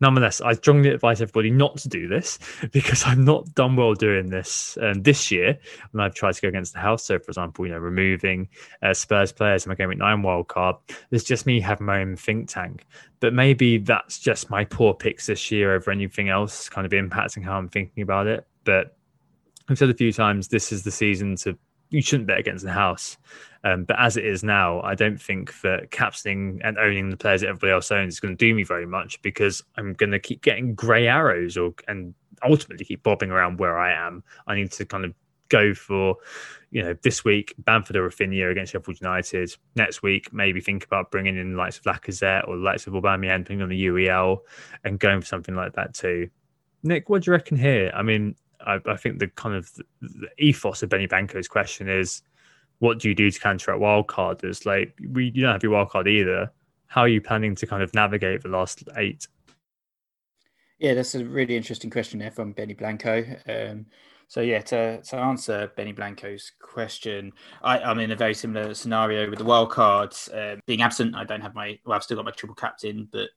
nonetheless, 0.00 0.40
I 0.40 0.52
strongly 0.54 0.90
advise 0.90 1.20
everybody 1.20 1.50
not 1.50 1.76
to 1.78 1.88
do 1.88 2.08
this 2.08 2.38
because 2.72 3.04
I've 3.04 3.18
not 3.18 3.54
done 3.54 3.76
well 3.76 3.94
doing 3.94 4.30
this 4.30 4.78
um, 4.80 5.02
this 5.02 5.30
year 5.30 5.58
when 5.92 6.04
I've 6.04 6.14
tried 6.14 6.34
to 6.34 6.40
go 6.40 6.48
against 6.48 6.72
the 6.72 6.80
house. 6.80 7.04
So, 7.04 7.18
for 7.18 7.30
example, 7.30 7.66
you 7.66 7.72
know, 7.72 7.78
removing 7.78 8.48
uh, 8.82 8.94
Spurs 8.94 9.32
players 9.32 9.66
in 9.66 9.70
my 9.70 9.74
game 9.74 9.88
week 9.88 9.98
nine 9.98 10.22
wild 10.22 10.48
card. 10.48 10.76
It's 11.10 11.24
just 11.24 11.46
me 11.46 11.60
having 11.60 11.86
my 11.86 12.00
own 12.00 12.16
think 12.16 12.48
tank. 12.48 12.86
But 13.20 13.34
maybe 13.34 13.78
that's 13.78 14.18
just 14.18 14.50
my 14.50 14.64
poor 14.64 14.94
picks 14.94 15.26
this 15.26 15.50
year 15.50 15.74
over 15.74 15.90
anything 15.90 16.28
else, 16.28 16.68
kind 16.68 16.86
of 16.86 16.92
impacting 16.92 17.44
how 17.44 17.58
I'm 17.58 17.68
thinking 17.68 18.02
about 18.02 18.26
it. 18.26 18.46
But 18.64 18.96
I've 19.68 19.78
said 19.78 19.90
a 19.90 19.94
few 19.94 20.12
times 20.12 20.48
this 20.48 20.72
is 20.72 20.84
the 20.84 20.90
season 20.90 21.36
to 21.36 21.58
you 21.90 22.02
shouldn't 22.02 22.26
bet 22.26 22.38
against 22.38 22.64
the 22.64 22.72
house. 22.72 23.16
Um, 23.64 23.84
but 23.84 23.98
as 23.98 24.16
it 24.16 24.24
is 24.24 24.44
now, 24.44 24.80
I 24.82 24.94
don't 24.94 25.20
think 25.20 25.60
that 25.62 25.90
captaining 25.90 26.60
and 26.62 26.78
owning 26.78 27.10
the 27.10 27.16
players 27.16 27.40
that 27.40 27.48
everybody 27.48 27.72
else 27.72 27.90
owns 27.90 28.14
is 28.14 28.20
going 28.20 28.36
to 28.36 28.46
do 28.46 28.54
me 28.54 28.62
very 28.62 28.86
much 28.86 29.20
because 29.22 29.62
I'm 29.76 29.94
going 29.94 30.12
to 30.12 30.18
keep 30.18 30.42
getting 30.42 30.74
grey 30.74 31.08
arrows 31.08 31.56
or 31.56 31.74
and 31.88 32.14
ultimately 32.42 32.84
keep 32.84 33.02
bobbing 33.02 33.30
around 33.30 33.58
where 33.58 33.78
I 33.78 33.92
am. 33.92 34.22
I 34.46 34.54
need 34.54 34.70
to 34.72 34.84
kind 34.84 35.04
of 35.04 35.12
go 35.48 35.74
for, 35.74 36.16
you 36.70 36.82
know, 36.82 36.94
this 37.02 37.24
week 37.24 37.54
Bamford 37.58 37.96
or 37.96 38.08
Raphinha 38.08 38.50
against 38.50 38.72
Sheffield 38.72 39.00
United. 39.00 39.54
Next 39.74 40.02
week, 40.02 40.32
maybe 40.32 40.60
think 40.60 40.84
about 40.84 41.10
bringing 41.10 41.36
in 41.36 41.52
the 41.52 41.58
likes 41.58 41.78
of 41.78 41.84
Lacazette 41.84 42.46
or 42.46 42.56
the 42.56 42.62
likes 42.62 42.86
of 42.86 42.92
Aubameyang, 42.92 43.38
depending 43.38 43.62
on 43.62 43.70
the 43.70 43.86
UEL, 43.86 44.38
and 44.84 45.00
going 45.00 45.20
for 45.20 45.26
something 45.26 45.54
like 45.54 45.72
that 45.74 45.94
too. 45.94 46.28
Nick, 46.82 47.08
what 47.08 47.22
do 47.22 47.30
you 47.30 47.32
reckon 47.32 47.56
here? 47.56 47.90
I 47.94 48.02
mean, 48.02 48.36
I, 48.60 48.78
I 48.86 48.96
think 48.96 49.18
the 49.18 49.28
kind 49.28 49.54
of 49.54 49.72
the, 50.00 50.28
ethos 50.38 50.82
of 50.82 50.88
Benny 50.88 51.06
Blanco's 51.06 51.48
question 51.48 51.88
is, 51.88 52.22
what 52.78 52.98
do 52.98 53.08
you 53.08 53.14
do 53.14 53.30
to 53.30 53.40
counteract 53.40 53.80
wild 53.80 54.06
carders? 54.06 54.66
Like 54.66 54.96
we, 55.10 55.26
you 55.34 55.42
don't 55.42 55.52
have 55.52 55.62
your 55.62 55.72
wild 55.72 55.90
card 55.90 56.08
either. 56.08 56.50
how 56.86 57.02
are 57.02 57.08
you 57.08 57.20
planning 57.20 57.54
to 57.56 57.66
kind 57.66 57.82
of 57.82 57.92
navigate 57.94 58.42
the 58.42 58.48
last 58.48 58.84
eight? 58.96 59.26
Yeah, 60.78 60.94
that's 60.94 61.14
a 61.14 61.24
really 61.24 61.56
interesting 61.56 61.90
question 61.90 62.20
there 62.20 62.30
from 62.30 62.52
Benny 62.52 62.74
Blanco. 62.74 63.24
Um, 63.48 63.86
so 64.28 64.42
yeah, 64.42 64.60
to, 64.60 65.00
to 65.00 65.16
answer 65.16 65.72
Benny 65.74 65.92
Blanco's 65.92 66.52
question, 66.60 67.32
I, 67.62 67.78
am 67.78 67.98
in 67.98 68.10
a 68.10 68.16
very 68.16 68.34
similar 68.34 68.74
scenario 68.74 69.28
with 69.28 69.38
the 69.38 69.44
wild 69.44 69.70
cards 69.70 70.28
um, 70.34 70.60
being 70.66 70.82
absent. 70.82 71.16
I 71.16 71.24
don't 71.24 71.40
have 71.40 71.54
my 71.54 71.78
well, 71.86 71.96
I've 71.96 72.02
still 72.02 72.16
got 72.16 72.26
my 72.26 72.30
triple 72.32 72.54
captain, 72.54 73.08
but 73.10 73.30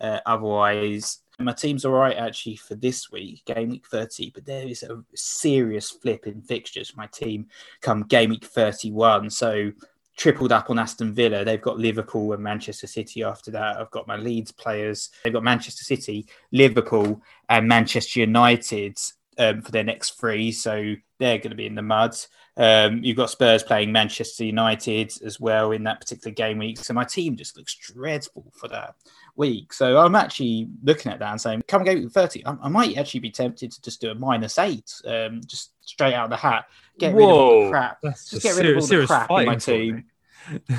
uh, 0.00 0.20
otherwise 0.26 1.20
my 1.38 1.52
team's 1.52 1.84
all 1.84 1.92
right 1.92 2.16
actually 2.16 2.56
for 2.56 2.74
this 2.74 3.10
week, 3.10 3.44
game 3.46 3.70
week 3.70 3.86
30, 3.86 4.30
but 4.30 4.44
there 4.44 4.66
is 4.66 4.82
a 4.82 5.02
serious 5.14 5.90
flip 5.90 6.26
in 6.26 6.42
fixtures. 6.42 6.96
My 6.96 7.06
team 7.06 7.46
come 7.80 8.02
game 8.02 8.30
week 8.30 8.44
31. 8.44 9.30
So 9.30 9.72
tripled 10.16 10.52
up 10.52 10.70
on 10.70 10.78
Aston 10.78 11.12
Villa. 11.12 11.44
They've 11.44 11.60
got 11.60 11.78
Liverpool 11.78 12.32
and 12.32 12.42
Manchester 12.42 12.86
City 12.86 13.22
after 13.22 13.50
that. 13.50 13.76
I've 13.76 13.90
got 13.90 14.06
my 14.06 14.16
Leeds 14.16 14.50
players. 14.50 15.10
They've 15.22 15.32
got 15.32 15.44
Manchester 15.44 15.84
City, 15.84 16.26
Liverpool, 16.52 17.22
and 17.48 17.68
Manchester 17.68 18.20
United 18.20 18.98
um, 19.38 19.62
for 19.62 19.72
their 19.72 19.84
next 19.84 20.18
three. 20.18 20.52
So 20.52 20.94
they're 21.18 21.38
going 21.38 21.50
to 21.50 21.56
be 21.56 21.66
in 21.66 21.74
the 21.74 21.82
mud. 21.82 22.16
Um, 22.56 23.04
you've 23.04 23.16
got 23.16 23.30
Spurs 23.30 23.62
playing 23.62 23.92
Manchester 23.92 24.44
United 24.44 25.12
as 25.24 25.38
well 25.38 25.72
in 25.72 25.84
that 25.84 26.00
particular 26.00 26.34
game 26.34 26.58
week. 26.58 26.78
So 26.78 26.94
my 26.94 27.04
team 27.04 27.36
just 27.36 27.56
looks 27.56 27.74
dreadful 27.74 28.50
for 28.58 28.68
that 28.68 28.94
week. 29.36 29.72
So 29.72 29.98
I'm 29.98 30.14
actually 30.14 30.68
looking 30.82 31.12
at 31.12 31.18
that 31.18 31.30
and 31.30 31.40
saying, 31.40 31.64
come 31.68 31.84
game 31.84 32.00
week 32.00 32.10
30, 32.10 32.46
I, 32.46 32.56
I, 32.62 32.68
might 32.68 32.96
actually 32.96 33.20
be 33.20 33.30
tempted 33.30 33.72
to 33.72 33.82
just 33.82 34.00
do 34.00 34.10
a 34.10 34.14
minus 34.14 34.58
eight, 34.58 34.90
um, 35.04 35.42
just 35.44 35.72
straight 35.82 36.14
out 36.14 36.24
of 36.24 36.30
the 36.30 36.36
hat. 36.36 36.66
Get 36.98 37.14
Whoa, 37.14 37.18
rid 37.18 37.24
of 37.24 37.36
all 37.36 37.64
the 37.64 37.70
crap. 37.70 38.02
Just 38.02 38.42
get 38.42 38.56
rid 38.56 38.70
of 38.70 38.82
all 38.82 38.86
the 38.86 39.06
crap 39.06 39.30
in 39.30 39.46
my 39.46 39.56
team. 39.56 40.04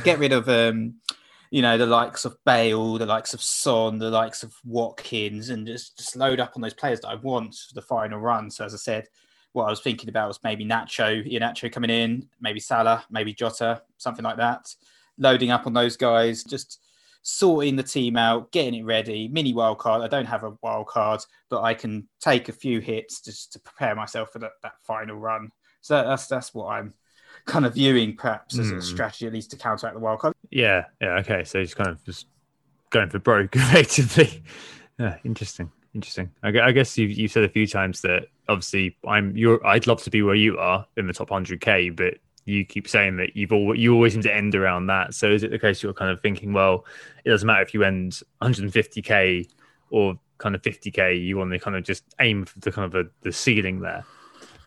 get 0.03 0.18
rid 0.18 0.32
of 0.32 0.49
um, 0.49 0.95
you 1.52 1.62
know, 1.62 1.78
the 1.78 1.86
likes 1.86 2.26
of 2.26 2.38
Bale, 2.45 2.98
the 2.98 3.06
likes 3.06 3.34
of 3.34 3.41
Son, 3.41 3.98
the 3.98 4.10
likes 4.10 4.43
of 4.43 4.56
Watkins, 4.66 5.50
and 5.50 5.66
just, 5.66 5.98
just 5.98 6.16
load 6.16 6.39
up 6.39 6.54
on 6.56 6.62
those 6.62 6.74
players 6.74 7.00
that 7.02 7.10
I 7.10 7.16
want 7.16 7.56
for 7.56 7.74
the 7.74 7.82
final 7.82 8.20
run. 8.20 8.50
So 8.52 8.66
as 8.66 8.74
I 8.74 8.78
said, 8.78 9.08
what 9.54 9.66
I 9.66 9.70
was 9.70 9.80
thinking 9.80 10.10
about 10.10 10.28
was 10.28 10.39
maybe 10.43 10.66
Nacho, 10.66 11.26
Iheanacho 11.26 11.72
coming 11.72 11.89
in, 11.89 12.28
maybe 12.39 12.60
Salah, 12.60 13.06
maybe 13.10 13.34
Jota, 13.34 13.82
something 13.98 14.24
like 14.24 14.38
that. 14.38 14.74
Loading 15.18 15.52
up 15.52 15.66
on 15.66 15.74
those 15.74 15.98
guys, 15.98 16.43
just 16.43 16.80
sorting 17.24 17.76
the 17.76 17.84
team 17.84 18.18
out, 18.18 18.52
getting 18.52 18.76
it 18.76 18.86
ready. 18.86 19.28
Mini 19.28 19.54
wild 19.54 19.80
card. 19.80 20.02
I 20.02 20.08
don't 20.08 20.26
have 20.26 20.43
a 20.43 20.56
wild 20.62 20.88
card, 20.88 21.22
but 21.50 21.62
I 21.62 21.74
can 21.74 22.08
take 22.22 22.50
a 22.50 22.54
few 22.54 22.80
hits 22.80 23.22
just 23.22 23.52
to 23.54 23.60
prepare 23.60 23.95
myself 23.95 24.32
for 24.32 24.39
that, 24.39 24.52
that 24.64 24.74
final 24.84 25.18
run. 25.18 25.52
So 25.82 26.04
that's 26.04 26.28
that's 26.28 26.54
what 26.54 26.68
I'm 26.68 26.93
kind 27.48 27.66
of 27.66 27.74
viewing 27.74 28.16
perhaps 28.16 28.60
as 28.60 28.68
mm. 28.68 28.74
a 28.74 28.76
hmm. 28.76 28.82
strategy 28.82 29.26
at 29.26 29.34
least 29.34 29.50
to 29.52 29.58
counteract 29.58 29.95
the 29.95 30.00
wild 30.00 30.20
card. 30.20 30.36
Yeah, 30.52 30.86
yeah, 31.02 31.18
okay. 31.20 31.43
So 31.43 31.60
he's 31.60 31.74
kind 31.74 31.89
of 31.89 32.04
just 32.04 32.28
going 32.91 33.10
for 33.10 33.20
broke 33.20 33.56
effectively. 33.56 34.43
yeah, 35.00 35.18
interesting, 35.24 35.72
interesting. 35.95 36.30
I, 36.43 36.50
I 36.60 36.72
guess 36.72 36.98
you 36.98 37.08
you 37.08 37.28
said 37.28 37.43
a 37.43 37.50
few 37.50 37.66
times 37.66 38.02
that 38.02 38.28
obviously 38.48 38.95
I'm 39.08 39.36
you're 39.36 39.66
I'd 39.66 39.88
love 39.88 40.04
to 40.04 40.12
be 40.12 40.22
where 40.22 40.36
you 40.36 40.58
are 40.60 40.86
in 40.98 41.08
the 41.08 41.14
top 41.14 41.30
100k, 41.30 41.95
but 41.95 42.16
you 42.45 42.66
keep 42.66 42.88
saying 42.88 43.18
that 43.18 43.36
you've 43.36 43.52
all 43.52 43.76
you 43.76 43.93
always 43.93 44.14
seem 44.14 44.22
to 44.24 44.34
end 44.34 44.54
around 44.54 44.88
that. 44.88 45.14
So 45.14 45.32
is 45.32 45.43
it 45.43 45.52
the 45.52 45.60
case 45.60 45.82
you're 45.82 45.93
kind 45.93 46.12
of 46.12 46.22
thinking, 46.22 46.54
well, 46.54 46.86
it 47.26 47.30
doesn't 47.30 47.48
matter 47.48 47.62
if 47.62 47.74
you 47.74 47.84
end 47.84 48.22
150k 48.41 49.50
or 49.89 50.20
kind 50.38 50.54
of 50.54 50.62
50k, 50.62 51.24
you 51.26 51.38
want 51.38 51.52
to 51.52 51.60
kind 51.60 51.76
of 51.76 51.84
just 51.84 52.04
aim 52.20 52.45
for 52.45 52.60
the 52.60 52.72
kind 52.72 52.93
of 52.93 53.06
a, 53.06 53.10
the 53.22 53.32
ceiling 53.32 53.80
there. 53.80 54.06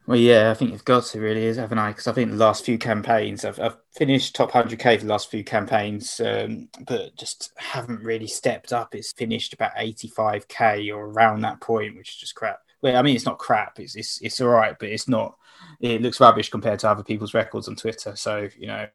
Well, 0.06 0.18
yeah, 0.18 0.50
I 0.50 0.54
think 0.54 0.72
you've 0.72 0.84
got 0.84 1.04
to 1.04 1.20
really, 1.20 1.44
is 1.44 1.56
haven't 1.56 1.78
I? 1.78 1.90
Because 1.90 2.08
I 2.08 2.12
think 2.12 2.30
the 2.30 2.36
last 2.36 2.64
few 2.64 2.78
campaigns, 2.78 3.44
I've, 3.44 3.60
I've 3.60 3.76
finished 3.92 4.34
top 4.34 4.50
100k 4.50 4.98
for 4.98 5.04
the 5.04 5.10
last 5.10 5.30
few 5.30 5.44
campaigns, 5.44 6.20
um, 6.20 6.68
but 6.86 7.14
just 7.16 7.52
haven't 7.56 8.02
really 8.02 8.26
stepped 8.26 8.72
up. 8.72 8.94
It's 8.94 9.12
finished 9.12 9.52
about 9.52 9.76
85k 9.76 10.92
or 10.92 11.06
around 11.06 11.42
that 11.42 11.60
point, 11.60 11.96
which 11.96 12.10
is 12.10 12.16
just 12.16 12.34
crap. 12.34 12.60
Well, 12.82 12.96
I 12.96 13.02
mean, 13.02 13.14
it's 13.14 13.26
not 13.26 13.38
crap. 13.38 13.78
It's 13.78 13.94
it's 13.94 14.20
it's 14.22 14.40
all 14.40 14.48
right, 14.48 14.74
but 14.78 14.88
it's 14.88 15.06
not. 15.06 15.36
It 15.80 16.00
looks 16.02 16.18
rubbish 16.18 16.48
compared 16.48 16.78
to 16.80 16.88
other 16.88 17.04
people's 17.04 17.34
records 17.34 17.68
on 17.68 17.76
Twitter. 17.76 18.16
So 18.16 18.48
you 18.58 18.66
know, 18.66 18.86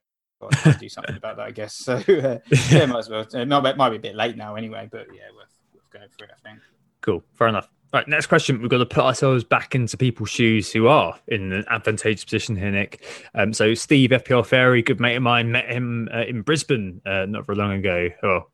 do 0.80 0.90
something 0.90 1.16
about 1.16 1.38
that, 1.38 1.46
I 1.48 1.52
guess. 1.52 1.76
So 1.76 1.94
uh, 1.96 2.40
yeah, 2.70 2.86
might 2.88 3.00
as 3.00 3.10
well. 3.10 3.28
It 3.32 3.48
might, 3.48 3.78
might 3.78 3.90
be 3.92 3.98
a 3.98 4.00
bit 4.00 4.16
late 4.16 4.38
now, 4.38 4.56
anyway. 4.56 4.90
But 4.92 5.08
yeah, 5.14 5.30
worth, 5.36 5.54
worth 5.74 5.90
going 5.92 6.10
for 6.18 6.26
it. 6.26 6.32
I 6.34 6.50
think. 6.50 6.60
Cool. 7.02 7.24
Fair 7.36 7.48
enough. 7.48 7.70
Right, 7.96 8.10
next 8.10 8.26
question. 8.28 8.60
We've 8.60 8.70
got 8.70 8.80
to 8.80 8.86
put 8.86 9.06
ourselves 9.06 9.46
back 9.46 9.74
into 9.74 9.96
people's 9.96 10.30
shoes 10.30 10.70
who 10.70 10.88
are 10.88 11.18
in 11.30 11.54
an 11.54 11.64
advantageous 11.70 12.26
position 12.26 12.58
here, 12.58 12.70
Nick. 12.70 13.02
Um, 13.34 13.54
so, 13.54 13.74
Steve 13.74 14.10
FPL 14.10 14.46
Ferry, 14.46 14.82
good 14.82 15.00
mate 15.00 15.16
of 15.16 15.24
mine, 15.24 15.50
met 15.50 15.70
him 15.70 16.10
uh, 16.14 16.24
in 16.24 16.42
Brisbane 16.42 17.00
uh, 17.06 17.26
not 17.26 17.46
very 17.46 17.58
long 17.58 17.72
ago. 17.72 18.10
Oh, 18.22 18.48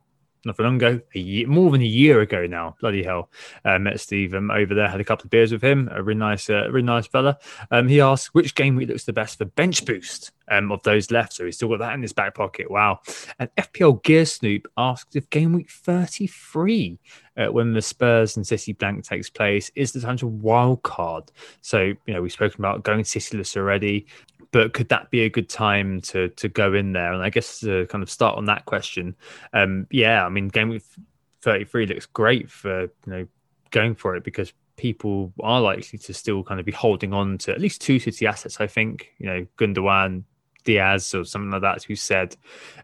not 0.46 0.56
for 0.56 0.64
long 0.64 0.78
ago, 0.78 1.00
a 1.14 1.20
year, 1.20 1.48
more 1.48 1.70
than 1.72 1.82
a 1.82 1.86
year 1.86 2.22
ago 2.22 2.48
now. 2.48 2.76
Bloody 2.82 3.04
hell! 3.04 3.30
Uh, 3.64 3.78
met 3.78 4.00
Steve 4.00 4.34
um, 4.34 4.50
over 4.50 4.74
there, 4.74 4.88
had 4.88 5.00
a 5.00 5.04
couple 5.04 5.26
of 5.26 5.30
beers 5.30 5.52
with 5.52 5.64
him. 5.64 5.90
A 5.92 6.02
really 6.02 6.20
nice, 6.20 6.50
uh, 6.50 6.70
really 6.72 6.86
nice 6.86 7.08
fella. 7.08 7.38
Um, 7.70 7.88
he 7.88 8.02
asked 8.02 8.34
which 8.34 8.56
game 8.56 8.76
week 8.76 8.90
looks 8.90 9.06
the 9.06 9.14
best 9.14 9.38
for 9.38 9.46
bench 9.46 9.86
boost 9.86 10.32
um, 10.50 10.72
of 10.72 10.82
those 10.84 11.12
left. 11.12 11.34
So 11.34 11.46
he's 11.46 11.56
still 11.56 11.70
got 11.70 11.80
that 11.80 11.94
in 11.94 12.02
his 12.02 12.14
back 12.14 12.36
pocket. 12.36 12.72
Wow! 12.72 13.00
And 13.40 13.50
FPL 13.56 14.02
Gear 14.04 14.26
Snoop 14.26 14.68
asked 14.78 15.16
if 15.16 15.30
game 15.30 15.54
week 15.54 15.70
thirty 15.70 16.28
three, 16.28 17.00
uh, 17.38 17.48
when 17.48 17.74
the 17.74 17.82
Spurs 17.82 18.36
and 18.36 18.46
City 18.46 18.74
blank 18.74 19.04
takes 19.04 19.30
place, 19.30 19.70
is 19.76 19.92
the 19.92 20.02
time 20.02 20.18
to 20.18 20.28
wild 20.28 20.82
card. 20.84 21.32
So 21.62 21.82
you 21.82 22.14
know 22.14 22.22
we've 22.22 22.32
spoken 22.32 22.62
about 22.62 22.84
going 22.84 23.04
Cityless 23.04 23.56
already 23.56 24.08
but 24.52 24.74
could 24.74 24.90
that 24.90 25.10
be 25.10 25.22
a 25.22 25.30
good 25.30 25.50
time 25.50 26.02
to 26.02 26.30
to 26.30 26.50
go 26.50 26.74
in 26.74 26.94
there? 26.94 27.14
And 27.14 27.24
I 27.24 27.30
guess 27.30 27.62
to 27.62 27.88
kind 27.88 28.04
of 28.04 28.10
start 28.10 28.38
on 28.38 28.46
that 28.46 28.66
question, 28.66 29.16
um, 29.54 29.88
yeah, 29.90 30.26
I 30.26 30.30
mean, 30.30 30.50
game 30.50 30.70
week 30.70 30.84
33 31.42 31.88
looks 31.88 32.06
great 32.06 32.50
for 32.50 32.84
you 32.84 32.90
know 33.08 33.28
going 33.72 33.96
for 33.96 34.16
it 34.16 34.24
because 34.24 34.54
people 34.78 35.32
are 35.42 35.62
likely 35.62 36.00
to 36.00 36.14
still 36.14 36.44
kind 36.44 36.60
of 36.60 36.66
be 36.66 36.72
holding 36.72 37.14
on 37.14 37.38
to 37.38 37.52
at 37.52 37.62
least 37.62 37.82
two 37.82 38.00
City 38.00 38.28
assets. 38.28 38.60
I 38.60 38.68
think 38.68 39.14
you 39.18 39.26
know 39.26 39.48
Gundogan, 39.58 40.24
Dias 40.64 41.16
or 41.16 41.24
something 41.24 41.52
like 41.52 41.62
that. 41.62 41.84
Who 41.84 41.96
said 41.96 42.36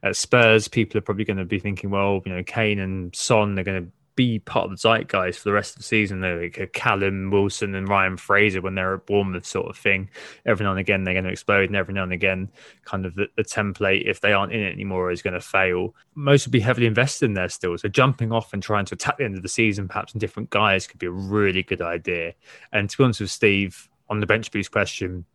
at 0.03 0.15
Spurs, 0.15 0.67
people 0.67 0.97
are 0.97 1.01
probably 1.01 1.25
going 1.25 1.37
to 1.37 1.45
be 1.45 1.59
thinking, 1.59 1.89
well, 1.89 2.21
you 2.25 2.33
know, 2.33 2.43
Kane 2.43 2.79
and 2.79 3.15
Son, 3.15 3.55
they're 3.55 3.63
going 3.63 3.85
to 3.85 3.91
be 4.17 4.39
part 4.39 4.65
of 4.65 4.71
the 4.71 4.77
zeitgeist 4.77 5.39
for 5.39 5.47
the 5.47 5.53
rest 5.53 5.75
of 5.75 5.77
the 5.77 5.83
season. 5.83 6.19
They're 6.19 6.41
like 6.41 6.71
Callum 6.73 7.29
Wilson 7.31 7.73
and 7.75 7.87
Ryan 7.87 8.17
Fraser 8.17 8.59
when 8.59 8.75
they're 8.75 8.95
at 8.95 9.05
Bournemouth, 9.05 9.45
sort 9.45 9.69
of 9.69 9.77
thing. 9.77 10.09
Every 10.45 10.65
now 10.65 10.71
and 10.71 10.79
again, 10.79 11.05
they're 11.05 11.13
going 11.13 11.23
to 11.23 11.31
explode, 11.31 11.69
and 11.69 11.77
every 11.77 11.93
now 11.93 12.03
and 12.03 12.11
again, 12.11 12.49
kind 12.83 13.05
of 13.05 13.15
the, 13.15 13.27
the 13.37 13.43
template, 13.45 14.03
if 14.05 14.19
they 14.19 14.33
aren't 14.33 14.51
in 14.51 14.59
it 14.59 14.73
anymore, 14.73 15.11
is 15.11 15.21
going 15.21 15.35
to 15.35 15.39
fail. 15.39 15.95
Most 16.15 16.45
would 16.45 16.51
be 16.51 16.59
heavily 16.59 16.87
invested 16.87 17.25
in 17.25 17.35
there 17.35 17.47
still. 17.47 17.77
So 17.77 17.87
jumping 17.87 18.33
off 18.33 18.51
and 18.51 18.61
trying 18.61 18.85
to 18.85 18.95
attack 18.95 19.17
the 19.17 19.23
end 19.23 19.37
of 19.37 19.43
the 19.43 19.49
season, 19.49 19.87
perhaps 19.87 20.13
in 20.13 20.19
different 20.19 20.49
guys, 20.49 20.87
could 20.87 20.99
be 20.99 21.07
a 21.07 21.11
really 21.11 21.63
good 21.63 21.81
idea. 21.81 22.33
And 22.73 22.89
to 22.89 22.97
be 22.97 23.03
honest 23.05 23.21
with 23.21 23.31
Steve, 23.31 23.87
on 24.09 24.19
the 24.19 24.25
bench 24.25 24.51
boost 24.51 24.71
question, 24.71 25.25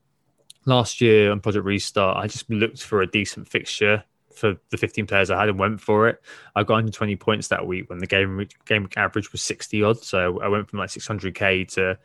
last 0.66 1.00
year 1.00 1.30
on 1.30 1.40
Project 1.40 1.64
Restart, 1.64 2.16
I 2.16 2.26
just 2.26 2.50
looked 2.50 2.82
for 2.82 3.00
a 3.00 3.06
decent 3.06 3.48
fixture 3.48 4.04
for 4.34 4.56
the 4.70 4.76
15 4.76 5.06
players 5.06 5.30
I 5.30 5.38
had 5.38 5.48
and 5.48 5.58
went 5.58 5.80
for 5.80 6.08
it. 6.08 6.22
I 6.54 6.62
got 6.62 6.74
120 6.74 7.16
points 7.16 7.48
that 7.48 7.66
week 7.66 7.88
when 7.88 7.98
the 7.98 8.06
game 8.06 8.46
game 8.66 8.88
average 8.96 9.32
was 9.32 9.42
60 9.42 9.82
odd. 9.82 10.02
So 10.02 10.40
I 10.40 10.48
went 10.48 10.68
from 10.68 10.78
like 10.78 10.90
600k 10.90 11.68
to 11.74 11.98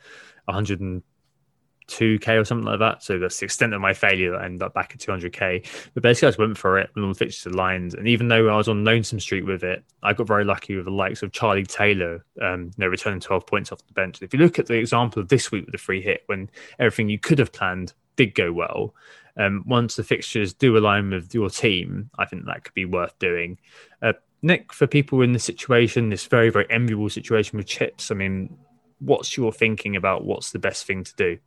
102k 0.49 2.39
or 2.39 2.45
something 2.45 2.65
like 2.65 2.80
that. 2.80 3.03
So 3.03 3.19
that's 3.19 3.39
the 3.39 3.45
extent 3.45 3.73
of 3.73 3.82
my 3.82 3.93
failure 3.93 4.32
that 4.32 4.41
I 4.41 4.45
ended 4.45 4.63
up 4.63 4.73
back 4.73 4.91
at 4.93 4.99
200k. 4.99 5.67
But 5.93 6.03
basically, 6.03 6.28
I 6.28 6.30
just 6.30 6.39
went 6.39 6.57
for 6.57 6.78
it 6.80 6.89
when 6.93 7.03
all 7.05 7.13
the 7.13 7.17
fixtures 7.17 7.53
aligned. 7.53 7.93
And 7.93 8.07
even 8.07 8.28
though 8.28 8.49
I 8.49 8.57
was 8.57 8.67
on 8.67 8.84
lonesome 8.84 9.19
street 9.19 9.45
with 9.45 9.63
it, 9.63 9.84
I 10.03 10.13
got 10.13 10.28
very 10.28 10.45
lucky 10.45 10.75
with 10.75 10.86
the 10.86 10.91
likes 10.91 11.23
of 11.23 11.32
Charlie 11.32 11.63
Taylor, 11.63 12.25
um, 12.41 12.71
you 12.78 12.86
know, 12.86 12.88
returning 12.88 13.19
12 13.19 13.45
points 13.45 13.71
off 13.71 13.86
the 13.86 13.93
bench. 13.93 14.21
If 14.21 14.34
you 14.34 14.39
look 14.39 14.59
at 14.59 14.67
the 14.67 14.75
example 14.75 15.21
of 15.21 15.30
this 15.30 15.51
week 15.51 15.65
with 15.65 15.71
the 15.71 15.78
free 15.78 16.01
hit, 16.01 16.23
when 16.28 16.49
everything 16.80 17.09
you 17.09 17.19
could 17.19 17.39
have 17.39 17.51
planned 17.51 17.93
did 18.18 18.36
go 18.36 18.51
well, 18.51 18.93
um, 19.38 19.63
once 19.65 19.95
the 19.95 20.03
fixtures 20.03 20.53
do 20.53 20.78
align 20.78 21.11
with 21.11 21.34
your 21.34 21.49
team, 21.49 22.09
I 22.18 22.26
think 22.26 22.45
that 22.45 22.63
could 22.63 22.74
be 22.74 22.86
worth 22.86 23.18
doing. 23.20 23.59
Uh, 24.01 24.13
Nick, 24.41 24.74
for 24.74 24.88
people 24.88 25.22
in 25.22 25.34
this 25.34 25.43
situation, 25.43 26.09
this 26.09 26.26
very, 26.26 26.49
very 26.49 26.65
enviable 26.70 27.09
situation 27.09 27.57
with 27.57 27.68
chips, 27.68 28.11
I 28.11 28.15
mean, 28.15 28.57
what's 28.99 29.38
your 29.38 29.51
thinking 29.51 29.95
about 29.95 30.26
what's 30.26 30.51
the 30.51 30.59
best 30.59 30.86
thing 30.86 31.03
to 31.03 31.13
do? 31.15 31.38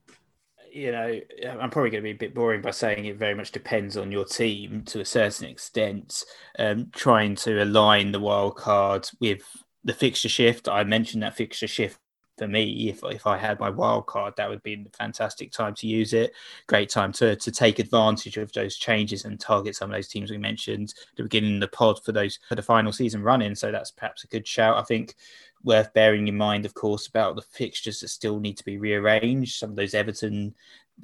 You 0.73 0.93
know, 0.93 1.21
I'm 1.49 1.71
probably 1.71 1.91
going 1.91 2.03
to 2.03 2.09
be 2.09 2.13
a 2.13 2.15
bit 2.15 2.33
boring 2.33 2.63
by 2.63 2.71
saying 2.71 3.05
it 3.05 3.17
very 3.17 3.35
much 3.35 3.51
depends 3.51 3.97
on 3.97 4.13
your 4.13 4.25
team 4.25 4.85
to 4.87 5.01
a 5.01 5.05
certain 5.05 5.49
extent. 5.49 6.25
Um, 6.61 6.91
trying 6.95 7.35
to 7.37 7.63
align 7.63 8.13
the 8.13 8.21
wild 8.21 8.57
card 8.57 9.09
with 9.21 9.43
the 9.83 9.93
fixture 9.93 10.29
shift. 10.29 10.69
I 10.69 10.85
mentioned 10.85 11.25
that 11.25 11.37
fixture 11.37 11.67
shift 11.67 11.99
for 12.41 12.49
me, 12.49 12.89
if 12.89 13.05
if 13.05 13.27
I 13.27 13.37
had 13.37 13.61
my 13.61 13.69
wild 13.69 14.07
card, 14.07 14.33
that 14.39 14.49
would 14.49 14.63
be 14.63 14.73
a 14.73 14.97
fantastic 14.97 15.53
time 15.53 15.75
to 15.75 15.87
use 15.87 16.15
it. 16.15 16.33
Great 16.69 16.89
time 16.89 17.13
to 17.13 17.37
to 17.37 17.53
take 17.53 17.79
advantage 17.79 18.39
of 18.39 18.51
those 18.53 18.79
changes 18.79 19.27
and 19.27 19.39
target 19.39 19.77
some 19.77 19.91
of 19.91 19.95
those 19.95 20.09
teams 20.09 20.31
we 20.31 20.39
mentioned 20.39 20.95
at 21.11 21.17
the 21.19 21.23
beginning 21.25 21.57
of 21.57 21.61
the 21.61 21.69
pod 21.69 22.03
for 22.03 22.13
those 22.13 22.39
for 22.49 22.55
the 22.55 22.63
final 22.63 22.93
season 22.93 23.23
running. 23.23 23.55
So 23.55 23.71
that's 23.71 23.91
perhaps 23.91 24.25
a 24.25 24.29
good 24.29 24.49
shout. 24.49 24.79
I 24.79 24.83
think 24.85 25.17
worth 25.65 25.93
bearing 25.93 26.29
in 26.29 26.37
mind, 26.39 26.65
of 26.65 26.73
course, 26.73 27.09
about 27.09 27.37
the 27.37 27.43
fixtures 27.43 28.01
that 28.01 28.09
still 28.09 28.41
need 28.41 28.57
to 28.57 28.65
be 28.65 28.79
rearranged. 28.79 29.59
Some 29.59 29.69
of 29.69 29.77
those 29.77 29.93
Everton, 29.93 30.55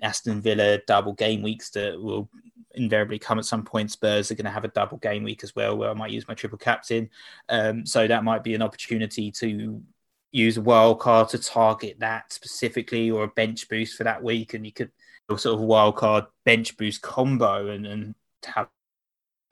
Aston 0.00 0.40
Villa 0.40 0.78
double 0.86 1.12
game 1.12 1.42
weeks 1.42 1.68
that 1.72 2.00
will 2.00 2.30
invariably 2.76 3.18
come 3.18 3.38
at 3.38 3.44
some 3.44 3.62
point. 3.62 3.90
Spurs 3.90 4.30
are 4.30 4.36
going 4.36 4.46
to 4.46 4.50
have 4.50 4.64
a 4.64 4.68
double 4.68 4.96
game 4.96 5.22
week 5.22 5.44
as 5.44 5.54
well, 5.54 5.76
where 5.76 5.90
I 5.90 5.94
might 5.94 6.12
use 6.12 6.26
my 6.28 6.34
triple 6.34 6.56
captain. 6.56 7.10
Um, 7.50 7.84
so 7.84 8.06
that 8.06 8.24
might 8.24 8.42
be 8.42 8.54
an 8.54 8.62
opportunity 8.62 9.30
to 9.32 9.82
use 10.32 10.56
a 10.56 10.62
wild 10.62 11.00
card 11.00 11.28
to 11.30 11.38
target 11.38 12.00
that 12.00 12.32
specifically, 12.32 13.10
or 13.10 13.24
a 13.24 13.28
bench 13.28 13.68
boost 13.68 13.96
for 13.96 14.04
that 14.04 14.22
week, 14.22 14.54
and 14.54 14.64
you 14.64 14.72
could 14.72 14.90
sort 15.36 15.46
of 15.54 15.60
wild 15.60 15.96
card 15.96 16.24
bench 16.44 16.76
boost 16.76 17.02
combo 17.02 17.68
and 17.68 17.86
and 17.86 18.14
have 18.44 18.68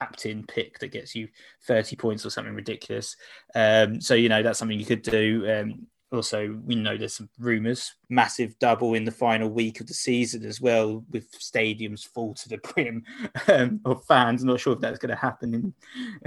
captain 0.01 0.45
pick 0.45 0.79
that 0.79 0.91
gets 0.91 1.15
you 1.15 1.27
30 1.67 1.95
points 1.95 2.25
or 2.25 2.29
something 2.29 2.53
ridiculous. 2.53 3.15
Um, 3.53 4.01
so, 4.01 4.13
you 4.13 4.29
know, 4.29 4.43
that's 4.43 4.59
something 4.59 4.79
you 4.79 4.85
could 4.85 5.01
do. 5.01 5.49
Um, 5.49 5.87
also, 6.15 6.59
we 6.65 6.75
know 6.75 6.97
there's 6.97 7.15
some 7.15 7.29
rumours, 7.39 7.95
massive 8.09 8.57
double 8.59 8.93
in 8.93 9.05
the 9.05 9.11
final 9.11 9.49
week 9.49 9.79
of 9.79 9.87
the 9.87 9.93
season 9.93 10.45
as 10.45 10.59
well, 10.59 11.03
with 11.11 11.31
stadiums 11.33 12.07
full 12.07 12.33
to 12.35 12.49
the 12.49 12.57
brim 12.73 13.03
um, 13.47 13.79
of 13.85 14.03
fans. 14.05 14.41
I'm 14.41 14.47
not 14.47 14.59
sure 14.59 14.73
if 14.73 14.79
that's 14.79 14.99
going 14.99 15.09
to 15.11 15.15
happen 15.15 15.53
in 15.53 15.73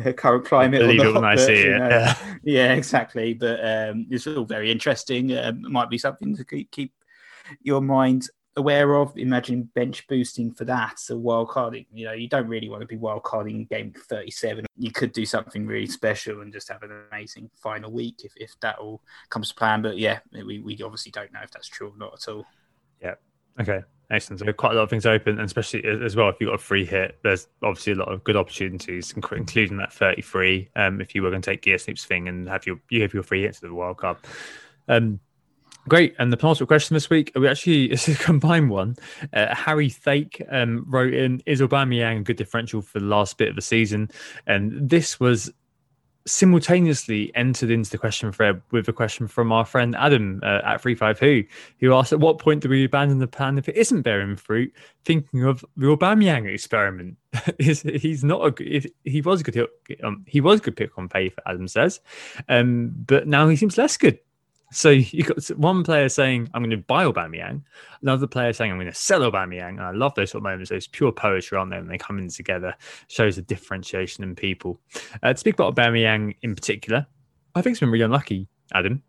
uh, 0.06 0.12
current 0.12 0.44
climate. 0.44 0.80
Believe 0.80 1.00
or 1.00 1.06
it 1.06 1.14
when 1.14 1.24
I 1.24 1.36
see 1.36 1.54
it. 1.54 1.78
know, 1.78 1.88
Yeah. 1.88 2.36
yeah, 2.44 2.72
exactly. 2.74 3.34
But 3.34 3.60
um, 3.64 4.06
it's 4.10 4.26
all 4.26 4.44
very 4.44 4.70
interesting. 4.70 5.30
It 5.30 5.56
might 5.56 5.90
be 5.90 5.98
something 5.98 6.36
to 6.36 6.44
keep, 6.44 6.70
keep 6.70 6.92
your 7.62 7.80
mind 7.80 8.28
aware 8.58 8.94
of. 8.96 9.16
Imagine 9.16 9.70
bench 9.74 10.06
boosting 10.08 10.52
for 10.52 10.64
that. 10.66 10.98
So 10.98 11.16
wild 11.16 11.48
carding, 11.48 11.86
you 11.92 12.04
know, 12.04 12.12
you 12.12 12.28
don't 12.28 12.48
really 12.48 12.68
want 12.68 12.82
to 12.82 12.86
be 12.86 12.96
wild 12.96 13.22
carding 13.22 13.64
game 13.66 13.94
37. 13.96 14.66
You 14.76 14.92
could 14.92 15.12
do 15.12 15.24
something 15.24 15.66
really 15.66 15.86
special 15.86 16.42
and 16.42 16.52
just 16.52 16.68
have 16.68 16.82
an 16.82 16.92
amazing 17.10 17.50
final 17.56 17.90
week 17.90 18.20
if, 18.24 18.32
if 18.36 18.58
that 18.60 18.78
all 18.78 19.00
comes 19.30 19.48
to 19.48 19.54
plan. 19.54 19.82
But 19.82 19.98
yeah, 19.98 20.18
we, 20.32 20.58
we 20.58 20.78
obviously 20.82 21.12
don't 21.12 21.32
know 21.32 21.40
if 21.42 21.50
that's 21.50 21.68
true 21.68 21.88
or 21.88 21.96
not 21.96 22.14
at 22.14 22.28
all. 22.32 22.44
Yeah. 23.00 23.14
Okay. 23.60 23.82
Excellent. 24.10 24.40
So 24.40 24.52
quite 24.54 24.72
a 24.72 24.74
lot 24.76 24.84
of 24.84 24.90
things 24.90 25.04
open, 25.04 25.32
and 25.38 25.44
especially 25.44 25.84
as 25.84 26.16
well 26.16 26.30
if 26.30 26.36
you've 26.40 26.48
got 26.48 26.54
a 26.54 26.58
free 26.58 26.86
hit, 26.86 27.18
there's 27.22 27.46
obviously 27.62 27.92
a 27.92 27.96
lot 27.96 28.10
of 28.10 28.24
good 28.24 28.36
opportunities, 28.36 29.12
including 29.16 29.76
that 29.76 29.92
33. 29.92 30.70
Um, 30.76 31.02
if 31.02 31.14
you 31.14 31.22
were 31.22 31.30
going 31.30 31.42
to 31.42 31.50
take 31.50 31.62
Gear 31.62 31.76
Snoop's 31.76 32.06
thing 32.06 32.26
and 32.26 32.48
have 32.48 32.66
your 32.66 32.80
you 32.88 33.02
have 33.02 33.12
your 33.12 33.22
free 33.22 33.42
hit 33.42 33.54
to 33.54 33.60
the 33.60 33.74
World 33.74 33.98
Cup. 33.98 34.26
Um, 34.88 35.20
Great. 35.88 36.14
And 36.18 36.32
the 36.32 36.36
penultimate 36.36 36.68
question 36.68 36.94
this 36.94 37.08
week, 37.08 37.32
we 37.34 37.48
actually, 37.48 37.84
it's 37.92 38.08
a 38.08 38.14
combined 38.14 38.70
one. 38.70 38.96
Uh, 39.32 39.54
Harry 39.54 39.88
Thake 39.88 40.42
um, 40.50 40.84
wrote 40.86 41.14
in, 41.14 41.42
is 41.46 41.60
Aubameyang 41.60 42.20
a 42.20 42.22
good 42.22 42.36
differential 42.36 42.82
for 42.82 43.00
the 43.00 43.06
last 43.06 43.38
bit 43.38 43.48
of 43.48 43.56
the 43.56 43.62
season? 43.62 44.10
And 44.46 44.88
this 44.88 45.18
was 45.18 45.50
simultaneously 46.26 47.34
entered 47.34 47.70
into 47.70 47.90
the 47.90 47.96
question 47.96 48.30
thread 48.30 48.60
with 48.70 48.86
a 48.86 48.92
question 48.92 49.26
from 49.26 49.50
our 49.50 49.64
friend 49.64 49.96
Adam 49.96 50.40
uh, 50.42 50.60
at 50.62 50.82
35 50.82 51.18
Who, 51.18 51.42
who 51.80 51.94
asked, 51.94 52.12
at 52.12 52.20
what 52.20 52.38
point 52.38 52.62
do 52.62 52.68
we 52.68 52.84
abandon 52.84 53.18
the 53.18 53.26
plan 53.26 53.56
if 53.56 53.66
it 53.66 53.76
isn't 53.76 54.02
bearing 54.02 54.36
fruit? 54.36 54.72
Thinking 55.06 55.44
of 55.44 55.64
the 55.76 55.86
Aubameyang 55.86 56.52
experiment. 56.52 57.16
he's 57.58 58.24
not 58.24 58.60
a 58.60 58.90
he 59.04 59.22
was 59.22 59.40
a 59.40 59.44
good, 59.44 59.68
um, 60.02 60.24
he 60.26 60.42
was 60.42 60.60
a 60.60 60.62
good 60.62 60.76
pick 60.76 60.98
on 60.98 61.08
paper, 61.08 61.40
Adam 61.46 61.66
says. 61.66 62.00
Um, 62.48 62.92
but 63.06 63.26
now 63.26 63.48
he 63.48 63.56
seems 63.56 63.78
less 63.78 63.96
good. 63.96 64.18
So 64.70 64.90
you 64.90 65.24
got 65.24 65.46
one 65.56 65.82
player 65.82 66.08
saying, 66.08 66.50
"I'm 66.52 66.62
going 66.62 66.70
to 66.70 66.76
buy 66.76 67.04
Aubameyang," 67.04 67.62
another 68.02 68.26
player 68.26 68.52
saying, 68.52 68.70
"I'm 68.70 68.76
going 68.76 68.90
to 68.90 68.94
sell 68.94 69.20
Aubameyang." 69.20 69.70
And 69.70 69.80
I 69.80 69.92
love 69.92 70.14
those 70.14 70.30
sort 70.30 70.40
of 70.40 70.44
moments. 70.44 70.70
Those 70.70 70.86
pure 70.86 71.12
poetry 71.12 71.58
on 71.58 71.70
there, 71.70 71.78
and 71.78 71.90
they 71.90 71.98
come 71.98 72.18
in 72.18 72.28
together, 72.28 72.74
shows 73.08 73.36
the 73.36 73.42
differentiation 73.42 74.24
in 74.24 74.34
people. 74.34 74.80
Uh, 75.22 75.32
to 75.32 75.38
speak 75.38 75.54
about 75.54 75.74
Aubameyang 75.74 76.36
in 76.42 76.54
particular, 76.54 77.06
I 77.54 77.62
think 77.62 77.72
it's 77.72 77.80
been 77.80 77.90
really 77.90 78.04
unlucky, 78.04 78.48
Adam. 78.74 79.02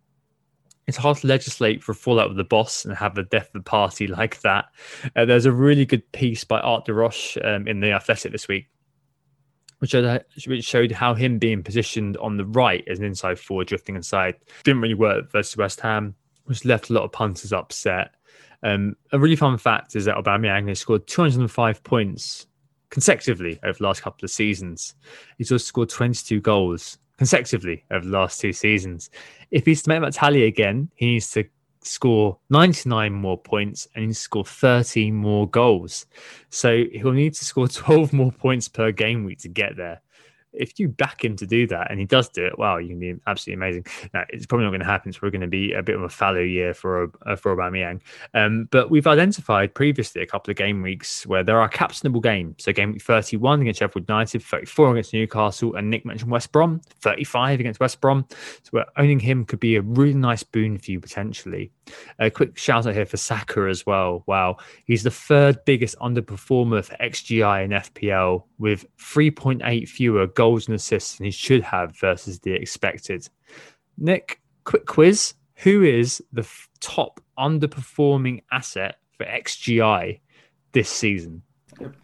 It's 0.88 0.98
hard 0.98 1.18
to 1.18 1.28
legislate 1.28 1.84
for 1.84 1.92
a 1.92 1.96
fallout 1.96 2.30
with 2.30 2.38
the 2.38 2.44
boss 2.44 2.84
and 2.84 2.96
have 2.96 3.14
the 3.14 3.24
death 3.24 3.48
of 3.48 3.54
the 3.54 3.62
party 3.62 4.08
like 4.08 4.42
that. 4.42 4.66
Uh, 5.16 5.26
there's 5.26 5.46
a 5.46 5.52
really 5.52 5.86
good 5.86 6.10
piece 6.14 6.44
by 6.44 6.60
Art 6.60 6.86
de 6.86 6.92
Roché 6.94 7.46
um, 7.46 7.68
in 7.68 7.80
the 7.80 7.92
Athletic 7.92 8.32
this 8.32 8.48
week 8.48 8.68
which 9.80 9.92
showed, 9.92 10.24
which 10.46 10.66
showed 10.66 10.92
how 10.92 11.14
him 11.14 11.38
being 11.40 11.64
positioned 11.64 12.18
on 12.18 12.38
the 12.38 12.46
right 12.46 12.84
as 12.88 13.00
an 13.00 13.06
inside 13.06 13.40
forward, 13.40 13.68
drifting 13.68 13.96
inside, 13.96 14.36
didn't 14.64 14.82
really 14.82 14.94
work 14.94 15.32
versus 15.32 15.58
West 15.58 15.80
Ham, 15.82 16.16
which 16.46 16.66
left 16.66 16.90
a 16.90 16.94
lot 16.94 17.04
of 17.04 17.12
punters 17.12 17.52
upset. 17.52 18.12
Um, 18.62 18.96
a 19.12 19.20
really 19.20 19.36
fun 19.36 19.58
fact 19.58 19.96
is 19.96 20.06
that 20.06 20.16
Aubameyang 20.16 20.68
has 20.68 20.80
scored 20.80 21.08
205 21.08 21.84
points 21.84 22.48
consecutively 22.90 23.60
over 23.64 23.78
the 23.78 23.84
last 23.84 24.02
couple 24.02 24.26
of 24.26 24.32
seasons. 24.32 24.96
He's 25.38 25.52
also 25.52 25.64
scored 25.64 25.90
22 25.90 26.42
goals 26.42 26.98
consecutively 27.18 27.86
over 27.92 28.06
the 28.06 28.12
last 28.12 28.40
two 28.40 28.54
seasons. 28.54 29.10
If 29.52 29.66
he's 29.66 29.84
to 29.84 29.90
make 29.90 30.02
that 30.02 30.14
tally 30.14 30.44
again, 30.44 30.90
he 30.96 31.14
needs 31.14 31.32
to 31.32 31.46
score 31.90 32.38
99 32.50 33.14
more 33.14 33.38
points 33.38 33.88
and 33.96 34.06
he 34.06 34.14
score 34.14 34.46
13 34.46 35.14
more 35.14 35.50
goals. 35.50 36.06
So 36.50 36.84
he'll 36.92 37.12
need 37.12 37.34
to 37.36 37.46
score 37.46 37.68
12 37.70 38.14
more 38.14 38.32
points 38.32 38.68
per 38.68 38.92
game 38.92 39.24
week 39.24 39.40
to 39.40 39.50
get 39.50 39.76
there 39.76 40.02
if 40.54 40.80
you 40.80 40.88
back 40.88 41.24
him 41.24 41.36
to 41.36 41.46
do 41.46 41.68
that 41.68 41.90
and 41.90 42.00
he 42.00 42.06
does 42.06 42.30
do 42.30 42.46
it, 42.46 42.58
wow, 42.58 42.78
you 42.78 42.90
can 42.90 43.00
be 43.00 43.16
absolutely 43.28 43.66
amazing. 43.66 43.86
Now, 44.14 44.26
it's 44.30 44.46
probably 44.46 44.66
not 44.66 44.72
going 44.72 44.82
to 44.82 44.86
happen. 44.86 45.10
It's 45.10 45.18
probably 45.18 45.38
going 45.38 45.42
to 45.42 45.48
be 45.48 45.74
a 45.74 45.84
bit 45.84 45.96
of 45.96 46.02
a 46.02 46.10
fallow 46.10 46.40
year 46.40 46.74
for 46.74 47.12
uh, 47.26 47.36
for 47.36 47.56
Aubameyang. 47.56 48.02
Um, 48.34 48.68
but 48.72 48.90
we've 48.90 49.08
identified 49.08 49.74
previously 49.74 50.22
a 50.22 50.26
couple 50.26 50.52
of 50.52 50.58
game 50.58 50.82
weeks 50.82 51.26
where 51.28 51.44
there 51.44 51.60
are 51.60 51.70
captainable 51.70 52.22
games. 52.22 52.56
So 52.60 52.74
game 52.74 52.94
week 52.94 53.02
31 53.02 53.62
against 53.62 53.80
Sheffield 53.80 54.08
United, 54.08 54.42
34 54.44 54.92
against 54.92 55.14
Newcastle, 55.14 55.76
and 55.76 55.90
Nick 55.90 56.06
mentioned 56.06 56.32
West 56.32 56.52
Brom, 56.52 56.82
35 57.02 57.60
against 57.60 57.80
West 57.80 58.02
Brom. 58.02 58.26
So 58.64 58.84
owning 58.98 59.20
him 59.20 59.46
could 59.46 59.60
be 59.60 59.76
a 59.76 59.82
really 59.82 60.14
nice 60.14 60.44
boon 60.44 60.78
for 60.78 60.92
you 60.92 61.00
potentially. 61.00 61.72
A 62.20 62.30
quick 62.30 62.58
shout 62.58 62.86
out 62.86 62.94
here 62.94 63.06
for 63.06 63.18
Saka 63.18 63.68
as 63.70 63.86
well. 63.86 64.24
Wow, 64.28 64.58
he's 64.86 65.04
the 65.04 65.12
third 65.12 65.64
biggest 65.66 65.98
underperformer 66.00 66.84
for 66.84 66.96
XGI 66.96 67.66
in 67.66 67.72
FPL 67.72 68.44
with 68.58 68.86
3.8 68.98 69.88
fewer 69.88 70.28
goals 70.28 70.68
and 70.68 70.76
assists 70.76 71.18
than 71.18 71.26
he 71.26 71.32
should 71.32 71.64
have 71.64 71.98
versus 71.98 72.40
the 72.40 72.54
expected. 72.54 73.28
Nick, 73.98 74.42
quick 74.64 74.86
quiz. 74.86 75.34
Who 75.56 75.84
is 75.84 76.24
the 76.32 76.42
f- 76.42 76.70
top 76.80 77.20
underperforming 77.38 78.44
asset 78.52 78.96
for 79.18 79.26
XGI 79.26 80.20
this 80.72 80.90
season? 80.90 81.42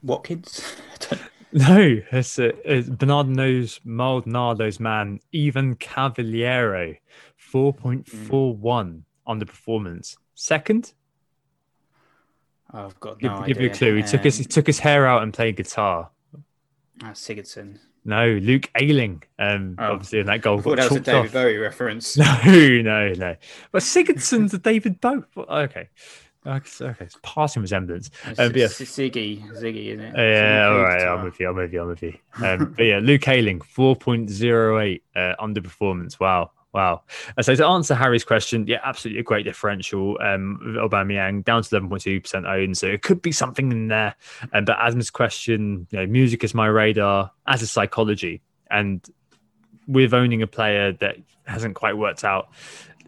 Watkins? 0.04 0.76
no, 1.54 2.02
it's, 2.12 2.38
uh, 2.38 2.52
it's 2.66 2.90
Bernardo's 2.90 3.80
Maldonado's 3.86 4.80
man, 4.80 5.20
even 5.32 5.76
Cavaliero, 5.76 6.98
4.41 7.54 8.04
mm. 8.60 9.04
Underperformance. 9.28 10.18
Second? 10.36 10.94
I've 12.72 13.00
got 13.00 13.20
give, 13.20 13.32
no 13.32 13.38
give 13.46 13.58
idea. 13.58 13.64
you 13.64 13.70
a 13.70 13.74
clue. 13.74 13.96
He 13.96 14.04
took 14.04 14.24
his 14.24 14.38
he 14.38 14.44
took 14.46 14.68
his 14.68 14.80
hair 14.80 15.06
out 15.06 15.24
and 15.24 15.34
played 15.34 15.56
guitar. 15.56 16.10
Ah, 17.04 17.12
Sigurdsson. 17.12 17.78
No, 18.04 18.34
Luke 18.42 18.70
Ayling. 18.76 19.24
Um, 19.40 19.76
Oh. 19.80 19.94
obviously 19.94 20.20
in 20.20 20.28
that 20.28 20.42
goal. 20.42 20.60
I 20.60 20.62
thought 20.62 20.78
that 20.78 20.90
was 20.92 20.98
a 20.98 21.02
David 21.02 21.26
off. 21.28 21.34
Bowie 21.34 21.58
reference. 21.58 22.18
No, 22.46 22.82
no, 22.82 23.14
no. 23.14 23.36
But 23.72 23.82
Sigurdsson's 23.82 24.54
a 24.54 24.58
David 24.60 25.00
Bowie. 25.02 25.24
Okay. 25.38 25.90
Okay, 26.48 26.86
okay. 26.86 27.06
It's 27.06 27.18
passing 27.24 27.64
resemblance. 27.64 28.12
It's 28.28 28.40
Um, 28.40 28.50
but 28.52 28.56
yeah. 28.58 28.68
Ziggy, 28.68 29.44
Ziggy, 29.54 29.88
isn't 29.94 30.06
it? 30.06 30.16
Uh, 30.16 30.22
yeah, 30.22 30.68
all 30.68 30.78
right. 30.84 30.98
guitar. 31.00 31.18
I'm 31.18 31.24
with 31.26 31.40
you. 31.40 31.50
I'm 31.50 31.56
with 31.56 31.74
you. 31.74 31.82
I'm 31.82 31.88
with 31.88 32.04
you. 32.04 32.14
Um, 32.44 32.74
but 32.78 32.84
yeah, 32.86 33.00
Luke 33.02 33.28
Ayling, 33.28 33.60
4.08 33.62 35.02
uh, 35.16 35.36
underperformance. 35.44 36.20
Wow. 36.20 36.52
Wow. 36.76 37.04
Uh, 37.38 37.42
so 37.42 37.56
to 37.56 37.66
answer 37.66 37.96
Harry's 37.96 38.26
question, 38.26 38.68
yeah, 38.68 38.80
absolutely 38.84 39.22
a 39.22 39.24
great 39.24 39.46
differential. 39.46 40.18
Um, 40.22 40.60
Aubameyang 40.78 41.46
down 41.46 41.64
to 41.64 41.70
11.2% 41.70 42.46
owned. 42.46 42.78
So 42.78 42.88
it 42.88 43.02
could 43.02 43.22
be 43.22 43.32
something 43.32 43.72
in 43.72 43.88
there. 43.88 44.14
Um, 44.52 44.66
but 44.66 44.78
Adam's 44.78 45.10
question, 45.10 45.88
you 45.90 46.00
know, 46.00 46.06
music 46.06 46.44
is 46.44 46.54
my 46.54 46.68
radar 46.68 47.32
as 47.48 47.62
a 47.62 47.68
psychology. 47.68 48.42
And 48.70 49.08
with 49.88 50.14
owning 50.14 50.42
a 50.42 50.48
player 50.48 50.92
that 50.92 51.16
hasn't 51.46 51.76
quite 51.76 51.98
worked 51.98 52.26
out, 52.26 52.50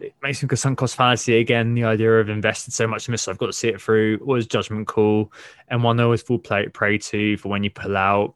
it 0.00 0.14
makes 0.22 0.42
me 0.42 0.56
sunk 0.56 0.78
cost 0.78 0.96
fallacy 0.96 1.38
again. 1.38 1.74
The 1.74 1.84
idea 1.84 2.20
of 2.20 2.30
invested 2.30 2.72
so 2.72 2.86
much 2.86 3.06
in 3.06 3.12
this, 3.12 3.28
I've 3.28 3.36
got 3.36 3.46
to 3.46 3.52
see 3.52 3.68
it 3.68 3.82
through. 3.82 4.20
Was 4.22 4.46
judgment 4.46 4.86
call, 4.86 5.30
and 5.66 5.82
one 5.82 6.00
I 6.00 6.04
always 6.04 6.22
fall 6.22 6.38
prey 6.38 6.98
to 6.98 7.36
for 7.36 7.48
when 7.48 7.64
you 7.64 7.70
pull 7.70 7.98
out. 7.98 8.34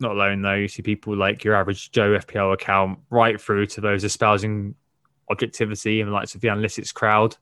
Not 0.00 0.12
alone 0.12 0.42
though, 0.42 0.54
you 0.54 0.68
see 0.68 0.82
people 0.82 1.16
like 1.16 1.44
your 1.44 1.54
average 1.54 1.90
Joe 1.92 2.18
FPL 2.18 2.54
account, 2.54 2.98
right 3.10 3.40
through 3.40 3.66
to 3.66 3.80
those 3.80 4.02
espousing 4.02 4.74
objectivity 5.30 6.00
and 6.00 6.08
the 6.08 6.12
likes 6.12 6.34
of 6.34 6.40
the 6.40 6.48
analytics 6.48 6.92
crowd, 6.92 7.36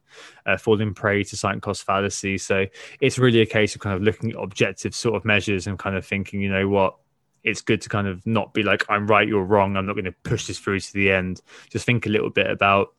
uh, 0.45 0.57
falling 0.57 0.93
prey 0.93 1.25
to 1.25 1.37
sunk 1.37 1.63
cost 1.63 1.85
fallacy. 1.85 2.37
So 2.37 2.67
it's 3.01 3.19
really 3.19 3.41
a 3.41 3.47
case 3.47 3.75
of 3.75 3.81
kind 3.81 3.97
of 3.97 4.03
looking 4.03 4.31
at 4.31 4.37
objective 4.37 4.95
sort 4.95 5.17
of 5.17 5.25
measures 5.25 5.67
and 5.67 5.79
kind 5.79 5.97
of 5.97 6.05
thinking, 6.05 6.41
you 6.41 6.51
know 6.51 6.69
what, 6.69 6.97
it's 7.45 7.63
good 7.63 7.81
to 7.83 7.89
kind 7.89 8.07
of 8.07 8.25
not 8.27 8.53
be 8.53 8.63
like 8.63 8.85
I'm 8.89 9.07
right, 9.07 9.27
you're 9.27 9.45
wrong. 9.45 9.77
I'm 9.77 9.87
not 9.87 9.95
going 9.95 10.05
to 10.05 10.15
push 10.25 10.47
this 10.47 10.59
through 10.59 10.81
to 10.81 10.93
the 10.93 11.11
end. 11.13 11.41
Just 11.71 11.87
think 11.87 12.07
a 12.07 12.11
little 12.11 12.31
bit 12.31 12.51
about 12.51 12.95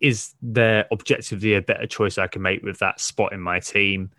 is 0.00 0.34
there 0.42 0.86
objectively 0.92 1.54
a 1.54 1.62
better 1.62 1.86
choice 1.86 2.18
I 2.18 2.26
can 2.26 2.42
make 2.42 2.62
with 2.62 2.78
that 2.80 3.00
spot 3.00 3.32
in 3.32 3.40
my 3.40 3.58
team, 3.60 4.10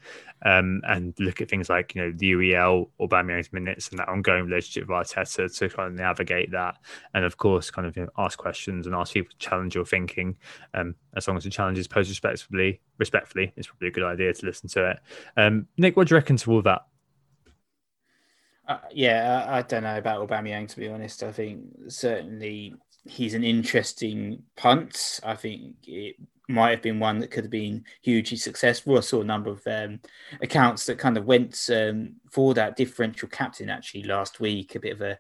um, 0.44 0.82
and 0.88 1.14
look 1.20 1.42
at 1.42 1.50
things 1.50 1.70
like 1.70 1.96
you 1.96 2.02
know 2.02 2.14
the 2.16 2.32
UEL 2.34 2.90
or 2.98 3.08
Aubameyang's 3.08 3.52
minutes 3.54 3.90
and 3.90 4.00
that 4.00 4.10
ongoing 4.10 4.46
relationship 4.46 4.88
with 4.88 4.96
Arteta 4.96 5.56
to 5.58 5.70
kind 5.70 5.88
of 5.90 5.94
navigate 5.94 6.52
that, 6.52 6.78
and 7.14 7.26
of 7.26 7.38
course, 7.38 7.72
kind 7.72 7.88
of 7.88 7.96
you 7.96 8.04
know, 8.04 8.10
ask 8.18 8.38
questions 8.38 8.86
and 8.86 8.96
ask 8.96 9.14
people 9.14 9.32
to 9.32 9.38
challenge 9.38 9.76
your 9.76 9.86
thinking. 9.86 10.38
Um, 10.74 10.96
as 11.16 11.28
long 11.28 11.38
as 11.38 11.44
the 11.44 11.50
challenge 11.50 11.78
is 11.78 11.88
posed 11.88 12.10
respectfully, 12.10 12.82
respectfully, 12.98 13.54
it's 13.56 13.68
probably 13.68 13.88
a 13.88 13.92
good 13.92 14.04
idea 14.04 14.34
to 14.34 14.46
listen 14.46 14.70
to 14.70 14.92
it. 14.92 15.00
Um, 15.38 15.68
Nick, 15.78 15.96
what 15.96 16.08
do 16.08 16.14
you 16.16 16.18
reckon 16.18 16.38
to 16.38 16.52
all 16.52 16.62
that? 16.64 16.82
Uh, 18.68 18.80
yeah, 18.92 19.46
I, 19.48 19.60
I, 19.60 19.62
don't 19.62 19.84
know 19.84 19.98
about 19.98 20.28
Aubameyang 20.28 20.68
to 20.70 20.78
be 20.78 20.88
honest. 20.88 21.22
I 21.22 21.32
think 21.32 21.68
certainly 21.88 22.74
he's 23.06 23.36
an 23.36 23.44
interesting 23.44 24.42
punt. 24.56 25.20
I 25.24 25.36
think 25.36 25.76
it 25.86 26.16
might 26.48 26.72
have 26.72 26.82
been 26.82 27.00
one 27.00 27.20
that 27.20 27.32
could 27.32 27.44
have 27.44 27.52
been 27.52 27.84
hugely 28.02 28.38
successful. 28.38 28.98
I 28.98 29.02
saw 29.02 29.22
a 29.22 29.26
number 29.26 29.50
of 29.52 29.62
um, 29.68 30.00
accounts 30.42 30.86
that 30.86 31.00
kind 31.00 31.18
of 31.18 31.26
went 31.26 31.70
um, 31.74 32.16
for 32.32 32.54
that 32.54 32.76
differential 32.76 33.30
captain 33.30 33.70
actually 33.70 34.04
last 34.04 34.40
week. 34.40 34.76
A 34.76 34.80
bit 34.80 34.94
of 34.94 35.02
a 35.02 35.18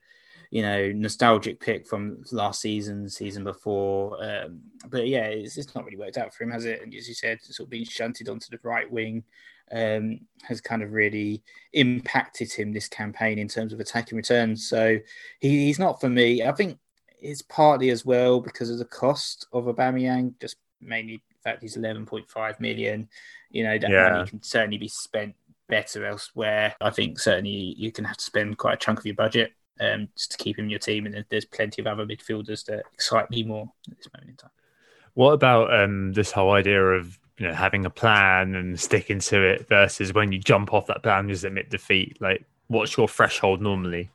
you 0.51 0.61
know 0.61 0.91
nostalgic 0.91 1.59
pick 1.59 1.87
from 1.87 2.23
last 2.31 2.61
season, 2.61 3.09
season 3.09 3.43
before. 3.43 4.23
Um, 4.23 4.61
but 4.89 5.07
yeah, 5.07 5.25
it's, 5.25 5.57
it's, 5.57 5.73
not 5.75 5.85
really 5.85 5.97
worked 5.97 6.17
out 6.17 6.33
for 6.33 6.43
him, 6.43 6.51
has 6.51 6.65
it? 6.65 6.81
And 6.81 6.93
as 6.93 7.07
you 7.07 7.13
said, 7.13 7.41
sort 7.41 7.67
of 7.67 7.71
being 7.71 7.85
shunted 7.85 8.29
onto 8.29 8.49
the 8.49 8.59
right 8.63 8.89
wing 8.89 9.23
um, 9.71 10.19
has 10.43 10.61
kind 10.61 10.83
of 10.83 10.93
really 10.93 11.43
impacted 11.73 12.51
him 12.51 12.71
this 12.71 12.87
campaign 12.87 13.39
in 13.39 13.47
terms 13.47 13.73
of 13.73 13.79
attacking 13.79 14.15
returns. 14.15 14.69
So 14.69 14.99
he, 15.39 15.65
he's 15.65 15.79
not 15.79 15.99
for 15.99 16.09
me. 16.09 16.43
I 16.43 16.51
think 16.51 16.77
it's 17.19 17.41
partly 17.41 17.89
as 17.89 18.05
well 18.05 18.39
because 18.39 18.69
of 18.69 18.77
the 18.77 18.85
cost 18.85 19.47
of 19.51 19.65
Aubameyang, 19.65 20.39
just 20.39 20.57
mainly 20.85 21.21
the 21.29 21.49
fact 21.49 21.61
he's 21.61 21.77
11.5 21.77 22.59
million. 22.59 23.09
You 23.49 23.63
know, 23.63 23.77
that 23.77 23.89
yeah. 23.89 24.09
money 24.09 24.29
can 24.29 24.43
certainly 24.43 24.77
be 24.77 24.87
spent 24.87 25.35
better 25.67 26.05
elsewhere. 26.05 26.75
I 26.81 26.89
think 26.89 27.19
certainly 27.19 27.75
you 27.77 27.91
can 27.91 28.05
have 28.05 28.17
to 28.17 28.23
spend 28.23 28.57
quite 28.57 28.75
a 28.75 28.77
chunk 28.77 28.99
of 28.99 29.05
your 29.05 29.15
budget 29.15 29.53
um, 29.79 30.07
just 30.15 30.31
to 30.31 30.37
keep 30.37 30.57
him 30.57 30.65
in 30.65 30.69
your 30.69 30.79
team. 30.79 31.05
And 31.05 31.25
there's 31.29 31.45
plenty 31.45 31.81
of 31.81 31.87
other 31.87 32.05
midfielders 32.05 32.65
that 32.65 32.83
excite 32.93 33.29
me 33.29 33.43
more 33.43 33.71
at 33.89 33.97
this 33.97 34.09
moment 34.13 34.31
in 34.31 34.35
time. 34.37 34.51
What 35.13 35.31
about 35.31 35.73
um, 35.73 36.13
this 36.13 36.31
whole 36.31 36.51
idea 36.51 36.81
of 36.81 37.17
you 37.37 37.47
know 37.47 37.53
having 37.53 37.85
a 37.85 37.89
plan 37.89 38.55
and 38.55 38.79
sticking 38.79 39.19
to 39.19 39.41
it 39.41 39.67
versus 39.67 40.13
when 40.13 40.31
you 40.31 40.39
jump 40.39 40.73
off 40.73 40.87
that 40.87 41.03
plan 41.03 41.29
just 41.29 41.43
admit 41.43 41.69
defeat? 41.69 42.17
Like, 42.21 42.45
what's 42.67 42.95
your 42.97 43.07
threshold 43.07 43.61
normally? 43.61 44.09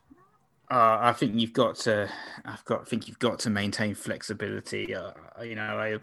Uh, 0.69 0.97
I 1.01 1.13
think 1.13 1.35
you've 1.35 1.53
got 1.53 1.75
to. 1.77 2.09
I've 2.45 2.63
got. 2.65 2.81
I 2.81 2.83
think 2.85 3.07
you've 3.07 3.19
got 3.19 3.39
to 3.39 3.49
maintain 3.49 3.95
flexibility. 3.95 4.95
Uh, 4.95 5.11
you 5.43 5.55
know, 5.55 5.77
I, 5.77 5.97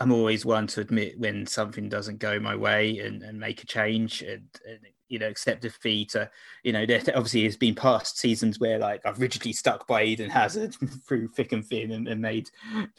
I'm 0.00 0.12
always 0.12 0.44
one 0.44 0.66
to 0.68 0.80
admit 0.80 1.18
when 1.18 1.46
something 1.46 1.88
doesn't 1.88 2.18
go 2.18 2.38
my 2.40 2.56
way 2.56 2.98
and, 3.00 3.22
and 3.22 3.38
make 3.38 3.62
a 3.62 3.66
change 3.66 4.22
and, 4.22 4.48
and 4.66 4.78
you 5.08 5.18
know 5.18 5.28
accept 5.28 5.62
defeat. 5.62 6.16
Uh, 6.16 6.26
you 6.62 6.72
know, 6.72 6.86
there 6.86 7.02
obviously 7.14 7.44
has 7.44 7.56
been 7.56 7.74
past 7.74 8.18
seasons 8.18 8.58
where 8.58 8.78
like 8.78 9.04
I've 9.04 9.20
rigidly 9.20 9.52
stuck 9.52 9.86
by 9.86 10.02
Eden 10.04 10.30
Hazard 10.30 10.74
through 11.06 11.28
thick 11.28 11.52
and 11.52 11.64
thin 11.64 11.92
and, 11.92 12.08
and 12.08 12.20
made 12.20 12.50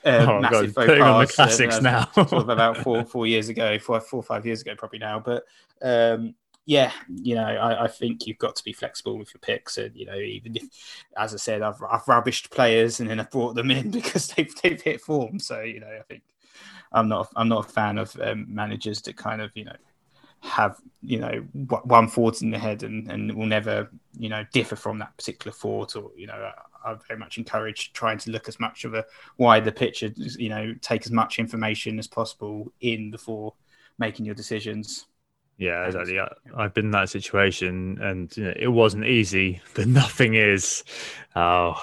uh, 0.05 0.25
oh, 0.29 0.39
massive 0.39 0.75
God, 0.75 0.87
faux 0.87 0.99
pas. 0.99 1.01
on 1.01 1.21
the 1.21 1.27
classics 1.27 1.75
and, 1.75 1.83
now, 1.83 2.05
sort 2.13 2.33
of 2.33 2.49
about 2.49 2.77
four 2.83 3.03
four 3.03 3.25
years 3.25 3.49
ago, 3.49 3.79
four 3.79 3.99
four 3.99 4.19
or 4.19 4.23
five 4.23 4.45
years 4.45 4.61
ago, 4.61 4.75
probably 4.77 4.99
now. 4.99 5.19
But 5.19 5.43
um, 5.81 6.35
yeah, 6.65 6.91
you 7.09 7.35
know, 7.35 7.43
I, 7.43 7.85
I, 7.85 7.87
think 7.87 8.25
you've 8.25 8.37
got 8.37 8.55
to 8.55 8.63
be 8.63 8.71
flexible 8.71 9.17
with 9.17 9.33
your 9.33 9.41
picks, 9.41 9.77
and 9.77 9.93
you 9.95 10.05
know, 10.05 10.15
even 10.15 10.55
if, 10.55 10.63
as 11.17 11.33
I 11.33 11.37
said, 11.37 11.61
I've 11.61 11.81
I've 11.89 12.05
rubbished 12.05 12.51
players 12.51 12.99
and 12.99 13.09
then 13.09 13.19
I've 13.19 13.31
brought 13.31 13.55
them 13.55 13.71
in 13.71 13.91
because 13.91 14.27
they've 14.27 14.53
they've 14.61 14.81
hit 14.81 15.01
form. 15.01 15.39
So 15.39 15.61
you 15.61 15.79
know, 15.79 15.87
I 15.87 16.03
think 16.03 16.21
I'm 16.93 17.09
not 17.09 17.31
I'm 17.35 17.49
not 17.49 17.65
a 17.65 17.69
fan 17.69 17.97
of 17.97 18.15
um, 18.21 18.45
managers 18.47 19.01
that 19.03 19.17
kind 19.17 19.41
of 19.41 19.51
you 19.55 19.65
know 19.65 19.75
have 20.41 20.77
you 21.01 21.19
know 21.19 21.39
one 21.85 22.07
thought 22.07 22.41
in 22.41 22.51
the 22.51 22.59
head 22.59 22.83
and 22.83 23.09
and 23.09 23.33
will 23.33 23.45
never 23.45 23.89
you 24.17 24.29
know 24.29 24.45
differ 24.51 24.75
from 24.75 24.99
that 24.99 25.15
particular 25.15 25.53
thought 25.53 25.95
or 25.95 26.11
you 26.15 26.27
know 26.27 26.51
I 26.85 26.95
very 27.07 27.19
much 27.19 27.37
encourage 27.37 27.93
trying 27.93 28.17
to 28.19 28.31
look 28.31 28.49
as 28.49 28.59
much 28.59 28.83
of 28.83 28.93
a 28.93 29.05
wider 29.37 29.71
picture 29.71 30.11
you 30.15 30.49
know 30.49 30.73
take 30.81 31.05
as 31.05 31.11
much 31.11 31.39
information 31.39 31.97
as 31.97 32.07
possible 32.07 32.73
in 32.81 33.09
before 33.09 33.53
making 33.97 34.25
your 34.25 34.35
decisions 34.35 35.05
yeah, 35.57 35.85
exactly. 35.85 36.19
I, 36.19 36.63
have 36.63 36.73
been 36.73 36.85
in 36.85 36.91
that 36.91 37.09
situation, 37.09 37.99
and 38.01 38.35
you 38.35 38.43
know, 38.45 38.53
it 38.55 38.67
wasn't 38.67 39.05
easy. 39.05 39.61
But 39.75 39.87
nothing 39.87 40.33
is. 40.33 40.83
Oh, 41.35 41.75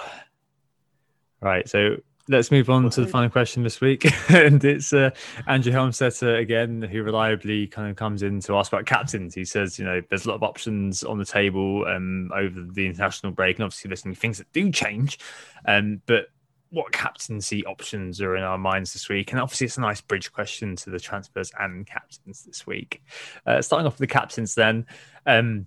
right. 1.40 1.68
So 1.68 1.96
let's 2.30 2.52
move 2.52 2.70
on 2.70 2.88
to 2.88 3.00
the 3.00 3.06
final 3.08 3.28
question 3.28 3.64
this 3.64 3.80
week, 3.80 4.06
and 4.30 4.64
it's 4.64 4.92
uh, 4.92 5.10
Andrew 5.48 5.72
Helmstetter 5.72 6.38
again, 6.38 6.80
who 6.80 7.02
reliably 7.02 7.66
kind 7.66 7.90
of 7.90 7.96
comes 7.96 8.22
in 8.22 8.40
to 8.40 8.56
ask 8.56 8.72
about 8.72 8.86
captains. 8.86 9.34
He 9.34 9.44
says, 9.44 9.78
you 9.78 9.84
know, 9.84 10.00
there's 10.08 10.24
a 10.24 10.28
lot 10.28 10.36
of 10.36 10.42
options 10.44 11.02
on 11.02 11.18
the 11.18 11.24
table 11.24 11.84
um, 11.86 12.30
over 12.34 12.64
the 12.72 12.86
international 12.86 13.32
break, 13.32 13.56
and 13.56 13.64
obviously 13.64 13.88
there's 13.88 14.02
some 14.02 14.14
things 14.14 14.38
that 14.38 14.50
do 14.52 14.70
change, 14.70 15.18
um, 15.66 16.00
but 16.06 16.28
what 16.70 16.92
captaincy 16.92 17.66
options 17.66 18.20
are 18.20 18.36
in 18.36 18.44
our 18.44 18.58
minds 18.58 18.92
this 18.92 19.08
week? 19.08 19.32
And 19.32 19.40
obviously, 19.40 19.66
it's 19.66 19.76
a 19.76 19.80
nice 19.80 20.00
bridge 20.00 20.32
question 20.32 20.76
to 20.76 20.90
the 20.90 21.00
transfers 21.00 21.50
and 21.58 21.84
captains 21.84 22.44
this 22.44 22.64
week. 22.64 23.02
Uh, 23.44 23.60
starting 23.60 23.88
off 23.88 23.94
with 23.94 24.08
the 24.08 24.12
captains, 24.12 24.54
then. 24.54 24.86
Um, 25.26 25.66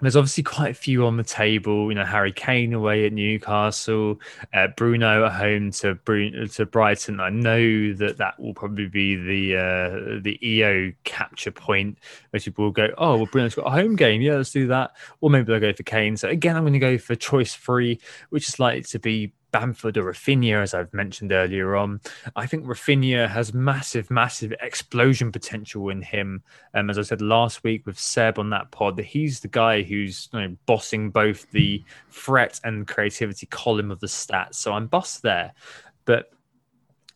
there's 0.00 0.16
obviously 0.16 0.42
quite 0.42 0.70
a 0.70 0.74
few 0.74 1.06
on 1.06 1.16
the 1.16 1.24
table. 1.24 1.90
You 1.90 1.94
know, 1.96 2.04
Harry 2.04 2.32
Kane 2.32 2.72
away 2.72 3.06
at 3.06 3.12
Newcastle, 3.12 4.20
uh, 4.54 4.68
Bruno 4.76 5.26
at 5.26 5.32
home 5.32 5.70
to 5.72 5.94
Bruno, 5.94 6.46
to 6.46 6.66
Brighton. 6.66 7.20
I 7.20 7.30
know 7.30 7.92
that 7.94 8.16
that 8.18 8.38
will 8.40 8.54
probably 8.54 8.88
be 8.88 9.16
the 9.16 9.56
uh, 9.56 10.20
the 10.22 10.38
EO 10.42 10.92
capture 11.04 11.50
point, 11.50 11.98
which 12.30 12.44
people 12.44 12.64
will 12.64 12.72
go, 12.72 12.88
"Oh, 12.98 13.16
well, 13.16 13.26
Bruno's 13.26 13.54
got 13.54 13.66
a 13.66 13.70
home 13.70 13.96
game. 13.96 14.22
Yeah, 14.22 14.36
let's 14.36 14.50
do 14.50 14.66
that." 14.68 14.92
Or 15.20 15.30
maybe 15.30 15.44
they'll 15.44 15.60
go 15.60 15.72
for 15.72 15.82
Kane. 15.82 16.16
So 16.16 16.28
again, 16.28 16.56
I'm 16.56 16.62
going 16.62 16.72
to 16.72 16.78
go 16.78 16.98
for 16.98 17.14
choice 17.14 17.54
three, 17.54 18.00
which 18.30 18.48
is 18.48 18.58
likely 18.58 18.82
to 18.82 18.98
be 18.98 19.32
Bamford 19.50 19.96
or 19.96 20.04
Raphinha, 20.04 20.62
as 20.62 20.74
I've 20.74 20.92
mentioned 20.92 21.32
earlier 21.32 21.76
on. 21.76 22.00
I 22.36 22.46
think 22.46 22.64
Raphinha 22.64 23.28
has 23.28 23.54
massive, 23.54 24.10
massive 24.10 24.52
explosion 24.60 25.32
potential 25.32 25.88
in 25.90 26.02
him. 26.02 26.42
Um, 26.74 26.90
as 26.90 26.98
I 26.98 27.02
said 27.02 27.22
last 27.22 27.64
week 27.64 27.86
with 27.86 27.98
Seb 27.98 28.38
on 28.38 28.50
that 28.50 28.70
pod, 28.70 28.96
that 28.96 29.06
he's 29.06 29.40
the 29.40 29.48
guy 29.48 29.82
who's 29.82 30.28
you 30.32 30.40
know, 30.40 30.56
bossing 30.66 31.10
both 31.10 31.50
the 31.50 31.84
threat 32.10 32.60
and 32.64 32.86
creativity 32.86 33.46
column 33.46 33.90
of 33.90 34.00
the 34.00 34.06
stats. 34.06 34.54
So 34.54 34.72
I'm 34.72 34.86
boss 34.86 35.20
there. 35.20 35.52
But 36.04 36.30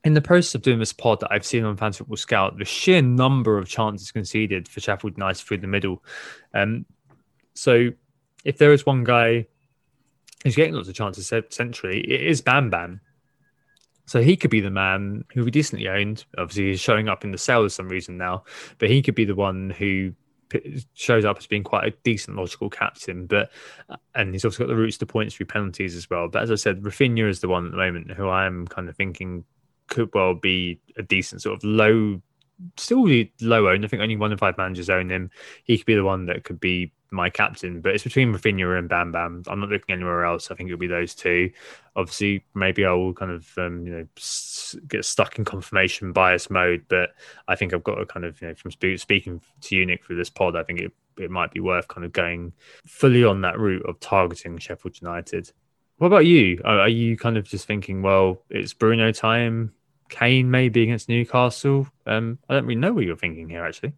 in 0.04 0.14
the 0.14 0.20
process 0.20 0.54
of 0.54 0.62
doing 0.62 0.78
this 0.78 0.92
pod 0.92 1.20
that 1.20 1.32
I've 1.32 1.46
seen 1.46 1.64
on 1.64 1.76
Fantasy 1.76 1.98
Football 1.98 2.16
Scout, 2.18 2.58
the 2.58 2.64
sheer 2.64 3.00
number 3.00 3.56
of 3.56 3.68
chances 3.68 4.12
conceded 4.12 4.68
for 4.68 4.80
Sheffield 4.80 5.16
United 5.16 5.42
through 5.42 5.58
the 5.58 5.66
middle. 5.66 6.04
Um, 6.52 6.84
so 7.54 7.90
if 8.44 8.58
there 8.58 8.72
is 8.72 8.84
one 8.84 9.04
guy 9.04 9.46
he's 10.44 10.56
getting 10.56 10.74
lots 10.74 10.88
of 10.88 10.94
chances 10.94 11.32
centrally. 11.50 12.00
It 12.00 12.22
is 12.22 12.40
Bam 12.40 12.70
Bam. 12.70 13.00
So 14.06 14.20
he 14.20 14.36
could 14.36 14.50
be 14.50 14.60
the 14.60 14.70
man 14.70 15.24
who 15.32 15.44
we 15.44 15.50
decently 15.50 15.88
owned. 15.88 16.26
Obviously, 16.36 16.66
he's 16.66 16.80
showing 16.80 17.08
up 17.08 17.24
in 17.24 17.32
the 17.32 17.38
sale 17.38 17.62
for 17.62 17.70
some 17.70 17.88
reason 17.88 18.18
now, 18.18 18.44
but 18.78 18.90
he 18.90 19.00
could 19.00 19.14
be 19.14 19.24
the 19.24 19.34
one 19.34 19.70
who 19.70 20.12
shows 20.92 21.24
up 21.24 21.38
as 21.38 21.46
being 21.46 21.64
quite 21.64 21.88
a 21.88 21.96
decent 22.04 22.36
logical 22.36 22.68
captain. 22.68 23.26
But 23.26 23.50
uh, 23.88 23.96
and 24.14 24.34
he's 24.34 24.44
also 24.44 24.58
got 24.58 24.68
the 24.68 24.76
roots 24.76 24.98
to 24.98 25.06
points 25.06 25.34
through 25.34 25.46
penalties 25.46 25.96
as 25.96 26.08
well. 26.10 26.28
But 26.28 26.42
as 26.42 26.50
I 26.50 26.56
said, 26.56 26.82
Raphinha 26.82 27.28
is 27.28 27.40
the 27.40 27.48
one 27.48 27.64
at 27.64 27.70
the 27.70 27.78
moment 27.78 28.12
who 28.12 28.28
I 28.28 28.46
am 28.46 28.66
kind 28.68 28.88
of 28.90 28.96
thinking 28.96 29.44
could 29.88 30.10
well 30.14 30.34
be 30.34 30.80
a 30.96 31.02
decent 31.02 31.42
sort 31.42 31.56
of 31.56 31.64
low, 31.64 32.20
still 32.76 33.06
low 33.40 33.68
owned. 33.68 33.84
I 33.84 33.88
think 33.88 34.02
only 34.02 34.16
one 34.16 34.32
in 34.32 34.38
five 34.38 34.58
managers 34.58 34.90
own 34.90 35.10
him. 35.10 35.30
He 35.64 35.78
could 35.78 35.86
be 35.86 35.94
the 35.94 36.04
one 36.04 36.26
that 36.26 36.44
could 36.44 36.60
be 36.60 36.92
my 37.14 37.30
captain, 37.30 37.80
but 37.80 37.94
it's 37.94 38.04
between 38.04 38.32
Raphinha 38.32 38.78
and 38.78 38.88
Bam 38.88 39.12
Bam. 39.12 39.42
I'm 39.46 39.60
not 39.60 39.68
looking 39.68 39.94
anywhere 39.94 40.24
else. 40.24 40.50
I 40.50 40.54
think 40.54 40.68
it'll 40.68 40.78
be 40.78 40.86
those 40.86 41.14
two. 41.14 41.50
Obviously, 41.96 42.44
maybe 42.54 42.84
I 42.84 42.92
will 42.92 43.14
kind 43.14 43.30
of 43.30 43.48
um, 43.56 43.86
you 43.86 43.92
know 43.92 44.06
get 44.88 45.04
stuck 45.04 45.38
in 45.38 45.44
confirmation 45.44 46.12
bias 46.12 46.50
mode, 46.50 46.84
but 46.88 47.10
I 47.48 47.56
think 47.56 47.72
I've 47.72 47.84
got 47.84 47.96
to 47.96 48.06
kind 48.06 48.26
of 48.26 48.40
you 48.42 48.48
know 48.48 48.54
from 48.54 48.70
speaking 48.70 49.40
to 49.62 49.76
you 49.76 49.86
Nick 49.86 50.04
through 50.04 50.16
this 50.16 50.30
pod, 50.30 50.56
I 50.56 50.62
think 50.62 50.80
it 50.80 50.92
it 51.18 51.30
might 51.30 51.52
be 51.52 51.60
worth 51.60 51.88
kind 51.88 52.04
of 52.04 52.12
going 52.12 52.52
fully 52.86 53.24
on 53.24 53.40
that 53.42 53.58
route 53.58 53.86
of 53.86 54.00
targeting 54.00 54.58
Sheffield 54.58 55.00
United. 55.00 55.50
What 55.98 56.08
about 56.08 56.26
you? 56.26 56.60
Are 56.64 56.88
you 56.88 57.16
kind 57.16 57.36
of 57.36 57.44
just 57.44 57.66
thinking, 57.66 58.02
well, 58.02 58.42
it's 58.50 58.72
Bruno 58.72 59.12
time, 59.12 59.72
Kane 60.08 60.50
maybe 60.50 60.82
against 60.82 61.08
Newcastle? 61.08 61.86
Um, 62.06 62.38
I 62.48 62.54
don't 62.54 62.66
really 62.66 62.80
know 62.80 62.92
what 62.92 63.04
you're 63.04 63.16
thinking 63.16 63.48
here, 63.48 63.64
actually. 63.64 63.92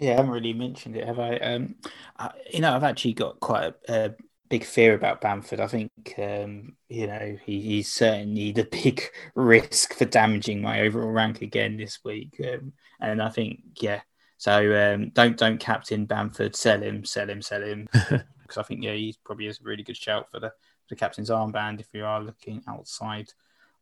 Yeah, 0.00 0.12
I 0.12 0.16
haven't 0.16 0.30
really 0.30 0.54
mentioned 0.54 0.96
it, 0.96 1.06
have 1.06 1.18
I? 1.18 1.36
Um, 1.36 1.74
I, 2.18 2.30
you 2.50 2.60
know, 2.60 2.74
I've 2.74 2.84
actually 2.84 3.12
got 3.12 3.38
quite 3.38 3.74
a, 3.88 4.06
a 4.06 4.14
big 4.48 4.64
fear 4.64 4.94
about 4.94 5.20
Bamford. 5.20 5.60
I 5.60 5.66
think, 5.66 5.92
um, 6.18 6.74
you 6.88 7.06
know, 7.06 7.36
he, 7.44 7.60
he's 7.60 7.92
certainly 7.92 8.52
the 8.52 8.64
big 8.70 9.02
risk 9.34 9.92
for 9.94 10.06
damaging 10.06 10.62
my 10.62 10.80
overall 10.80 11.10
rank 11.10 11.42
again 11.42 11.76
this 11.76 11.98
week. 12.02 12.40
Um, 12.42 12.72
and 12.98 13.20
I 13.22 13.28
think, 13.28 13.60
yeah, 13.80 14.00
so 14.38 14.94
um, 14.94 15.10
don't 15.10 15.36
don't 15.36 15.58
captain 15.58 16.06
Bamford. 16.06 16.56
Sell 16.56 16.80
him, 16.80 17.04
sell 17.04 17.28
him, 17.28 17.42
sell 17.42 17.62
him. 17.62 17.88
Because 18.50 18.64
I 18.64 18.66
think, 18.66 18.82
yeah, 18.82 18.94
he 18.94 19.14
probably 19.24 19.46
is 19.46 19.60
a 19.60 19.62
really 19.62 19.84
good 19.84 19.96
shout 19.96 20.28
for 20.32 20.40
the 20.40 20.48
for 20.48 20.88
the 20.88 20.96
captain's 20.96 21.30
armband 21.30 21.78
if 21.78 21.86
you 21.94 22.04
are 22.04 22.20
looking 22.20 22.64
outside 22.66 23.28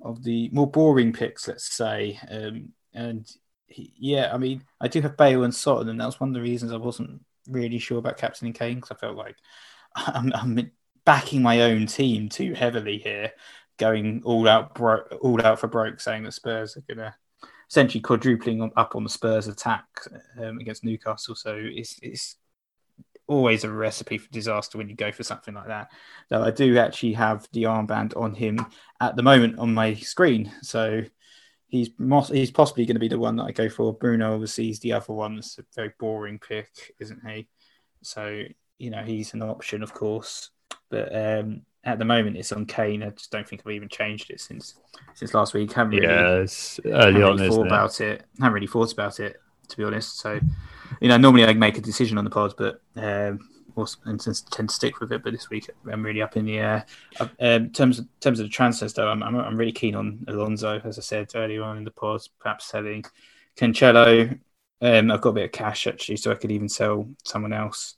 of 0.03 0.23
the 0.25 0.51
more 0.53 0.71
boring 0.71 1.15
picks, 1.15 1.49
let's 1.49 1.73
say. 1.73 2.21
Um, 2.31 2.75
and 3.77 3.89
yeah, 3.97 4.31
I 4.33 4.39
mean, 4.39 4.65
I 4.81 4.89
do 4.89 5.01
have 5.01 5.17
Bale 5.17 5.45
and 5.45 5.55
Sutton, 5.55 5.89
and 5.89 6.01
that 6.01 6.07
was 6.07 6.21
one 6.21 6.31
of 6.31 6.35
the 6.35 6.43
reasons 6.43 6.73
I 6.73 6.77
wasn't 6.77 7.23
really 7.49 7.79
sure 7.79 7.99
about 7.99 8.19
captaining 8.19 8.53
Kane 8.53 8.77
because 8.77 8.91
I 8.91 8.95
felt 8.95 9.17
like 9.17 9.37
I'm, 9.97 10.33
I'm, 10.35 10.71
backing 11.05 11.41
my 11.41 11.63
own 11.63 11.87
team 11.87 12.29
too 12.29 12.53
heavily 12.53 12.99
here, 12.99 13.33
going 13.79 14.21
all 14.27 14.47
out, 14.47 14.75
bro- 14.75 15.07
all 15.23 15.41
out 15.41 15.59
for 15.59 15.67
broke, 15.67 16.01
saying 16.01 16.23
that 16.23 16.35
Spurs 16.35 16.77
are 16.77 16.83
gonna 16.83 17.15
essentially 17.71 18.01
quadrupling 18.01 18.71
up 18.77 18.95
on 18.95 19.05
the 19.05 19.11
Spurs 19.11 19.49
attack 19.49 19.87
um, 20.39 20.59
against 20.59 20.85
Newcastle. 20.85 21.35
So 21.35 21.59
it's 21.59 21.99
it's 22.03 22.37
always 23.27 23.65
a 23.65 23.71
recipe 23.71 24.19
for 24.19 24.31
disaster 24.31 24.79
when 24.79 24.89
you 24.89 24.97
go 24.97 25.13
for 25.13 25.23
something 25.23 25.55
like 25.55 25.69
that. 25.69 25.91
Though 26.29 26.43
I 26.43 26.51
do 26.51 26.79
actually 26.79 27.13
have 27.15 27.49
the 27.53 27.65
armband 27.65 28.17
on 28.17 28.35
him 28.35 28.65
at 29.01 29.17
the 29.17 29.23
moment 29.23 29.59
on 29.59 29.73
my 29.73 29.95
screen, 29.95 30.53
so 30.63 31.03
he's 31.69 31.91
he's 32.29 32.51
possibly 32.51 32.85
going 32.87 32.97
to 32.97 33.01
be 33.01 33.09
the 33.09 33.19
one 33.19 33.37
that 33.37 33.45
I 33.45 33.53
go 33.53 33.69
for. 33.69 33.93
Bruno 33.93 34.35
obviously 34.35 34.71
is 34.71 34.81
the 34.81 34.93
other 34.93 35.13
one. 35.13 35.37
That's 35.37 35.59
a 35.59 35.65
very 35.75 35.93
boring 35.99 36.39
pick, 36.39 36.95
isn't 36.99 37.27
he? 37.29 37.49
So 38.03 38.43
you 38.79 38.91
know 38.91 39.03
he's 39.03 39.35
an 39.35 39.43
option, 39.43 39.83
of 39.83 39.95
course, 39.95 40.51
but 40.91 41.15
um, 41.15 41.63
at 41.85 41.99
the 41.99 42.05
moment 42.05 42.37
it's 42.37 42.53
on 42.53 42.67
Kane. 42.67 43.03
I 43.03 43.11
just 43.11 43.31
don't 43.31 43.49
think 43.49 43.63
I've 43.65 43.73
even 43.73 43.89
changed 43.89 44.31
it 44.31 44.41
since 44.41 44.75
since 45.15 45.35
last 45.35 45.55
week. 45.55 45.73
Haven't 45.73 45.93
really, 45.93 46.07
yeah, 46.07 46.37
it's 46.37 46.81
early 46.85 47.23
on, 47.23 47.37
really 47.37 47.49
thought 47.49 47.61
it? 47.61 47.67
about 47.67 48.01
it. 48.01 48.25
Haven't 48.39 48.55
really 48.55 48.67
thought 48.67 48.93
about 48.93 49.21
it 49.21 49.37
to 49.69 49.77
be 49.77 49.85
honest. 49.85 50.19
So 50.19 50.41
you 51.01 51.09
know, 51.09 51.17
normally 51.17 51.45
I 51.45 51.53
make 51.53 51.79
a 51.79 51.83
decision 51.83 52.19
on 52.19 52.25
the 52.25 52.31
pod, 52.31 52.55
but 52.57 52.81
um, 52.97 53.41
and 54.05 54.21
tend 54.21 54.69
to 54.69 54.75
stick 54.75 55.01
with 55.01 55.13
it. 55.13 55.23
But 55.23 55.33
this 55.33 55.51
week 55.51 55.71
I'm 55.91 56.05
really 56.05 56.23
up 56.23 56.37
in 56.37 56.45
the 56.45 56.59
air. 56.59 56.87
Uh, 57.19 57.29
um, 57.41 57.65
in 57.65 57.71
terms 57.71 57.99
of 57.99 58.05
in 58.05 58.21
terms 58.21 58.41
of 58.41 58.47
the 58.47 58.53
transfers, 58.53 58.95
though, 58.95 59.09
I'm, 59.09 59.23
I'm, 59.23 59.37
I'm 59.37 59.57
really 59.57 59.73
keen 59.73 59.95
on 59.95 60.25
Alonso, 60.29 60.81
as 60.85 60.99
I 60.99 61.03
said 61.03 61.31
earlier 61.35 61.63
on 61.63 61.79
in 61.79 61.85
the 61.85 61.91
pod. 61.91 62.23
Perhaps 62.41 62.67
selling 62.67 63.05
Cancelo. 63.57 64.39
Um, 64.81 65.11
I've 65.11 65.21
got 65.21 65.31
a 65.31 65.35
bit 65.35 65.45
of 65.47 65.53
cash 65.53 65.87
actually, 65.87 66.17
so 66.17 66.31
I 66.31 66.37
could 66.37 66.53
even 66.53 66.69
sell 66.69 67.09
someone 67.25 67.53
else. 67.53 67.97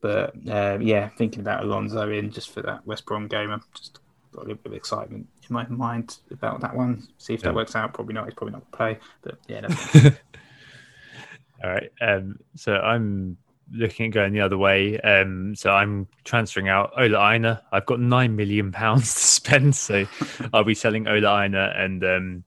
But 0.00 0.34
uh, 0.48 0.78
yeah, 0.80 1.08
thinking 1.08 1.40
about 1.40 1.64
Alonso 1.64 2.10
in 2.10 2.30
just 2.30 2.50
for 2.50 2.62
that 2.62 2.86
West 2.86 3.06
Brom 3.06 3.26
game, 3.26 3.50
I've 3.50 3.64
just 3.74 4.00
got 4.32 4.42
a 4.42 4.46
little 4.48 4.62
bit 4.62 4.72
of 4.72 4.76
excitement 4.76 5.28
in 5.48 5.54
my 5.54 5.66
mind 5.68 6.18
about 6.30 6.60
that 6.60 6.76
one. 6.76 7.06
See 7.18 7.34
if 7.34 7.40
yeah. 7.40 7.48
that 7.48 7.54
works 7.54 7.74
out. 7.76 7.94
Probably 7.94 8.14
not. 8.14 8.26
He's 8.26 8.34
probably 8.34 8.52
not 8.52 8.70
going 8.70 8.94
to 8.94 8.98
play, 8.98 8.98
but 9.22 9.38
yeah. 9.48 10.10
All 11.64 11.70
right. 11.70 11.90
Um, 12.00 12.38
so 12.54 12.74
I'm 12.74 13.38
looking 13.72 14.06
at 14.06 14.12
going 14.12 14.32
the 14.32 14.40
other 14.40 14.58
way. 14.58 15.00
Um, 15.00 15.54
so 15.54 15.70
I'm 15.70 16.06
transferring 16.24 16.68
out 16.68 16.92
Ola 16.98 17.32
Aina. 17.32 17.62
I've 17.72 17.86
got 17.86 18.00
nine 18.00 18.36
million 18.36 18.72
pounds 18.72 19.14
to 19.14 19.20
spend, 19.20 19.76
so 19.76 20.04
I'll 20.52 20.64
be 20.64 20.74
selling 20.74 21.08
Ola 21.08 21.44
Aina, 21.44 21.72
and 21.76 22.04
um, 22.04 22.44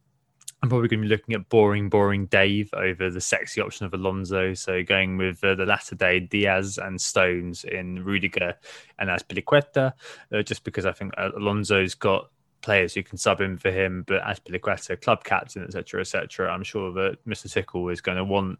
I'm 0.63 0.69
probably 0.69 0.87
going 0.87 1.01
to 1.01 1.07
be 1.07 1.09
looking 1.09 1.35
at 1.35 1.49
boring, 1.49 1.87
boring 1.87 2.25
Dave 2.25 2.73
over 2.73 3.11
the 3.11 3.21
sexy 3.21 3.61
option 3.61 3.85
of 3.85 3.93
Alonso. 3.93 4.53
So 4.55 4.81
going 4.83 5.17
with 5.17 5.43
uh, 5.43 5.55
the 5.55 5.65
latter 5.65 5.95
day 5.95 6.19
Dias 6.19 6.77
and 6.77 6.99
Stones 6.99 7.63
in 7.63 8.03
Rudiger 8.03 8.55
and 8.97 9.09
Azpilicueta, 9.09 9.93
uh, 10.33 10.41
just 10.41 10.63
because 10.63 10.85
I 10.85 10.93
think 10.93 11.13
Alonso's 11.17 11.93
got 11.93 12.29
players 12.61 12.93
who 12.93 13.03
can 13.03 13.17
sub 13.17 13.41
in 13.41 13.57
for 13.57 13.71
him, 13.71 14.03
but 14.07 14.21
as 14.27 14.39
Azpilicueta, 14.39 14.99
club 15.01 15.23
captain, 15.23 15.63
etc., 15.63 16.01
etc. 16.01 16.51
I'm 16.51 16.63
sure 16.63 16.91
that 16.93 17.17
Mr. 17.27 17.47
Tuchel 17.47 17.91
is 17.91 18.01
going 18.01 18.17
to 18.17 18.23
want 18.23 18.59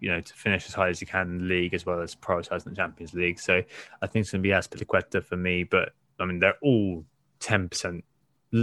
you 0.00 0.10
know 0.10 0.20
to 0.20 0.34
finish 0.34 0.66
as 0.66 0.74
high 0.74 0.88
as 0.88 1.00
he 1.00 1.06
can 1.06 1.28
in 1.28 1.38
the 1.38 1.44
league 1.44 1.74
as 1.74 1.86
well 1.86 2.00
as 2.00 2.14
prioritising 2.14 2.64
the 2.64 2.74
Champions 2.74 3.14
League. 3.14 3.40
So 3.40 3.62
I 4.02 4.06
think 4.06 4.22
it's 4.22 4.32
going 4.32 4.42
to 4.42 4.48
be 4.48 4.52
Azpilicueta 4.52 5.24
for 5.24 5.36
me, 5.36 5.64
but 5.64 5.92
I 6.18 6.24
mean 6.24 6.38
they're 6.38 6.58
all 6.62 7.04
ten 7.40 7.68
percent 7.68 8.04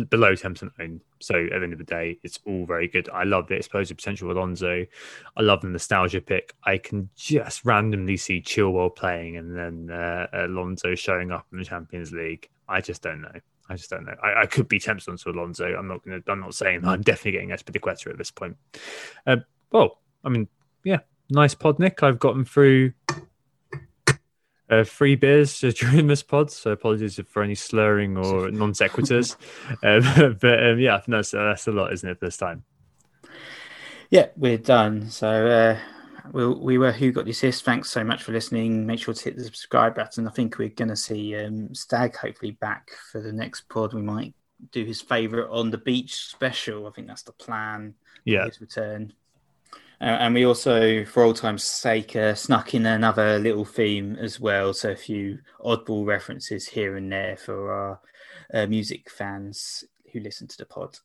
below 0.09 0.35
ten 0.35 0.53
percent 0.53 0.71
owned. 0.79 1.01
So 1.21 1.35
at 1.35 1.49
the 1.49 1.63
end 1.63 1.73
of 1.73 1.79
the 1.79 1.85
day, 1.85 2.19
it's 2.23 2.39
all 2.45 2.65
very 2.65 2.87
good. 2.87 3.09
I 3.09 3.23
love 3.23 3.47
the 3.47 3.55
explosive 3.55 3.97
potential 3.97 4.29
of 4.29 4.37
Alonso. 4.37 4.85
I 5.37 5.41
love 5.41 5.61
the 5.61 5.69
nostalgia 5.69 6.21
pick. 6.21 6.53
I 6.63 6.77
can 6.77 7.09
just 7.15 7.65
randomly 7.65 8.17
see 8.17 8.41
Chilwell 8.41 8.95
playing 8.95 9.37
and 9.37 9.55
then 9.55 9.89
uh, 9.89 10.27
Alonso 10.33 10.95
showing 10.95 11.31
up 11.31 11.47
in 11.51 11.59
the 11.59 11.65
Champions 11.65 12.11
League. 12.11 12.49
I 12.67 12.81
just 12.81 13.01
don't 13.01 13.21
know. 13.21 13.39
I 13.67 13.75
just 13.75 13.89
don't 13.89 14.05
know. 14.05 14.15
I, 14.23 14.41
I 14.41 14.45
could 14.45 14.67
be 14.67 14.79
tempted 14.79 15.09
onto 15.09 15.29
Alonso. 15.29 15.65
I'm 15.65 15.87
not 15.87 16.03
going 16.03 16.21
to. 16.21 16.31
I'm 16.31 16.39
not 16.39 16.53
saying 16.53 16.85
I'm 16.85 17.01
definitely 17.01 17.31
getting 17.31 17.49
Azpilicueta 17.49 18.11
at 18.11 18.17
this 18.17 18.31
point. 18.31 18.57
Uh, 19.25 19.37
well, 19.71 20.01
I 20.23 20.29
mean, 20.29 20.47
yeah, 20.83 20.99
nice 21.29 21.55
pod, 21.55 21.79
Nick. 21.79 22.03
I've 22.03 22.19
gotten 22.19 22.45
through 22.45 22.93
uh, 24.69 24.83
three 24.83 25.15
beers 25.15 25.59
during 25.77 26.07
this 26.07 26.23
pod, 26.23 26.51
so 26.51 26.71
apologies 26.71 27.19
for 27.27 27.43
any 27.43 27.55
slurring 27.55 28.17
or 28.17 28.51
non 28.51 28.73
sequiturs. 28.73 29.35
um, 29.83 30.37
but 30.41 30.63
um, 30.63 30.79
yeah, 30.79 31.01
that's 31.07 31.31
that's 31.31 31.67
a 31.67 31.71
lot, 31.71 31.93
isn't 31.93 32.09
it, 32.09 32.19
this 32.19 32.37
time? 32.37 32.63
Yeah, 34.11 34.27
we're 34.35 34.59
done. 34.59 35.09
So 35.09 35.27
uh, 35.27 35.79
we 36.31 36.47
we 36.47 36.77
were 36.77 36.91
who 36.91 37.11
got 37.11 37.25
the 37.25 37.31
assist. 37.31 37.63
Thanks 37.63 37.89
so 37.89 38.03
much 38.03 38.23
for 38.23 38.31
listening. 38.31 38.85
Make 38.85 38.99
sure 38.99 39.13
to 39.13 39.23
hit 39.23 39.37
the 39.37 39.43
subscribe 39.43 39.95
button. 39.95 40.27
I 40.27 40.31
think 40.31 40.57
we're 40.57 40.69
going 40.69 40.89
to 40.89 40.95
see 40.95 41.35
um, 41.35 41.73
Stag 41.73 42.15
hopefully 42.15 42.51
back 42.51 42.91
for 43.11 43.21
the 43.21 43.33
next 43.33 43.69
pod. 43.69 43.93
We 43.93 44.01
might 44.01 44.33
do 44.71 44.85
his 44.85 45.01
favorite 45.01 45.49
on 45.51 45.71
the 45.71 45.77
beach 45.77 46.15
special. 46.15 46.87
I 46.87 46.91
think 46.91 47.07
that's 47.07 47.23
the 47.23 47.33
plan. 47.33 47.95
Yeah, 48.23 48.45
his 48.45 48.61
return. 48.61 49.13
Uh, 50.01 50.17
and 50.19 50.33
we 50.33 50.45
also, 50.45 51.05
for 51.05 51.23
old 51.23 51.37
time's 51.37 51.63
sake, 51.63 52.15
uh, 52.15 52.35
snuck 52.35 52.73
in 52.73 52.85
another 52.85 53.39
little 53.39 53.63
theme 53.63 54.17
as 54.19 54.39
well. 54.39 54.73
So 54.73 54.91
a 54.91 54.95
few 54.95 55.39
oddball 55.63 56.05
references 56.05 56.67
here 56.67 56.97
and 56.97 57.09
there 57.11 57.37
for 57.37 57.71
our 57.71 58.01
uh, 58.53 58.67
music 58.67 59.09
fans 59.09 59.85
who 60.11 60.19
listen 60.19 60.47
to 60.47 60.57
the 60.57 60.65
pod 60.65 60.97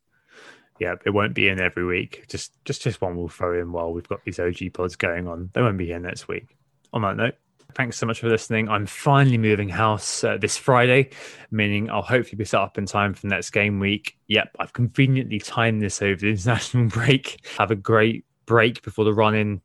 yeah, 0.80 0.94
it 1.04 1.10
won't 1.10 1.34
be 1.34 1.48
in 1.48 1.60
every 1.60 1.84
week. 1.84 2.24
Just 2.28 2.52
just 2.64 2.82
just 2.82 3.00
one 3.00 3.16
we'll 3.16 3.28
throw 3.28 3.60
in 3.60 3.70
while 3.70 3.92
we've 3.92 4.08
got 4.08 4.24
these 4.24 4.40
OG 4.40 4.72
pods 4.72 4.96
going 4.96 5.28
on. 5.28 5.50
They 5.52 5.60
won't 5.60 5.78
be 5.78 5.86
here 5.86 6.00
next 6.00 6.26
week. 6.26 6.56
On 6.92 7.02
that 7.02 7.16
note, 7.16 7.34
thanks 7.74 7.98
so 7.98 8.06
much 8.06 8.20
for 8.20 8.28
listening. 8.28 8.68
I'm 8.68 8.86
finally 8.86 9.38
moving 9.38 9.68
house 9.68 10.24
uh, 10.24 10.38
this 10.38 10.56
Friday, 10.56 11.10
meaning 11.50 11.90
I'll 11.90 12.02
hopefully 12.02 12.36
be 12.36 12.46
set 12.46 12.60
up 12.60 12.78
in 12.78 12.86
time 12.86 13.12
for 13.12 13.26
next 13.26 13.50
game 13.50 13.78
week. 13.78 14.16
Yep, 14.28 14.56
I've 14.58 14.72
conveniently 14.72 15.38
timed 15.38 15.82
this 15.82 16.00
over 16.00 16.18
the 16.18 16.28
international 16.30 16.86
break. 16.86 17.46
Have 17.58 17.70
a 17.70 17.76
great 17.76 18.24
break 18.46 18.82
before 18.82 19.04
the 19.04 19.14
run 19.14 19.34
in 19.34 19.60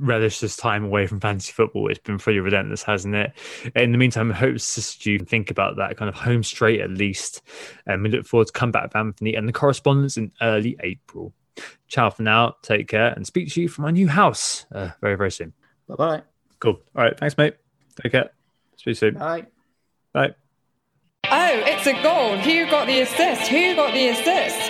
relish 0.00 0.40
this 0.40 0.56
time 0.56 0.84
away 0.84 1.06
from 1.06 1.20
fantasy 1.20 1.52
football. 1.52 1.88
It's 1.88 1.98
been 1.98 2.18
pretty 2.18 2.40
relentless, 2.40 2.82
hasn't 2.82 3.14
it? 3.14 3.32
In 3.76 3.92
the 3.92 3.98
meantime, 3.98 4.32
I 4.32 4.34
hope 4.34 4.56
you 5.02 5.18
think 5.20 5.50
about 5.50 5.76
that 5.76 5.96
kind 5.96 6.08
of 6.08 6.14
home 6.14 6.42
straight 6.42 6.80
at 6.80 6.90
least. 6.90 7.42
And 7.86 8.02
we 8.02 8.08
look 8.08 8.26
forward 8.26 8.48
to 8.48 8.52
come 8.52 8.72
back 8.72 8.84
with 8.84 8.96
Anthony 8.96 9.34
and 9.34 9.46
the 9.46 9.52
correspondence 9.52 10.16
in 10.16 10.32
early 10.40 10.76
April. 10.80 11.32
Ciao 11.88 12.10
for 12.10 12.22
now. 12.22 12.56
Take 12.62 12.88
care 12.88 13.12
and 13.12 13.26
speak 13.26 13.52
to 13.52 13.60
you 13.60 13.68
from 13.68 13.84
my 13.84 13.90
new 13.90 14.08
house 14.08 14.66
uh, 14.72 14.90
very, 15.00 15.16
very 15.16 15.30
soon. 15.30 15.52
Bye 15.88 15.94
bye. 15.96 16.22
Cool. 16.58 16.80
All 16.96 17.04
right. 17.04 17.18
Thanks, 17.18 17.36
mate. 17.36 17.56
Take 18.00 18.12
care. 18.12 18.30
Speak 18.76 18.96
soon. 18.96 19.14
Bye. 19.14 19.46
Bye. 20.12 20.34
Oh, 21.24 21.62
it's 21.66 21.86
a 21.86 21.92
goal. 22.02 22.36
Who 22.38 22.70
got 22.70 22.86
the 22.86 23.00
assist? 23.00 23.48
Who 23.48 23.74
got 23.76 23.92
the 23.92 24.08
assist? 24.08 24.69